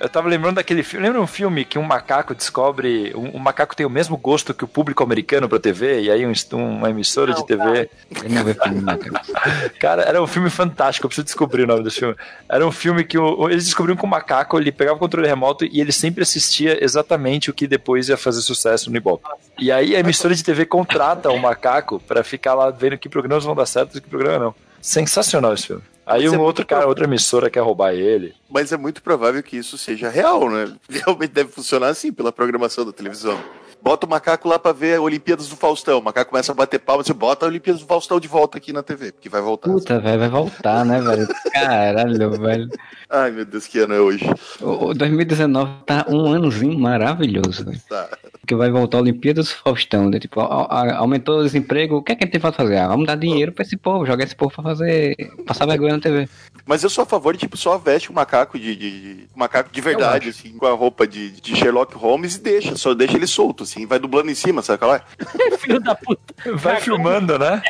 Eu 0.00 0.08
tava 0.08 0.26
lembrando 0.28 0.56
daquele 0.56 0.82
filme. 0.82 1.06
Lembra 1.06 1.20
um 1.22 1.26
filme 1.28 1.64
que 1.64 1.78
um 1.78 1.82
macaco 1.84 2.34
descobre. 2.34 3.12
Um, 3.14 3.36
um 3.36 3.38
macaco 3.38 3.76
tem 3.76 3.86
o 3.86 3.90
mesmo 3.90 4.16
gosto 4.16 4.52
que 4.52 4.64
o 4.64 4.66
público 4.66 5.00
americano 5.04 5.48
pra 5.48 5.60
TV, 5.60 6.00
e 6.00 6.10
aí 6.10 6.26
um, 6.26 6.32
uma 6.56 6.90
emissora 6.90 7.32
de 7.32 7.38
Não, 7.40 7.46
TV. 7.46 7.88
Filme, 8.10 8.82
não, 8.82 8.98
cara. 8.98 9.22
Cara, 9.78 10.02
era 10.02 10.20
um 10.20 10.26
filme 10.26 10.50
fantástico, 10.50 11.04
eu 11.06 11.08
preciso 11.08 11.26
descobrir 11.26 11.62
o 11.62 11.66
nome 11.66 11.84
desse 11.84 12.00
filme. 12.00 12.16
Era 12.48 12.66
um 12.66 12.72
filme 12.72 13.04
que 13.04 13.16
o- 13.18 13.42
o- 13.42 13.50
eles 13.50 13.64
descobriram 13.66 13.96
que 13.96 14.04
o 14.04 14.08
macaco 14.08 14.58
ele 14.58 14.72
pegava 14.72 14.96
o 14.96 14.98
controle 14.98 15.28
remoto 15.28 15.64
e 15.64 15.80
ele 15.80 15.92
sempre 15.92 16.22
assistia 16.22 16.82
exatamente 16.82 17.50
o 17.50 17.54
que 17.54 17.66
depois 17.68 18.08
ia 18.08 18.16
fazer 18.16 18.40
sucesso 18.40 18.90
no 18.90 18.96
Ibope. 18.96 19.28
E 19.58 19.70
aí 19.70 19.94
a 19.94 20.00
emissora 20.00 20.34
de 20.34 20.42
TV 20.42 20.64
contrata 20.66 21.30
o 21.30 21.38
macaco 21.38 22.00
pra 22.08 22.24
ficar 22.24 22.54
lá 22.54 22.70
vendo 22.70 22.96
que 22.98 23.08
programas 23.08 23.44
vão 23.44 23.54
dar 23.54 23.66
certo 23.66 23.98
e 23.98 24.00
que 24.00 24.08
programa 24.08 24.38
não. 24.46 24.54
Sensacional 24.80 25.54
esse 25.54 25.68
filme. 25.68 25.82
Aí 26.04 26.24
Mas 26.24 26.32
é 26.32 26.36
um 26.36 26.38
muito 26.38 26.46
outro 26.46 26.66
cara, 26.66 26.86
outra 26.86 27.04
emissora 27.04 27.48
quer 27.48 27.60
roubar 27.60 27.94
ele. 27.94 28.34
Mas 28.48 28.72
é 28.72 28.76
muito 28.76 29.02
provável 29.02 29.42
que 29.42 29.56
isso 29.56 29.78
seja 29.78 30.08
real, 30.08 30.50
né? 30.50 30.72
Realmente 30.90 31.30
deve 31.30 31.50
funcionar 31.52 31.88
assim 31.88 32.12
pela 32.12 32.32
programação 32.32 32.84
da 32.84 32.92
televisão. 32.92 33.38
Bota 33.82 34.06
o 34.06 34.08
macaco 34.08 34.48
lá 34.48 34.58
pra 34.58 34.70
ver 34.72 35.00
Olimpíadas 35.00 35.48
do 35.48 35.56
Faustão. 35.56 35.98
O 35.98 36.02
macaco 36.04 36.30
começa 36.30 36.52
a 36.52 36.54
bater 36.54 36.78
palma, 36.78 37.02
você 37.02 37.12
bota 37.12 37.44
a 37.44 37.48
Olimpíadas 37.48 37.82
do 37.82 37.86
Faustão 37.88 38.20
de 38.20 38.28
volta 38.28 38.56
aqui 38.58 38.72
na 38.72 38.82
TV, 38.82 39.10
porque 39.12 39.28
vai 39.28 39.40
voltar. 39.42 39.68
Puta, 39.70 39.98
velho, 39.98 40.20
vai 40.20 40.28
voltar, 40.28 40.84
né, 40.84 41.00
velho? 41.00 41.26
Caralho, 41.52 42.30
velho. 42.40 42.68
Ai, 43.10 43.30
meu 43.30 43.44
Deus, 43.44 43.66
que 43.66 43.78
ano 43.80 43.94
é 43.94 44.00
hoje? 44.00 44.24
O 44.60 44.86
o 44.90 44.94
2019 44.94 45.70
tá 45.84 46.06
um 46.08 46.32
anozinho 46.32 46.78
maravilhoso, 46.78 47.64
velho. 47.64 47.80
Tá. 47.88 48.08
Que 48.46 48.54
vai 48.54 48.70
voltar 48.70 48.98
a 48.98 49.00
Olimpíadas 49.00 49.48
do 49.48 49.54
Faustão, 49.56 50.08
né? 50.10 50.18
Tipo, 50.18 50.40
aumentou 50.40 51.40
o 51.40 51.42
desemprego, 51.44 51.96
o 51.96 52.02
que 52.02 52.12
é 52.12 52.14
que 52.16 52.24
a 52.24 52.26
gente 52.26 52.32
tem 52.32 52.40
pra 52.40 52.52
fazer? 52.52 52.76
Ah, 52.78 52.88
vamos 52.88 53.06
dar 53.06 53.16
dinheiro 53.16 53.52
pra 53.52 53.62
esse 53.64 53.76
povo, 53.76 54.06
jogar 54.06 54.24
esse 54.24 54.34
povo 54.34 54.52
pra 54.54 54.62
fazer. 54.64 55.14
passar 55.46 55.66
vergonha 55.66 55.94
na 55.94 56.00
TV. 56.00 56.28
Mas 56.66 56.82
eu 56.82 56.90
sou 56.90 57.02
a 57.02 57.06
favor 57.06 57.32
de, 57.34 57.40
tipo, 57.40 57.56
só 57.56 57.76
veste 57.78 58.10
o 58.10 58.14
macaco 58.14 58.58
de, 58.58 58.74
de- 58.76 59.00
de- 59.16 59.26
macaco 59.34 59.70
de 59.72 59.80
verdade, 59.80 60.28
assim, 60.28 60.52
com 60.56 60.66
a 60.66 60.72
roupa 60.72 61.06
de, 61.06 61.30
de 61.40 61.56
Sherlock 61.56 61.94
Holmes 61.96 62.36
e 62.36 62.40
deixa, 62.40 62.76
só 62.76 62.94
deixa 62.94 63.16
ele 63.16 63.26
solto, 63.26 63.62
assim, 63.64 63.71
vai 63.86 63.98
dublando 63.98 64.30
em 64.30 64.34
cima, 64.34 64.62
sabe 64.62 64.78
qual 64.78 64.94
é? 64.94 65.02
Filho 65.58 65.80
da 65.80 65.94
puta. 65.94 66.34
Vai 66.54 66.80
filmando, 66.80 67.38
né? 67.38 67.62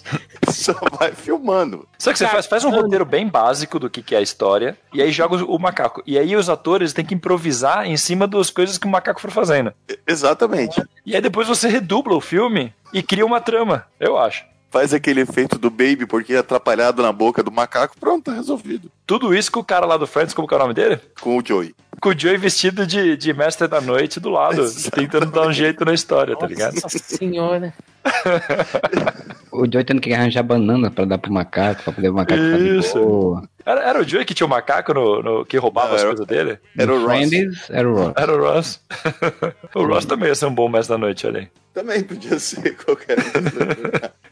Só 0.48 0.74
vai 0.98 1.12
filmando. 1.12 1.86
Só 1.98 2.12
que 2.12 2.18
você 2.18 2.26
faz, 2.26 2.46
faz 2.46 2.64
um 2.64 2.70
roteiro 2.70 3.04
bem 3.04 3.28
básico 3.28 3.78
do 3.78 3.90
que, 3.90 4.02
que 4.02 4.14
é 4.14 4.18
a 4.18 4.22
história, 4.22 4.76
e 4.92 5.02
aí 5.02 5.10
joga 5.10 5.36
o 5.44 5.58
macaco. 5.58 6.02
E 6.06 6.18
aí 6.18 6.34
os 6.34 6.48
atores 6.48 6.92
têm 6.92 7.04
que 7.04 7.14
improvisar 7.14 7.86
em 7.86 7.96
cima 7.96 8.26
das 8.26 8.50
coisas 8.50 8.78
que 8.78 8.86
o 8.86 8.90
macaco 8.90 9.20
for 9.20 9.30
fazendo. 9.30 9.72
Exatamente. 10.06 10.82
E 11.04 11.14
aí 11.14 11.20
depois 11.20 11.48
você 11.48 11.68
redubla 11.68 12.14
o 12.14 12.20
filme 12.20 12.72
e 12.92 13.02
cria 13.02 13.26
uma 13.26 13.40
trama, 13.40 13.86
eu 14.00 14.18
acho. 14.18 14.44
Faz 14.70 14.92
aquele 14.92 15.22
efeito 15.22 15.58
do 15.58 15.70
baby 15.70 16.04
porque 16.06 16.34
é 16.34 16.38
atrapalhado 16.38 17.02
na 17.02 17.10
boca 17.10 17.42
do 17.42 17.50
macaco, 17.50 17.94
pronto, 17.98 18.24
tá 18.26 18.34
resolvido. 18.34 18.90
Tudo 19.06 19.34
isso 19.34 19.50
com 19.50 19.60
o 19.60 19.64
cara 19.64 19.86
lá 19.86 19.96
do 19.96 20.06
Friends, 20.06 20.34
como 20.34 20.46
que 20.46 20.52
é 20.52 20.56
o 20.58 20.60
nome 20.60 20.74
dele? 20.74 21.00
Com 21.20 21.38
o 21.38 21.42
Joey. 21.44 21.74
Com 22.00 22.10
o 22.10 22.18
Joey 22.18 22.36
vestido 22.36 22.86
de, 22.86 23.16
de 23.16 23.32
mestre 23.32 23.66
da 23.66 23.80
noite 23.80 24.20
do 24.20 24.28
lado, 24.28 24.62
tentando 24.94 25.26
dar 25.32 25.46
um 25.48 25.52
jeito 25.52 25.84
na 25.86 25.94
história, 25.94 26.36
tá 26.36 26.46
ligado? 26.46 26.74
Nossa 26.82 26.98
senhora. 26.98 27.72
O 29.50 29.66
Joey 29.66 29.82
tendo 29.84 30.00
que 30.00 30.12
arranjar 30.12 30.42
banana 30.44 30.88
pra 30.90 31.04
dar 31.04 31.18
pro 31.18 31.32
macaco, 31.32 31.82
pra 31.82 31.92
poder 31.92 32.10
o 32.10 32.14
macaco 32.14 32.40
de 32.40 32.78
Isso. 32.78 32.94
boa. 33.00 33.42
Era, 33.66 33.80
era 33.82 34.00
o 34.00 34.04
Joey 34.06 34.24
que 34.24 34.32
tinha 34.34 34.46
o 34.46 34.50
macaco 34.50 34.94
no, 34.94 35.20
no- 35.22 35.44
que 35.44 35.56
roubava 35.56 35.88
Não, 35.88 35.94
as 35.96 36.04
coisas 36.04 36.26
dele? 36.26 36.58
Era 36.76 36.94
o. 36.94 37.04
Friends, 37.04 37.68
era 37.70 37.88
o 37.90 37.94
Ross. 37.96 38.12
Era 38.16 38.32
o 38.32 38.38
Ross. 38.40 38.80
o 39.74 39.84
Ross 39.84 40.04
também 40.04 40.28
ia 40.28 40.34
ser 40.36 40.46
um 40.46 40.54
bom 40.54 40.68
mestre 40.68 40.94
da 40.94 40.98
noite, 40.98 41.26
olha 41.26 41.40
aí. 41.40 41.48
Também 41.74 42.02
podia 42.04 42.38
ser 42.38 42.76
qualquer 42.76 43.18
um. 43.18 43.22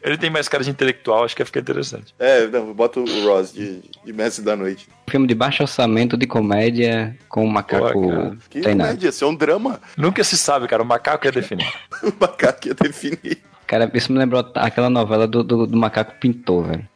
Ele 0.07 0.17
tem 0.17 0.29
mais 0.29 0.47
cara 0.47 0.63
de 0.63 0.69
intelectual, 0.69 1.23
acho 1.23 1.35
que 1.35 1.41
ia 1.41 1.45
ficar 1.45 1.59
interessante. 1.59 2.13
É, 2.17 2.47
não, 2.47 2.73
bota 2.73 2.99
o 2.99 3.25
Ross 3.25 3.53
de, 3.53 3.81
de 4.05 4.13
mestre 4.13 4.43
da 4.43 4.55
noite. 4.55 4.87
Filme 5.09 5.27
de 5.27 5.35
baixo 5.35 5.63
orçamento 5.63 6.15
de 6.17 6.25
comédia 6.25 7.17
com 7.29 7.43
o 7.45 7.49
macaco 7.49 7.93
Pô, 7.93 8.35
Que 8.49 8.61
treinado. 8.61 8.89
comédia, 8.91 9.09
isso 9.09 9.23
é 9.23 9.27
um 9.27 9.35
drama. 9.35 9.79
Nunca 9.97 10.23
se 10.23 10.37
sabe, 10.37 10.67
cara, 10.67 10.81
o 10.81 10.85
macaco 10.85 11.25
ia 11.25 11.31
definir. 11.31 11.67
O 12.03 12.13
macaco 12.19 12.67
ia 12.67 12.73
definir. 12.73 13.41
Cara, 13.67 13.91
isso 13.93 14.13
me 14.13 14.17
lembrou 14.17 14.49
aquela 14.55 14.89
novela 14.89 15.27
do, 15.27 15.43
do, 15.43 15.67
do 15.67 15.77
macaco 15.77 16.13
pintor, 16.21 16.67
velho. 16.67 16.87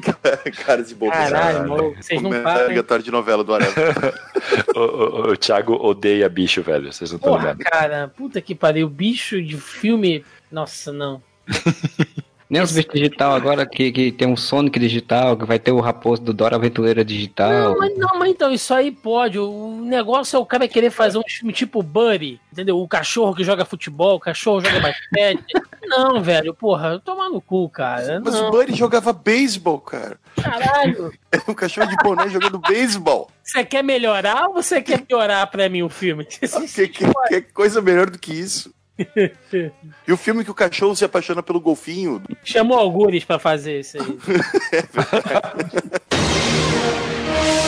Cara 0.64 0.82
de 0.82 0.94
boca. 0.94 1.12
Caralho, 1.14 1.68
maluco, 1.68 2.02
vocês 2.02 2.22
não 2.22 2.30
param. 2.42 2.98
de 3.02 3.10
novela 3.10 3.44
do 3.44 3.54
Areva. 3.54 4.14
o, 4.74 4.80
o- 4.80 5.32
o 5.32 5.36
Thiago 5.36 5.74
odeia 5.74 6.26
bicho, 6.30 6.62
velho, 6.62 6.90
vocês 6.90 7.10
não 7.10 7.18
estão 7.18 7.36
ligados. 7.36 7.62
cara, 7.64 8.08
puta 8.08 8.40
que 8.40 8.54
pariu. 8.54 8.88
Bicho 8.88 9.42
de 9.42 9.58
filme. 9.58 10.24
Nossa, 10.50 10.90
não. 10.94 11.20
Nem 12.48 12.60
os 12.60 12.72
bichos 12.72 12.92
digital 12.92 13.34
agora, 13.34 13.66
que, 13.66 13.90
que 13.90 14.12
tem 14.12 14.28
um 14.28 14.36
Sonic 14.36 14.78
digital, 14.78 15.36
que 15.36 15.44
vai 15.44 15.58
ter 15.58 15.72
o 15.72 15.80
Raposo 15.80 16.22
do 16.22 16.32
Dora 16.32 16.56
Aventureira 16.56 17.04
digital. 17.04 17.50
Não, 17.50 17.78
mas, 17.78 17.98
não, 17.98 18.18
mas 18.18 18.30
então, 18.30 18.52
isso 18.52 18.74
aí 18.74 18.92
pode. 18.92 19.38
O 19.38 19.80
negócio 19.82 20.36
é 20.36 20.38
o 20.38 20.46
cara 20.46 20.68
querer 20.68 20.90
fazer 20.90 21.18
um 21.18 21.22
filme 21.26 21.52
tipo 21.52 21.82
Buddy, 21.82 22.40
entendeu? 22.52 22.78
O 22.78 22.86
cachorro 22.86 23.34
que 23.34 23.42
joga 23.42 23.64
futebol, 23.64 24.16
o 24.16 24.20
cachorro 24.20 24.60
joga 24.60 24.80
basquete. 24.80 25.44
não, 25.88 26.22
velho, 26.22 26.52
porra, 26.52 26.98
tomar 26.98 27.30
no 27.30 27.40
cu, 27.40 27.68
cara. 27.68 28.20
Mas 28.22 28.34
não, 28.34 28.48
o 28.48 28.50
Buddy 28.50 28.74
jogava 28.74 29.12
beisebol, 29.12 29.80
cara. 29.80 30.18
caralho. 30.40 31.12
É 31.34 31.50
um 31.50 31.54
cachorro 31.54 31.88
de 31.88 31.96
boné 31.96 32.28
jogando 32.28 32.60
beisebol. 32.60 33.28
Você 33.42 33.64
quer 33.64 33.82
melhorar 33.82 34.46
ou 34.46 34.54
você 34.54 34.80
quer 34.80 35.00
piorar 35.00 35.50
pra 35.50 35.68
mim 35.68 35.82
o 35.82 35.88
filme? 35.88 36.24
Que, 36.74 36.88
que, 36.88 37.04
que 37.28 37.40
coisa 37.52 37.82
melhor 37.82 38.08
do 38.08 38.20
que 38.20 38.32
isso? 38.32 38.72
E 40.06 40.12
o 40.12 40.16
filme 40.16 40.44
que 40.44 40.50
o 40.50 40.54
cachorro 40.54 40.94
se 40.94 41.04
apaixona 41.04 41.42
pelo 41.42 41.60
golfinho. 41.60 42.22
Chamou 42.44 42.78
algures 42.78 43.24
pra 43.24 43.38
fazer 43.38 43.80
isso 43.80 43.96
aí. 44.00 44.04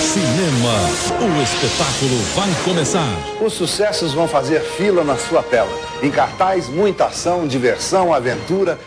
Cinema, 0.00 0.74
o 1.20 1.42
espetáculo 1.42 2.16
vai 2.34 2.48
começar. 2.64 3.42
Os 3.42 3.52
sucessos 3.52 4.14
vão 4.14 4.28
fazer 4.28 4.60
fila 4.60 5.02
na 5.04 5.16
sua 5.16 5.42
tela. 5.42 5.70
Em 6.02 6.10
cartaz, 6.10 6.68
muita 6.68 7.06
ação, 7.06 7.46
diversão, 7.46 8.14
aventura. 8.14 8.78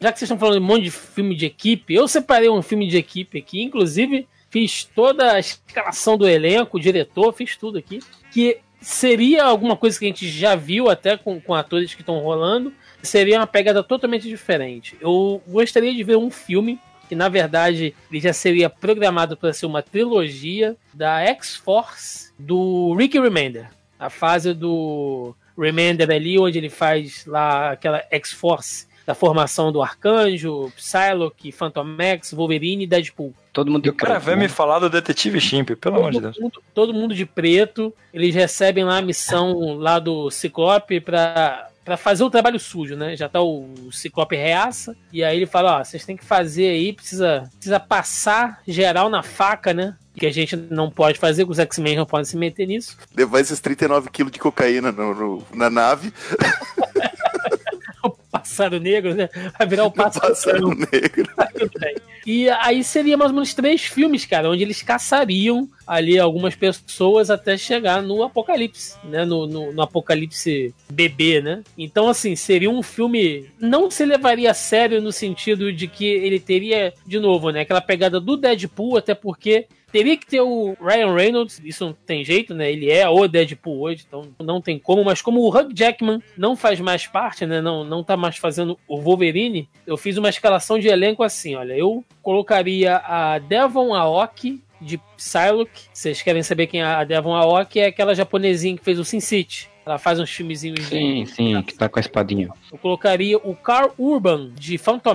Já 0.00 0.12
que 0.12 0.18
vocês 0.18 0.30
estão 0.30 0.38
falando 0.38 0.58
de 0.58 0.64
um 0.64 0.66
monte 0.66 0.84
de 0.84 0.90
filme 0.90 1.34
de 1.34 1.46
equipe, 1.46 1.94
eu 1.94 2.06
separei 2.06 2.48
um 2.48 2.62
filme 2.62 2.86
de 2.86 2.96
equipe 2.96 3.38
aqui, 3.38 3.62
inclusive 3.62 4.28
fiz 4.50 4.84
toda 4.84 5.32
a 5.32 5.38
escalação 5.38 6.16
do 6.16 6.28
elenco, 6.28 6.76
o 6.76 6.80
diretor, 6.80 7.32
fiz 7.32 7.56
tudo 7.56 7.78
aqui, 7.78 8.00
que 8.30 8.58
seria 8.80 9.44
alguma 9.44 9.76
coisa 9.76 9.98
que 9.98 10.04
a 10.04 10.08
gente 10.08 10.28
já 10.28 10.54
viu 10.54 10.88
até 10.88 11.16
com, 11.16 11.40
com 11.40 11.54
atores 11.54 11.94
que 11.94 12.02
estão 12.02 12.18
rolando, 12.18 12.72
seria 13.02 13.38
uma 13.38 13.46
pegada 13.46 13.82
totalmente 13.82 14.28
diferente. 14.28 14.96
Eu 15.00 15.42
gostaria 15.46 15.94
de 15.94 16.02
ver 16.02 16.16
um 16.16 16.30
filme 16.30 16.78
que 17.08 17.14
na 17.14 17.28
verdade 17.28 17.94
ele 18.10 18.20
já 18.20 18.32
seria 18.32 18.68
programado 18.68 19.36
para 19.36 19.52
ser 19.52 19.66
uma 19.66 19.82
trilogia 19.82 20.76
da 20.92 21.20
X-Force 21.20 22.32
do 22.38 22.94
Ricky 22.94 23.18
Remender. 23.18 23.70
A 23.98 24.10
fase 24.10 24.52
do 24.52 25.34
Remender 25.58 26.10
ali, 26.10 26.38
onde 26.38 26.58
ele 26.58 26.68
faz 26.68 27.24
lá 27.26 27.72
aquela 27.72 28.04
X-Force 28.10 28.86
da 29.08 29.14
formação 29.14 29.72
do 29.72 29.80
Arcanjo, 29.80 30.70
Psylocke, 30.76 31.50
Phantom 31.50 31.82
Max, 31.82 32.30
Wolverine 32.34 32.84
e 32.84 32.86
Deadpool. 32.86 33.32
Todo 33.54 33.70
mundo 33.70 33.84
de 33.84 33.88
O 33.88 33.94
cara 33.94 34.16
preto, 34.16 34.26
vem 34.26 34.36
né? 34.36 34.42
me 34.42 34.48
falar 34.50 34.80
do 34.80 34.90
Detetive 34.90 35.40
Chimp, 35.40 35.70
pelo 35.76 35.96
amor 35.96 36.10
de 36.12 36.16
Todo 36.20 36.24
Deus. 36.24 36.38
mundo, 36.38 36.62
todo 36.74 36.92
mundo 36.92 37.14
de 37.14 37.24
preto, 37.24 37.90
eles 38.12 38.34
recebem 38.34 38.84
lá 38.84 38.98
a 38.98 39.02
missão 39.02 39.78
lá 39.78 39.98
do 39.98 40.30
Ciclope 40.30 41.00
pra, 41.00 41.68
pra 41.86 41.96
fazer 41.96 42.22
o 42.22 42.28
trabalho 42.28 42.60
sujo, 42.60 42.96
né? 42.96 43.16
Já 43.16 43.30
tá 43.30 43.40
o 43.40 43.66
Ciclope 43.90 44.36
reaça, 44.36 44.94
e 45.10 45.24
aí 45.24 45.38
ele 45.38 45.46
fala, 45.46 45.80
ó, 45.80 45.84
vocês 45.84 46.04
têm 46.04 46.14
que 46.14 46.24
fazer 46.26 46.68
aí, 46.68 46.92
precisa, 46.92 47.48
precisa 47.56 47.80
passar 47.80 48.60
geral 48.68 49.08
na 49.08 49.22
faca, 49.22 49.72
né? 49.72 49.96
Que 50.18 50.26
a 50.26 50.30
gente 50.32 50.54
não 50.54 50.90
pode 50.90 51.18
fazer, 51.18 51.46
que 51.46 51.50
os 51.50 51.58
X-Men 51.58 51.96
não 51.96 52.04
podem 52.04 52.26
se 52.26 52.36
meter 52.36 52.66
nisso. 52.66 52.94
Levar 53.16 53.40
esses 53.40 53.58
39 53.58 54.10
quilos 54.10 54.30
de 54.32 54.38
cocaína 54.38 54.92
no- 54.92 55.14
no- 55.14 55.42
na 55.54 55.70
nave. 55.70 56.12
Pássaro 58.48 58.80
negro, 58.80 59.14
né? 59.14 59.28
Vai 59.58 59.66
virar 59.66 59.84
o 59.84 59.90
pássaro 59.92 60.28
Pássaro 60.28 60.68
negro. 60.68 61.28
Bem. 61.78 61.96
E 62.26 62.48
aí 62.48 62.82
seria 62.82 63.16
mais 63.16 63.30
ou 63.30 63.34
menos 63.34 63.54
três 63.54 63.82
filmes, 63.82 64.24
cara, 64.24 64.50
onde 64.50 64.62
eles 64.62 64.82
caçariam 64.82 65.68
ali 65.86 66.18
algumas 66.18 66.54
pessoas 66.54 67.30
até 67.30 67.56
chegar 67.56 68.02
no 68.02 68.22
apocalipse, 68.22 68.96
né? 69.04 69.24
No, 69.24 69.46
no, 69.46 69.72
no 69.72 69.82
apocalipse 69.82 70.74
bebê, 70.90 71.40
né? 71.40 71.62
Então, 71.76 72.08
assim, 72.08 72.34
seria 72.36 72.70
um 72.70 72.82
filme. 72.82 73.46
Não 73.60 73.90
se 73.90 74.04
levaria 74.04 74.50
a 74.50 74.54
sério 74.54 75.00
no 75.00 75.12
sentido 75.12 75.72
de 75.72 75.86
que 75.86 76.06
ele 76.06 76.40
teria, 76.40 76.92
de 77.06 77.18
novo, 77.18 77.50
né? 77.50 77.60
Aquela 77.60 77.80
pegada 77.80 78.20
do 78.20 78.36
Deadpool, 78.36 78.96
até 78.96 79.14
porque. 79.14 79.66
Teria 79.90 80.16
que 80.16 80.26
ter 80.26 80.40
o 80.40 80.76
Ryan 80.80 81.14
Reynolds, 81.14 81.60
isso 81.64 81.84
não 81.86 81.92
tem 81.92 82.24
jeito, 82.24 82.54
né? 82.54 82.70
Ele 82.70 82.90
é 82.90 83.08
o 83.08 83.26
Deadpool 83.26 83.80
hoje, 83.82 84.04
então 84.06 84.28
não 84.38 84.60
tem 84.60 84.78
como. 84.78 85.02
Mas 85.04 85.22
como 85.22 85.40
o 85.40 85.48
Hugh 85.48 85.72
Jackman 85.74 86.22
não 86.36 86.56
faz 86.56 86.78
mais 86.80 87.06
parte, 87.06 87.46
né? 87.46 87.60
Não, 87.60 87.84
não 87.84 88.04
tá 88.04 88.16
mais 88.16 88.36
fazendo 88.36 88.78
o 88.86 89.00
Wolverine, 89.00 89.68
eu 89.86 89.96
fiz 89.96 90.16
uma 90.16 90.28
escalação 90.28 90.78
de 90.78 90.88
elenco 90.88 91.22
assim, 91.22 91.54
olha. 91.54 91.72
Eu 91.72 92.04
colocaria 92.22 92.96
a 92.96 93.38
Devon 93.38 93.94
Aoki 93.94 94.62
de 94.80 94.98
Psylocke. 95.16 95.86
Vocês 95.92 96.22
querem 96.22 96.42
saber 96.42 96.66
quem 96.66 96.80
é 96.80 96.84
a 96.84 97.02
Devon 97.04 97.34
Aoki? 97.34 97.80
É 97.80 97.86
aquela 97.86 98.14
japonesinha 98.14 98.76
que 98.76 98.84
fez 98.84 98.98
o 98.98 99.04
Sin 99.04 99.20
City. 99.20 99.68
Ela 99.84 99.96
faz 99.98 100.20
uns 100.20 100.28
filmezinhos 100.30 100.84
Sim, 100.84 101.24
sim, 101.24 101.62
que 101.62 101.72
tá 101.74 101.88
com 101.88 101.98
a 101.98 102.00
espadinha. 102.00 102.50
eu 102.70 102.76
colocaria 102.76 103.38
o 103.38 103.56
Carl 103.56 103.90
Urban 103.96 104.50
de 104.54 104.76
Phantom 104.76 105.14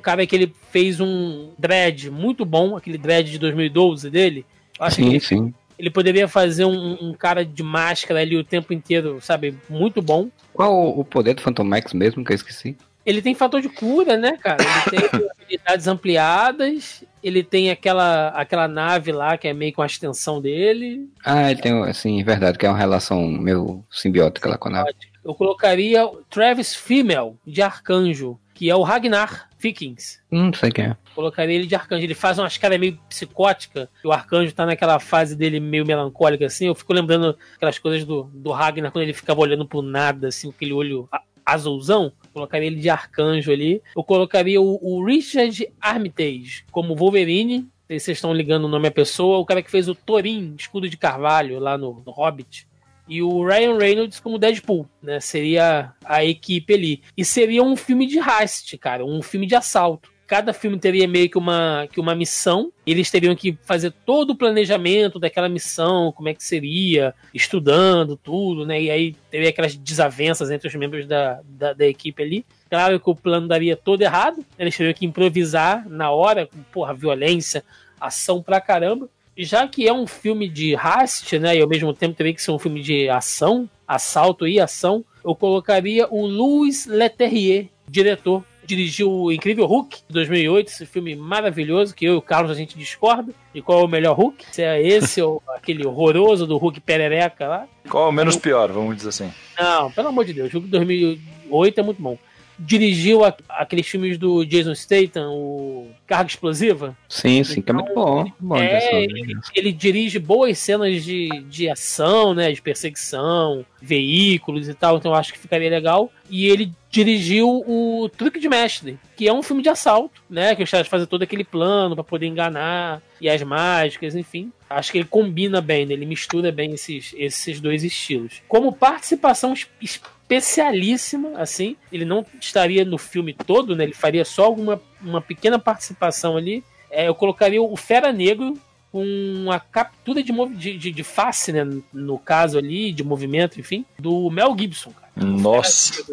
Cara 0.00 0.26
que 0.26 0.34
ele 0.34 0.52
fez 0.70 1.00
um 1.00 1.50
dread 1.58 2.10
muito 2.10 2.44
bom, 2.44 2.76
aquele 2.76 2.98
dread 2.98 3.30
de 3.30 3.38
2012 3.38 4.10
dele. 4.10 4.44
Eu 4.78 4.86
acho 4.86 4.96
que 4.96 5.02
Sim, 5.02 5.08
ele, 5.10 5.20
sim. 5.20 5.54
ele 5.78 5.90
poderia 5.90 6.26
fazer 6.26 6.64
um, 6.64 6.98
um 7.00 7.12
cara 7.14 7.44
de 7.44 7.62
máscara 7.62 8.20
ali 8.20 8.36
o 8.36 8.44
tempo 8.44 8.72
inteiro, 8.72 9.18
sabe? 9.20 9.54
Muito 9.68 10.00
bom. 10.02 10.28
Qual 10.52 10.98
o- 10.98 11.04
poder 11.04 11.34
do 11.34 11.42
Phantom 11.42 11.64
Max 11.64 11.92
mesmo, 11.92 12.24
que 12.24 12.32
eu 12.32 12.36
esqueci? 12.36 12.76
Ele 13.04 13.22
tem 13.22 13.34
fator 13.34 13.60
de 13.62 13.68
cura, 13.68 14.16
né, 14.16 14.36
cara? 14.36 14.62
Ele 14.92 15.08
tem 15.08 15.20
habilidades 15.40 15.86
ampliadas. 15.88 17.02
Ele 17.22 17.42
tem 17.42 17.70
aquela, 17.70 18.28
aquela 18.28 18.66
nave 18.68 19.12
lá 19.12 19.36
que 19.36 19.46
é 19.48 19.52
meio 19.54 19.72
com 19.72 19.82
a 19.82 19.86
extensão 19.86 20.40
dele. 20.40 21.08
Ah, 21.24 21.50
ele 21.50 21.60
tem, 21.60 21.72
assim, 21.84 22.22
verdade, 22.22 22.58
que 22.58 22.64
é 22.66 22.68
uma 22.68 22.78
relação 22.78 23.26
meio 23.26 23.84
simbiótica 23.90 24.48
lá 24.48 24.56
com 24.58 24.68
a 24.68 24.72
nave. 24.72 24.94
Eu 25.24 25.34
colocaria 25.34 26.04
o 26.06 26.22
Travis 26.30 26.74
Fimmel, 26.74 27.36
de 27.46 27.60
Arcanjo, 27.60 28.38
que 28.60 28.68
é 28.68 28.76
o 28.76 28.82
Ragnar 28.82 29.48
Vikings. 29.58 30.18
Hum, 30.30 30.48
não 30.48 30.52
sei 30.52 30.70
quem 30.70 30.84
é. 30.84 30.96
Colocaria 31.14 31.56
ele 31.56 31.66
de 31.66 31.74
arcanjo. 31.74 32.04
Ele 32.04 32.12
faz 32.12 32.38
umas 32.38 32.58
caras 32.58 32.78
meio 32.78 32.98
psicótica. 33.08 33.88
E 34.04 34.06
o 34.06 34.12
arcanjo 34.12 34.52
tá 34.52 34.66
naquela 34.66 34.98
fase 34.98 35.34
dele 35.34 35.58
meio 35.58 35.86
melancólica, 35.86 36.44
assim. 36.44 36.66
Eu 36.66 36.74
fico 36.74 36.92
lembrando 36.92 37.38
aquelas 37.56 37.78
coisas 37.78 38.04
do, 38.04 38.24
do 38.24 38.50
Ragnar 38.50 38.92
quando 38.92 39.04
ele 39.04 39.14
ficava 39.14 39.40
olhando 39.40 39.66
pro 39.66 39.80
nada, 39.80 40.28
assim, 40.28 40.48
com 40.48 40.54
aquele 40.54 40.74
olho 40.74 41.08
azulzão. 41.42 42.12
Colocaria 42.34 42.66
ele 42.66 42.76
de 42.76 42.90
arcanjo 42.90 43.50
ali. 43.50 43.82
Eu 43.96 44.04
colocaria 44.04 44.60
o, 44.60 44.78
o 44.82 45.02
Richard 45.06 45.66
Armitage 45.80 46.66
como 46.70 46.94
Wolverine. 46.94 47.60
Não 47.60 47.66
sei 47.88 47.98
se 47.98 48.04
vocês 48.04 48.18
estão 48.18 48.34
ligando 48.34 48.64
o 48.64 48.68
nome 48.68 48.88
à 48.88 48.90
pessoa. 48.90 49.38
O 49.38 49.46
cara 49.46 49.62
que 49.62 49.70
fez 49.70 49.88
o 49.88 49.94
Thorin, 49.94 50.54
escudo 50.58 50.86
de 50.86 50.98
carvalho, 50.98 51.58
lá 51.58 51.78
no, 51.78 52.02
no 52.04 52.12
Hobbit 52.12 52.68
e 53.10 53.20
o 53.20 53.44
Ryan 53.44 53.76
Reynolds 53.76 54.20
como 54.20 54.38
Deadpool, 54.38 54.88
né? 55.02 55.18
Seria 55.18 55.92
a 56.04 56.24
equipe 56.24 56.72
ali. 56.72 57.02
E 57.16 57.24
seria 57.24 57.60
um 57.60 57.74
filme 57.74 58.06
de 58.06 58.20
heist, 58.20 58.78
cara, 58.78 59.04
um 59.04 59.20
filme 59.20 59.48
de 59.48 59.56
assalto. 59.56 60.12
Cada 60.28 60.52
filme 60.52 60.78
teria 60.78 61.08
meio 61.08 61.28
que 61.28 61.36
uma, 61.36 61.88
que 61.90 61.98
uma 61.98 62.14
missão. 62.14 62.72
Eles 62.86 63.10
teriam 63.10 63.34
que 63.34 63.58
fazer 63.64 63.90
todo 64.06 64.30
o 64.30 64.36
planejamento 64.36 65.18
daquela 65.18 65.48
missão, 65.48 66.12
como 66.12 66.28
é 66.28 66.34
que 66.34 66.44
seria, 66.44 67.12
estudando 67.34 68.16
tudo, 68.16 68.64
né? 68.64 68.80
E 68.80 68.90
aí 68.92 69.16
teria 69.28 69.48
aquelas 69.48 69.74
desavenças 69.74 70.48
entre 70.52 70.68
os 70.68 70.74
membros 70.76 71.04
da, 71.04 71.40
da, 71.44 71.72
da 71.72 71.84
equipe 71.84 72.22
ali. 72.22 72.46
Claro 72.70 73.00
que 73.00 73.10
o 73.10 73.16
plano 73.16 73.48
daria 73.48 73.76
todo 73.76 74.02
errado. 74.02 74.46
Eles 74.56 74.76
teriam 74.76 74.94
que 74.94 75.04
improvisar 75.04 75.84
na 75.88 76.12
hora, 76.12 76.46
com 76.46 76.62
porra, 76.70 76.94
violência, 76.94 77.64
ação 78.00 78.40
pra 78.40 78.60
caramba. 78.60 79.08
Já 79.42 79.66
que 79.66 79.88
é 79.88 79.92
um 79.92 80.06
filme 80.06 80.48
de 80.48 80.74
heist, 80.74 81.38
né, 81.38 81.56
e 81.56 81.62
ao 81.62 81.68
mesmo 81.68 81.94
tempo 81.94 82.14
teria 82.14 82.34
que 82.34 82.42
ser 82.42 82.50
um 82.50 82.58
filme 82.58 82.82
de 82.82 83.08
ação, 83.08 83.68
assalto 83.88 84.46
e 84.46 84.60
ação, 84.60 85.04
eu 85.24 85.34
colocaria 85.34 86.06
o 86.10 86.26
Louis 86.26 86.86
Leterrier, 86.86 87.68
diretor. 87.88 88.44
Dirigiu 88.64 89.10
o 89.10 89.32
Incrível 89.32 89.66
Hulk, 89.66 90.02
de 90.06 90.12
2008, 90.12 90.68
esse 90.68 90.86
filme 90.86 91.16
maravilhoso, 91.16 91.94
que 91.94 92.04
eu 92.04 92.14
e 92.14 92.16
o 92.16 92.22
Carlos 92.22 92.52
a 92.52 92.54
gente 92.54 92.78
discorda 92.78 93.32
de 93.52 93.62
qual 93.62 93.80
é 93.80 93.84
o 93.84 93.88
melhor 93.88 94.14
Hulk, 94.14 94.44
se 94.52 94.62
é 94.62 94.80
esse 94.80 95.20
ou 95.20 95.42
aquele 95.56 95.84
horroroso 95.84 96.46
do 96.46 96.56
Hulk 96.56 96.78
perereca 96.80 97.48
lá. 97.48 97.66
Qual 97.88 98.06
é 98.06 98.08
o 98.10 98.12
menos 98.12 98.36
pior, 98.36 98.70
vamos 98.70 98.94
dizer 98.96 99.08
assim? 99.08 99.32
Não, 99.58 99.90
pelo 99.90 100.08
amor 100.08 100.24
de 100.24 100.34
Deus, 100.34 100.50
o 100.50 100.58
Hulk 100.58 100.66
de 100.66 100.70
2008 100.72 101.80
é 101.80 101.82
muito 101.82 102.00
bom. 102.00 102.18
Dirigiu 102.62 103.24
a- 103.24 103.34
aqueles 103.48 103.86
filmes 103.88 104.18
do 104.18 104.44
Jason 104.44 104.74
Statham, 104.74 105.32
o 105.32 105.88
Carga 106.06 106.28
Explosiva, 106.28 106.94
Sim, 107.08 107.42
sim, 107.42 107.62
que 107.62 107.70
é 107.70 107.72
muito 107.74 107.94
bom. 107.94 108.20
muito 108.20 108.34
bom 108.38 108.56
é, 108.58 109.02
ele, 109.04 109.34
ele 109.54 109.72
dirige 109.72 110.18
boas 110.18 110.58
cenas 110.58 111.02
de, 111.02 111.28
de 111.48 111.70
ação, 111.70 112.34
né? 112.34 112.52
De 112.52 112.60
perseguição, 112.60 113.64
veículos 113.80 114.68
e 114.68 114.74
tal, 114.74 114.98
então 114.98 115.12
eu 115.12 115.16
acho 115.16 115.32
que 115.32 115.38
ficaria 115.38 115.70
legal. 115.70 116.12
E 116.28 116.46
ele 116.46 116.70
dirigiu 116.90 117.48
o 117.66 118.08
Truque 118.14 118.38
de 118.38 118.48
Mestre, 118.48 118.98
que 119.16 119.26
é 119.26 119.32
um 119.32 119.42
filme 119.42 119.62
de 119.62 119.68
assalto, 119.68 120.22
né? 120.28 120.54
Que 120.54 120.62
os 120.62 120.70
caras 120.70 120.86
fazem 120.86 121.06
todo 121.06 121.22
aquele 121.22 121.44
plano 121.44 121.94
pra 121.94 122.04
poder 122.04 122.26
enganar, 122.26 123.00
e 123.20 123.28
as 123.28 123.42
mágicas, 123.42 124.14
enfim. 124.14 124.52
Acho 124.68 124.92
que 124.92 124.98
ele 124.98 125.04
combina 125.06 125.60
bem, 125.60 125.86
né? 125.86 125.94
ele 125.94 126.06
mistura 126.06 126.52
bem 126.52 126.72
esses, 126.74 127.14
esses 127.16 127.58
dois 127.60 127.82
estilos. 127.82 128.42
Como 128.46 128.70
participação 128.72 129.52
es- 129.80 130.00
especialíssima, 130.30 131.32
assim, 131.36 131.76
ele 131.92 132.04
não 132.04 132.24
estaria 132.40 132.84
no 132.84 132.96
filme 132.96 133.34
todo, 133.34 133.74
né? 133.74 133.84
Ele 133.84 133.92
faria 133.92 134.24
só 134.24 134.44
alguma 134.44 134.80
uma 135.02 135.20
pequena 135.20 135.58
participação 135.58 136.36
ali. 136.36 136.62
É, 136.90 137.08
eu 137.08 137.14
colocaria 137.14 137.60
o 137.60 137.76
Fera 137.76 138.12
Negro 138.12 138.58
com 138.92 139.04
uma 139.04 139.58
captura 139.58 140.22
de, 140.22 140.32
de, 140.56 140.78
de, 140.78 140.92
de 140.92 141.04
face, 141.04 141.52
né? 141.52 141.66
No 141.92 142.18
caso 142.18 142.58
ali, 142.58 142.92
de 142.92 143.02
movimento, 143.02 143.58
enfim, 143.58 143.84
do 143.98 144.30
Mel 144.30 144.56
Gibson, 144.58 144.92
cara. 144.92 145.10
Nossa. 145.16 146.04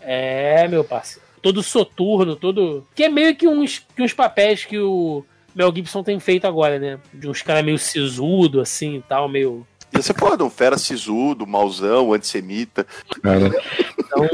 É, 0.00 0.66
meu 0.68 0.84
parceiro. 0.84 1.26
Todo 1.42 1.62
soturno, 1.62 2.34
todo. 2.34 2.86
Que 2.94 3.04
é 3.04 3.08
meio 3.08 3.34
que 3.36 3.46
uns, 3.46 3.84
que 3.94 4.02
uns 4.02 4.12
papéis 4.12 4.64
que 4.64 4.78
o 4.78 5.24
Mel 5.54 5.72
Gibson 5.74 6.02
tem 6.02 6.18
feito 6.18 6.46
agora, 6.46 6.78
né? 6.78 6.98
De 7.12 7.28
uns 7.28 7.42
caras 7.42 7.64
meio 7.64 7.78
sisudo, 7.78 8.60
assim 8.60 8.96
e 8.96 9.02
tal, 9.02 9.28
meio. 9.28 9.66
Ia 9.94 10.02
ser 10.02 10.14
foda, 10.14 10.44
um 10.44 10.50
fera 10.50 10.76
sisudo, 10.78 11.46
mauzão, 11.46 12.12
antissemita. 12.12 12.86
Então, 13.18 14.28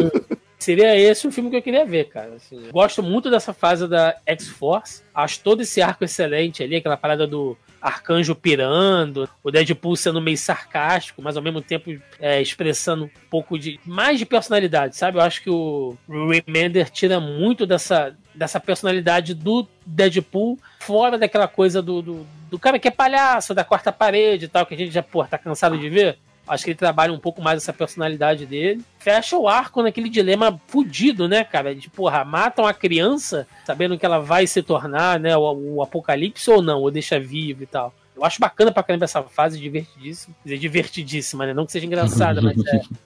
seria 0.59 0.97
esse 0.97 1.27
o 1.27 1.33
filme 1.33 1.51
que 1.51 1.57
eu 1.57 1.63
queria 1.63 1.85
ver, 1.85 2.09
cara. 2.09 2.35
Assim, 2.37 2.69
gosto 2.71 3.03
muito 3.03 3.31
dessa 3.31 3.53
fase 3.53 3.87
da 3.89 4.17
X-Force. 4.27 5.03
Acho 5.15 5.41
todo 5.41 5.63
esse 5.63 5.83
arco 5.83 6.05
excelente 6.05 6.63
ali, 6.63 6.77
aquela 6.77 6.97
parada 6.97 7.27
do 7.27 7.57
arcanjo 7.83 8.35
pirando, 8.37 9.29
o 9.43 9.51
Deadpool 9.51 9.97
sendo 9.97 10.21
meio 10.21 10.39
sarcástico, 10.39 11.21
mas 11.21 11.37
ao 11.37 11.43
mesmo 11.43 11.61
tempo 11.61 11.91
é, 12.21 12.41
expressando 12.41 13.07
um 13.07 13.11
pouco 13.29 13.59
de 13.59 13.81
mais 13.85 14.21
de 14.21 14.25
personalidade, 14.25 14.97
sabe? 14.97 15.19
Eu 15.19 15.23
acho 15.23 15.43
que 15.43 15.51
o 15.51 15.97
Remender 16.09 16.89
tira 16.89 17.19
muito 17.19 17.67
dessa, 17.67 18.17
dessa 18.33 18.61
personalidade 18.61 19.35
do 19.35 19.67
Deadpool, 19.85 20.59
fora 20.79 21.19
daquela 21.19 21.49
coisa 21.49 21.83
do, 21.83 22.01
do, 22.01 22.27
do 22.53 22.59
cara 22.59 22.79
que 22.79 22.87
é 22.87 22.91
palhaço, 22.91 23.55
da 23.55 23.65
quarta 23.65 23.91
parede 23.91 24.45
e 24.45 24.49
tal, 24.49 24.67
que 24.67 24.75
a 24.75 24.77
gente 24.77 24.93
já, 24.93 25.03
pô, 25.03 25.25
tá 25.25 25.39
cansado 25.39 25.79
de 25.79 25.89
ver. 25.89 26.19
Acho 26.47 26.65
que 26.65 26.71
ele 26.73 26.79
trabalha 26.79 27.11
um 27.11 27.19
pouco 27.19 27.41
mais 27.41 27.63
essa 27.63 27.73
personalidade 27.73 28.45
dele. 28.45 28.85
Fecha 28.99 29.39
o 29.39 29.49
arco 29.49 29.83
naquele 29.83 30.11
dilema 30.11 30.61
fudido, 30.67 31.27
né, 31.27 31.45
cara? 31.45 31.75
De, 31.75 31.89
porra, 31.89 32.27
matam 32.27 32.67
a 32.67 32.75
criança 32.75 33.49
sabendo 33.65 33.97
que 33.99 34.05
ela 34.05 34.19
vai 34.19 34.47
se 34.47 34.63
tornar, 34.63 35.19
né, 35.19 35.35
o, 35.35 35.77
o 35.77 35.83
apocalipse 35.83 36.51
ou 36.51 36.61
não, 36.61 36.83
ou 36.83 36.91
deixa 36.91 37.19
vivo 37.19 37.63
e 37.63 37.67
tal. 37.67 37.95
Eu 38.15 38.23
acho 38.23 38.39
bacana 38.39 38.71
pra 38.71 38.83
caramba 38.83 39.07
essa 39.07 39.23
fase, 39.23 39.59
divertidíssima. 39.59 40.37
Quer 40.43 40.51
dizer, 40.51 40.59
divertidíssima, 40.59 41.47
né? 41.47 41.55
Não 41.55 41.65
que 41.65 41.73
seja 41.73 41.87
engraçada, 41.87 42.43
mas 42.43 42.55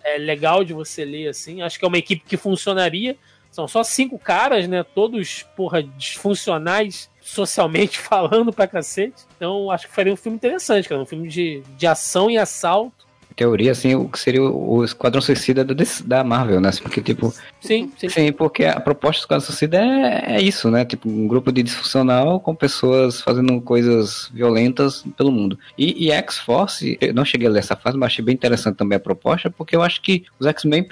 é, 0.02 0.16
é 0.16 0.18
legal 0.18 0.64
de 0.64 0.72
você 0.72 1.04
ler, 1.04 1.28
assim. 1.28 1.62
Acho 1.62 1.78
que 1.78 1.84
é 1.84 1.88
uma 1.88 1.98
equipe 1.98 2.24
que 2.26 2.36
funcionaria. 2.36 3.16
São 3.52 3.68
só 3.68 3.84
cinco 3.84 4.18
caras, 4.18 4.66
né? 4.66 4.82
Todos, 4.82 5.46
porra, 5.56 5.84
disfuncionais 5.84 7.08
socialmente 7.26 7.98
falando 8.00 8.52
pra 8.52 8.66
cacete. 8.66 9.24
Então, 9.36 9.70
acho 9.70 9.88
que 9.88 9.94
faria 9.94 10.12
um 10.12 10.16
filme 10.16 10.36
interessante, 10.36 10.88
cara. 10.88 11.02
Um 11.02 11.06
filme 11.06 11.28
de, 11.28 11.62
de 11.76 11.86
ação 11.86 12.30
e 12.30 12.38
assalto. 12.38 13.04
teoria, 13.34 13.72
assim, 13.72 13.94
o 13.94 14.08
que 14.08 14.18
seria 14.18 14.42
o 14.42 14.84
Esquadrão 14.84 15.20
Suicida 15.20 15.64
da, 15.64 15.74
DC 15.74 16.04
da 16.04 16.22
Marvel, 16.22 16.60
né? 16.60 16.70
Porque, 16.80 17.02
tipo, 17.02 17.34
Sim, 17.60 17.90
sim. 17.98 18.08
Sim, 18.08 18.32
porque 18.32 18.64
a 18.64 18.78
proposta 18.78 19.20
do 19.20 19.22
Esquadrão 19.24 19.44
Suicida 19.44 19.78
é, 19.78 20.36
é 20.36 20.40
isso, 20.40 20.70
né? 20.70 20.84
Tipo, 20.84 21.08
um 21.08 21.26
grupo 21.26 21.50
de 21.50 21.64
disfuncional 21.64 22.38
com 22.38 22.54
pessoas 22.54 23.20
fazendo 23.20 23.60
coisas 23.60 24.30
violentas 24.32 25.04
pelo 25.16 25.32
mundo. 25.32 25.58
E, 25.76 26.06
e 26.06 26.12
X-Force, 26.12 26.96
eu 27.00 27.12
não 27.12 27.24
cheguei 27.24 27.48
a 27.48 27.50
ler 27.50 27.58
essa 27.58 27.76
fase, 27.76 27.98
mas 27.98 28.06
achei 28.06 28.24
bem 28.24 28.34
interessante 28.34 28.76
também 28.76 28.96
a 28.96 29.00
proposta, 29.00 29.50
porque 29.50 29.74
eu 29.74 29.82
acho 29.82 30.00
que 30.00 30.24
os 30.38 30.46
X-Men 30.46 30.86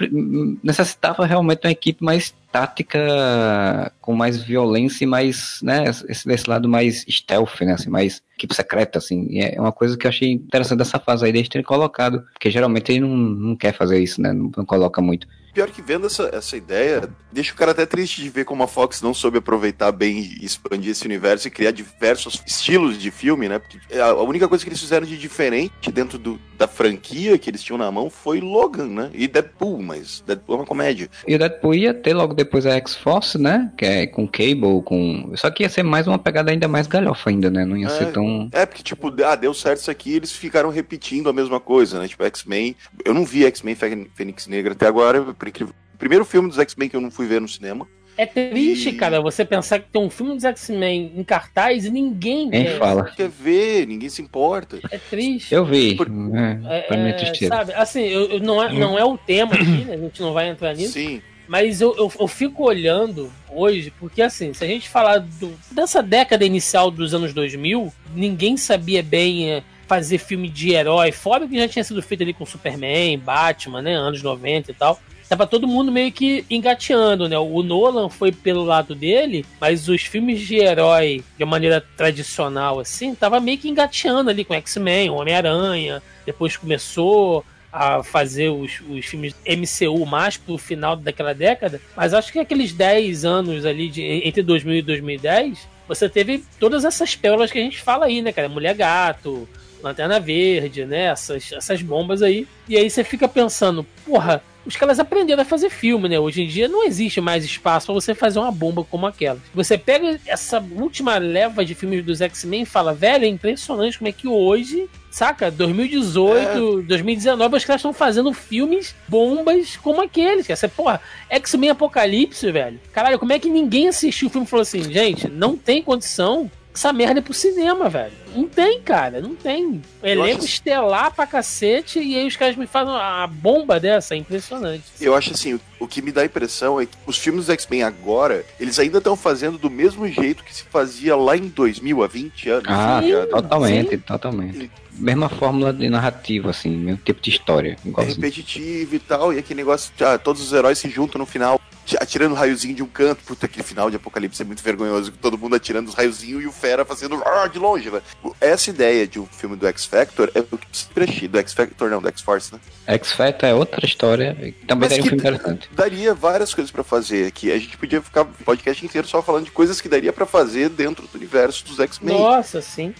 necessitavam 0.61 1.25
realmente 1.25 1.65
uma 1.65 1.71
equipe 1.71 2.03
mais 2.03 2.33
tática, 2.55 3.91
com 3.99 4.15
mais 4.15 4.41
violência 4.41 5.03
e 5.03 5.07
mais, 5.07 5.59
né, 5.61 5.83
esse, 6.07 6.25
desse 6.25 6.49
lado 6.49 6.69
mais 6.69 7.03
stealth, 7.09 7.59
né, 7.59 7.73
assim, 7.73 7.89
mais 7.89 8.21
equipe 8.37 8.55
secreta, 8.55 8.97
assim, 8.97 9.27
e 9.29 9.41
é 9.41 9.59
uma 9.59 9.73
coisa 9.73 9.97
que 9.97 10.07
eu 10.07 10.09
achei 10.09 10.31
interessante 10.31 10.77
dessa 10.77 10.97
fase 10.97 11.25
aí, 11.25 11.33
deles 11.33 11.49
terem 11.49 11.65
colocado, 11.65 12.23
porque 12.31 12.49
geralmente 12.49 12.93
ele 12.93 13.01
não, 13.01 13.09
não 13.09 13.55
quer 13.57 13.73
fazer 13.73 13.99
isso, 13.99 14.21
né, 14.21 14.31
não, 14.31 14.49
não 14.55 14.65
coloca 14.65 15.01
muito. 15.01 15.27
Pior 15.55 15.69
que 15.71 15.81
vendo 15.81 16.05
essa, 16.05 16.29
essa 16.33 16.55
ideia, 16.57 17.09
deixa 17.31 17.53
o 17.53 17.55
cara 17.55 17.71
até 17.71 17.85
triste 17.85 18.21
de 18.21 18.29
ver 18.29 18.43
como 18.45 18.61
a 18.61 18.67
Fox 18.67 19.01
não 19.01 19.13
soube 19.13 19.37
aproveitar 19.37 19.91
bem 19.91 20.19
e 20.19 20.45
expandir 20.45 20.91
esse 20.91 21.05
universo 21.05 21.47
e 21.47 21.51
criar 21.51 21.71
diversos 21.71 22.43
estilos 22.45 22.97
de 22.99 23.09
filme, 23.09 23.47
né? 23.49 23.57
Porque 23.57 23.79
a 23.97 24.13
única 24.21 24.47
coisa 24.49 24.63
que 24.63 24.69
eles 24.69 24.79
fizeram 24.81 25.07
de 25.07 25.17
diferente 25.17 25.89
dentro 25.91 26.17
do, 26.19 26.37
da 26.57 26.67
franquia 26.67 27.37
que 27.37 27.49
eles 27.49 27.63
tinham 27.63 27.77
na 27.77 27.89
mão 27.89 28.09
foi 28.09 28.41
Logan, 28.41 28.87
né? 28.87 29.09
E 29.13 29.27
Deadpool, 29.29 29.81
mas 29.81 30.21
Deadpool 30.27 30.55
é 30.55 30.59
uma 30.59 30.65
comédia. 30.65 31.09
E 31.25 31.33
o 31.33 31.39
Deadpool 31.39 31.73
ia 31.73 31.93
ter 31.93 32.13
logo 32.13 32.33
depois 32.33 32.65
a 32.65 32.71
X-Force, 32.75 33.37
né? 33.37 33.71
Que 33.77 33.85
é 33.85 34.07
com 34.07 34.27
Cable, 34.27 34.81
com. 34.83 35.31
Só 35.35 35.49
que 35.49 35.63
ia 35.63 35.69
ser 35.69 35.83
mais 35.83 36.05
uma 36.05 36.19
pegada 36.19 36.51
ainda 36.51 36.67
mais 36.67 36.85
galhofa 36.85 37.29
ainda, 37.29 37.49
né? 37.49 37.63
Não 37.63 37.77
ia 37.77 37.89
ser 37.89 38.11
tão. 38.11 38.49
É, 38.51 38.65
porque, 38.65 38.83
tipo, 38.83 39.09
ah, 39.23 39.35
deu 39.35 39.53
certo 39.53 39.79
isso 39.79 39.89
aqui, 39.91 40.13
eles 40.15 40.33
ficaram 40.33 40.69
repetindo 40.69 41.29
a 41.29 41.33
mesma 41.33 41.61
coisa, 41.61 41.97
né? 41.99 42.09
Tipo, 42.09 42.25
X-Men. 42.25 42.75
Eu 43.05 43.13
não 43.13 43.23
vi 43.23 43.45
X-Men 43.45 43.75
Fê- 43.75 44.07
Fênix 44.13 44.47
Negra 44.47 44.73
até 44.73 44.85
agora, 44.85 45.33
por 45.45 45.49
incrível. 45.49 45.73
Primeiro 45.97 46.25
filme 46.25 46.49
dos 46.49 46.57
X-Men 46.59 46.89
que 46.89 46.95
eu 46.95 47.01
não 47.01 47.11
fui 47.11 47.25
ver 47.27 47.39
no 47.39 47.47
cinema. 47.47 47.87
É 48.17 48.25
triste, 48.25 48.93
cara, 48.93 49.19
você 49.21 49.43
pensar 49.43 49.79
que 49.79 49.89
tem 49.91 50.01
um 50.01 50.09
filme 50.09 50.33
dos 50.35 50.43
X-Men 50.45 51.11
em 51.17 51.23
cartaz 51.23 51.83
e 51.85 51.89
ninguém 51.91 52.47
Nem 52.49 52.63
quer. 52.63 52.77
fala. 52.79 53.03
Quer 53.11 53.27
ver, 53.29 53.85
ninguém 53.85 54.07
se 54.09 54.21
importa. 54.21 54.79
É 54.89 54.97
triste. 54.97 55.53
Eu 55.53 55.65
vi. 55.65 55.95
Por- 55.95 56.07
É, 56.33 56.77
É, 56.77 56.81
pra 56.83 56.97
mim 56.97 57.07
é 57.07 57.09
é, 57.09 57.13
tristeza. 57.13 57.53
sabe, 57.55 57.73
assim, 57.73 58.03
eu, 58.03 58.29
eu- 58.31 58.39
não, 58.39 58.63
é, 58.63 58.71
não 58.71 58.97
é 58.97 59.03
o 59.03 59.17
tema 59.17 59.53
aqui, 59.53 59.65
né? 59.65 59.95
A 59.95 59.97
gente 59.97 60.21
não 60.21 60.31
vai 60.33 60.47
entrar 60.49 60.73
nisso. 60.73 60.93
Sim. 60.93 61.21
Mas 61.47 61.79
eu, 61.81 61.93
eu, 61.97 62.11
eu 62.19 62.27
fico 62.27 62.63
olhando 62.63 63.31
hoje, 63.51 63.91
porque 63.99 64.21
assim, 64.21 64.53
se 64.53 64.63
a 64.63 64.67
gente 64.67 64.87
falar 64.89 65.17
do- 65.19 65.53
dessa 65.71 66.01
década 66.01 66.43
inicial 66.45 66.89
dos 66.89 67.13
anos 67.13 67.33
2000, 67.33 67.91
ninguém 68.15 68.55
sabia 68.57 69.03
bem 69.03 69.51
é, 69.51 69.63
fazer 69.87 70.17
filme 70.19 70.49
de 70.49 70.71
herói, 70.71 71.11
fora 71.11 71.45
o 71.45 71.49
que 71.49 71.57
já 71.59 71.67
tinha 71.67 71.83
sido 71.83 72.01
feito 72.01 72.23
ali 72.23 72.33
com 72.33 72.45
Superman, 72.45 73.19
Batman, 73.19 73.81
né, 73.81 73.93
anos 73.93 74.23
90 74.23 74.71
e 74.71 74.73
tal. 74.73 74.99
Tava 75.27 75.47
todo 75.47 75.67
mundo 75.67 75.91
meio 75.91 76.11
que 76.11 76.45
engateando, 76.49 77.27
né? 77.27 77.37
O 77.37 77.63
Nolan 77.63 78.09
foi 78.09 78.31
pelo 78.31 78.63
lado 78.63 78.93
dele, 78.93 79.45
mas 79.59 79.89
os 79.89 80.03
filmes 80.03 80.39
de 80.41 80.57
herói, 80.57 81.23
de 81.37 81.43
uma 81.43 81.51
maneira 81.51 81.83
tradicional, 81.97 82.79
assim, 82.79 83.15
tava 83.15 83.39
meio 83.39 83.57
que 83.57 83.69
engateando 83.69 84.29
ali 84.29 84.45
com 84.45 84.53
X-Men, 84.53 85.09
Homem-Aranha. 85.09 86.01
Depois 86.25 86.55
começou 86.55 87.43
a 87.75 88.01
fazer 88.03 88.49
os, 88.49 88.81
os 88.89 89.05
filmes 89.05 89.35
MCU 89.45 90.05
mais 90.05 90.37
pro 90.37 90.57
final 90.57 90.95
daquela 90.95 91.33
década, 91.33 91.81
mas 91.93 92.13
acho 92.13 92.31
que 92.31 92.39
aqueles 92.39 92.71
10 92.71 93.25
anos 93.25 93.65
ali, 93.65 93.89
de, 93.89 94.01
entre 94.01 94.41
2000 94.41 94.77
e 94.77 94.81
2010, 94.81 95.67
você 95.87 96.07
teve 96.07 96.43
todas 96.57 96.85
essas 96.85 97.15
pérolas 97.15 97.51
que 97.51 97.59
a 97.59 97.61
gente 97.61 97.81
fala 97.81 98.05
aí, 98.05 98.21
né, 98.21 98.31
cara? 98.31 98.47
Mulher 98.47 98.75
Gato, 98.75 99.47
Lanterna 99.83 100.19
Verde, 100.19 100.85
né? 100.85 101.07
Essas, 101.07 101.51
essas 101.51 101.81
bombas 101.81 102.21
aí. 102.21 102.47
E 102.67 102.77
aí 102.77 102.89
você 102.89 103.03
fica 103.03 103.27
pensando, 103.27 103.85
porra, 104.05 104.41
os 104.65 104.75
caras 104.75 104.99
aprenderam 104.99 105.41
a 105.41 105.45
fazer 105.45 105.69
filme, 105.69 106.09
né? 106.09 106.19
Hoje 106.19 106.43
em 106.43 106.47
dia 106.47 106.67
não 106.67 106.83
existe 106.83 107.21
mais 107.21 107.45
espaço 107.45 107.87
pra 107.87 107.93
você 107.93 108.15
fazer 108.15 108.39
uma 108.39 108.51
bomba 108.51 108.83
como 108.83 109.05
aquela. 109.05 109.39
Você 109.53 109.77
pega 109.77 110.19
essa 110.25 110.63
última 110.75 111.17
leva 111.17 111.63
de 111.63 111.75
filmes 111.75 112.03
dos 112.03 112.21
X-Men 112.21 112.63
e 112.63 112.65
fala, 112.65 112.93
velho, 112.93 113.25
é 113.25 113.27
impressionante 113.27 113.97
como 113.97 114.07
é 114.07 114.11
que 114.11 114.27
hoje, 114.27 114.89
saca? 115.11 115.51
2018, 115.51 116.83
2019, 116.83 117.57
os 117.57 117.65
caras 117.65 117.79
estão 117.79 117.93
fazendo 117.93 118.33
filmes 118.33 118.95
bombas 119.07 119.77
como 119.77 120.01
aqueles. 120.01 120.47
Você, 120.47 120.67
porra, 120.67 120.99
X-Men 121.29 121.71
Apocalipse, 121.71 122.51
velho. 122.51 122.79
Caralho, 122.91 123.19
como 123.19 123.33
é 123.33 123.39
que 123.39 123.49
ninguém 123.49 123.87
assistiu 123.87 124.27
o 124.27 124.31
filme 124.31 124.47
e 124.47 124.49
falou 124.49 124.61
assim, 124.61 124.83
gente, 124.91 125.27
não 125.29 125.55
tem 125.55 125.81
condição 125.83 126.49
essa 126.75 126.91
merda 126.91 127.19
é 127.19 127.21
pro 127.21 127.33
cinema, 127.33 127.89
velho. 127.89 128.11
Não 128.35 128.49
tem, 128.49 128.81
cara, 128.81 129.21
não 129.21 129.33
tem. 129.33 129.81
Elenco 130.03 130.39
acho- 130.39 130.45
estelar 130.47 131.13
pra 131.13 131.25
cacete 131.25 131.99
e 131.99 132.17
aí 132.17 132.27
os 132.27 132.35
caras 132.35 132.57
me 132.57 132.67
fazem 132.67 132.93
uma 132.93 133.25
bomba 133.27 133.79
dessa, 133.79 134.13
é 134.13 134.17
impressionante. 134.17 134.83
Eu 134.99 135.15
acho 135.15 135.31
assim, 135.31 135.57
o, 135.79 135.87
que 135.87 136.01
me 136.01 136.11
dá 136.11 136.21
a 136.21 136.25
impressão 136.25 136.79
é 136.81 136.85
que 136.85 136.91
os 137.07 137.17
filmes 137.17 137.45
do 137.45 137.53
X-Men 137.53 137.83
agora, 137.83 138.45
eles 138.59 138.77
ainda 138.77 138.97
estão 138.97 139.15
fazendo 139.15 139.57
do 139.57 139.69
mesmo 139.69 140.05
jeito 140.07 140.43
que 140.43 140.53
se 140.53 140.63
fazia 140.63 141.15
lá 141.15 141.37
em 141.37 141.47
2000, 141.47 142.03
há 142.03 142.07
20 142.07 142.49
anos. 142.49 142.65
Ah, 142.67 142.99
ligado? 143.01 143.29
totalmente, 143.29 143.97
totalmente. 143.99 144.71
Mesma 144.97 145.29
fórmula 145.29 145.71
de 145.71 145.89
narrativa, 145.89 146.49
assim, 146.49 146.71
mesmo 146.71 147.01
tipo 147.03 147.21
de 147.21 147.29
história. 147.29 147.77
É 147.97 148.03
repetitivo 148.03 148.95
e 148.95 148.99
tal, 148.99 149.33
e 149.33 149.39
aquele 149.39 149.57
negócio, 149.61 149.93
ah, 150.01 150.17
todos 150.17 150.41
os 150.41 150.51
heróis 150.51 150.77
se 150.77 150.89
juntam 150.89 151.19
no 151.19 151.25
final, 151.25 151.59
atirando 151.99 152.33
um 152.33 152.37
raiozinho 152.37 152.75
de 152.75 152.83
um 152.83 152.87
canto. 152.87 153.23
Puta, 153.23 153.45
aquele 153.45 153.63
final 153.63 153.89
de 153.89 153.95
Apocalipse 153.95 154.41
é 154.41 154.45
muito 154.45 154.63
vergonhoso, 154.63 155.11
todo 155.21 155.37
mundo 155.37 155.55
atirando 155.55 155.89
os 155.89 155.95
raiozinhos 155.95 156.43
e 156.43 156.47
o 156.47 156.51
Fera 156.51 156.85
fazendo 156.85 157.21
ah, 157.25 157.47
de 157.47 157.59
longe, 157.59 157.89
velho. 157.89 158.03
Essa 158.39 158.69
ideia 158.69 159.07
de 159.07 159.19
um 159.19 159.25
filme 159.25 159.55
do 159.55 159.67
X-Factor 159.67 160.31
é 160.33 160.39
o 160.39 160.57
que 160.57 160.67
sempre 160.71 161.03
achei, 161.03 161.27
do 161.27 161.37
X-Factor 161.37 161.89
não, 161.89 162.01
do 162.01 162.07
X-Force, 162.07 162.53
né? 162.53 162.59
X-Factor 162.87 163.49
é 163.49 163.53
outra 163.53 163.85
história, 163.85 164.33
também 164.33 164.55
Mas 164.67 164.89
daria 164.89 165.03
um 165.03 165.07
filme 165.07 165.17
interessante. 165.17 165.69
Daria 165.71 166.13
várias 166.13 166.53
coisas 166.53 166.71
pra 166.71 166.83
fazer 166.83 167.27
aqui. 167.27 167.51
A 167.51 167.59
gente 167.59 167.77
podia 167.77 168.01
ficar 168.01 168.21
o 168.21 168.25
podcast 168.25 168.85
inteiro 168.85 169.07
só 169.07 169.21
falando 169.21 169.45
de 169.45 169.51
coisas 169.51 169.81
que 169.81 169.89
daria 169.89 170.13
pra 170.13 170.25
fazer 170.25 170.69
dentro 170.69 171.07
do 171.07 171.15
universo 171.15 171.65
dos 171.65 171.79
X-Men. 171.79 172.17
Nossa, 172.17 172.61
sim. 172.61 172.93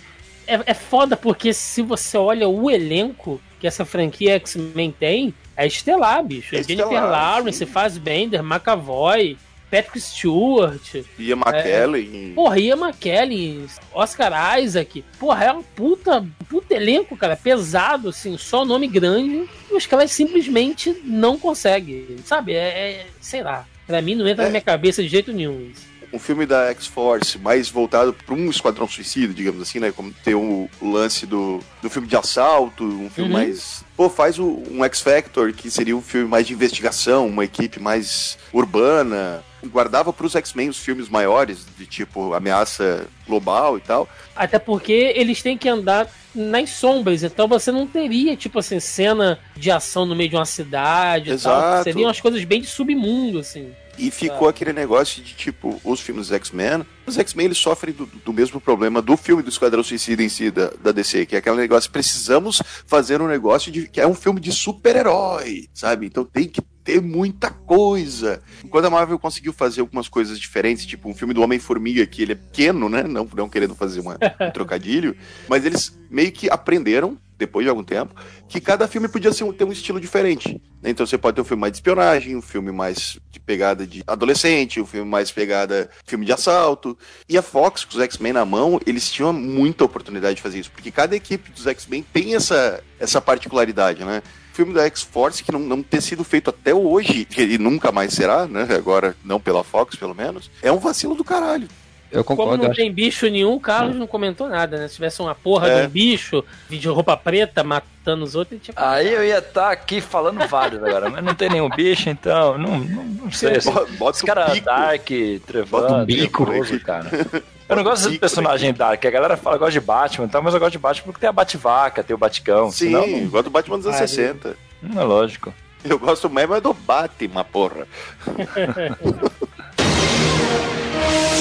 É, 0.48 0.60
é 0.68 0.74
foda 0.74 1.18
porque 1.18 1.54
se 1.54 1.82
você 1.82 2.18
olha 2.18 2.48
o 2.48 2.70
elenco 2.70 3.42
que 3.66 3.68
essa 3.68 3.84
franquia 3.84 4.36
X-Men 4.36 4.92
tem, 4.92 5.34
é 5.58 5.66
estelar, 5.66 6.24
bicho. 6.24 6.56
É, 6.56 6.60
É 6.60 6.64
Jennifer 6.64 6.86
estelar, 6.94 7.10
Lawrence, 7.10 7.66
Fassbender, 7.66 8.44
McAvoy, 8.44 9.36
Patrick 9.72 10.00
Stewart, 10.00 11.02
Ian 11.18 11.38
McKellen. 11.38 12.34
Porra, 12.36 12.60
Ian 12.60 12.76
McKellen, 12.78 13.66
Oscar 13.92 14.60
Isaac. 14.60 15.04
Porra, 15.20 15.46
é 15.46 15.52
um 15.52 15.64
puta, 15.64 16.24
puta 16.48 16.76
elenco, 16.76 17.18
cara, 17.18 17.36
pesado, 17.36 18.10
assim, 18.10 18.38
só 18.38 18.64
nome 18.64 18.88
grande. 18.88 19.50
E 19.72 19.74
os 19.76 19.88
caras 19.88 20.12
simplesmente 20.12 20.96
não 21.04 21.40
conseguem, 21.40 22.06
sabe? 22.24 22.54
É, 22.54 22.58
é- 22.68 23.06
sei 23.20 23.42
lá. 23.42 23.66
Pra 23.88 24.00
mim 24.02 24.14
não 24.14 24.28
entra 24.28 24.44
É. 24.44 24.46
na 24.46 24.52
minha 24.52 24.62
cabeça 24.62 25.02
de 25.02 25.10
jeito 25.10 25.34
nenhum 25.34 25.60
isso. 25.72 25.88
Um 26.14 26.20
filme 26.20 26.46
da 26.46 26.70
X-Force 26.70 27.38
mais 27.38 27.70
voltado 27.70 28.14
para 28.14 28.34
um 28.36 28.50
esquadrão 28.50 28.88
suicida, 28.88 29.34
digamos 29.34 29.62
assim, 29.62 29.80
né? 29.80 29.92
Como 29.92 30.12
ter 30.24 30.36
o, 30.36 30.70
o 30.82 30.92
lance 30.92 31.26
do, 31.26 31.60
do 31.82 31.90
filme 31.90 32.08
de 32.08 32.16
assalto, 32.16 32.84
um 32.84 33.10
filme 33.10 33.32
Uhum. 33.34 33.38
mais. 33.40 33.84
Pô, 33.98 34.10
faz 34.10 34.38
o- 34.40 34.64
um 34.70 34.84
X-Factor, 34.84 35.54
que 35.54 35.70
seria 35.72 35.96
um 35.96 36.02
filme 36.02 36.28
mais 36.28 36.46
de 36.48 36.54
investigação, 36.54 37.28
uma 37.28 37.46
equipe 37.46 37.80
mais 37.80 38.38
urbana. 38.54 39.44
Guardava 39.68 40.14
para 40.14 40.26
os 40.28 40.36
X-Men 40.36 40.70
os 40.70 40.78
filmes 40.78 41.10
maiores, 41.10 41.66
de 41.78 41.86
tipo 41.88 42.34
ameaça 42.36 43.08
global 43.28 43.78
e 43.78 43.82
tal. 43.82 44.08
Até 44.36 44.60
porque 44.60 44.92
eles 45.16 45.42
têm 45.42 45.58
que 45.58 45.68
andar 45.68 46.08
nas 46.36 46.70
sombras, 46.72 47.24
então 47.24 47.48
você 47.48 47.72
não 47.72 47.88
teria, 47.88 48.36
tipo 48.36 48.60
assim, 48.60 48.80
cena 48.80 49.40
de 49.56 49.72
ação 49.72 50.06
no 50.06 50.16
meio 50.16 50.30
de 50.30 50.36
uma 50.36 50.46
cidade 50.46 51.32
e 51.32 51.38
tal. 51.40 51.58
Exato. 51.60 51.84
Seriam 51.86 52.08
umas 52.08 52.20
coisas 52.22 52.44
bem 52.44 52.62
de 52.62 52.68
submundo, 52.68 53.40
assim. 53.40 53.72
E 53.98 54.12
ficou 54.12 54.48
aquele 54.50 54.74
negócio 54.74 55.24
de 55.24 55.34
tipo, 55.34 55.80
os 55.84 56.00
filmes 56.02 56.28
dos 56.28 56.36
X-Men. 56.36 56.86
Os 57.06 57.18
X-Men 57.18 57.46
eles 57.46 57.58
sofrem 57.58 57.94
do, 57.94 58.06
do 58.06 58.34
mesmo 58.34 58.60
problema 58.60 59.02
do 59.02 59.16
filme 59.16 59.42
do 59.44 59.50
Esquadrão 59.50 59.84
Suicida 59.84 60.22
em 60.24 60.30
si, 60.30 60.52
da, 60.52 60.72
da 60.82 60.92
DC, 60.92 61.26
que 61.26 61.36
é 61.36 61.40
aquele 61.40 61.56
negócio, 61.58 61.90
precisamos 61.92 62.62
fazer 62.86 63.22
um 63.22 63.28
negócio 63.28 63.72
de 63.72 63.88
que 63.88 64.02
é 64.02 64.08
um 64.08 64.16
filme 64.16 64.40
de 64.40 64.52
super-herói, 64.52 65.68
sabe? 65.74 66.06
Então 66.08 66.24
tem 66.26 66.48
que 66.48 66.62
ter 66.84 67.02
muita 67.02 67.50
coisa. 67.50 68.42
Quando 68.70 68.86
a 68.86 68.90
Marvel 68.90 69.18
conseguiu 69.18 69.52
fazer 69.52 69.82
algumas 69.82 70.08
coisas 70.08 70.40
diferentes, 70.40 70.86
tipo 70.86 71.10
um 71.10 71.16
filme 71.16 71.34
do 71.34 71.42
Homem-Formiga, 71.42 72.06
que 72.06 72.22
ele 72.22 72.34
é 72.34 72.36
pequeno, 72.36 72.88
né? 72.90 73.04
Não, 73.04 73.28
não 73.36 73.50
querendo 73.50 73.74
fazer 73.76 74.00
uma- 74.02 74.18
um 74.42 74.52
trocadilho, 74.52 75.16
mas 75.50 75.66
eles 75.66 75.98
meio 76.12 76.32
que 76.32 76.50
aprenderam, 76.50 77.18
depois 77.38 77.66
de 77.66 77.70
algum 77.70 77.84
tempo, 77.84 78.14
que 78.48 78.62
cada 78.62 78.88
filme 78.88 79.08
podia 79.08 79.32
ser 79.34 79.52
ter 79.54 79.64
um 79.64 79.72
estilo 79.72 80.00
diferente. 80.00 80.62
né? 80.82 80.90
Então 80.90 81.06
você 81.06 81.18
pode 81.18 81.36
ter 81.36 81.42
um 81.42 81.46
filme 81.46 81.62
mais 81.62 81.74
de 81.74 81.78
espionagem, 81.78 82.36
um 82.36 82.42
filme 82.42 82.72
mais 82.72 83.20
de 83.30 83.40
pegada 83.40 83.86
de 83.86 84.04
adolescente, 84.08 84.82
um 84.82 84.86
filme 84.86 85.10
mais 85.10 85.32
pegada 85.32 85.90
filme 86.06 86.26
de 86.26 86.32
assalto. 86.32 86.98
E 87.28 87.38
a 87.38 87.42
Fox, 87.42 87.84
com 87.84 87.98
os 87.98 88.04
X-Men 88.04 88.34
na 88.34 88.46
mão, 88.46 88.80
eles 88.86 89.12
tinham 89.12 89.34
muita 89.34 89.84
oportunidade 89.84 90.36
de 90.36 90.42
fazer 90.42 90.60
isso, 90.60 90.72
porque 90.72 90.92
cada 90.92 91.16
equipe 91.16 91.52
dos 91.52 91.68
X-Men 91.68 92.06
tem 92.14 92.36
essa, 92.36 92.82
essa 93.00 93.22
particularidade, 93.22 94.04
né? 94.04 94.22
Filme 94.54 94.74
da 94.74 94.86
X-Force, 94.86 95.44
que 95.44 95.52
não, 95.52 95.60
não 95.60 95.84
ter 95.84 96.02
sido 96.02 96.24
feito 96.24 96.50
até 96.50 96.74
hoje, 96.74 97.28
e 97.38 97.58
nunca 97.58 97.92
mais 97.92 98.14
será, 98.14 98.48
né? 98.48 98.66
Agora, 98.74 99.16
não 99.24 99.40
pela 99.40 99.66
Fox, 99.66 99.98
pelo 99.98 100.16
menos, 100.16 100.50
é 100.62 100.72
um 100.72 100.80
vacilo 100.80 101.14
do 101.14 101.26
caralho. 101.26 101.68
Eu 102.12 102.24
Como 102.24 102.38
concordo, 102.38 102.64
não 102.64 102.72
acho 102.72 102.80
tem 102.80 102.92
bicho 102.92 103.28
nenhum, 103.28 103.54
o 103.56 103.60
Carlos 103.60 103.96
não 103.96 104.08
comentou 104.08 104.48
nada, 104.48 104.78
né? 104.78 104.88
Se 104.88 104.96
tivesse 104.96 105.22
uma 105.22 105.36
porra 105.36 105.68
É. 105.68 105.82
de 105.82 105.88
um 105.88 105.90
bicho 105.90 106.44
de 106.70 106.88
roupa 106.88 107.18
preta 107.18 107.64
matando 107.64 108.24
os 108.24 108.36
outros, 108.36 108.54
ele 108.54 108.62
tinha 108.62 108.74
Aí 108.78 109.12
eu 109.12 109.24
ia 109.26 109.40
estar 109.40 109.72
aqui 109.72 110.00
falando 110.00 110.48
vários 110.48 110.82
agora, 110.84 111.10
mas 111.10 111.24
não 111.24 111.34
tem 111.36 111.50
nenhum 111.50 111.70
bicho, 111.70 112.10
então 112.10 112.58
não, 112.58 112.78
não, 112.80 113.04
não 113.04 113.32
sei. 113.32 113.58
Assim, 113.58 113.72
Bota- 113.72 113.92
bota 113.94 114.26
caras 114.26 114.54
bico. 114.54 114.66
Dark, 114.66 115.10
Bota 115.10 115.46
Trevando, 115.48 116.04
o 116.04 116.06
bico, 116.06 116.46
Trevoso, 116.46 116.80
cara. 116.80 117.10
Eu 117.68 117.76
não 117.76 117.84
gosto 117.84 118.06
desse 118.08 118.20
personagem 118.20 118.72
Dark, 118.72 119.04
a 119.04 119.10
galera 119.10 119.36
fala 119.36 119.56
que 119.56 119.60
gosta 119.62 119.72
de 119.80 119.84
Batman, 119.84 120.26
e 120.26 120.30
tal, 120.30 120.44
mas 120.44 120.54
eu 120.54 120.60
gosto 120.60 120.74
de 120.74 120.78
Batman 120.78 121.04
porque 121.06 121.20
tem 121.20 121.28
a 121.30 121.34
Batvaca, 121.34 122.04
tem 122.04 122.14
o 122.14 122.18
Baticão. 122.18 122.70
Sim, 122.70 122.86
senão 122.90 123.04
eu 123.06 123.28
gosto 123.28 123.46
do 123.46 123.50
Batman 123.50 123.78
dos 123.78 123.88
anos 123.88 124.00
Ah, 124.00 124.08
60. 124.08 124.56
não, 124.84 124.94
não 124.94 125.02
é 125.02 125.06
lógico. 125.06 125.52
Eu 125.84 125.98
gosto 125.98 126.30
mesmo 126.30 126.54
é 126.54 126.62
do 126.62 126.74
Batman, 126.76 127.44
porra. 127.44 127.88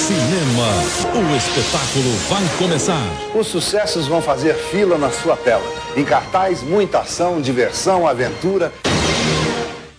Cinema, 0.07 0.69
o 1.15 1.35
espetáculo 1.35 2.11
vai 2.29 2.59
começar. 2.59 3.01
Os 3.35 3.47
sucessos 3.47 4.07
vão 4.07 4.21
fazer 4.21 4.53
fila 4.53 4.99
na 4.99 5.11
sua 5.11 5.35
tela. 5.35 5.65
Em 5.97 6.05
cartaz, 6.05 6.63
muita 6.63 6.99
ação, 6.99 7.41
diversão, 7.41 8.07
aventura. 8.07 8.71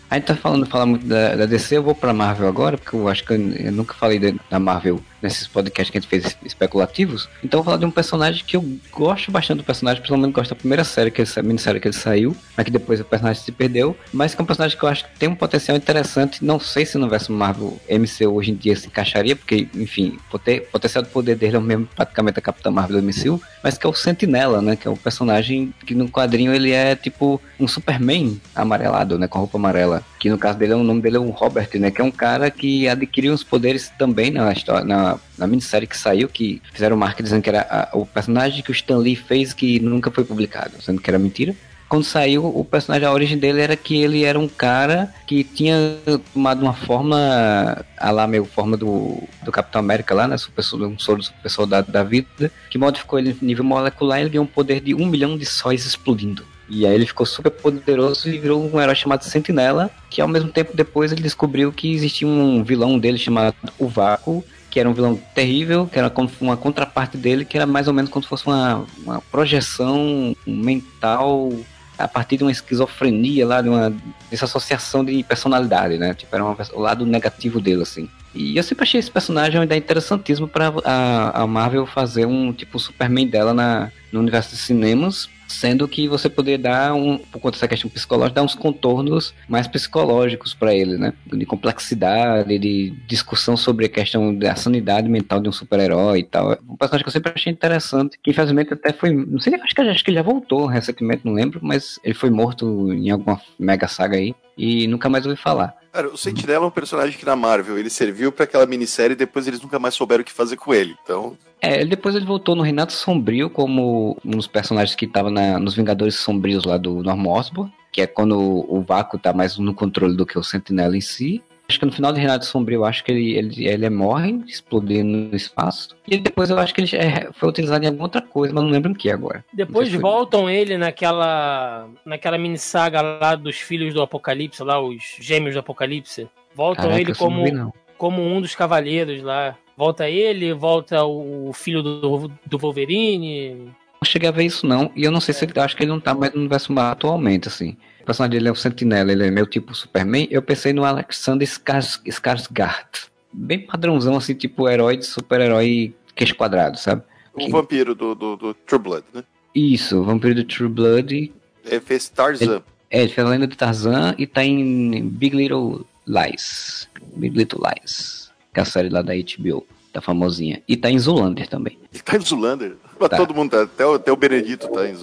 A 0.07 0.13
gente 0.13 0.25
tá 0.25 0.35
falando 0.35 0.67
falar 0.67 0.85
muito 0.85 1.07
da, 1.07 1.35
da 1.35 1.47
DC, 1.47 1.77
eu 1.77 1.81
vou 1.81 1.95
pra 1.95 2.13
Marvel 2.13 2.47
agora, 2.47 2.77
porque 2.77 2.95
eu 2.95 3.07
acho 3.07 3.25
que 3.25 3.33
eu, 3.33 3.51
eu 3.53 3.71
nunca 3.71 3.95
falei 3.95 4.19
da, 4.19 4.31
da 4.47 4.59
Marvel 4.59 4.99
nesses 5.25 5.47
podcasts 5.47 5.91
que 5.91 5.97
a 5.97 6.01
gente 6.01 6.09
fez 6.09 6.37
especulativos. 6.45 7.27
Então 7.43 7.59
eu 7.59 7.63
vou 7.63 7.71
falar 7.71 7.77
de 7.77 7.85
um 7.85 7.91
personagem 7.91 8.43
que 8.45 8.55
eu 8.55 8.77
gosto 8.91 9.31
bastante 9.31 9.57
do 9.59 9.63
personagem, 9.63 10.01
principalmente 10.01 10.33
gosto 10.33 10.49
da 10.51 10.55
primeira 10.55 10.83
série, 10.83 11.11
que 11.11 11.21
ele, 11.21 11.29
minissérie 11.43 11.79
que 11.81 11.87
ele 11.87 11.95
saiu, 11.95 12.35
mas 12.55 12.65
que 12.65 12.71
depois 12.71 12.99
o 12.99 13.05
personagem 13.05 13.41
se 13.43 13.51
perdeu, 13.51 13.95
mas 14.13 14.33
que 14.33 14.41
é 14.41 14.43
um 14.43 14.45
personagem 14.45 14.77
que 14.77 14.83
eu 14.83 14.89
acho 14.89 15.03
que 15.05 15.19
tem 15.19 15.29
um 15.29 15.35
potencial 15.35 15.75
interessante. 15.77 16.43
Não 16.43 16.59
sei 16.59 16.85
se 16.85 16.97
no 16.97 17.03
universo 17.03 17.31
Marvel 17.31 17.79
MCU 17.89 18.33
hoje 18.33 18.51
em 18.51 18.55
dia 18.55 18.75
se 18.75 18.87
encaixaria, 18.87 19.35
porque, 19.35 19.67
enfim, 19.75 20.17
o 20.27 20.31
pote- 20.31 20.61
potencial 20.71 21.03
do 21.03 21.09
poder 21.09 21.35
dele 21.35 21.55
é 21.55 21.59
o 21.59 21.61
mesmo 21.61 21.87
praticamente 21.95 22.39
a 22.39 22.41
Capitã 22.41 22.71
Marvel 22.71 23.01
do 23.01 23.07
MCU, 23.07 23.41
mas 23.63 23.77
que 23.77 23.85
é 23.85 23.89
o 23.89 23.93
Sentinela, 23.93 24.61
né? 24.61 24.75
Que 24.75 24.87
é 24.87 24.91
o 24.91 24.97
personagem 24.97 25.73
que 25.85 25.93
no 25.95 26.09
quadrinho 26.09 26.53
ele 26.53 26.71
é 26.71 26.95
tipo 26.95 27.41
um 27.59 27.67
Superman 27.67 28.39
amarelado, 28.53 29.17
né? 29.17 29.27
Com 29.27 29.37
a 29.37 29.41
roupa 29.41 29.57
amarela. 29.57 30.03
Que 30.19 30.29
no 30.29 30.37
caso 30.37 30.57
dele, 30.57 30.73
é 30.73 30.75
o 30.75 30.83
nome 30.83 31.01
dele 31.01 31.17
é 31.17 31.19
um 31.19 31.29
Robert, 31.29 31.69
né? 31.75 31.91
Que 31.91 32.01
é 32.01 32.03
um 32.03 32.11
cara 32.11 32.49
que 32.51 32.87
adquiriu 32.87 33.33
uns 33.33 33.43
poderes 33.43 33.91
também 33.97 34.31
na 34.31 34.51
história, 34.51 34.83
na, 34.85 35.14
na 35.37 35.47
minissérie 35.47 35.87
que 35.87 35.97
saiu, 35.97 36.27
que 36.27 36.61
fizeram 36.73 36.95
marca 36.97 37.21
dizendo 37.23 37.41
que 37.41 37.49
era 37.49 37.61
a- 37.69 37.89
o 37.97 38.05
personagem 38.05 38.61
que 38.63 38.71
o 38.71 38.73
Stan 38.73 38.97
Lee 38.97 39.15
fez 39.15 39.53
que 39.53 39.79
nunca 39.79 40.09
foi 40.11 40.23
publicado, 40.23 40.81
sendo 40.81 41.01
que 41.01 41.09
era 41.09 41.19
mentira. 41.19 41.55
quando 41.87 42.03
saiu, 42.03 42.43
o 42.45 42.65
personagem, 42.65 43.07
a 43.07 43.11
origem 43.11 43.37
dele 43.37 43.61
era 43.61 43.75
que 43.75 44.01
ele 44.01 44.23
era 44.25 44.39
um 44.39 44.47
cara 44.47 45.13
que 45.27 45.43
tinha 45.43 45.97
tomado 46.33 46.61
uma 46.63 46.73
forma, 46.73 47.85
a 47.97 48.11
lá 48.11 48.25
meio 48.27 48.43
forma 48.43 48.75
do, 48.75 49.21
do 49.43 49.51
Capitão 49.51 49.79
América 49.79 50.13
lá, 50.15 50.27
né? 50.27 50.35
Super, 50.35 50.63
um 50.83 50.97
soro 50.97 51.21
super 51.21 51.49
soldado 51.49 51.91
da 51.91 52.03
vida, 52.03 52.51
que 52.71 52.77
modificou 52.77 53.19
ele 53.19 53.37
em 53.39 53.45
nível 53.45 53.63
molecular 53.63 54.17
e 54.17 54.23
ele 54.23 54.29
ganhou 54.31 54.43
um 54.45 54.47
poder 54.47 54.81
de 54.81 54.93
um 54.95 55.05
milhão 55.05 55.37
de 55.37 55.45
sóis 55.45 55.85
explodindo. 55.85 56.43
E 56.67 56.85
aí 56.87 56.95
ele 56.95 57.05
ficou 57.05 57.25
super 57.25 57.51
poderoso 57.51 58.27
e 58.27 58.39
virou 58.39 58.67
um 58.67 58.81
herói 58.81 58.95
chamado 58.95 59.23
Sentinela, 59.23 59.91
que 60.09 60.19
ao 60.19 60.27
mesmo 60.27 60.49
tempo 60.49 60.75
depois 60.75 61.11
ele 61.11 61.21
descobriu 61.21 61.71
que 61.71 61.93
existia 61.93 62.27
um 62.27 62.63
vilão 62.63 62.97
dele 62.97 63.19
chamado 63.19 63.55
o 63.77 63.87
Vácuo, 63.87 64.43
que 64.75 64.79
era 64.81 64.89
um 64.89 64.93
vilão 64.93 65.17
terrível, 65.33 65.87
que 65.87 65.97
era 65.97 66.09
como 66.09 66.29
uma 66.41 66.57
contraparte 66.57 67.15
dele, 67.15 67.45
que 67.45 67.55
era 67.55 67.65
mais 67.65 67.87
ou 67.87 67.93
menos 67.93 68.11
como 68.11 68.21
se 68.21 68.27
fosse 68.27 68.45
uma, 68.45 68.85
uma 69.05 69.21
projeção 69.21 70.35
mental 70.45 71.49
a 71.97 72.09
partir 72.09 72.35
de 72.35 72.43
uma 72.43 72.51
esquizofrenia 72.51 73.47
lá, 73.47 73.61
de 73.61 73.69
uma 73.69 73.95
dessa 74.29 74.43
associação 74.43 75.05
de 75.05 75.23
personalidade, 75.23 75.97
né? 75.97 76.13
Tipo, 76.13 76.35
era 76.35 76.43
uma, 76.43 76.57
o 76.73 76.81
lado 76.81 77.05
negativo 77.05 77.61
dele, 77.61 77.83
assim. 77.83 78.09
E 78.33 78.57
eu 78.57 78.63
sempre 78.63 78.83
achei 78.83 78.99
esse 78.99 79.09
personagem 79.09 79.57
uma 79.57 79.63
ideia 79.63 79.79
interessantíssima 79.79 80.45
para 80.45 80.73
a, 80.83 81.43
a 81.43 81.47
Marvel 81.47 81.85
fazer 81.85 82.25
um 82.25 82.51
tipo 82.51 82.77
Superman 82.77 83.27
dela 83.27 83.53
na, 83.53 83.89
no 84.11 84.19
universo 84.19 84.49
de 84.49 84.57
cinemas, 84.57 85.29
sendo 85.55 85.87
que 85.87 86.07
você 86.07 86.29
poderia 86.29 86.57
dar 86.57 86.93
um, 86.93 87.17
por 87.17 87.39
conta 87.39 87.55
dessa 87.55 87.67
questão 87.67 87.89
psicológica, 87.89 88.35
dar 88.35 88.43
uns 88.43 88.55
contornos 88.55 89.33
mais 89.47 89.67
psicológicos 89.67 90.53
para 90.53 90.73
ele, 90.73 90.97
né? 90.97 91.13
De 91.25 91.45
complexidade, 91.45 92.59
de 92.59 92.91
discussão 93.07 93.55
sobre 93.55 93.85
a 93.85 93.89
questão 93.89 94.35
da 94.35 94.55
sanidade 94.55 95.07
mental 95.07 95.39
de 95.39 95.49
um 95.49 95.51
super-herói 95.51 96.19
e 96.19 96.23
tal. 96.23 96.57
Um 96.67 96.75
personagem 96.75 97.03
que 97.03 97.07
eu 97.07 97.13
sempre 97.13 97.31
achei 97.33 97.51
interessante, 97.51 98.19
que 98.21 98.31
infelizmente 98.31 98.73
até 98.73 98.91
foi, 98.91 99.11
não 99.11 99.39
sei, 99.39 99.55
acho 99.55 99.73
que 99.73 99.81
acho 99.81 100.03
que 100.03 100.11
ele 100.11 100.17
já 100.17 100.23
voltou 100.23 100.65
recentemente, 100.65 101.25
não 101.25 101.33
lembro, 101.33 101.59
mas 101.61 101.99
ele 102.03 102.13
foi 102.13 102.29
morto 102.29 102.91
em 102.91 103.09
alguma 103.09 103.39
mega 103.57 103.87
saga 103.87 104.17
aí 104.17 104.35
e 104.57 104.87
nunca 104.87 105.09
mais 105.09 105.25
ouvi 105.25 105.39
falar. 105.39 105.75
Cara, 105.95 106.09
o 106.09 106.17
Sentinela 106.17 106.65
é 106.65 106.67
um 106.67 106.71
personagem 106.71 107.17
que 107.17 107.25
na 107.25 107.37
Marvel 107.37 107.77
ele 107.79 107.89
serviu 107.89 108.29
pra 108.29 108.43
aquela 108.43 108.65
minissérie 108.65 109.13
e 109.13 109.15
depois 109.15 109.47
eles 109.47 109.61
nunca 109.61 109.79
mais 109.79 109.93
souberam 109.95 110.23
o 110.23 110.25
que 110.25 110.31
fazer 110.33 110.57
com 110.57 110.73
ele. 110.73 110.93
Então, 111.01 111.37
É, 111.61 111.85
depois 111.85 112.13
ele 112.15 112.25
voltou 112.25 112.53
no 112.53 112.63
Renato 112.63 112.91
Sombrio 112.91 113.49
como 113.49 114.17
um 114.25 114.31
dos 114.31 114.45
personagens 114.45 114.93
que 114.93 115.07
tava 115.07 115.31
na- 115.31 115.57
nos 115.57 115.73
Vingadores 115.73 116.15
Sombrios 116.15 116.65
lá 116.65 116.77
do 116.77 117.01
Norman 117.01 117.29
Osborn, 117.31 117.73
que 117.93 118.01
é 118.01 118.07
quando 118.07 118.37
o 118.37 118.81
Vácuo 118.81 119.17
tá 119.17 119.31
mais 119.31 119.57
no 119.57 119.73
controle 119.73 120.17
do 120.17 120.25
que 120.25 120.37
o 120.37 120.43
Sentinela 120.43 120.97
em 120.97 121.01
si. 121.01 121.41
Acho 121.67 121.79
que 121.79 121.85
no 121.85 121.91
final 121.91 122.13
do 122.13 122.19
Renato 122.19 122.45
Sombrio, 122.45 122.77
eu 122.77 122.85
acho 122.85 123.03
que 123.03 123.11
ele, 123.11 123.33
ele, 123.35 123.67
ele 123.67 123.89
morre, 123.89 124.39
explodindo 124.47 125.29
no 125.29 125.35
espaço. 125.35 125.95
E 126.07 126.15
depois 126.17 126.49
eu 126.51 126.59
acho 126.59 126.73
que 126.73 126.81
ele 126.81 126.95
é, 126.95 127.29
foi 127.33 127.49
utilizado 127.49 127.83
em 127.83 127.87
alguma 127.87 128.05
outra 128.05 128.21
coisa, 128.21 128.53
mas 128.53 128.63
não 128.63 128.69
lembro 128.69 128.91
em 128.91 128.93
que 128.93 129.09
agora. 129.09 129.43
Depois 129.51 129.87
se 129.87 129.93
foi- 129.95 130.01
voltam 130.01 130.47
ele 130.49 130.77
naquela 130.77 131.87
naquela 132.05 132.37
mini 132.37 132.57
saga 132.57 133.01
lá 133.01 133.35
dos 133.35 133.57
filhos 133.57 133.93
do 133.93 134.01
Apocalipse, 134.01 134.63
lá 134.63 134.79
os 134.79 135.17
gêmeos 135.19 135.55
do 135.55 135.59
Apocalipse. 135.59 136.27
Voltam 136.53 136.85
Caraca, 136.85 137.01
ele 137.01 137.15
como 137.15 137.43
vi, 137.43 137.51
como 137.97 138.21
um 138.21 138.39
dos 138.41 138.53
cavaleiros 138.55 139.21
lá. 139.23 139.55
Volta 139.75 140.07
ele, 140.09 140.53
volta 140.53 141.03
o 141.03 141.51
filho 141.53 141.81
do, 141.81 142.31
do 142.45 142.57
Wolverine. 142.57 143.55
Não 144.01 144.05
cheguei 144.05 144.29
a 144.29 144.31
ver 144.31 144.43
isso 144.45 144.65
não, 144.67 144.91
e 144.95 145.03
eu 145.03 145.11
não 145.11 145.19
sei 145.19 145.33
se 145.33 145.43
ele, 145.43 145.59
acho 145.59 145.75
que 145.75 145.83
ele 145.83 145.91
não 145.91 145.99
tá 145.99 146.13
mais 146.13 146.31
no 146.33 146.39
universo 146.39 146.71
atualmente, 146.79 147.47
assim. 147.47 147.75
O 148.05 148.13
personagem 148.13 148.37
dele 148.37 148.49
é 148.49 148.51
o 148.51 148.55
Sentinela, 148.55 149.11
ele 149.11 149.25
é 149.25 149.31
meio 149.31 149.47
tipo 149.47 149.73
Superman. 149.73 150.27
Eu 150.29 150.39
pensei 150.43 150.71
no 150.71 150.85
Alexander 150.85 151.43
Skars- 151.47 151.99
Skarsgård. 152.05 153.07
Bem 153.33 153.65
padrãozão, 153.65 154.15
assim, 154.15 154.35
tipo 154.35 154.69
herói 154.69 154.97
de 154.97 155.07
super-herói 155.07 155.91
queixo 156.15 156.35
quadrado, 156.35 156.77
sabe? 156.77 157.01
o 157.33 157.49
vampiro 157.49 157.95
do, 157.95 158.13
do, 158.13 158.35
do 158.37 158.53
True 158.53 158.79
Blood, 158.79 159.05
né? 159.11 159.23
Isso, 159.55 159.99
o 159.99 160.03
Vampiro 160.03 160.35
do 160.35 160.43
True 160.43 160.69
Blood. 160.69 161.33
Ele 161.65 161.79
fez 161.81 162.07
Tarzan. 162.07 162.61
É, 162.91 163.01
ele 163.01 163.11
fez 163.11 163.25
a 163.25 163.29
lenda 163.31 163.47
de 163.47 163.57
Tarzan 163.57 164.13
e 164.19 164.27
tá 164.27 164.43
em 164.43 165.03
Big 165.09 165.35
Little 165.35 165.83
Lies. 166.05 166.87
Big 167.15 167.35
Little 167.35 167.59
Lies. 167.67 168.29
Que 168.53 168.59
é 168.59 168.61
a 168.61 168.65
série 168.65 168.89
lá 168.89 169.01
da 169.01 169.13
HBO, 169.15 169.65
da 169.91 169.99
famosinha. 169.99 170.61
E 170.67 170.77
tá 170.77 170.91
em 170.91 170.99
Zoolander 170.99 171.47
também. 171.49 171.79
Ele 171.91 172.03
tá 172.03 172.15
em 172.17 172.21
Zulander. 172.21 172.75
Mas 172.99 173.09
Tá. 173.09 173.17
todo 173.17 173.33
mundo 173.33 173.51
tá. 173.51 173.63
Até 173.63 173.85
o, 173.85 173.93
até 173.95 174.11
o 174.11 174.15
Benedito 174.15 174.67
tá 174.69 174.87
em. 174.87 174.95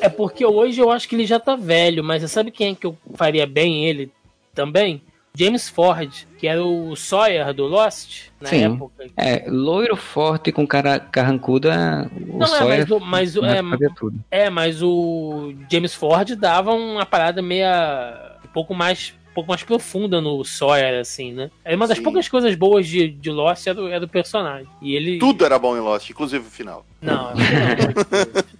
É 0.00 0.08
porque 0.08 0.44
hoje 0.44 0.80
eu 0.80 0.90
acho 0.90 1.08
que 1.08 1.14
ele 1.14 1.26
já 1.26 1.38
tá 1.38 1.54
velho, 1.56 2.02
mas 2.02 2.22
você 2.22 2.28
sabe 2.28 2.50
quem 2.50 2.72
é 2.72 2.74
que 2.74 2.86
eu 2.86 2.96
faria 3.14 3.46
bem 3.46 3.86
ele 3.86 4.10
também? 4.54 5.02
James 5.36 5.68
Ford, 5.68 6.10
que 6.36 6.48
era 6.48 6.64
o 6.64 6.96
Sawyer 6.96 7.54
do 7.54 7.66
Lost 7.66 8.24
na 8.40 8.48
Sim. 8.48 8.64
época. 8.74 9.06
É, 9.16 9.44
loiro 9.46 9.94
forte 9.94 10.50
com 10.50 10.66
cara 10.66 10.98
carrancuda. 10.98 12.10
O 12.28 12.38
Não, 12.38 12.46
é, 12.46 12.58
Sawyer 12.58 12.78
mas, 12.80 12.90
o- 12.90 13.00
mas, 13.00 13.36
o- 13.36 13.44
é, 13.44 13.62
fazia 13.62 13.90
tudo. 13.94 14.18
é, 14.32 14.50
mas 14.50 14.82
o 14.82 15.52
James 15.70 15.94
Ford 15.94 16.34
dava 16.34 16.72
uma 16.72 17.06
parada 17.06 17.40
meia. 17.40 18.36
um 18.44 18.48
pouco 18.48 18.74
mais. 18.74 19.14
Um 19.38 19.40
pouco 19.40 19.50
mais 19.52 19.62
profunda 19.62 20.20
no 20.20 20.44
Sawyer, 20.44 20.98
assim, 21.00 21.32
né? 21.32 21.48
É 21.64 21.76
uma 21.76 21.86
das 21.86 21.98
Sim. 21.98 22.02
poucas 22.02 22.28
coisas 22.28 22.52
boas 22.56 22.88
de, 22.88 23.06
de 23.06 23.30
Lost 23.30 23.64
era, 23.68 23.80
o- 23.80 23.86
era 23.88 24.04
o 24.04 24.08
personagem. 24.08 24.66
E 24.82 24.96
ele. 24.96 25.18
Tudo 25.20 25.44
era 25.44 25.56
bom 25.60 25.76
em 25.76 25.80
Lost, 25.80 26.10
inclusive 26.10 26.44
o 26.44 26.50
final. 26.50 26.84
Não, 27.00 27.30
não. 27.34 27.34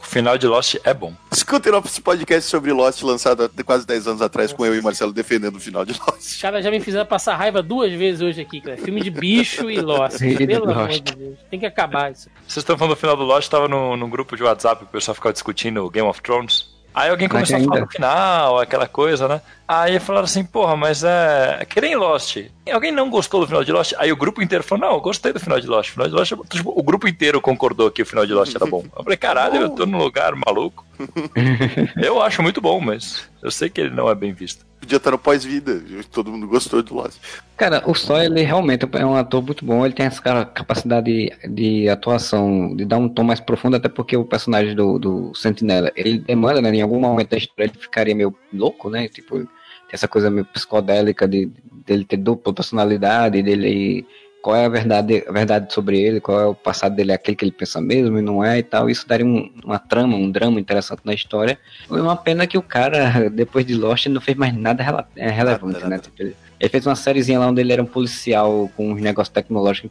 O 0.00 0.04
final 0.10 0.38
de 0.38 0.46
Lost 0.46 0.76
é 0.84 0.94
bom. 0.94 1.12
Escutem 1.30 1.70
nosso 1.72 2.00
podcast 2.02 2.48
sobre 2.48 2.72
Lost, 2.72 3.02
lançado 3.02 3.44
há 3.44 3.64
quase 3.64 3.86
10 3.86 4.06
anos 4.08 4.22
atrás, 4.22 4.52
com 4.52 4.64
eu 4.64 4.74
e 4.74 4.80
Marcelo 4.80 5.12
defendendo 5.12 5.56
o 5.56 5.60
final 5.60 5.84
de 5.84 5.92
Os 5.92 5.98
Lost. 5.98 6.40
caras 6.40 6.64
já 6.64 6.70
me 6.70 6.80
fizeram 6.80 7.04
passar 7.04 7.34
raiva 7.36 7.62
duas 7.62 7.92
vezes 7.92 8.20
hoje 8.22 8.40
aqui, 8.40 8.60
cara. 8.60 8.76
Filme 8.78 9.00
de 9.02 9.10
bicho 9.10 9.70
e 9.70 9.80
Lost. 9.80 10.18
Pelo 10.18 10.70
amor 10.70 10.88
de 10.88 11.00
Deus. 11.00 11.38
Tem 11.50 11.58
que 11.60 11.66
acabar 11.66 12.12
isso. 12.12 12.28
Vocês 12.46 12.58
estão 12.58 12.76
falando 12.78 12.94
do 12.94 12.98
final 12.98 13.16
do 13.16 13.24
Lost, 13.24 13.50
tava 13.50 13.68
no, 13.68 13.96
num 13.96 14.08
grupo 14.08 14.36
de 14.36 14.42
WhatsApp, 14.42 14.84
o 14.84 14.86
pessoal 14.86 15.14
ficava 15.14 15.32
discutindo 15.32 15.84
o 15.84 15.90
Game 15.90 16.08
of 16.08 16.22
Thrones. 16.22 16.67
Aí 16.94 17.10
alguém 17.10 17.28
Mas 17.30 17.48
começou 17.48 17.56
a 17.56 17.60
falar 17.60 17.74
ainda? 17.76 17.86
do 17.86 17.92
final, 17.92 18.58
aquela 18.58 18.88
coisa, 18.88 19.28
né? 19.28 19.40
Aí 19.66 20.00
falaram 20.00 20.24
assim, 20.24 20.44
porra, 20.44 20.76
mas 20.76 21.04
é. 21.04 21.64
Que 21.68 21.80
nem 21.80 21.94
Lost. 21.94 22.38
Alguém 22.72 22.90
não 22.90 23.10
gostou 23.10 23.40
do 23.40 23.46
final 23.46 23.62
de 23.62 23.70
Lost? 23.70 23.92
Aí 23.98 24.10
o 24.10 24.16
grupo 24.16 24.42
inteiro 24.42 24.64
falou, 24.64 24.88
não, 24.88 24.94
eu 24.94 25.00
gostei 25.00 25.32
do 25.32 25.38
final 25.38 25.60
de 25.60 25.66
Lost. 25.66 25.90
O 25.90 25.92
final 25.92 26.08
de 26.08 26.14
Lost 26.14 26.32
é 26.32 26.36
bom." 26.36 26.44
Tipo, 26.44 26.72
o 26.74 26.82
grupo 26.82 27.06
inteiro 27.06 27.40
concordou 27.40 27.90
que 27.90 28.02
o 28.02 28.06
final 28.06 28.26
de 28.26 28.32
Lost 28.32 28.54
era 28.54 28.66
bom. 28.66 28.84
Eu 28.96 29.04
falei, 29.04 29.16
caralho, 29.16 29.60
eu 29.60 29.70
tô 29.70 29.86
num 29.86 29.98
lugar 29.98 30.34
maluco. 30.34 30.84
eu 32.02 32.20
acho 32.22 32.42
muito 32.42 32.60
bom, 32.60 32.80
mas 32.80 33.28
eu 33.42 33.50
sei 33.50 33.68
que 33.68 33.80
ele 33.80 33.90
não 33.90 34.08
é 34.10 34.14
bem 34.14 34.32
visto. 34.32 34.67
Podia 34.80 34.96
estar 34.96 35.10
no 35.10 35.18
pós-vida. 35.18 35.82
Todo 36.12 36.30
mundo 36.30 36.46
gostou 36.46 36.82
do 36.82 36.94
Lost. 36.94 37.18
Cara, 37.56 37.82
o 37.86 37.94
Sawyer, 37.94 38.30
ele 38.30 38.42
realmente 38.42 38.86
é 38.92 39.04
um 39.04 39.16
ator 39.16 39.42
muito 39.42 39.64
bom. 39.64 39.84
Ele 39.84 39.94
tem 39.94 40.06
essa 40.06 40.22
capacidade 40.46 41.06
de, 41.06 41.48
de 41.48 41.88
atuação, 41.88 42.74
de 42.76 42.84
dar 42.84 42.98
um 42.98 43.08
tom 43.08 43.24
mais 43.24 43.40
profundo, 43.40 43.76
até 43.76 43.88
porque 43.88 44.16
o 44.16 44.24
personagem 44.24 44.74
do, 44.74 44.98
do 44.98 45.34
Sentinela, 45.34 45.90
ele 45.96 46.18
demanda, 46.18 46.62
né? 46.62 46.70
Em 46.74 46.82
algum 46.82 47.00
momento 47.00 47.30
da 47.30 47.36
história, 47.36 47.64
ele 47.64 47.78
ficaria 47.78 48.14
meio 48.14 48.34
louco, 48.52 48.88
né? 48.88 49.08
Tipo, 49.08 49.48
essa 49.90 50.06
coisa 50.06 50.30
meio 50.30 50.44
psicodélica 50.46 51.26
de, 51.26 51.50
dele 51.86 52.04
ter 52.04 52.18
dupla 52.18 52.52
personalidade, 52.52 53.42
dele. 53.42 54.06
Qual 54.40 54.54
é 54.54 54.64
a 54.64 54.68
verdade, 54.68 55.24
a 55.28 55.32
verdade 55.32 55.72
sobre 55.74 56.00
ele, 56.00 56.20
qual 56.20 56.40
é 56.40 56.46
o 56.46 56.54
passado 56.54 56.94
dele, 56.94 57.10
é 57.12 57.14
aquele 57.16 57.36
que 57.36 57.44
ele 57.44 57.52
pensa 57.52 57.80
mesmo 57.80 58.18
e 58.18 58.22
não 58.22 58.42
é 58.42 58.58
e 58.58 58.62
tal. 58.62 58.88
Isso 58.88 59.06
daria 59.06 59.26
um- 59.26 59.50
uma 59.64 59.78
trama, 59.78 60.16
um 60.16 60.30
drama 60.30 60.60
interessante 60.60 61.00
na 61.04 61.12
história. 61.12 61.58
Foi 61.88 62.00
uma 62.00 62.16
pena 62.16 62.46
que 62.46 62.56
o 62.56 62.62
cara, 62.62 63.28
depois 63.30 63.66
de 63.66 63.74
Lost, 63.74 64.06
não 64.06 64.20
fez 64.20 64.36
mais 64.36 64.54
nada 64.56 64.82
rela- 64.82 65.08
é, 65.16 65.28
relevante, 65.28 65.84
né? 65.86 65.98
Tipo, 65.98 66.22
ele, 66.22 66.68
fez 66.70 66.86
uma 66.86 66.94
sériezinha 66.96 67.38
lá 67.38 67.48
onde 67.48 67.60
ele 67.60 67.72
era 67.72 67.82
um 67.82 67.86
policial 67.86 68.70
com 68.76 68.92
uns 68.92 69.00
negócios 69.02 69.32
tecnológicos, 69.32 69.90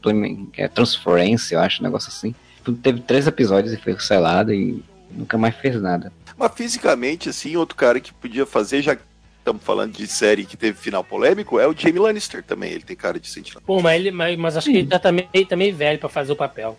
que 0.54 0.62
é 0.62 0.68
transferência, 0.68 1.56
eu 1.56 1.60
acho, 1.60 1.82
um 1.82 1.86
negócio 1.86 2.10
assim. 2.10 2.34
Tudo 2.64 2.78
Teve 2.80 3.02
três 3.02 3.28
episódios 3.28 3.74
e 3.74 3.78
foi 3.78 3.94
cancelado 3.94 4.54
e 4.54 4.84
nunca 5.12 5.38
mais 5.38 5.56
fez 5.56 5.82
nada. 5.82 6.12
Mas 6.38 6.52
fisicamente, 6.56 7.30
assim, 7.30 7.56
outro 7.56 7.76
cara 7.76 8.00
que 8.00 8.14
podia 8.14 8.46
fazer, 8.46 8.82
já 8.82 8.98
estamos 9.48 9.64
falando 9.64 9.94
de 9.94 10.06
série 10.08 10.46
que 10.46 10.58
teve 10.58 10.78
final 10.78 11.04
polêmico, 11.04 11.58
é 11.60 11.66
o 11.68 11.74
Jamie 11.76 12.00
Lannister 12.00 12.44
também. 12.44 12.72
Ele 12.72 12.84
tem 12.84 12.96
cara 12.96 13.18
de 13.20 13.30
sentinela. 13.30 13.62
Pô, 13.66 13.82
mas, 13.82 14.00
ele, 14.00 14.12
mas, 14.12 14.38
mas 14.38 14.58
acho 14.58 14.70
que 14.70 14.78
ele 14.78 14.88
já 14.90 15.00
tá 15.00 15.12
meio, 15.12 15.28
tá 15.48 15.56
meio 15.56 15.76
velho 15.76 15.98
pra 16.00 16.10
fazer 16.10 16.32
o 16.34 16.36
papel. 16.36 16.78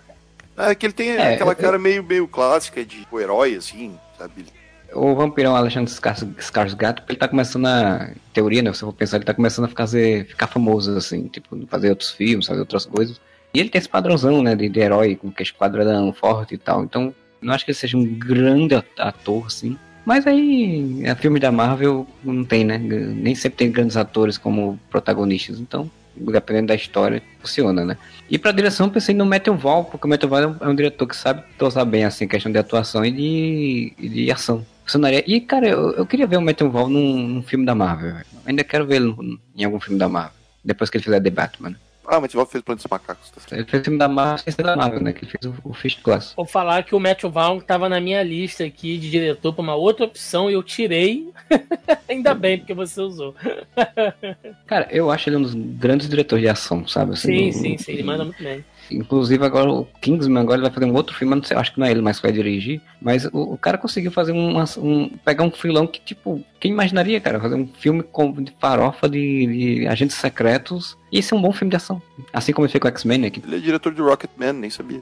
cara. 0.56 0.70
É 0.70 0.74
que 0.74 0.84
ele 0.86 0.92
tem 0.92 1.10
É, 1.10 1.34
aquela 1.34 1.52
eu- 1.52 1.56
cara 1.56 1.78
meio, 1.78 2.02
meio 2.04 2.28
clássica 2.28 2.84
de 2.84 3.06
o 3.10 3.18
herói, 3.18 3.54
assim, 3.54 3.96
sabe? 4.18 4.44
O 4.92 5.14
vampirão 5.14 5.54
Alexandre 5.56 5.90
Skars- 5.92 6.24
Skarsgård, 6.38 7.02
ele 7.08 7.18
tá 7.18 7.28
começando 7.28 7.66
a, 7.66 8.10
em 8.10 8.32
teoria, 8.32 8.62
né, 8.62 8.72
se 8.72 8.82
eu 8.82 8.88
for 8.88 8.94
pensar, 8.94 9.16
ele 9.18 9.24
tá 9.24 9.34
começando 9.34 9.66
a 9.66 9.68
fazer, 9.68 10.26
ficar 10.26 10.46
famoso, 10.46 10.96
assim, 10.96 11.28
tipo, 11.28 11.58
fazer 11.68 11.90
outros 11.90 12.10
filmes, 12.10 12.46
fazer 12.46 12.60
outras 12.60 12.84
coisas. 12.86 13.20
E 13.54 13.60
ele 13.60 13.68
tem 13.68 13.78
esse 13.78 13.88
padrãozão, 13.88 14.42
né, 14.42 14.54
de, 14.56 14.68
de 14.68 14.80
herói, 14.80 15.14
com 15.16 15.30
que 15.30 15.52
quadradão 15.52 16.12
forte 16.12 16.54
e 16.54 16.58
tal, 16.58 16.82
então, 16.84 17.14
não 17.40 17.52
acho 17.54 17.64
que 17.64 17.70
ele 17.70 17.78
seja 17.78 17.96
um 17.98 18.04
grande 18.04 18.74
at- 18.74 18.86
ator, 18.98 19.46
assim. 19.46 19.78
Mas 20.08 20.26
aí, 20.26 21.02
é 21.04 21.14
filme 21.14 21.38
da 21.38 21.52
Marvel 21.52 22.06
não 22.24 22.42
tem, 22.42 22.64
né, 22.64 22.78
nem 22.78 23.34
sempre 23.34 23.58
tem 23.58 23.70
grandes 23.70 23.94
atores 23.94 24.38
como 24.38 24.80
protagonistas, 24.88 25.60
então, 25.60 25.90
dependendo 26.16 26.68
da 26.68 26.74
história, 26.74 27.22
funciona, 27.40 27.84
né. 27.84 27.98
E 28.30 28.38
pra 28.38 28.50
direção, 28.50 28.88
pensei 28.88 29.14
no 29.14 29.26
Matthew 29.26 29.54
Vaughn, 29.58 29.84
porque 29.84 30.06
o 30.06 30.08
Matthew 30.08 30.30
Vaughn 30.30 30.42
é 30.44 30.46
um- 30.46 30.56
é 30.62 30.68
um 30.70 30.74
diretor 30.74 31.06
que 31.06 31.14
sabe 31.14 31.42
dosar 31.58 31.84
bem, 31.84 32.06
assim, 32.06 32.26
questão 32.26 32.50
de 32.50 32.56
atuação 32.56 33.04
e 33.04 33.10
de, 33.10 33.92
e 33.98 34.08
de 34.08 34.30
ação. 34.32 34.64
Funcionaria. 34.82 35.22
E, 35.26 35.42
cara, 35.42 35.68
eu, 35.68 35.90
eu 35.92 36.06
queria 36.06 36.26
ver 36.26 36.38
o 36.38 36.40
Matthew 36.40 36.70
Vaughn 36.70 36.88
num, 36.88 37.28
num 37.28 37.42
filme 37.42 37.66
da 37.66 37.74
Marvel. 37.74 38.14
Ainda 38.46 38.64
quero 38.64 38.90
ele 38.90 39.14
em 39.54 39.64
algum 39.64 39.78
filme 39.78 39.98
da 39.98 40.08
Marvel. 40.08 40.32
Depois 40.64 40.88
que 40.88 40.96
ele 40.96 41.04
fizer 41.04 41.20
The 41.20 41.28
Batman. 41.28 41.74
Ah, 42.10 42.20
Matt 42.20 42.32
Vaughn 42.32 42.46
fez 42.46 42.64
Planeta 42.64 42.82
dos 42.84 42.90
Macacos. 42.90 43.30
Tá. 43.30 43.54
Ele 43.56 43.66
fez 43.66 43.82
o 43.82 43.84
filme 43.84 43.98
da 43.98 44.08
Marvel 44.08 44.38
sem 44.38 44.52
ser 44.52 44.62
da 44.62 44.74
Marvel, 44.74 45.00
né? 45.02 45.12
Que 45.12 45.24
ele 45.26 45.30
fez 45.30 45.44
o, 45.44 45.54
o 45.62 45.74
Fist 45.74 46.00
Class. 46.02 46.32
Vou 46.34 46.46
falar 46.46 46.82
que 46.82 46.94
o 46.94 47.00
Matthew 47.00 47.30
Vaughn 47.30 47.60
tava 47.60 47.86
na 47.88 48.00
minha 48.00 48.22
lista 48.22 48.64
aqui 48.64 48.96
de 48.96 49.10
diretor 49.10 49.52
pra 49.52 49.62
uma 49.62 49.74
outra 49.74 50.06
opção 50.06 50.50
e 50.50 50.54
eu 50.54 50.62
tirei. 50.62 51.28
Ainda 52.08 52.34
bem, 52.34 52.58
porque 52.58 52.72
você 52.72 53.00
usou. 53.02 53.34
Cara, 54.66 54.88
eu 54.90 55.10
acho 55.10 55.28
ele 55.28 55.36
um 55.36 55.42
dos 55.42 55.54
grandes 55.54 56.08
diretores 56.08 56.42
de 56.42 56.48
ação, 56.48 56.86
sabe? 56.86 57.18
Sim, 57.18 57.50
Assim, 57.50 57.52
sim, 57.52 57.76
do- 57.76 57.82
sim, 57.82 57.92
ele 57.92 58.02
manda 58.02 58.24
muito 58.24 58.42
bem. 58.42 58.64
Inclusive 58.90 59.44
agora 59.44 59.70
o 59.70 59.84
Kingsman 60.00 60.42
agora 60.42 60.60
vai 60.62 60.70
fazer 60.70 60.86
um 60.86 60.94
outro 60.94 61.14
filme, 61.14 61.34
não 61.34 61.42
sei, 61.42 61.56
acho 61.56 61.72
que 61.74 61.80
não 61.80 61.86
é 61.86 61.90
ele 61.90 62.00
mais 62.02 62.16
que 62.18 62.22
vai 62.22 62.32
dirigir, 62.32 62.80
mas 63.00 63.24
o, 63.26 63.52
o 63.54 63.58
cara 63.58 63.76
conseguiu 63.78 64.10
fazer 64.10 64.32
uma, 64.32 64.64
um 64.78 65.08
pegar 65.24 65.44
um 65.44 65.50
filão 65.50 65.86
que 65.86 66.00
tipo, 66.00 66.42
quem 66.60 66.70
imaginaria, 66.72 67.20
cara, 67.20 67.40
fazer 67.40 67.54
um 67.54 67.66
filme 67.66 68.02
com, 68.02 68.32
de 68.32 68.52
farofa 68.60 69.08
de, 69.08 69.78
de 69.80 69.86
agentes 69.88 70.16
secretos 70.16 70.96
e 71.12 71.18
esse 71.18 71.32
é 71.32 71.36
um 71.36 71.42
bom 71.42 71.52
filme 71.52 71.70
de 71.70 71.76
ação, 71.76 72.00
assim 72.32 72.52
como 72.52 72.64
ele 72.66 72.72
fez 72.72 72.80
com 72.82 72.88
o 72.88 72.90
X-Men, 72.90 73.18
né? 73.18 73.30
que- 73.30 73.40
Ele 73.46 73.56
é 73.56 73.60
diretor 73.60 73.92
de 73.94 74.00
Rocketman, 74.00 74.52
nem 74.52 74.70
sabia. 74.70 75.00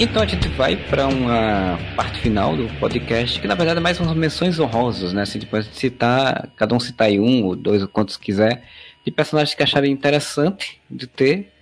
Então 0.00 0.20
a 0.20 0.26
gente 0.26 0.48
vai 0.48 0.76
para 0.76 1.06
uma 1.06 1.78
parte 1.94 2.20
final 2.20 2.56
do 2.56 2.68
podcast, 2.80 3.40
que 3.40 3.46
na 3.46 3.54
verdade 3.54 3.78
é 3.78 3.80
mais 3.80 4.00
umas 4.00 4.16
menções 4.16 4.58
honrosas, 4.58 5.12
né? 5.12 5.22
Assim, 5.22 5.38
depois 5.38 5.68
de 5.68 5.76
citar, 5.76 6.48
cada 6.56 6.74
um 6.74 6.80
citar 6.80 7.06
aí 7.06 7.20
um 7.20 7.44
ou 7.44 7.54
dois 7.54 7.80
ou 7.80 7.86
quantos 7.86 8.16
quiser, 8.16 8.64
de 9.04 9.12
personagens 9.12 9.54
que 9.54 9.62
acharem 9.62 9.92
interessante 9.92 10.80
de 10.90 11.06
ter, 11.06 11.52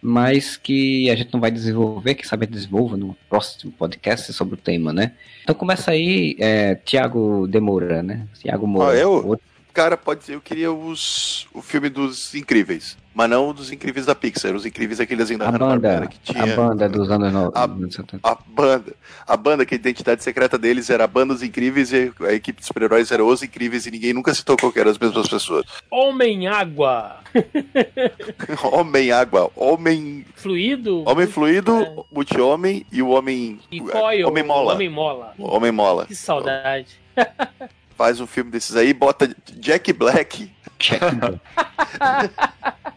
mas 0.00 0.56
que 0.56 1.10
a 1.10 1.14
gente 1.14 1.34
não 1.34 1.40
vai 1.40 1.50
desenvolver, 1.50 2.14
que 2.14 2.26
sabe 2.26 2.46
desenvolva 2.46 2.96
no 2.96 3.14
próximo 3.28 3.70
podcast 3.72 4.32
sobre 4.32 4.54
o 4.54 4.58
tema, 4.58 4.90
né? 4.90 5.12
Então 5.42 5.54
começa 5.54 5.90
aí, 5.90 6.34
é, 6.40 6.74
Tiago 6.76 7.46
Demoura, 7.46 8.02
né? 8.02 8.26
Tiago 8.40 8.66
Moura. 8.66 8.92
Ah, 8.92 8.96
eu? 8.96 9.38
Cara, 9.74 9.98
pode 9.98 10.24
ser, 10.24 10.34
eu 10.34 10.40
queria 10.40 10.72
os, 10.72 11.46
o 11.52 11.60
filme 11.60 11.90
dos 11.90 12.34
Incríveis. 12.34 12.96
Mas 13.14 13.28
não 13.28 13.48
o 13.48 13.52
dos 13.52 13.70
Incríveis 13.70 14.06
da 14.06 14.14
Pixar. 14.14 14.54
Os 14.54 14.64
Incríveis 14.64 14.98
aqueles 15.00 15.30
ainda 15.30 15.48
A 15.48 15.52
banda, 15.52 16.06
que 16.06 16.18
tinha. 16.32 16.44
a 16.44 16.56
banda 16.56 16.88
dos 16.88 17.10
anos 17.10 17.32
no- 17.32 17.52
A- 17.54 17.64
anos 17.64 17.94
70. 17.94 18.26
A 18.26 18.34
banda. 18.46 18.94
A 19.26 19.36
banda, 19.36 19.66
que 19.66 19.74
a 19.74 19.76
identidade 19.76 20.22
secreta 20.24 20.56
deles 20.58 20.88
era 20.88 21.04
a 21.04 21.06
banda 21.06 21.34
dos 21.34 21.42
Incríveis 21.42 21.92
e 21.92 22.12
a 22.20 22.32
equipe 22.32 22.60
de 22.60 22.66
super-heróis 22.66 23.10
era 23.12 23.24
os 23.24 23.42
Incríveis 23.42 23.86
e 23.86 23.90
ninguém 23.90 24.12
nunca 24.14 24.32
tocou 24.44 24.72
que 24.72 24.80
eram 24.80 24.90
as 24.90 24.98
mesmas 24.98 25.28
pessoas. 25.28 25.64
Homem-água. 25.90 27.16
Homem 28.72 29.10
água, 29.12 29.50
homem. 29.56 30.24
Fluido. 30.34 31.02
Homem 31.08 31.26
fluido, 31.26 32.06
multi-homem 32.12 32.84
e 32.92 33.02
o 33.02 33.08
homem. 33.08 33.58
E 33.70 33.80
coil. 33.80 34.28
Homem 34.28 34.44
mola. 34.44 34.74
Homem 34.74 34.88
mola. 34.88 35.34
Homem 35.38 35.72
mola. 35.72 36.06
Que 36.06 36.14
saudade. 36.14 36.98
Faz 38.02 38.18
um 38.18 38.26
filme 38.26 38.50
desses 38.50 38.74
aí, 38.74 38.92
bota 38.92 39.30
Jack 39.60 39.92
Black. 39.92 40.50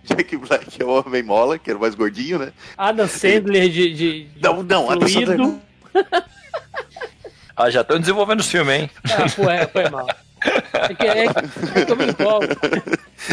Jack 0.04 0.36
Black 0.36 0.82
é 0.82 0.84
o 0.84 1.00
Homem 1.00 1.22
Mola, 1.22 1.60
que 1.60 1.70
era 1.70 1.78
o 1.78 1.82
mais 1.82 1.94
gordinho, 1.94 2.40
né? 2.40 2.52
Adam 2.76 3.08
Sandler 3.08 3.70
de. 3.70 3.94
de, 3.94 4.24
de 4.24 4.42
Não, 4.42 4.64
não, 4.64 4.90
Adam 4.90 5.08
Sandler. 5.08 5.38
Ah, 7.56 7.70
já 7.70 7.82
estão 7.82 8.00
desenvolvendo 8.00 8.40
os 8.40 8.50
filmes, 8.50 8.74
hein? 8.82 8.90
Ah, 9.06 9.30
pô, 9.36 9.48
é, 9.48 9.68
foi 9.68 9.88
mal. 9.90 10.08
É 10.74 10.94
que, 10.94 11.06
é, 11.08 11.28
que- 11.28 11.80
é 11.80 11.86
que 11.86 11.92
eu 11.92 11.96
me. 11.96 12.06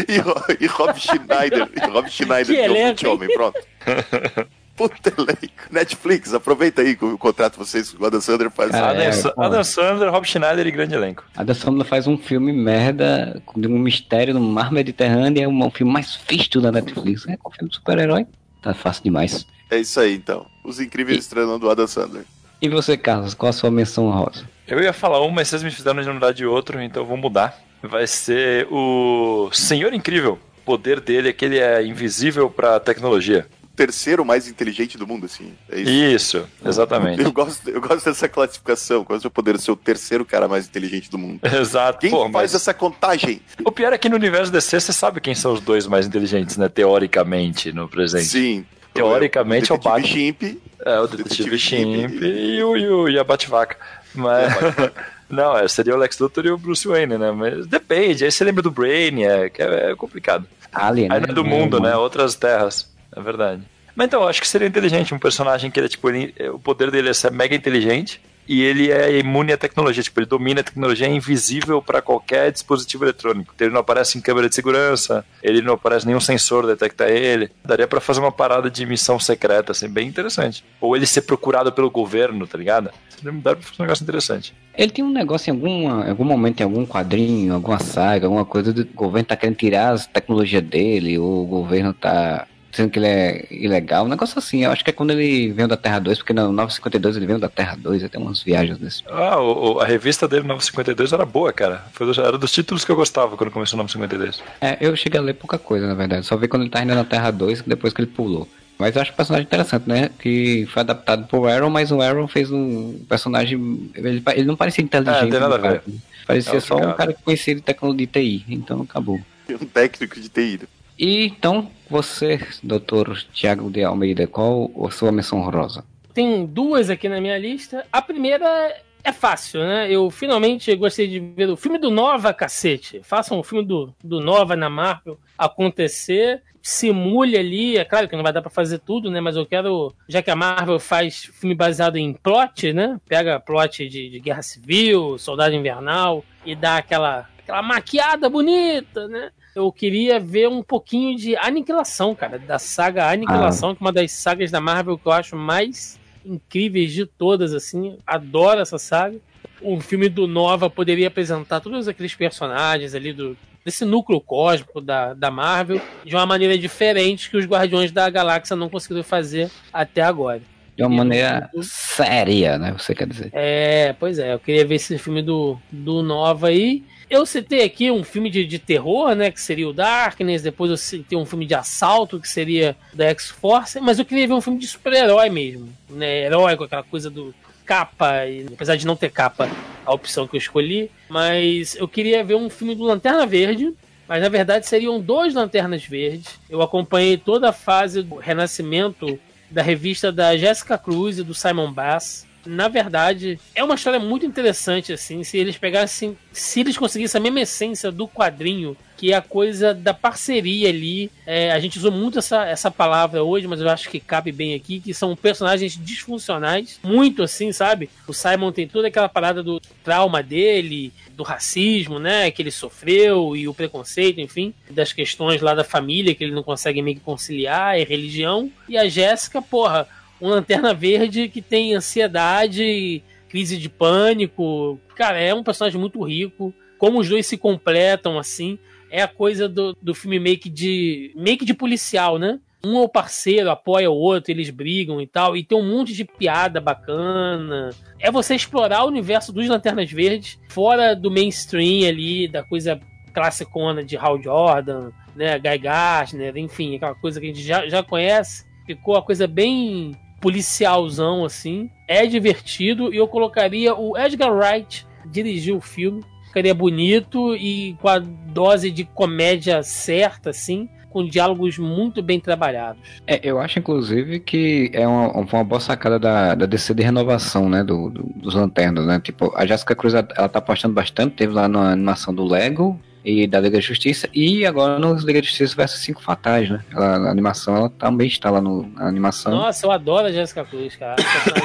E, 0.07 0.63
e 0.63 0.67
Rob 0.67 0.97
Schneider. 0.99 1.69
E 1.75 1.91
Rob 1.91 2.09
Schneider 2.09 2.55
Que 2.55 2.61
elenco, 2.61 2.87
multi-homem, 2.87 3.29
pronto. 3.33 3.59
Puta 4.75 5.13
elenco. 5.15 5.69
Netflix, 5.71 6.33
aproveita 6.33 6.81
aí 6.81 6.95
que 6.95 7.03
eu 7.03 7.17
contrato 7.17 7.57
vocês 7.57 7.91
com 7.91 8.03
o 8.03 8.07
Adam 8.07 8.19
Sandler 8.19 8.49
faz. 8.49 8.71
Cara, 8.71 8.91
Adam, 8.91 9.03
é. 9.03 9.45
Adam 9.45 9.63
Sandler, 9.63 10.11
Rob 10.11 10.27
Schneider 10.27 10.65
e 10.65 10.71
grande 10.71 10.95
elenco. 10.95 11.23
A 11.35 11.43
Dan 11.43 11.53
Sandler 11.53 11.85
faz 11.85 12.07
um 12.07 12.17
filme 12.17 12.51
merda 12.51 13.41
de 13.55 13.67
um 13.67 13.77
mistério 13.77 14.33
no 14.33 14.39
mar 14.39 14.71
Mediterrâneo, 14.71 15.43
é 15.43 15.47
um, 15.47 15.63
um 15.63 15.69
filme 15.69 15.93
mais 15.93 16.19
visto 16.27 16.59
da 16.59 16.71
Netflix. 16.71 17.27
É, 17.27 17.37
com 17.37 17.51
filme 17.51 17.69
de 17.69 17.75
super-herói. 17.75 18.25
Tá 18.61 18.73
fácil 18.73 19.03
demais. 19.03 19.45
É 19.69 19.77
isso 19.77 19.99
aí, 19.99 20.15
então. 20.15 20.45
Os 20.63 20.79
incríveis 20.79 21.19
estrelas 21.19 21.59
do 21.59 21.69
Adam 21.69 21.85
Sandler. 21.85 22.23
E 22.61 22.69
você, 22.69 22.97
Carlos, 22.97 23.33
qual 23.33 23.49
a 23.49 23.53
sua 23.53 23.69
menção 23.69 24.09
rosa? 24.09 24.47
Eu 24.67 24.79
ia 24.79 24.93
falar 24.93 25.21
um, 25.23 25.29
mas 25.29 25.49
vocês 25.49 25.61
me 25.61 25.69
fizeram 25.69 26.01
de 26.01 26.07
lembrar 26.07 26.31
de 26.31 26.45
outro, 26.45 26.81
então 26.81 27.03
eu 27.03 27.07
vou 27.07 27.17
mudar. 27.17 27.59
Vai 27.81 28.07
ser 28.07 28.67
o 28.71 29.49
Senhor 29.51 29.93
Incrível. 29.93 30.39
O 30.59 30.65
poder 30.65 31.01
dele 31.01 31.29
é 31.29 31.33
que 31.33 31.43
ele 31.43 31.59
é 31.59 31.85
invisível 31.85 32.49
pra 32.49 32.79
tecnologia. 32.79 33.45
Terceiro 33.75 34.23
mais 34.23 34.47
inteligente 34.47 34.97
do 34.97 35.07
mundo, 35.07 35.25
assim. 35.25 35.53
É 35.69 35.79
isso. 35.79 36.37
Isso, 36.37 36.49
exatamente. 36.63 37.21
Eu 37.23 37.31
gosto, 37.31 37.67
eu 37.69 37.81
gosto 37.81 38.05
dessa 38.05 38.29
classificação. 38.29 39.03
Qual 39.03 39.15
é 39.15 39.17
o 39.17 39.21
seu 39.21 39.31
poder 39.31 39.57
ser 39.59 39.71
o 39.71 39.75
terceiro 39.75 40.23
cara 40.23 40.47
mais 40.47 40.67
inteligente 40.67 41.09
do 41.09 41.17
mundo? 41.17 41.39
Exato. 41.43 41.99
Quem 41.99 42.11
Pô, 42.11 42.21
faz 42.23 42.31
mas 42.31 42.55
essa 42.55 42.73
contagem? 42.73 43.41
O 43.65 43.71
pior 43.71 43.91
é 43.91 43.97
que 43.97 44.07
no 44.09 44.15
universo 44.15 44.51
DC 44.51 44.79
você 44.79 44.93
sabe 44.93 45.19
quem 45.19 45.33
são 45.33 45.53
os 45.53 45.59
dois 45.61 45.87
mais 45.87 46.05
inteligentes, 46.05 46.55
né? 46.55 46.69
Teoricamente, 46.69 47.71
no 47.73 47.87
presente. 47.89 48.25
Sim. 48.25 48.65
Teoricamente 48.93 49.71
é 49.71 49.75
o 49.75 49.77
Batman. 49.79 50.07
Chimp. 50.07 50.43
É, 50.85 50.99
o 50.99 51.07
Detetive 51.07 51.49
Detetive 51.49 51.57
Chimp 51.57 52.09
Chimp. 52.11 52.21
e, 52.21 52.63
o, 52.63 52.77
e, 52.77 52.87
o, 52.89 53.09
e 53.09 53.17
a 53.17 53.23
Batvaca. 53.23 53.77
Mas. 54.13 54.53
Não, 55.29 55.57
é, 55.57 55.67
seria 55.67 55.95
o 55.95 55.97
Lex 55.97 56.19
Luthor 56.19 56.45
e 56.45 56.51
o 56.51 56.57
Bruce 56.59 56.87
Wayne, 56.87 57.17
né? 57.17 57.31
Mas 57.31 57.65
depende. 57.65 58.23
Aí 58.23 58.31
você 58.31 58.43
lembra 58.43 58.61
do 58.61 58.69
Brainiac, 58.69 59.59
é, 59.59 59.91
é 59.91 59.95
complicado. 59.95 60.45
Alien, 60.71 61.07
Aí 61.11 61.19
né? 61.19 61.27
não 61.27 61.31
é 61.31 61.35
do 61.35 61.43
mundo, 61.43 61.81
mano. 61.81 61.89
né? 61.89 61.95
Outras 61.97 62.35
terras. 62.35 62.87
É 63.15 63.21
verdade. 63.21 63.63
Mas 63.95 64.07
então, 64.07 64.27
acho 64.27 64.41
que 64.41 64.47
seria 64.47 64.67
inteligente 64.67 65.13
um 65.13 65.19
personagem 65.19 65.69
que 65.69 65.79
ele 65.79 65.85
é 65.85 65.89
tipo, 65.89 66.09
ele- 66.09 66.33
o 66.49 66.57
poder 66.59 66.89
dele 66.89 67.09
é 67.09 67.13
ser 67.13 67.31
mega 67.31 67.55
inteligente 67.55 68.19
e 68.47 68.61
ele 68.63 68.91
é 68.91 69.19
imune 69.19 69.53
à 69.53 69.57
tecnologia, 69.57 70.01
tipo, 70.01 70.19
ele 70.19 70.25
domina 70.25 70.61
a 70.61 70.63
tecnologia, 70.63 71.05
é 71.07 71.09
invisível 71.11 71.79
para 71.81 72.01
qualquer 72.01 72.51
dispositivo 72.51 73.05
eletrônico. 73.05 73.53
Ele 73.59 73.69
não 73.69 73.79
aparece 73.81 74.17
em 74.17 74.21
câmera 74.21 74.49
de 74.49 74.55
segurança, 74.55 75.23
ele 75.43 75.61
não 75.61 75.75
aparece 75.75 76.07
nenhum 76.07 76.19
sensor 76.19 76.65
detecta 76.65 77.07
ele. 77.07 77.51
Daria 77.63 77.87
para 77.87 78.01
fazer 78.01 78.19
uma 78.19 78.31
parada 78.31 78.69
de 78.69 78.83
missão 78.85 79.19
secreta, 79.19 79.71
assim, 79.73 79.87
bem 79.87 80.07
interessante. 80.07 80.65
Ou 80.81 80.95
ele 80.95 81.05
ser 81.05 81.21
procurado 81.21 81.71
pelo 81.71 81.91
governo, 81.91 82.47
tá 82.47 82.57
ligado? 82.57 82.89
Daria 83.21 83.39
pra 83.41 83.55
fazer 83.57 83.81
um 83.81 83.85
negócio 83.85 84.03
interessante. 84.03 84.53
Ele 84.75 84.91
tem 84.91 85.05
um 85.05 85.11
negócio 85.13 85.51
em 85.51 85.53
alguma, 85.53 86.07
em 86.07 86.09
algum 86.09 86.25
momento, 86.25 86.59
em 86.59 86.63
algum 86.63 86.83
quadrinho, 86.85 87.53
alguma 87.53 87.77
saga, 87.79 88.25
alguma 88.25 88.43
coisa, 88.43 88.73
do 88.73 88.83
governo 88.85 89.27
tá 89.27 89.37
querendo 89.37 89.55
tirar 89.55 89.91
as 89.91 90.07
tecnologias 90.07 90.63
dele, 90.63 91.17
ou 91.19 91.43
o 91.43 91.45
governo 91.45 91.93
tá 91.93 92.47
dizendo 92.73 92.89
que 92.91 92.99
ele 92.99 93.07
é 93.07 93.45
ilegal, 93.51 94.03
um 94.05 94.09
negócio 94.09 94.37
assim. 94.37 94.65
Eu 94.65 94.71
acho 94.71 94.83
que 94.83 94.89
é 94.89 94.93
quando 94.93 95.11
ele 95.11 95.51
veio 95.53 95.67
da 95.67 95.77
Terra 95.77 95.99
2, 95.99 96.17
porque 96.17 96.33
no 96.33 96.51
952 96.51 97.15
ele 97.15 97.25
veio 97.27 97.39
da 97.39 97.47
Terra 97.47 97.77
2, 97.79 98.09
tem 98.09 98.19
umas 98.21 98.41
viagens 98.43 98.77
desse. 98.77 99.03
Ah, 99.07 99.39
o- 99.39 99.75
o- 99.75 99.79
a 99.79 99.85
revista 99.85 100.27
dele, 100.27 100.45
952, 100.47 101.13
era 101.13 101.25
boa, 101.25 101.53
cara. 101.53 101.85
Foi 101.93 102.09
era 102.17 102.37
dos 102.37 102.51
títulos 102.51 102.83
que 102.83 102.91
eu 102.91 102.95
gostava 102.95 103.37
quando 103.37 103.51
começou 103.51 103.77
o 103.77 103.83
952. 103.83 104.41
É, 104.59 104.77
eu 104.81 104.95
cheguei 104.95 105.19
a 105.19 105.23
ler 105.23 105.35
pouca 105.35 105.57
coisa, 105.57 105.87
na 105.87 105.93
verdade. 105.93 106.25
Só 106.25 106.35
vi 106.35 106.47
quando 106.47 106.63
ele 106.63 106.71
tá 106.71 106.81
indo 106.83 106.93
na 106.95 107.03
Terra 107.05 107.31
2, 107.31 107.61
depois 107.61 107.93
que 107.93 108.01
ele 108.01 108.11
pulou. 108.11 108.47
Mas 108.79 108.95
eu 108.95 109.01
acho 109.03 109.11
o 109.11 109.15
personagem 109.15 109.45
interessante, 109.45 109.87
né? 109.87 110.09
Que 110.19 110.67
foi 110.73 110.81
adaptado 110.81 111.27
pro 111.27 111.45
Arrow, 111.47 111.69
mas 111.69 111.91
o 111.91 112.01
Arrow 112.01 112.27
fez 112.27 112.51
um 112.51 112.99
personagem. 113.07 113.89
Ele, 113.93 114.21
ele 114.33 114.45
não 114.45 114.55
parecia 114.55 114.83
inteligente. 114.83 115.19
É, 115.19 115.23
não 115.23 115.29
tem 115.29 115.39
nada 115.39 115.55
a 115.55 115.57
ver. 115.59 115.81
Parecia 116.25 116.57
É 116.57 116.59
só 116.59 116.77
um 116.77 116.93
cara 116.93 117.13
que 117.13 117.21
conhecia 117.23 117.53
de 117.53 117.61
tecnologia 117.61 118.07
de 118.07 118.11
TI. 118.11 118.45
Então 118.49 118.81
acabou. 118.81 119.21
Um 119.49 119.65
técnico 119.67 120.19
de 120.19 120.27
TI. 120.29 120.61
E 121.03 121.25
então, 121.25 121.69
você, 121.89 122.39
doutor 122.63 123.13
Tiago 123.33 123.69
de 123.69 123.83
Almeida, 123.83 124.25
qual 124.25 124.71
a 124.87 124.89
sua 124.89 125.11
menção 125.11 125.41
honrosa? 125.41 125.83
Tem 126.13 126.45
duas 126.45 126.89
aqui 126.89 127.09
na 127.09 127.19
minha 127.19 127.37
lista. 127.37 127.85
A 127.91 128.01
primeira 128.01 128.73
é 129.03 129.11
fácil, 129.11 129.59
né? 129.59 129.91
Eu 129.91 130.09
finalmente 130.09 130.73
gostei 130.77 131.09
de 131.09 131.19
ver 131.19 131.49
o 131.49 131.57
filme 131.57 131.77
do 131.77 131.91
Nova, 131.91 132.33
cacete. 132.33 133.01
Façam 133.03 133.37
um 133.37 133.43
filme 133.43 133.65
do, 133.65 133.93
do 134.01 134.21
Nova 134.21 134.55
na 134.55 134.69
Marvel 134.69 135.19
acontecer. 135.37 136.41
Simule 136.61 137.37
ali, 137.37 137.75
é 137.75 137.83
claro 137.83 138.07
que 138.07 138.15
não 138.15 138.23
vai 138.23 138.31
dar 138.31 138.41
pra 138.41 138.49
fazer 138.49 138.79
tudo, 138.79 139.11
né? 139.11 139.19
Mas 139.19 139.35
eu 139.35 139.45
quero, 139.45 139.93
já 140.07 140.21
que 140.21 140.31
a 140.31 140.37
Marvel 140.37 140.79
faz 140.79 141.25
filme 141.33 141.53
baseado 141.53 141.97
em 141.97 142.13
plot, 142.13 142.71
né? 142.71 142.97
Pega 143.05 143.41
plot 143.41 143.89
de, 143.89 144.09
de 144.09 144.19
Guerra 144.21 144.41
Civil, 144.41 145.17
Soldado 145.17 145.53
Invernal 145.53 146.23
e 146.45 146.55
dá 146.55 146.77
aquela, 146.77 147.27
aquela 147.39 147.61
maquiada 147.61 148.29
bonita, 148.29 149.05
né? 149.09 149.31
Eu 149.55 149.71
queria 149.71 150.19
ver 150.19 150.47
um 150.49 150.63
pouquinho 150.63 151.15
de 151.17 151.35
Aniquilação, 151.37 152.15
cara, 152.15 152.39
da 152.39 152.57
saga 152.57 153.09
Aniquilação, 153.11 153.75
que 153.75 153.83
é 153.83 153.85
uma 153.85 153.91
das 153.91 154.11
sagas 154.11 154.49
da 154.49 154.59
Marvel 154.59 154.97
que 154.97 155.07
eu 155.07 155.11
acho 155.11 155.35
mais 155.35 155.99
incríveis 156.25 156.91
de 156.91 157.05
todas, 157.05 157.53
assim. 157.53 157.97
Adoro 158.05 158.59
essa 158.61 158.77
saga. 158.79 159.17
Um 159.61 159.79
filme 159.79 160.09
do 160.09 160.27
Nova 160.27 160.69
poderia 160.69 161.07
apresentar 161.07 161.59
todos 161.61 161.87
aqueles 161.87 162.15
personagens 162.15 162.95
ali 162.95 163.13
do 163.13 163.37
desse 163.65 163.85
núcleo 163.85 164.19
cósmico 164.19 164.81
da, 164.81 165.13
da 165.13 165.31
Marvel 165.31 165.79
de 166.03 166.13
uma 166.13 166.25
maneira 166.25 166.57
diferente 166.57 167.29
que 167.29 167.37
os 167.37 167.45
Guardiões 167.45 167.93
da 167.93 168.09
Galáxia 168.09 168.57
não 168.57 168.67
conseguiram 168.69 169.03
fazer 169.05 169.49
até 169.71 170.01
agora. 170.01 170.41
De 170.75 170.83
uma 170.83 170.93
E 170.93 170.97
maneira 170.97 171.49
no- 171.53 171.63
séria, 171.63 172.57
né? 172.57 172.73
Você 172.77 172.93
quer 172.93 173.07
dizer? 173.07 173.29
É, 173.31 173.95
pois 173.97 174.19
é, 174.19 174.33
eu 174.33 174.39
queria 174.39 174.65
ver 174.65 174.75
esse 174.75 174.97
filme 174.97 175.21
do, 175.21 175.57
do 175.71 176.01
Nova 176.03 176.47
aí. 176.47 176.83
Eu 177.13 177.27
citei 177.27 177.63
aqui 177.63 177.91
um 177.91 178.03
filme 178.03 178.27
de, 178.27 178.43
de 178.43 178.57
terror, 178.57 179.13
né? 179.13 179.29
Que 179.29 179.39
seria 179.39 179.69
o 179.69 179.71
Darkness. 179.71 180.41
Depois 180.41 180.71
eu 180.71 180.77
citei 180.77 181.15
um 181.15 181.27
filme 181.27 181.45
de 181.45 181.53
assalto, 181.53 182.19
que 182.19 182.27
seria 182.27 182.75
da 182.91 183.05
X-Force. 183.09 183.79
Mas 183.79 183.99
eu 183.99 184.05
queria 184.05 184.27
ver 184.27 184.33
um 184.33 184.41
filme 184.41 184.57
de 184.57 184.65
super-herói 184.65 185.29
mesmo. 185.29 185.69
Né? 185.87 186.23
Herói, 186.23 186.57
com 186.57 186.63
aquela 186.63 186.81
coisa 186.81 187.11
do 187.11 187.31
capa. 187.67 188.25
E, 188.25 188.47
apesar 188.51 188.77
de 188.77 188.87
não 188.87 188.95
ter 188.95 189.11
capa, 189.11 189.47
a 189.85 189.93
opção 189.93 190.27
que 190.27 190.35
eu 190.35 190.39
escolhi. 190.39 190.89
Mas 191.07 191.75
eu 191.75 191.87
queria 191.87 192.23
ver 192.23 192.33
um 192.33 192.49
filme 192.49 192.73
do 192.73 192.83
Lanterna 192.83 193.27
Verde. 193.27 193.75
Mas 194.07 194.19
na 194.19 194.27
verdade 194.27 194.65
seriam 194.65 194.99
dois 194.99 195.35
Lanternas 195.35 195.85
Verdes. 195.85 196.39
Eu 196.49 196.63
acompanhei 196.63 197.15
toda 197.15 197.49
a 197.49 197.53
fase 197.53 198.01
do 198.01 198.15
renascimento 198.15 199.19
da 199.51 199.61
revista 199.61 200.11
da 200.11 200.35
Jessica 200.35 200.79
Cruz 200.79 201.19
e 201.19 201.23
do 201.23 201.35
Simon 201.35 201.71
Bass. 201.71 202.25
Na 202.45 202.67
verdade, 202.67 203.39
é 203.55 203.63
uma 203.63 203.75
história 203.75 203.99
muito 203.99 204.25
interessante, 204.25 204.91
assim, 204.91 205.23
se 205.23 205.37
eles 205.37 205.57
pegassem, 205.57 206.17
se 206.31 206.59
eles 206.59 206.77
conseguissem 206.77 207.19
a 207.19 207.21
mesma 207.21 207.41
essência 207.41 207.91
do 207.91 208.07
quadrinho, 208.07 208.75
que 209.03 209.11
é 209.11 209.15
a 209.15 209.21
coisa 209.21 209.73
da 209.73 209.93
parceria 209.93 210.69
ali. 210.69 211.11
É, 211.25 211.51
a 211.51 211.59
gente 211.59 211.77
usou 211.77 211.91
muito 211.91 212.19
essa, 212.19 212.45
essa 212.45 212.71
palavra 212.71 213.23
hoje, 213.23 213.47
mas 213.47 213.59
eu 213.59 213.69
acho 213.69 213.89
que 213.89 213.99
cabe 213.99 214.31
bem 214.31 214.53
aqui, 214.53 214.79
que 214.79 214.93
são 214.93 215.15
personagens 215.15 215.77
disfuncionais, 215.77 216.79
muito 216.83 217.23
assim, 217.23 217.51
sabe? 217.51 217.89
O 218.07 218.13
Simon 218.13 218.51
tem 218.51 218.67
toda 218.67 218.87
aquela 218.87 219.09
parada 219.09 219.43
do 219.43 219.59
trauma 219.83 220.23
dele, 220.23 220.93
do 221.11 221.23
racismo, 221.23 221.99
né, 221.99 222.31
que 222.31 222.41
ele 222.41 222.51
sofreu 222.51 223.35
e 223.35 223.47
o 223.47 223.53
preconceito, 223.53 224.19
enfim, 224.19 224.53
das 224.69 224.93
questões 224.93 225.41
lá 225.41 225.53
da 225.53 225.63
família 225.63 226.15
que 226.15 226.23
ele 226.23 226.33
não 226.33 226.43
consegue 226.43 226.81
meio 226.81 226.97
que 226.97 227.03
conciliar, 227.03 227.79
e 227.79 227.83
religião. 227.83 228.51
E 228.67 228.77
a 228.77 228.87
Jéssica, 228.87 229.41
porra, 229.41 229.87
um 230.23 230.29
lanterna 230.29 230.73
verde 230.73 231.27
que 231.27 231.41
tem 231.41 231.75
ansiedade, 231.75 233.03
crise 233.27 233.57
de 233.57 233.67
pânico. 233.67 234.79
Cara, 234.95 235.19
é 235.19 235.33
um 235.33 235.43
personagem 235.43 235.79
muito 235.79 236.01
rico. 236.01 236.53
Como 236.77 236.99
os 236.99 237.09
dois 237.09 237.27
se 237.27 237.37
completam 237.37 238.17
assim, 238.17 238.57
é 238.89 239.01
a 239.01 239.07
coisa 239.07 239.49
do, 239.49 239.75
do 239.81 239.93
filme 239.93 240.37
que 240.37 240.49
de 240.49 241.13
que 241.37 241.45
de 241.45 241.53
policial, 241.53 242.17
né? 242.17 242.39
Um 242.65 242.77
é 242.77 242.81
o 242.81 242.87
parceiro, 242.87 243.49
apoia 243.49 243.91
o 243.91 243.95
outro, 243.95 244.31
eles 244.31 244.49
brigam 244.49 245.01
e 245.01 245.07
tal, 245.07 245.35
e 245.35 245.43
tem 245.43 245.57
um 245.57 245.69
monte 245.69 245.93
de 245.93 246.05
piada 246.05 246.61
bacana. 246.61 247.71
É 247.99 248.09
você 248.09 248.33
explorar 248.35 248.85
o 248.85 248.87
universo 248.87 249.33
dos 249.33 249.49
Lanternas 249.49 249.91
Verdes 249.91 250.39
fora 250.47 250.95
do 250.95 251.11
mainstream 251.11 251.89
ali, 251.89 252.29
da 252.29 252.41
coisa 252.41 252.79
classicona 253.13 253.83
de 253.83 253.97
Hal 253.97 254.21
Jordan, 254.23 254.91
né, 255.13 255.37
Guy 255.37 255.57
Gardner, 255.57 256.37
enfim, 256.37 256.77
aquela 256.77 256.95
coisa 256.95 257.19
que 257.19 257.25
a 257.25 257.29
gente 257.29 257.41
já, 257.41 257.67
já 257.67 257.83
conhece. 257.83 258.45
Ficou 258.65 258.95
a 258.95 259.01
coisa 259.01 259.27
bem 259.27 259.91
policialzão, 260.23 261.25
assim. 261.25 261.69
É 261.87 262.05
divertido 262.05 262.93
e 262.93 262.97
eu 262.97 263.07
colocaria 263.07 263.75
o 263.75 263.97
Edgar 263.97 264.31
Wright 264.33 264.87
dirigir 265.05 265.53
o 265.55 265.61
filme. 265.61 266.01
Ficaria 266.27 266.53
bonito 266.53 267.35
e 267.35 267.75
com 267.81 267.87
a 267.87 267.99
dose 267.99 268.71
de 268.71 268.83
comédia 268.85 269.61
certa, 269.61 270.29
assim. 270.31 270.67
Com 270.89 271.05
diálogos 271.07 271.57
muito 271.57 272.03
bem 272.03 272.19
trabalhados. 272.19 272.81
É, 273.07 273.19
eu 273.23 273.39
acho, 273.39 273.57
inclusive, 273.59 274.19
que 274.19 274.69
é 274.73 274.87
uma, 274.87 275.11
uma 275.11 275.43
boa 275.43 275.59
sacada 275.59 275.97
da, 275.99 276.35
da 276.35 276.45
DC 276.45 276.73
de 276.73 276.83
renovação, 276.83 277.49
né? 277.49 277.63
Do, 277.63 277.89
do- 277.89 278.03
dos 278.15 278.35
lanternas, 278.35 278.85
né? 278.85 278.99
Tipo, 278.99 279.31
a 279.35 279.43
Jessica 279.45 279.75
Cruz, 279.75 279.93
ela 279.95 280.03
tá 280.29 280.37
apostando 280.39 280.73
bastante. 280.75 281.15
Teve 281.15 281.33
lá 281.33 281.47
na 281.47 281.71
animação 281.71 282.13
do 282.13 282.23
Lego 282.23 282.79
e 283.03 283.27
da 283.27 283.39
Liga 283.39 283.57
da 283.57 283.61
Justiça. 283.61 284.07
E 284.13 284.45
agora 284.45 284.79
no 284.79 284.93
Liga 284.93 285.21
da 285.21 285.27
Justiça 285.27 285.55
versus 285.55 285.81
Cinco 285.81 286.01
Fatais, 286.01 286.49
né? 286.49 286.63
Ela, 286.71 286.97
a 287.07 287.11
animação, 287.11 287.55
ela 287.55 287.69
também 287.69 288.07
está 288.07 288.29
lá 288.29 288.41
no, 288.41 288.67
na 288.69 288.87
animação. 288.87 289.31
Nossa, 289.31 289.65
eu 289.65 289.71
adoro 289.71 290.07
a 290.07 290.11
Jessica 290.11 290.45
Cruz, 290.45 290.75
cara. 290.75 290.95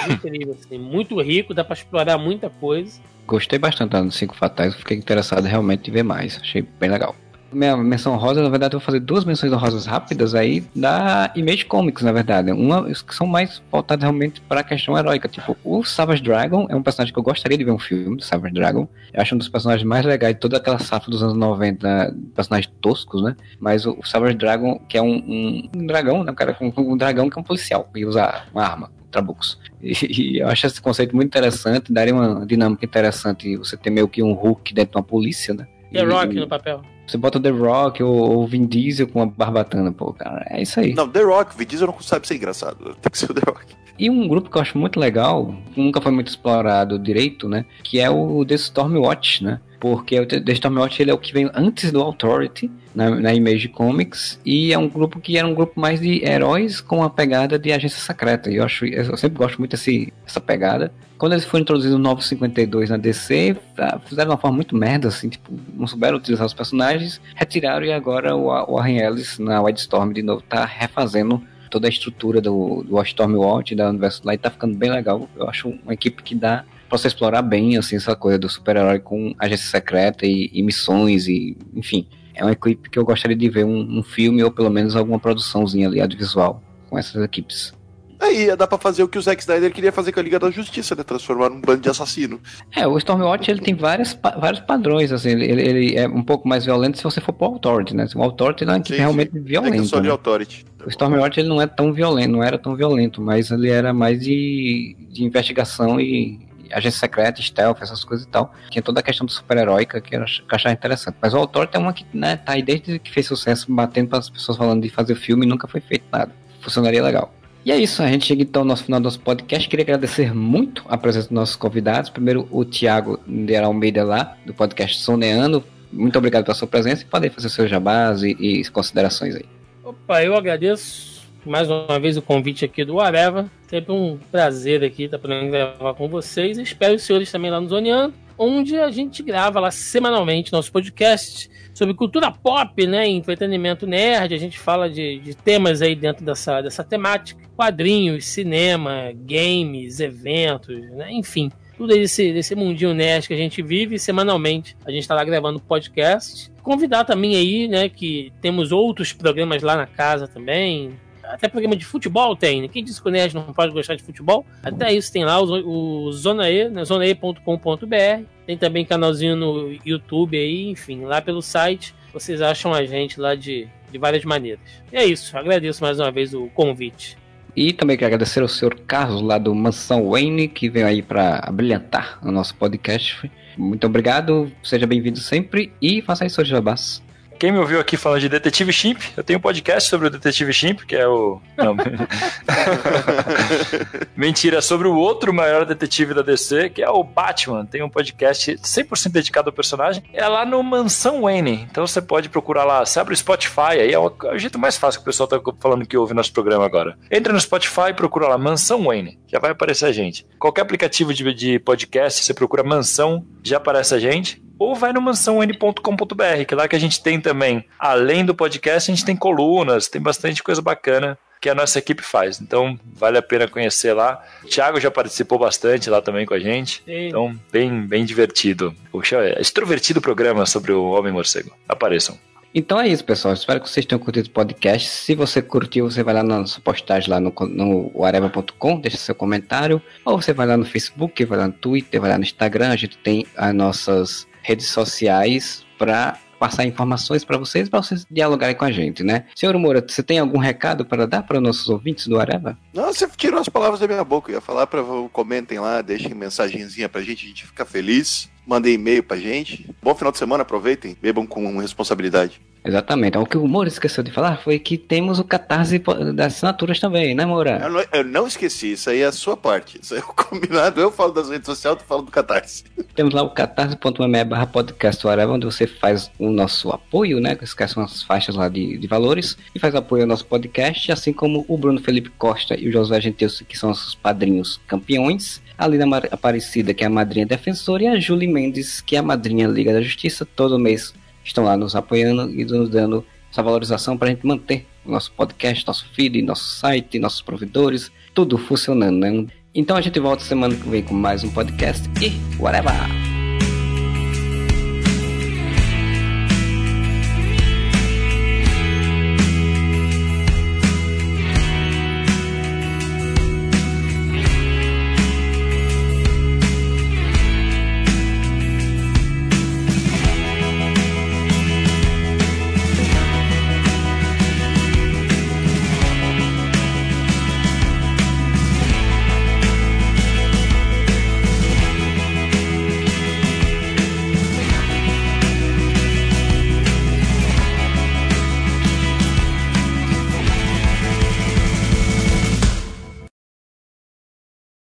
É 0.09 0.13
incrível, 0.13 0.57
assim. 0.59 0.79
Muito 0.79 1.21
rico, 1.21 1.53
dá 1.53 1.65
pra 1.65 1.75
explorar 1.75 2.19
muita 2.19 2.49
coisa. 2.49 3.01
Gostei 3.27 3.59
bastante 3.59 3.93
lá 3.93 4.01
dos 4.01 4.15
Cinco 4.15 4.35
Fatais. 4.35 4.75
Fiquei 4.75 4.97
interessado 4.97 5.45
realmente 5.45 5.91
em 5.91 5.93
ver 5.93 6.03
mais. 6.03 6.39
Achei 6.41 6.63
bem 6.63 6.91
legal. 6.91 7.15
Minha 7.51 7.77
menção 7.79 8.15
rosa, 8.17 8.43
na 8.43 8.49
verdade, 8.51 8.75
eu 8.75 8.79
vou 8.79 8.85
fazer 8.85 9.01
duas 9.01 9.25
menções 9.25 9.51
rosas 9.53 9.87
rápidas 9.87 10.35
aí 10.35 10.63
da 10.77 11.33
Image 11.35 11.65
Comics, 11.65 12.03
na 12.03 12.13
verdade. 12.13 12.53
Uma 12.53 12.85
que 12.93 13.15
são 13.15 13.27
mais 13.27 13.63
voltadas 13.73 14.03
realmente 14.03 14.41
para 14.43 14.61
a 14.61 14.63
questão 14.65 14.99
heróica. 14.99 15.29
Tipo, 15.29 15.57
o 15.65 15.83
Savage 15.83 16.23
Dragon 16.23 16.67
é 16.69 16.77
um 16.77 16.83
personagem 16.83 17.13
que 17.13 17.19
eu 17.19 17.23
gostaria 17.23 17.57
de 17.57 17.65
ver 17.65 17.71
um 17.71 17.79
filme 17.79 18.17
do 18.19 18.23
Savage 18.23 18.53
Dragon. 18.53 18.87
Eu 19.13 19.23
acho 19.23 19.35
um 19.35 19.39
dos 19.39 19.49
personagens 19.49 19.87
mais 19.87 20.05
legais 20.05 20.35
de 20.35 20.41
toda 20.41 20.59
aquela 20.59 20.79
safra 20.79 21.11
dos 21.11 21.23
anos 21.23 21.35
90, 21.37 22.15
personagens 22.35 22.71
toscos, 22.83 23.23
né? 23.23 23.35
Mas 23.59 23.87
o 23.87 23.97
Savage 24.05 24.37
Dragon, 24.37 24.79
que 24.89 24.99
é 24.99 25.03
um, 25.03 25.15
um, 25.17 25.69
um 25.75 25.87
dragão, 25.87 26.23
né? 26.23 26.33
Um 26.33 26.35
cara 26.35 26.53
com 26.53 26.71
um 26.77 26.97
dragão 26.99 27.31
que 27.31 27.39
é 27.39 27.41
um 27.41 27.45
policial 27.45 27.89
e 27.95 28.05
usa 28.05 28.43
uma 28.53 28.63
arma. 28.65 28.91
Trabucos. 29.11 29.59
E, 29.83 29.95
e 30.35 30.39
eu 30.41 30.49
acho 30.49 30.67
esse 30.67 30.83
conceito 30.83 31.17
muito 31.17 31.29
interessante, 31.29 31.91
daria 31.91 32.13
uma 32.15 32.45
dinâmica 32.45 32.85
interessante 32.85 33.57
você 33.57 33.75
ter 33.75 33.89
meio 33.89 34.07
que 34.07 34.23
um 34.23 34.35
Hulk 34.35 34.75
dentro 34.75 34.93
de 34.93 34.97
uma 34.99 35.03
polícia, 35.03 35.55
né? 35.55 35.67
The 35.91 36.01
E- 36.01 36.05
Rock 36.05 36.35
no 36.35 36.47
papel. 36.47 36.83
Você 37.11 37.17
bota 37.17 37.41
The 37.41 37.51
Rock 37.51 38.03
ou, 38.03 38.15
ou 38.15 38.47
Vin 38.47 38.67
Diesel 38.67 39.09
com 39.09 39.21
uma 39.21 39.27
barbatana, 39.27 39.91
pô, 39.93 40.13
cara. 40.13 40.45
É 40.51 40.63
isso 40.63 40.79
aí. 40.79 40.95
Não, 40.95 41.09
The 41.09 41.23
Rock, 41.23 41.57
Vin 41.57 41.67
Diesel 41.67 41.87
não 41.87 42.01
sabe 42.01 42.27
ser 42.27 42.37
engraçado. 42.37 42.97
Tem 43.01 43.11
que 43.11 43.19
ser 43.19 43.31
o 43.31 43.35
The 43.35 43.43
Rock. 43.47 43.65
E 43.99 44.09
um 44.09 44.29
grupo 44.29 44.49
que 44.49 44.57
eu 44.57 44.63
acho 44.63 44.79
muito 44.79 45.01
legal, 45.01 45.53
nunca 45.77 46.01
foi 46.01 46.13
muito 46.13 46.29
explorado 46.29 46.99
direito, 46.99 47.49
né? 47.49 47.65
Que 47.83 47.99
é 47.99 48.09
o 48.09 48.45
The 48.45 48.55
Stormwatch, 48.55 49.43
né? 49.43 49.61
Porque 49.81 50.19
o 50.19 50.27
The 50.27 50.53
Stormwatch 50.53 51.01
ele 51.01 51.11
é 51.11 51.15
o 51.15 51.19
que 51.19 51.33
vem 51.33 51.49
antes 51.55 51.93
do 51.93 52.01
Authority, 52.01 52.71
na, 52.95 53.11
na 53.11 53.33
Image 53.33 53.69
Comics, 53.69 54.41
e 54.45 54.73
é 54.73 54.79
um 54.79 54.89
grupo 54.89 55.21
que 55.21 55.39
era 55.39 55.47
um 55.47 55.55
grupo 55.55 55.81
mais 55.81 56.01
de 56.01 56.25
heróis 56.25 56.81
com 56.81 57.03
a 57.03 57.11
pegada 57.11 57.59
de 57.59 57.73
agência 57.73 58.01
secreta. 58.01 58.51
E 58.51 58.57
eu 58.57 58.65
acho, 58.65 58.85
eu 58.87 59.17
sempre 59.17 59.39
gosto 59.39 59.59
muito 59.59 59.73
desse, 59.73 60.13
dessa 60.25 60.41
pegada. 60.41 60.93
Quando 61.17 61.33
eles 61.33 61.45
foram 61.45 61.63
introduzidos 61.63 61.97
no 61.97 62.03
Novo 62.03 62.23
52 62.23 62.91
na 62.91 62.97
DC, 62.97 63.57
tá, 63.77 64.01
fizeram 64.05 64.31
de 64.31 64.35
uma 64.35 64.41
forma 64.41 64.57
muito 64.57 64.77
merda, 64.77 65.09
assim, 65.09 65.29
tipo, 65.29 65.53
não 65.75 65.87
souberam 65.87 66.17
utilizar 66.17 66.47
os 66.47 66.55
personagens, 66.55 67.21
retiraram 67.35 67.87
e 67.87 67.93
agora 67.93 68.35
o, 68.37 68.47
Warren 68.47 68.99
Ellis 68.99 69.39
na 69.39 69.61
Wildstorm 69.61 70.13
de 70.13 70.23
novo 70.23 70.43
tá 70.43 70.65
refazendo 70.65 71.43
toda 71.71 71.87
a 71.87 71.91
estrutura 71.91 72.41
do, 72.41 72.83
do 72.83 73.01
Stormwatch, 73.03 73.75
da 73.75 73.91
universo 73.91 74.23
e 74.31 74.39
tá 74.39 74.51
ficando 74.51 74.77
bem 74.77 74.91
legal. 74.91 75.29
Eu 75.37 75.49
acho 75.49 75.69
uma 75.69 75.93
equipe 75.93 76.23
que 76.23 76.35
dá 76.35 76.65
pra 76.89 76.99
você 76.99 77.09
explorar 77.09 77.43
bem, 77.43 77.77
assim, 77.77 77.97
essa 77.97 78.17
coisa 78.17 78.39
do 78.39 78.49
super-herói 78.49 78.99
com 78.99 79.35
agência 79.39 79.69
secreta 79.71 80.25
e, 80.27 80.51
e 80.53 80.63
missões 80.63 81.27
e, 81.29 81.57
enfim. 81.75 82.07
É 82.35 82.45
uma 82.45 82.53
equipe 82.53 82.89
que 82.89 82.99
eu 82.99 83.05
gostaria 83.05 83.37
de 83.37 83.49
ver 83.49 83.65
um, 83.65 83.99
um 83.99 84.03
filme 84.03 84.43
ou 84.45 84.51
pelo 84.51 84.71
menos 84.71 84.95
alguma 84.95 85.19
produçãozinha 85.19 85.89
ali 85.89 86.01
audiovisual 86.01 86.63
com 86.89 86.97
essas 86.99 87.23
equipes. 87.23 87.73
Aí 88.21 88.55
dá 88.57 88.67
pra 88.67 88.79
fazer 88.79 89.05
o 89.05 89.09
que 89.09 89.17
o 89.17 89.23
Zack 89.23 89.41
Snyder 89.41 89.73
queria 89.73 89.93
fazer 89.93 90.11
com 90.11 90.19
a 90.19 90.23
Liga 90.25 90.41
da 90.41 90.51
Justiça, 90.51 90.95
né? 90.97 91.05
Transformar 91.05 91.51
num 91.51 91.61
bando 91.61 91.83
de 91.83 91.89
assassino. 91.89 92.41
É, 92.75 92.85
o 92.85 92.99
Stormwatch 92.99 93.49
ele 93.49 93.61
tem 93.61 93.75
várias, 93.75 94.13
pa- 94.13 94.37
vários 94.37 94.61
padrões, 94.61 95.13
assim, 95.13 95.31
ele, 95.31 95.45
ele- 95.63 95.97
é 95.97 96.09
um 96.09 96.23
pouco 96.25 96.49
mais 96.49 96.65
violento 96.65 96.99
se 96.99 97.05
você 97.05 97.21
for 97.21 97.33
pro 97.33 97.47
Authority, 97.47 97.95
né? 97.95 98.07
O 98.17 98.23
Authority 98.25 98.65
é 98.65 98.67
uma 98.67 98.77
equipe 98.79 98.95
Sim, 98.97 99.01
realmente 99.01 99.29
É 99.29 99.33
que 99.33 99.39
eu 99.39 99.45
violenta. 99.45 99.85
sou 99.85 100.01
de 100.01 100.07
né? 100.09 100.13
Authority. 100.13 100.65
O 100.85 100.89
Stormwatch 100.89 101.39
ele 101.39 101.49
não 101.49 101.63
é 101.63 101.67
tão 101.69 101.93
violento, 101.93 102.31
não 102.33 102.43
era 102.43 102.59
tão 102.59 102.75
violento, 102.75 103.23
mas 103.23 103.53
ele 103.53 103.69
era 103.71 103.93
mais 103.95 104.21
de, 104.21 104.97
de 105.11 105.23
investigação 105.25 106.01
e 106.01 106.41
agência 106.73 107.01
secreta, 107.01 107.41
stealth, 107.43 107.79
essas 107.81 108.05
coisas 108.05 108.27
e 108.27 108.29
tal. 108.29 108.53
Tinha 108.71 108.83
toda 108.83 109.01
a 109.01 109.03
questão 109.03 109.27
do 109.27 109.33
super-heróica 109.33 110.01
que 110.01 110.15
eu 110.17 110.25
achava 110.51 110.73
interessante. 110.73 111.17
Mas 111.21 111.35
o 111.35 111.39
Authority 111.39 111.77
é 111.77 111.79
uma 111.79 111.93
que 111.93 112.07
né, 112.13 112.37
tá 112.37 112.53
aí 112.53 112.63
desde 112.63 112.99
que 112.99 113.11
fez 113.11 113.27
sucesso, 113.27 113.67
batendo 113.73 114.09
para 114.09 114.19
as 114.19 114.31
pessoas 114.31 114.57
falando 114.59 114.83
de 114.83 114.89
fazer 114.89 115.15
filme 115.15 115.47
e 115.47 115.49
nunca 115.49 115.67
foi 115.67 115.81
feito 115.81 116.05
nada. 116.13 116.33
Funcionaria 116.61 117.03
legal. 117.03 117.33
E 117.65 117.73
é 117.73 117.77
isso, 117.77 118.03
a 118.03 118.09
gente 118.09 118.25
chega 118.25 118.43
então 118.43 118.63
ao 118.63 118.67
nosso 118.67 118.85
final 118.85 119.01
do 119.01 119.05
nosso 119.05 119.21
podcast. 119.21 119.69
Queria 119.69 119.83
agradecer 119.83 120.35
muito 120.35 120.85
a 120.89 120.97
presença 120.97 121.29
dos 121.29 121.35
nossos 121.35 121.57
convidados. 121.57 122.09
Primeiro, 122.09 122.49
o 122.51 122.65
Thiago 122.65 123.21
de 123.27 123.57
Almeida 123.57 124.05
lá, 124.05 124.37
do 124.47 124.55
podcast 124.55 124.99
Soneando. 125.01 125.63
Muito 125.93 126.17
obrigado 126.17 126.45
pela 126.45 126.55
sua 126.55 126.69
presença 126.69 127.03
e 127.03 127.07
podem 127.07 127.31
fazer 127.31 127.49
seus 127.49 127.69
jabás 127.69 128.23
e, 128.23 128.31
e 128.39 128.65
considerações 128.71 129.35
aí. 129.35 129.45
Opa, 129.85 130.23
eu 130.23 130.35
agradeço 130.37 131.18
mais 131.45 131.71
uma 131.71 131.99
vez 131.99 132.17
o 132.17 132.23
convite 132.23 132.65
aqui 132.65 132.85
do 132.85 133.01
Areva. 133.01 133.51
Sempre 133.69 133.93
um 133.93 134.19
prazer 134.31 134.83
aqui 134.83 135.05
estar 135.05 135.19
podendo 135.19 135.51
gravar 135.51 135.95
com 135.95 136.09
vocês. 136.09 136.59
Espero 136.59 136.95
os 136.95 137.03
senhores 137.03 137.31
também 137.31 137.51
lá 137.51 137.61
no 137.61 137.69
Zoneando, 137.69 138.15
onde 138.37 138.77
a 138.79 138.91
gente 138.91 139.23
grava 139.23 139.61
lá 139.61 139.71
semanalmente 139.71 140.53
nosso 140.53 140.73
podcast 140.73 141.51
sobre 141.75 141.95
cultura 141.95 142.31
pop, 142.31 142.87
né? 142.87 143.07
Entretenimento 143.07 143.87
nerd. 143.87 144.35
A 144.35 144.39
gente 144.39 144.59
fala 144.59 144.91
de, 144.91 145.19
de 145.21 145.35
temas 145.35 145.81
aí 145.81 145.95
dentro 145.95 146.25
dessa, 146.25 146.61
dessa 146.61 146.83
temática: 146.83 147.41
quadrinhos, 147.57 148.25
cinema, 148.27 149.13
games, 149.15 150.01
eventos, 150.01 150.79
né? 150.91 151.13
Enfim. 151.13 151.51
Tudo 151.77 151.93
esse, 151.93 152.33
desse 152.33 152.57
mundinho 152.57 152.93
nerd 152.93 153.29
que 153.29 153.35
a 153.35 153.37
gente 153.37 153.63
vive 153.63 154.01
semanalmente. 154.01 154.77
A 154.85 154.91
gente 154.91 155.03
está 155.03 155.15
lá 155.15 155.23
gravando 155.23 155.61
podcast. 155.61 156.51
Convidar 156.61 157.05
também 157.05 157.37
aí, 157.37 157.69
né, 157.69 157.89
que 157.89 158.33
temos 158.43 158.73
outros 158.73 159.13
programas 159.13 159.63
lá 159.63 159.77
na 159.77 159.87
casa 159.87 160.27
também. 160.27 160.99
Até 161.29 161.49
programa 161.49 161.77
de 161.77 161.85
futebol 161.85 162.35
tem, 162.35 162.63
né? 162.63 162.69
Quem 162.69 162.83
disse 162.83 163.01
que 163.01 163.09
o 163.09 163.11
nerd 163.11 163.35
não 163.35 163.53
pode 163.53 163.73
gostar 163.73 163.95
de 163.95 164.03
futebol? 164.03 164.47
Até 164.63 164.93
isso 164.93 165.13
tem 165.13 165.25
lá, 165.25 165.41
o, 165.41 166.07
o 166.07 166.13
Zona 166.13 166.51
E, 166.51 166.69
né? 166.69 166.85
zonae.com.br. 166.85 168.25
Tem 168.47 168.57
também 168.57 168.85
canalzinho 168.85 169.37
no 169.37 169.77
YouTube 169.85 170.37
aí, 170.37 170.69
enfim, 170.69 171.03
lá 171.03 171.21
pelo 171.21 171.43
site. 171.43 171.95
Vocês 172.13 172.41
acham 172.41 172.73
a 172.73 172.85
gente 172.85 173.21
lá 173.21 173.35
de, 173.35 173.69
de 173.91 173.99
várias 173.99 174.25
maneiras. 174.25 174.61
E 174.93 174.97
é 174.97 175.05
isso, 175.05 175.37
agradeço 175.37 175.83
mais 175.83 176.01
uma 176.01 176.11
vez 176.11 176.33
o 176.33 176.47
convite. 176.49 177.17
E 177.55 177.73
também 177.73 177.97
quero 177.97 178.07
agradecer 178.15 178.41
ao 178.41 178.49
senhor 178.49 178.79
Carlos 178.87 179.21
lá 179.21 179.37
do 179.37 179.55
Mansão 179.55 180.11
Wayne, 180.11 180.49
que 180.49 180.71
veio 180.71 180.87
aí 180.87 181.03
para 181.03 181.41
brilhantar 181.53 182.19
o 182.23 182.31
nosso 182.31 182.55
podcast. 182.55 183.31
Muito 183.57 183.87
obrigado, 183.87 184.51
seja 184.63 184.87
bem-vindo 184.87 185.19
sempre 185.19 185.73
e 185.83 186.01
faça 186.01 186.25
aí 186.25 186.31
seus 186.31 186.47
jabás. 186.47 187.03
Quem 187.39 187.53
me 187.53 187.59
ouviu 187.59 187.79
aqui 187.79 187.97
falando 187.97 188.21
de 188.21 188.29
Detetive 188.29 188.73
Chimp, 188.73 189.01
eu 189.17 189.23
tenho 189.23 189.39
um 189.39 189.43
podcast 189.43 189.89
sobre 189.89 190.09
o 190.09 190.11
Detetive 190.11 190.53
Chimp, 190.53 190.81
que 190.81 190.97
é 190.97 191.07
o. 191.07 191.41
Não. 191.57 191.77
Mentira, 194.17 194.61
sobre 194.61 194.89
o 194.89 194.97
outro 194.97 195.33
maior 195.33 195.65
detetive 195.65 196.15
da 196.15 196.23
DC, 196.23 196.71
que 196.71 196.83
é 196.83 196.91
o 196.91 197.05
Batman. 197.05 197.65
Tem 197.65 197.81
um 197.81 197.89
podcast 197.89 198.57
100% 198.57 199.13
dedicado 199.13 199.51
ao 199.51 199.53
personagem. 199.53 200.03
É 200.13 200.27
lá 200.27 200.45
no 200.45 200.61
Mansão 200.65 201.23
Wayne. 201.23 201.69
Então 201.71 201.87
você 201.87 202.03
pode 202.03 202.29
procurar 202.29 202.65
lá. 202.65 202.85
Você 202.85 202.99
abre 202.99 203.15
o 203.15 203.17
Spotify, 203.17 203.79
aí 203.79 203.93
é 203.93 203.99
o, 203.99 204.13
é 204.25 204.35
o 204.35 204.39
jeito 204.39 204.59
mais 204.59 204.77
fácil 204.77 205.01
que 205.01 205.05
o 205.05 205.07
pessoal 205.07 205.29
tá 205.29 205.41
falando 205.61 205.87
que 205.87 205.97
ouve 205.97 206.15
nosso 206.15 206.33
programa 206.33 206.67
agora. 206.67 206.99
Entra 207.09 207.33
no 207.33 207.41
Spotify 207.41 207.91
e 207.91 207.95
procura 207.95 208.27
lá 208.27 208.37
Mansão 208.37 208.83
Wayne. 208.83 209.17
Já 209.29 209.39
vai 209.39 209.53
aparecer 209.53 209.87
a 209.87 209.93
gente. 209.93 210.27
Qualquer 210.41 210.63
aplicativo 210.63 211.15
de, 211.15 211.33
de 211.33 211.61
podcast, 211.61 212.25
você 212.25 212.35
procura 212.35 212.65
Mansão, 212.65 213.25
já 213.45 213.59
aparece 213.59 213.95
a 213.95 213.99
gente 214.01 214.43
ou 214.59 214.75
vai 214.75 214.93
no 214.93 215.01
mansãon.com.br, 215.01 216.45
que 216.47 216.55
é 216.55 216.57
lá 216.57 216.69
que 216.69 216.77
a 216.77 216.81
gente 216.81 217.03
tem 217.03 217.21
também, 217.21 217.65
além 217.79 218.25
do 218.25 218.35
podcast, 218.35 218.91
a 218.91 218.95
gente 218.95 219.05
tem 219.05 219.17
colunas, 219.17 219.89
tem 219.89 220.01
bastante 220.01 220.43
coisa 220.43 220.61
bacana 220.61 221.19
que 221.41 221.49
a 221.49 221.55
nossa 221.55 221.79
equipe 221.79 222.03
faz. 222.03 222.41
Então, 222.41 222.79
vale 222.85 223.17
a 223.17 223.23
pena 223.23 223.47
conhecer 223.47 223.93
lá. 223.93 224.23
O 224.43 224.49
Thiago 224.49 224.81
já 224.81 224.91
participou 224.91 225.39
bastante 225.39 225.89
lá 225.89 226.03
também 226.03 226.27
com 226.27 226.35
a 226.35 226.39
gente. 226.41 226.83
Sim. 226.85 227.09
Então, 227.09 227.39
bem, 227.53 227.87
bem 227.87 228.05
divertido. 228.05 228.75
Puxa, 228.91 229.19
é 229.19 229.41
extrovertido 229.41 230.01
programa 230.01 230.45
sobre 230.47 230.73
o 230.73 230.91
Homem 230.91 231.13
Morcego. 231.13 231.53
Apareçam. 231.69 232.19
Então 232.55 232.81
é 232.81 232.89
isso, 232.89 233.05
pessoal. 233.05 233.35
Espero 233.35 233.61
que 233.61 233.69
vocês 233.69 233.85
tenham 233.85 234.01
curtido 234.01 234.27
o 234.27 234.33
podcast. 234.33 234.89
Se 234.89 235.15
você 235.15 235.43
curtiu, 235.43 235.89
você 235.89 236.03
vai 236.03 236.15
lá 236.15 236.23
na 236.23 236.41
nossa 236.41 236.61
postagem 236.61 237.11
lá 237.11 237.21
no, 237.21 237.33
no 237.49 238.05
areva.com, 238.05 238.81
deixa 238.81 238.97
seu 238.97 239.15
comentário. 239.15 239.81
Ou 240.05 240.21
você 240.21 240.33
vai 240.33 240.47
lá 240.47 240.57
no 240.57 240.65
Facebook, 240.65 241.25
vai 241.25 241.39
lá 241.39 241.47
no 241.47 241.53
Twitter, 241.53 242.01
vai 242.01 242.11
lá 242.11 242.17
no 242.17 242.25
Instagram. 242.25 242.71
A 242.71 242.77
gente 242.77 242.97
tem 242.99 243.27
as 243.37 243.55
nossas 243.55 244.28
redes 244.49 244.69
sociais 244.69 245.67
para 245.79 246.19
passar 246.39 246.65
informações 246.65 247.25
para 247.25 247.37
vocês, 247.37 247.69
para 247.69 247.83
vocês 247.83 248.07
dialogarem 248.11 248.57
com 248.57 248.65
a 248.65 248.71
gente, 248.71 249.03
né? 249.03 249.27
Senhor 249.35 249.57
Moura, 249.59 249.85
você 249.87 250.03
tem 250.03 250.19
algum 250.19 250.39
recado 250.39 250.87
para 250.87 251.07
dar 251.07 251.23
para 251.25 251.37
os 251.37 251.43
nossos 251.43 251.69
ouvintes 251.69 252.07
do 252.07 252.19
Areva? 252.19 252.57
Não, 252.73 252.87
você 252.93 253.07
tirou 253.17 253.41
as 253.41 253.49
palavras 253.49 253.81
da 253.81 253.87
minha 253.87 254.05
boca. 254.05 254.31
Eu 254.31 254.37
ia 254.37 254.41
falar 254.41 254.67
para 254.67 254.83
comentem 255.13 255.59
lá, 255.59 255.83
deixem 255.83 256.15
mensagenzinha 256.15 256.89
pra 256.89 257.03
gente, 257.03 257.27
a 257.27 257.29
gente 257.29 257.47
fica 257.47 257.67
feliz. 257.67 258.31
Mandem 258.47 258.75
e-mail 258.75 259.03
pra 259.03 259.19
gente. 259.19 259.69
Bom 259.83 259.95
final 259.95 260.11
de 260.11 260.17
semana, 260.17 260.43
aproveitem, 260.43 260.97
bebam 261.03 261.27
com 261.27 261.59
responsabilidade. 261.59 262.41
Exatamente. 262.65 263.17
O 263.17 263.27
que 263.27 263.37
o 263.37 263.47
Moura 263.47 263.69
esqueceu 263.69 264.03
de 264.03 264.11
falar 264.11 264.37
foi 264.37 264.59
que 264.59 264.77
temos 264.77 265.19
o 265.19 265.25
catarse 265.25 265.79
das 266.15 266.35
assinaturas 266.35 266.79
também, 266.79 267.15
né, 267.15 267.25
Moura? 267.25 267.61
Eu 267.63 267.71
não, 267.71 267.85
eu 267.93 268.05
não 268.05 268.27
esqueci, 268.27 268.73
isso 268.73 268.91
aí 268.91 269.01
é 269.01 269.07
a 269.07 269.13
sua 269.13 269.37
parte. 269.37 269.79
Isso 269.81 269.95
aí 269.95 270.01
é 270.01 270.03
o 270.03 270.09
combinado. 270.13 270.81
Eu 270.81 270.91
falo 270.91 271.13
das 271.13 271.29
redes 271.29 271.47
sociais, 271.47 271.79
tu 271.79 271.85
fala 271.85 272.03
do 272.03 272.11
Catarse. 272.11 272.65
Temos 272.95 273.15
lá 273.15 273.23
o 273.23 273.31
catarse.me 273.31 274.25
barra 274.25 274.47
podcast 274.47 275.07
onde 275.07 275.47
você 275.47 275.67
faz 275.67 276.11
o 276.19 276.31
nosso 276.31 276.71
apoio, 276.71 277.21
né? 277.21 277.37
Esquece 277.41 277.77
umas 277.77 278.03
faixas 278.03 278.35
lá 278.35 278.49
de, 278.49 278.77
de 278.77 278.87
valores 278.87 279.37
e 279.55 279.59
faz 279.59 279.75
apoio 279.75 280.03
ao 280.03 280.09
nosso 280.09 280.27
podcast, 280.27 280.93
assim 280.93 281.13
como 281.13 281.45
o 281.49 281.57
Bruno 281.57 281.81
Felipe 281.81 282.11
Costa 282.19 282.59
e 282.59 282.69
o 282.69 282.73
Josué 282.73 283.01
Gentilson, 283.01 283.45
que 283.45 283.59
são 283.59 283.71
nossos 283.71 283.95
padrinhos 283.95 284.61
campeões. 284.67 285.41
A 285.57 285.67
Lina 285.67 285.85
Aparecida, 286.13 286.73
que 286.73 286.85
é 286.85 286.87
a 286.87 286.91
madrinha 286.91 287.27
defensora, 287.27 287.83
e 287.83 287.89
a 287.89 287.99
Julie 287.99 288.29
Mendes, 288.29 288.81
que 288.81 288.95
é 288.95 289.01
a 289.01 289.03
madrinha 289.03 289.49
Liga 289.49 289.73
da 289.73 289.83
Justiça. 289.83 290.25
Todo 290.25 290.59
mês 290.59 290.95
estão 291.29 291.45
lá 291.45 291.57
nos 291.57 291.77
apoiando 291.77 292.31
e 292.33 292.45
nos 292.45 292.69
dando 292.69 293.05
essa 293.31 293.43
valorização 293.43 293.97
para 293.97 294.09
a 294.09 294.11
gente 294.11 294.27
manter 294.27 294.67
o 294.85 294.91
nosso 294.91 295.13
podcast, 295.13 295.67
nosso 295.67 295.87
feed, 295.93 296.23
nosso 296.23 296.45
site, 296.45 296.99
nossos 296.99 297.23
provedores, 297.23 297.91
tudo 298.15 298.39
funcionando, 298.39 298.99
né? 298.99 299.27
Então 299.55 299.77
a 299.77 299.81
gente 299.81 299.99
volta 300.01 300.25
semana 300.25 300.55
que 300.55 300.69
vem 300.69 300.83
com 300.83 300.95
mais 300.95 301.25
um 301.25 301.31
podcast 301.31 301.89
e 302.03 302.41
whatever! 302.41 303.18